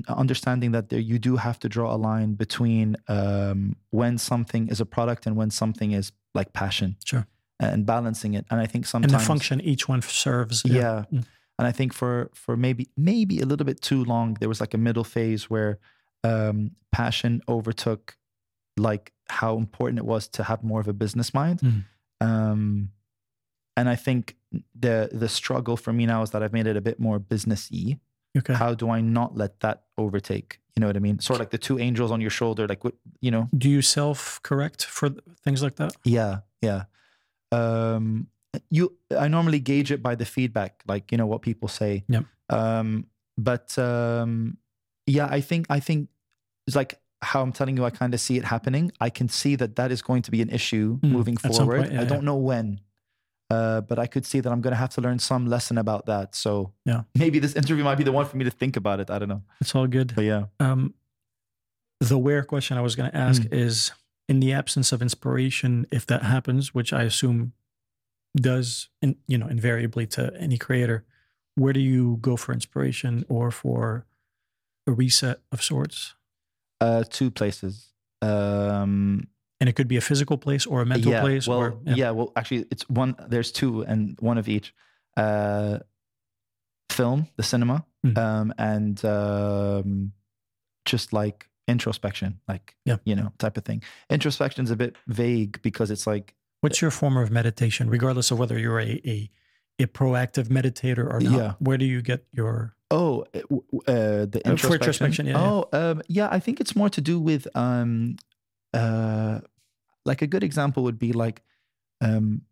[0.08, 4.80] understanding that there, you do have to draw a line between um, when something is
[4.80, 6.96] a product and when something is like passion.
[7.04, 7.26] Sure.
[7.58, 10.62] And balancing it, and I think sometimes And the function each one serves.
[10.64, 11.04] yeah.
[11.10, 11.24] Mm.
[11.58, 14.74] And I think for for maybe maybe a little bit too long, there was like
[14.74, 15.78] a middle phase where
[16.22, 18.18] um, passion overtook
[18.76, 21.60] like how important it was to have more of a business mind.
[21.60, 21.84] Mhm.
[22.20, 22.90] Um,
[23.74, 24.36] and I think
[24.78, 27.98] the the struggle for me now is that I've made it a bit more businessy.
[28.36, 28.54] Okay.
[28.54, 30.60] How do I not let that overtake?
[30.74, 31.18] You know what I mean?
[31.20, 33.48] Sort of like the two angels on your shoulder, like what you know.
[33.56, 35.08] Do you self correct for
[35.42, 35.96] things like that?
[36.04, 36.84] Yeah, yeah.
[37.52, 38.26] Um,
[38.70, 42.04] you, I normally gauge it by the feedback, like you know what people say.
[42.08, 42.24] Yep.
[42.50, 43.06] Um,
[43.38, 44.58] but um,
[45.06, 46.08] yeah, I think I think
[46.66, 47.84] it's like how I'm telling you.
[47.84, 48.92] I kind of see it happening.
[49.00, 51.80] I can see that that is going to be an issue Mm, moving forward.
[51.80, 52.80] point, yeah, I don't know when,
[53.50, 56.06] uh, but I could see that I'm going to have to learn some lesson about
[56.06, 56.34] that.
[56.34, 57.02] So Yeah.
[57.14, 59.10] maybe this interview might be the one for me to think about it.
[59.10, 60.12] I don't know, It's all good.
[60.14, 60.46] but yeah.
[60.60, 60.94] Um,
[62.00, 63.52] the where question I was going to ask Mm.
[63.54, 63.92] is
[64.28, 67.52] in the absence of inspiration, if that happens, which I assume
[68.36, 71.04] does, in, you know, invariably to any creator,
[71.54, 74.04] where do you go for inspiration or for
[74.86, 76.14] a reset of sorts?
[76.80, 77.92] Uh, two places.
[78.20, 79.28] Um,
[79.60, 81.48] And it could be a physical place or a mental yeah, place.
[81.48, 82.10] Well, or, yeah.
[82.10, 83.14] Well, actually, it's one.
[83.28, 84.74] There's two, and one of each.
[85.16, 85.78] Uh,
[86.90, 88.18] film, the cinema, Mhm.
[88.18, 90.12] um, and um,
[90.84, 92.96] just like introspection, like Yeah.
[93.04, 93.82] you know, type of thing.
[94.08, 98.38] Introspection is a bit vague because it's like What's your form of meditation, regardless of
[98.38, 99.30] whether you're a a,
[99.78, 101.32] a proactive meditator or not?
[101.32, 101.52] Yeah.
[101.58, 103.34] Where do you get your oh, uh,
[104.26, 104.72] the introspection.
[104.74, 105.50] introspection, yeah, yeah.
[105.50, 106.28] oh, Um, yeah.
[106.30, 108.16] I think it's more to do with um,
[108.76, 109.40] uh,
[110.04, 111.42] like a good example would be like
[112.00, 112.42] um,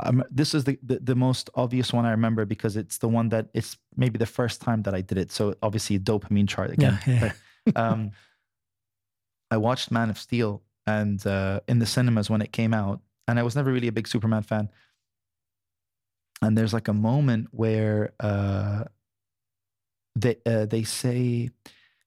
[0.00, 3.30] um, this is the, the the most obvious one I remember because it's the one
[3.30, 5.32] that it's maybe the first time that I did it.
[5.32, 6.98] So obviously a dopamine chart again.
[7.06, 7.32] yeah, yeah.
[7.64, 8.10] But, um,
[9.50, 13.38] I watched Man of Steel and uh, in the cinemas when it came out, and
[13.38, 14.68] I was never really a big Superman fan.
[16.42, 18.84] And there's like a moment where uh,
[20.14, 21.50] they uh, they say,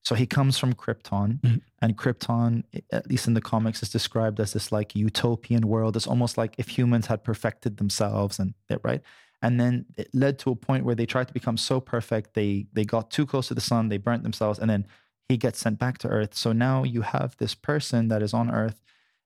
[0.04, 1.62] so he comes from Krypton, Mhm.
[1.82, 5.96] and Krypton, at least in the comics, is described as this like utopian world.
[5.96, 8.54] It's almost like if humans had perfected themselves, and
[8.84, 9.02] right.
[9.44, 12.68] And then it led to a point where they tried to become so perfect, they
[12.74, 14.86] they got too close to the sun, they burnt themselves, and then
[15.30, 16.34] he gets sent back to Earth.
[16.36, 18.82] So now you have this person that is on Earth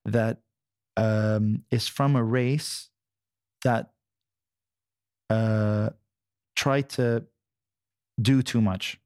[0.05, 0.41] that
[0.97, 2.89] um, is from a race
[3.63, 3.91] that
[5.29, 5.89] uh,
[6.55, 7.25] tried to
[8.21, 8.99] do too much.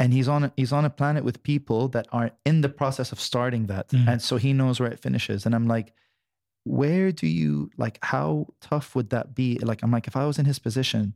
[0.00, 3.20] And he's on he's on a planet with people that are in the process of
[3.20, 4.08] starting that, Mm.
[4.08, 5.44] and so he knows where it finishes.
[5.46, 5.92] And I'm like,
[6.64, 7.98] where do you like?
[8.02, 9.58] How tough would that be?
[9.58, 11.14] Like, I'm like, if I was in his position,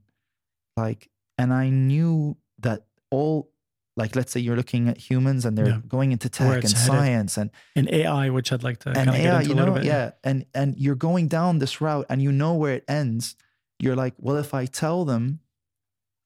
[0.77, 1.09] like,
[1.39, 3.51] and I knew that all,
[3.97, 5.81] like, let's say you're looking at humans and they're Yeah.
[5.89, 9.15] going into tech and science and and AI, which I'd like to and kind of
[9.17, 9.87] get AI, into you a little know, bit.
[9.87, 13.35] yeah, and and you're going down this route, and you know where it ends.
[13.81, 15.41] You're like, well, if I tell them,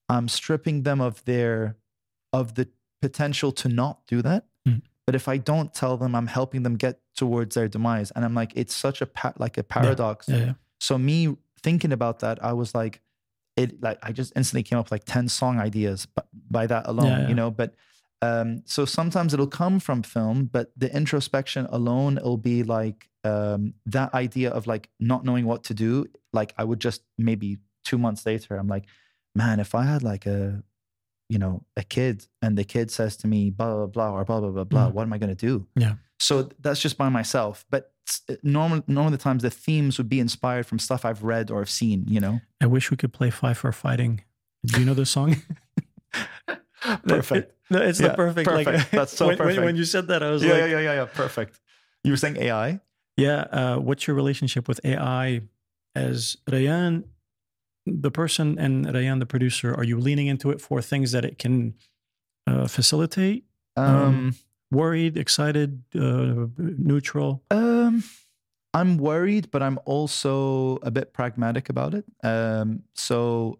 [0.09, 1.75] I'm stripping them of their
[2.33, 2.67] of the
[3.01, 4.45] potential to not do that.
[4.67, 4.81] Mm.
[5.05, 8.11] But if I don't tell them, I'm helping them get towards their demise.
[8.11, 10.27] And I'm like, it's such a pa- like a paradox.
[10.29, 10.53] Yeah, yeah.
[10.79, 13.01] So me thinking about that, I was like,
[13.57, 16.87] it like I just instantly came up with like 10 song ideas by, by that
[16.87, 17.27] alone, Yeah, yeah.
[17.29, 17.51] you know.
[17.51, 17.73] But
[18.21, 23.73] um, so sometimes it'll come from film, but the introspection alone, it'll be like um
[23.85, 26.05] that idea of like not knowing what to do.
[26.31, 28.85] Like I would just maybe two months later, I'm like,
[29.35, 30.63] man, if I had like a
[31.29, 34.39] you know, a kid and the kid says to me, blah, blah, blah, or blah,
[34.39, 34.93] blah, blah, blah, Mhm.
[34.93, 35.67] what am I going to do?
[35.75, 35.93] Yeah.
[36.19, 37.65] So that's just by myself.
[37.69, 41.51] But s- normal, normally the times the themes would be inspired from stuff I've read
[41.51, 42.41] or have seen, you know?
[42.59, 44.23] I wish we could play Five for Fighting.
[44.65, 45.35] Do you know the song?
[47.07, 47.53] Perfect.
[47.69, 48.49] No, it's Yeah, the perfect.
[48.49, 48.91] Like perfect.
[48.99, 49.65] That's so when, when- perfect.
[49.65, 51.05] When, you said that, I was Yeah, like, yeah, yeah, yeah, yeah.
[51.05, 51.59] Perfect.
[52.03, 52.79] You were saying AI?
[53.17, 53.41] yeah.
[53.51, 55.41] Uh, what's your relationship with AI?
[55.95, 57.03] As Rayan,
[57.85, 61.37] the person, and Rayan, the producer, are you leaning into it for things that it
[61.39, 61.75] can
[62.47, 63.45] uh, facilitate?
[63.75, 64.35] Um,
[64.71, 67.43] Worried, excited, uh, neutral?
[67.49, 68.03] Um,
[68.75, 72.05] I'm worried, but I'm also a bit pragmatic about it.
[72.23, 73.59] Um, so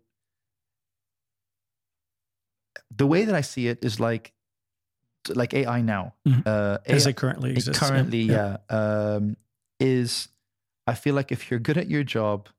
[2.96, 4.34] the way that I see it is like
[5.34, 6.14] like AI now.
[6.28, 6.44] Mhm.
[6.46, 7.82] Uh, As it currently it exists.
[7.82, 7.88] yeah.
[7.90, 9.36] currently, yeah, um,
[9.80, 10.28] is
[10.88, 12.50] I feel like if you're good at your job,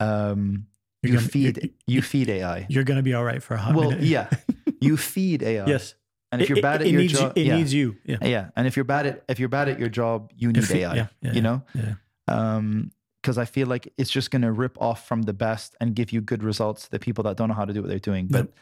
[0.00, 0.66] um,
[1.02, 2.66] You're you gonna- feed you- feed AI.
[2.68, 4.04] You're going to be all right for a hot Well, minute.
[4.04, 4.28] yeah,
[4.80, 5.66] you feed AI.
[5.66, 5.94] yes.
[6.32, 7.56] and if you're bad it, at it your needs job, You, it yeah.
[7.56, 7.96] needs you.
[8.04, 8.16] Yeah.
[8.22, 10.74] yeah, and if you're bad at if you're bad at your job, you need If
[10.74, 10.94] AI.
[10.94, 11.94] yeah, yeah, you know, Yeah.
[12.28, 12.90] um
[13.22, 16.12] because i feel like it's just going to rip off from the best and give
[16.12, 18.28] you good results to the people that don't know how to do what they're doing
[18.28, 18.52] but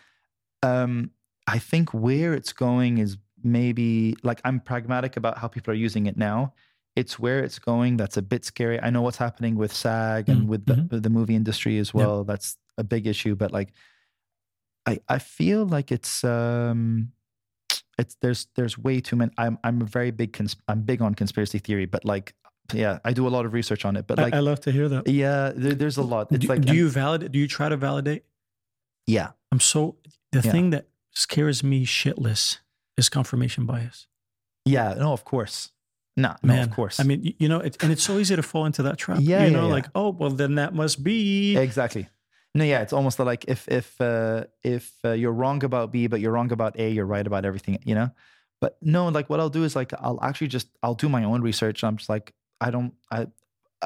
[0.62, 1.10] um
[1.46, 6.06] i think where it's going is maybe like i'm pragmatic about how people are using
[6.06, 6.54] it now
[6.97, 10.43] it's where it's going that's a bit scary i know what's happening with sag and
[10.43, 11.02] Mm, with the, mhm.
[11.02, 13.73] the movie industry as well that's a big issue but like
[14.86, 17.12] i i feel like it's um
[17.98, 21.14] it's there's there's way too many i'm i'm a very big cons- i'm big on
[21.14, 22.35] conspiracy theory but like
[22.73, 24.89] yeah i do a lot of research on it but like I, love to hear
[24.89, 25.06] that.
[25.09, 26.32] yeah, there, there's a lot.
[26.32, 27.31] It's do, like do you validate?
[27.31, 28.24] Do you try to validate?
[29.06, 29.97] yeah, I'm so
[30.32, 30.51] the Yeah.
[30.52, 32.59] thing that scares me shitless
[32.97, 34.09] is confirmation bias.
[34.64, 34.94] yeah.
[34.98, 35.70] No, of course.
[36.16, 36.98] No, no, Man, of course.
[36.98, 39.18] I mean, you know, it, and it's so easy to fall into that trap.
[39.20, 39.72] Yeah, you yeah, know, yeah.
[39.72, 41.56] like oh, well, then that must be.
[41.56, 42.09] exactly.
[42.55, 46.20] No, yeah, it's almost like if if uh, if uh, you're wrong about B, but
[46.20, 47.78] you're wrong about A, you're right about everything.
[47.84, 48.10] You know.
[48.62, 51.43] But no, like what I'll do is like I'll actually just I'll do my own
[51.43, 51.84] research.
[51.84, 53.27] I'm just like I don't I.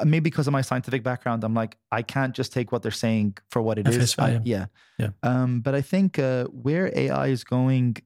[0.05, 3.37] Maybe because of my scientific background, I'm like I can't just take what they're saying
[3.49, 4.15] for what it is.
[4.17, 5.09] I- yeah, Yeah.
[5.21, 7.97] Um, but I think uh, where AI is going,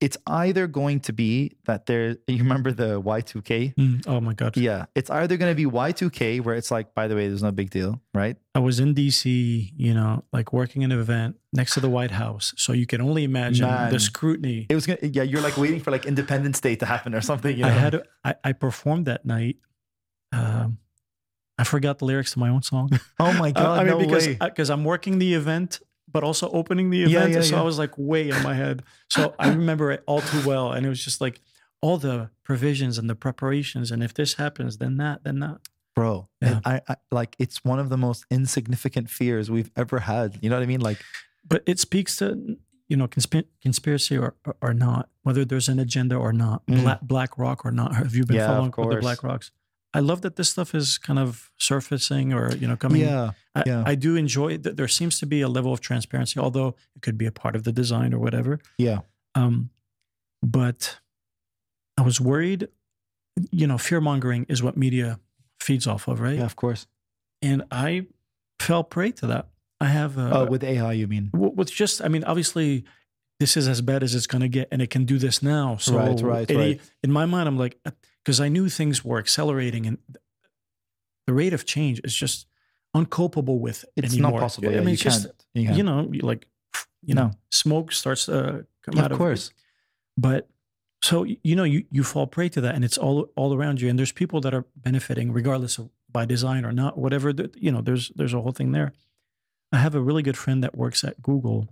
[0.00, 2.16] it's either going to be that there.
[2.26, 3.74] You remember the Y2K?
[3.76, 4.56] Mm, oh my god!
[4.56, 7.50] Yeah, it's either going to be Y2K where it's like, by the way, there's no
[7.52, 8.36] big deal, right?
[8.54, 12.54] I was in DC, you know, like working an event next to the White House,
[12.56, 13.92] so you can only imagine Man.
[13.92, 14.66] the scrutiny.
[14.68, 17.56] It was gonna, yeah, you're like waiting for like Independence Day to happen or something.
[17.56, 17.68] You know?
[17.68, 19.56] I had a- I, I performed that night.
[20.32, 20.78] Um,
[21.56, 22.90] I forgot the lyrics to my own song.
[23.18, 25.80] oh my god, I mean, no because because I'm working the event,
[26.10, 27.32] but also opening the event.
[27.32, 27.60] yeah, so yeah.
[27.62, 28.82] I was like way in my head.
[29.10, 31.40] So I remember it all too well, and it was just like
[31.80, 35.58] all the provisions and the preparations, and if this happens, then that, then that.
[35.94, 36.60] Bro, Yeah.
[36.64, 40.38] I, I like it's one of the most insignificant fears we've ever had.
[40.40, 40.80] You know what I mean?
[40.80, 40.98] Like,
[41.46, 42.56] But it speaks to
[42.88, 46.82] you know consp- conspiracy or, or or not, whether there's an agenda or not, Mm.
[46.82, 47.94] Black Black Rock or not.
[47.96, 49.00] Have you been Yeah, following the.
[49.00, 49.50] Black Rocks?
[49.94, 53.00] I love that this stuff is kind of surfacing or you know coming.
[53.02, 53.82] yeah, I, yeah.
[53.86, 54.76] I do enjoy that.
[54.76, 57.64] There seems to be a level of transparency, although it could be a part of
[57.64, 58.58] the design or whatever.
[58.76, 58.98] yeah,
[59.34, 59.70] Um,
[60.42, 60.98] but
[61.96, 62.68] I was worried.
[63.50, 65.20] You know, fear mongering is what media
[65.60, 66.36] feeds off of, right?
[66.38, 66.86] yeah, of course.
[67.40, 68.06] And I
[68.60, 69.48] fell prey to that.
[69.80, 71.30] I have a, Oh, with AI, you mean?
[71.32, 72.84] with just, I mean, obviously,
[73.38, 75.76] this is as bad as it's going to get, and it can do this now.
[75.76, 76.80] So, Right, right, it- right.
[77.04, 77.78] in my mind, I'm like,
[78.24, 79.98] because I knew things were accelerating, and
[81.26, 82.46] the rate of change is just
[82.96, 84.04] uncopable with it.
[84.04, 84.32] It's anymore.
[84.32, 84.68] not possible.
[84.68, 85.26] I mean, you it's just.
[85.54, 86.46] You, you know, like,
[87.02, 87.26] you No.
[87.28, 89.50] know, smoke starts to come Yeah, out of course.
[90.16, 90.48] but
[91.02, 93.88] so you know, you you fall prey to that, and it's all all around you.
[93.88, 97.32] And there's people that are benefiting, regardless of by design or not, whatever.
[97.32, 98.92] The, you know, there's there's a whole thing there.
[99.72, 101.68] I have a really good friend that works at Google.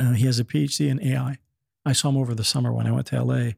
[0.00, 1.36] Uh, he has a PhD in AI.
[1.84, 3.50] I saw him over the summer when I went to LA,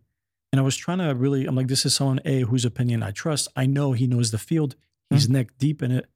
[0.53, 1.47] and I was trying to really.
[1.47, 3.49] I'm like, this is someone a whose opinion I trust.
[3.57, 4.77] I know he knows the field.
[5.11, 6.07] He's neck deep in it,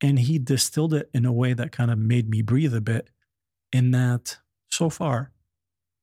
[0.00, 3.08] and he distilled it in a way that kind of made me breathe a bit.
[3.72, 4.38] In that,
[4.68, 5.30] so far,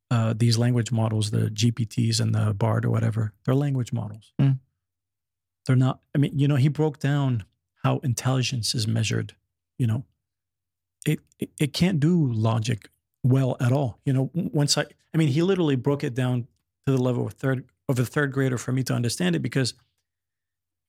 [0.10, 4.32] uh, these language models, the GPTs and the BARD or whatever, they're language models.
[4.40, 4.60] Mm.
[5.66, 6.00] They're not.
[6.16, 7.44] I mean, you know, he broke down
[7.84, 9.36] how intelligence is measured.
[9.78, 10.06] You know,
[11.06, 12.90] it it, it can't do logic
[13.24, 14.00] well at all.
[14.06, 16.48] You know, once I, I mean, he literally broke it down
[16.88, 19.74] to the level of third of a third grader for me to understand it because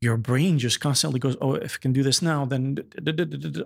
[0.00, 2.78] your brain just constantly goes, oh, if I can do this now, then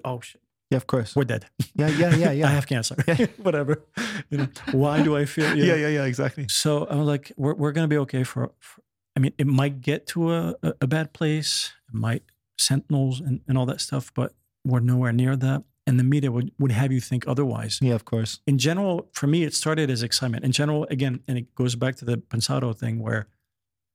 [0.05, 1.15] oh shit, Yeah, of course.
[1.15, 1.45] we're dead.
[1.75, 2.47] Yeah, yeah, yeah, yeah.
[2.49, 2.97] I have cancer.
[3.43, 3.83] Whatever.
[4.31, 5.55] You know, why do I feel?
[5.55, 5.75] you know?
[5.75, 6.47] yeah, yeah, yeah, exactly.
[6.49, 8.83] So I was like, we're, we're going to be okay for, for,
[9.15, 11.73] I mean, it might get to a, a, a bad place.
[11.89, 12.23] It might
[12.59, 14.33] sentinels and, and all that stuff, but
[14.65, 15.65] we're nowhere near that.
[15.87, 17.81] And the media would, would have you think otherwise.
[17.83, 18.39] Yeah, of course.
[18.47, 20.45] In general, for me, it started as excitement.
[20.45, 23.27] In general, again, and it goes back to the Pensado thing where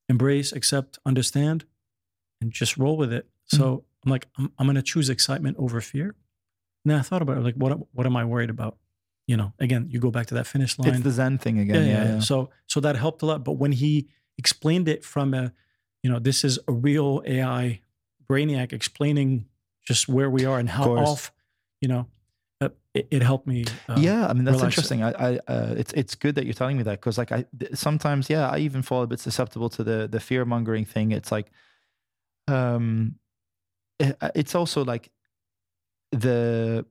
[0.09, 1.65] embrace, accept, understand,
[2.41, 3.27] and just roll with it.
[3.45, 3.85] So mm-hmm.
[4.05, 6.15] I'm like, I'm, I'm going to choose excitement over fear.
[6.83, 8.77] And then I thought about it, like, what, what am I worried about?
[9.27, 11.75] You know, again, you go back to that finish line It's the Zen thing again.
[11.75, 12.13] yeah, Yeah, yeah.
[12.15, 12.19] yeah.
[12.19, 13.43] So so that helped a lot.
[13.43, 14.07] But when he
[14.37, 15.51] explained it from a,
[16.01, 17.81] you know, this is a real AI
[18.29, 19.45] brainiac explaining
[19.85, 21.33] just where we are and how off,
[21.81, 22.07] you know,
[22.61, 23.65] uh, it, it helped me.
[23.87, 24.81] Uh, yeah, I mean that's relax it.
[24.81, 25.03] interesting.
[25.03, 27.75] I, I uh, it's it's good that you're telling me that because like I th-
[27.75, 31.11] sometimes yeah I even fall a bit susceptible to the the fear mongering thing.
[31.11, 31.51] It's like,
[32.47, 33.15] um,
[33.99, 35.11] it- it's also like
[36.11, 36.85] the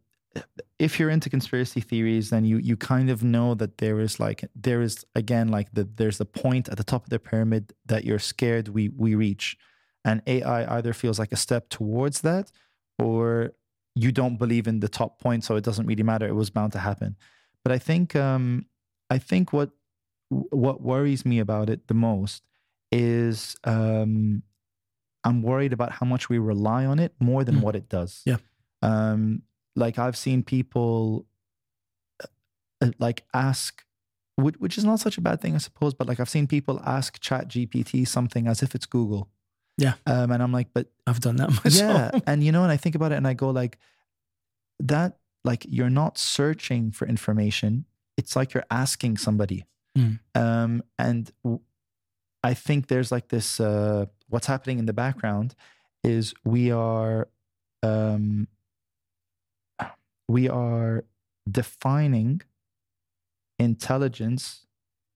[0.79, 4.45] if you're into conspiracy theories, then you you kind of know that there is like
[4.55, 8.05] there is again like the there's the point at the top of the pyramid that
[8.05, 9.57] you're scared we we reach,
[10.05, 12.53] and AI either feels like a step towards that,
[12.99, 13.53] or
[13.99, 16.27] you don't believe in the top point, so it doesn't really matter.
[16.29, 17.17] It was bound to happen.
[17.65, 18.67] But I think um,
[19.11, 19.71] I think what
[20.29, 22.43] what worries me about it the most
[22.93, 24.43] is um,
[25.25, 27.63] I'm worried about how much we rely on it more than Mm.
[27.63, 28.23] what it does.
[28.25, 28.37] Yeah.
[28.83, 29.43] Um,
[29.75, 31.27] like I've seen people
[32.23, 32.27] uh,
[32.83, 33.85] uh, like ask,
[34.37, 35.95] which, which is not such a bad thing, I suppose.
[35.95, 39.29] But like I've seen people ask Chat GPT something as if it's Google.
[39.79, 39.95] Yeah.
[40.07, 42.13] Um, and I'm like, but I've done that myself.
[42.15, 43.79] yeah and you know and i think about it and i go like
[44.81, 47.85] that like you're not searching for information
[48.17, 49.65] it's like you're asking somebody
[49.97, 50.19] Mm.
[50.35, 51.61] um and w-
[52.43, 55.55] i think there's like this uh what's happening in the background
[56.05, 57.29] is we are
[57.83, 58.47] um
[60.29, 61.05] we are
[61.51, 62.43] defining
[63.59, 64.67] intelligence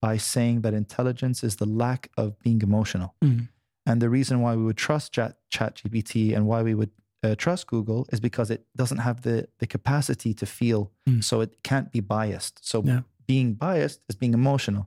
[0.01, 3.49] by saying that intelligence is the lack of being emotional Mm.
[3.85, 6.91] And the reason why we would trust chat, chat gpt and why we would
[7.23, 11.23] uh, trust google is because it doesn't have the the capacity to feel Mm.
[11.23, 13.01] so it can't be biased so Yeah.
[13.27, 14.85] being biased is being emotional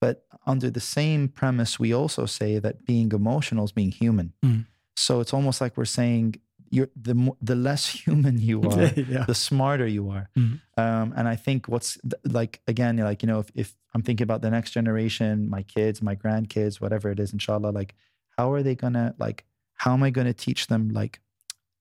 [0.00, 4.66] but under the same premise we also say that being emotional is being human Mm.
[4.96, 6.26] so it's almost like we're saying
[6.70, 7.14] you're the
[7.50, 9.24] the less human you are yeah.
[9.26, 10.26] the smarter you are.
[10.36, 10.60] Mhm.
[10.76, 11.96] Um, and I think what's
[12.38, 16.02] like again, like you know, if, if I'm thinking about the next generation, my kids,
[16.02, 17.94] my grandkids, whatever it is, inshallah, like
[18.36, 19.44] how are they gonna like?
[19.74, 21.20] How am I gonna teach them like,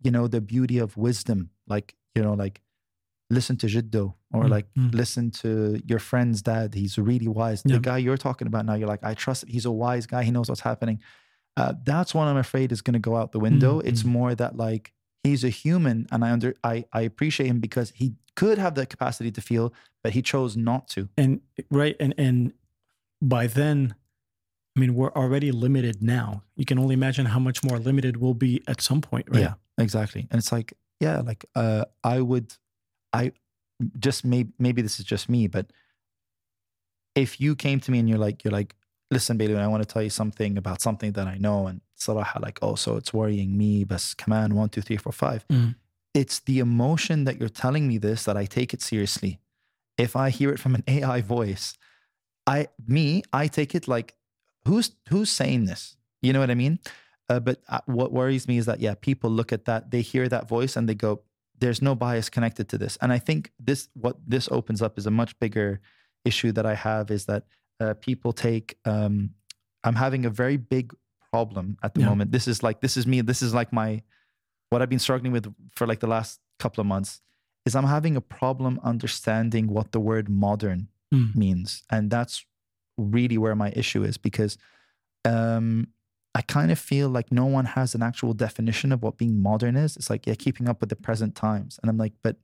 [0.02, 1.50] you know, the beauty of wisdom?
[1.68, 2.62] Like you know, like
[3.30, 4.94] listen to Jiddo or Mm, like mm.
[4.94, 6.74] listen to your friend's dad.
[6.74, 7.64] He's really wise.
[7.66, 7.76] Yeah.
[7.76, 9.46] The guy you're talking about now, you're like, I trust.
[9.48, 10.24] He's a wise guy.
[10.24, 11.02] He knows what's happening.
[11.58, 13.80] Uh, that's what I'm afraid is going to go out the window.
[13.82, 14.08] Mm, It's mm.
[14.08, 14.94] more that like
[15.24, 18.86] he's a human, and I under I I appreciate him because he could have the
[18.86, 21.08] capacity to feel, but he chose not to.
[21.18, 21.40] and
[21.72, 22.54] right and and
[23.22, 23.96] by then
[24.76, 28.34] i mean we're already limited now you can only imagine how much more limited we'll
[28.34, 30.28] be at some point right Yeah, exactly.
[30.32, 32.54] And it's like, yeah, like uh, I would,
[33.14, 33.32] I
[34.00, 35.66] just maybe maybe this is just me, but
[37.16, 38.76] if you came to me and you're like, you're like,
[39.12, 42.42] listen, Bailey, I want to tell you something about something that I know, and Salaha,
[42.42, 45.46] like, oh, so it's worrying me, but command one, two, three, four, five.
[45.48, 45.76] Mhm.
[46.14, 49.40] It's the emotion that you're telling me this that I take it seriously.
[49.98, 51.78] If I hear it from an AI voice,
[52.48, 54.16] I me, I take it like,
[54.68, 55.96] who's who's saying this?
[56.22, 56.80] You know what I mean?
[57.30, 60.28] Uh, but uh, what worries me is that yeah, people look at that, they hear
[60.30, 61.22] that voice, and they go,
[61.60, 65.06] "There's no bias connected to this." And I think this what this opens up is
[65.08, 65.80] a much bigger
[66.24, 67.44] issue that I have is that
[67.80, 68.78] uh, people take.
[68.86, 69.32] Um,
[69.84, 70.94] I'm having a very big
[71.32, 72.10] problem at the Yeah.
[72.10, 72.32] moment.
[72.32, 73.22] This is like this is me.
[73.22, 74.02] This is like my
[74.70, 77.22] what I've been struggling with for like the last couple of months.
[77.66, 81.36] Is I'm having a problem understanding what the word modern Mm.
[81.36, 82.46] means, and that's
[82.98, 84.58] really where my issue is because
[85.26, 85.88] um,
[86.34, 89.76] I kind of feel like no one has an actual definition of what being modern
[89.76, 89.96] is.
[89.96, 91.80] It's like, yeah, keeping up with the present times.
[91.82, 92.38] And I'm like, but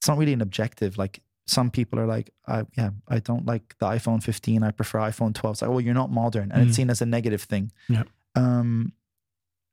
[0.00, 0.96] it's not really an objective.
[0.98, 4.62] Like some people are like, I, yeah, I don't like the iPhone 15.
[4.62, 5.54] I prefer iPhone 12.
[5.54, 6.50] It's like, well, you're not modern.
[6.52, 6.66] And Mm.
[6.68, 7.72] it's seen as a negative thing.
[7.88, 8.04] Yeah.
[8.34, 8.92] Um,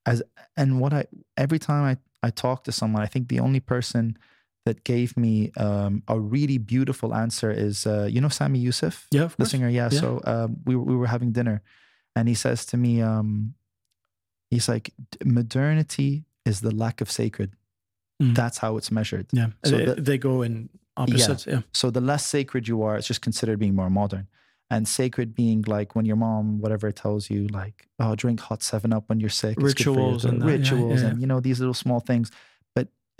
[0.05, 0.21] as,
[0.57, 1.05] and what I,
[1.37, 4.17] every time I, I talk to someone, I think the only person
[4.65, 9.07] that gave me um, a really beautiful answer is, uh, you know, Sami Yusuf?
[9.11, 9.99] yeah of the singer yeah, Yeah.
[9.99, 11.61] so um, we, were- we were having dinner
[12.15, 13.55] and he says to me um,
[14.51, 14.91] he's like
[15.25, 17.51] modernity is the lack of sacred
[18.21, 18.35] Mm.
[18.35, 21.47] that's how it's measured yeah so they, that- they go in opposites.
[21.47, 21.61] Yeah.
[21.73, 24.27] So the less sacred you are, it's just considered being more modern.
[24.69, 28.93] And sacred being like when your mom, whatever, tells you like, oh, drink hot seven
[28.93, 29.55] up when you're sick.
[29.55, 32.29] for you." Rituals that, yeah, rituals yeah, and you know these little small things.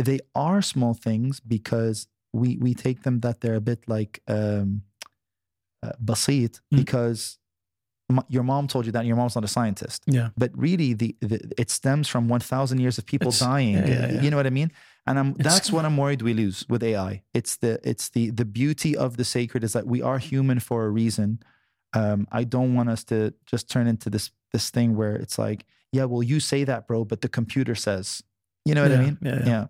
[0.06, 4.82] They are small things because we we take them that they're a bit like um
[5.83, 6.77] uh, basit Mm.
[6.77, 7.38] because
[8.09, 10.30] m- your mom told you that your mom's not a scientist Yeah.
[10.38, 14.11] but really the, the it stems from 1000 years of people It's- dying yeah, yeah,
[14.14, 14.22] yeah.
[14.22, 14.72] you know what i mean
[15.06, 18.32] and I'm, It's- that's what i'm worried we lose with ai it's the it's the
[18.32, 21.40] the beauty of the sacred is that we are human for a reason
[21.93, 25.65] um i don't want us to just turn into this this thing where it's like
[25.91, 28.23] yeah well you say that bro but the computer says
[28.65, 29.17] you know what i mean.
[29.22, 29.67] Yeah,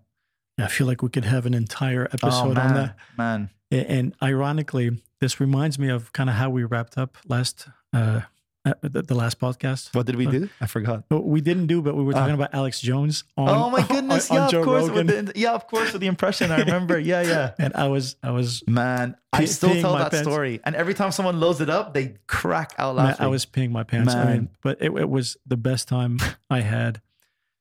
[0.60, 2.96] I feel like we could have an entire oh episode man on that.
[3.18, 8.22] man And ironically, this reminds me of kind of how we wrapped up last uh,
[8.66, 9.94] uh, the, last podcast.
[9.96, 12.20] what did we Uh, do i forgot we didn't do, but we were Ah.
[12.20, 13.50] talking about Alex Jones on.
[13.50, 16.50] oh my goodness on yeah Joe of course the, yeah of course with the impression
[16.52, 20.26] i remember yeah yeah and I was, I was, Man, I still tell that pants.
[20.30, 23.26] story, and every time someone loads it up, they crack out man, laughing.
[23.26, 24.14] I was peeing my pants.
[24.14, 24.50] I mean, Man.
[24.62, 27.02] but it, it was the best time I had.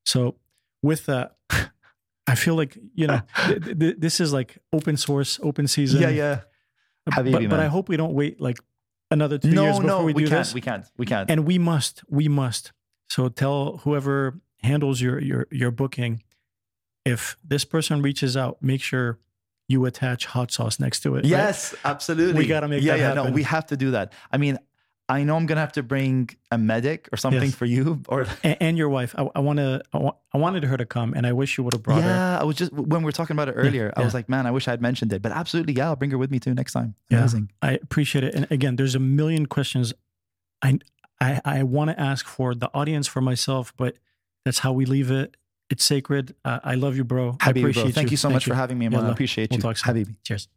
[0.04, 0.36] So
[0.82, 1.36] with that,
[2.26, 6.00] I feel like you know th- th- this is like open source, open season.
[6.02, 6.40] yeah, yeah.
[7.04, 8.58] But, but I hope we don't wait like
[9.10, 10.54] another two years No, before no, we, we, do can't, this.
[10.54, 11.28] we can't, we can't.
[11.28, 12.72] and we must, we must.
[13.10, 16.22] So tell whoever handles your your your booking,
[17.04, 19.18] if this person reaches out, make sure
[19.68, 21.18] you attach hot sauce next to it.
[21.18, 21.24] right?
[21.24, 22.38] yes, absolutely.
[22.38, 23.22] We gotta make yeah, that yeah.
[23.24, 24.12] No, we have to do that.
[24.30, 24.58] I mean,
[25.08, 27.54] I know I'm gonna have to bring a medic or something Yes.
[27.54, 29.14] for you, or And, and your wife.
[29.18, 29.82] I, I want to.
[29.92, 32.08] I, wa- I wanted her to come, and I wish you would have brought her.
[32.08, 32.38] yeah.
[32.40, 33.92] I was just when we were talking about it earlier.
[33.96, 36.10] I was like, man, I wish I had mentioned it, but absolutely, yeah, I'll bring
[36.12, 36.94] her with me too next time.
[37.10, 37.18] Yeah.
[37.18, 37.50] Amazing.
[37.60, 38.34] I appreciate it.
[38.34, 39.92] And again, there's a million questions
[40.62, 40.78] I
[41.20, 43.96] I, I want to ask for the audience, for myself, but
[44.44, 45.36] that's how we leave it.
[45.70, 46.34] It's sacred.
[46.44, 47.36] Uh, I love you, bro.
[47.40, 47.90] I appreciate bro.
[47.92, 49.04] Thank you, so Thank much for having me, man.
[49.06, 49.62] I appreciate We'll you.
[49.62, 49.94] talk soon.
[49.94, 50.16] Habibi.
[50.24, 50.48] Cheers.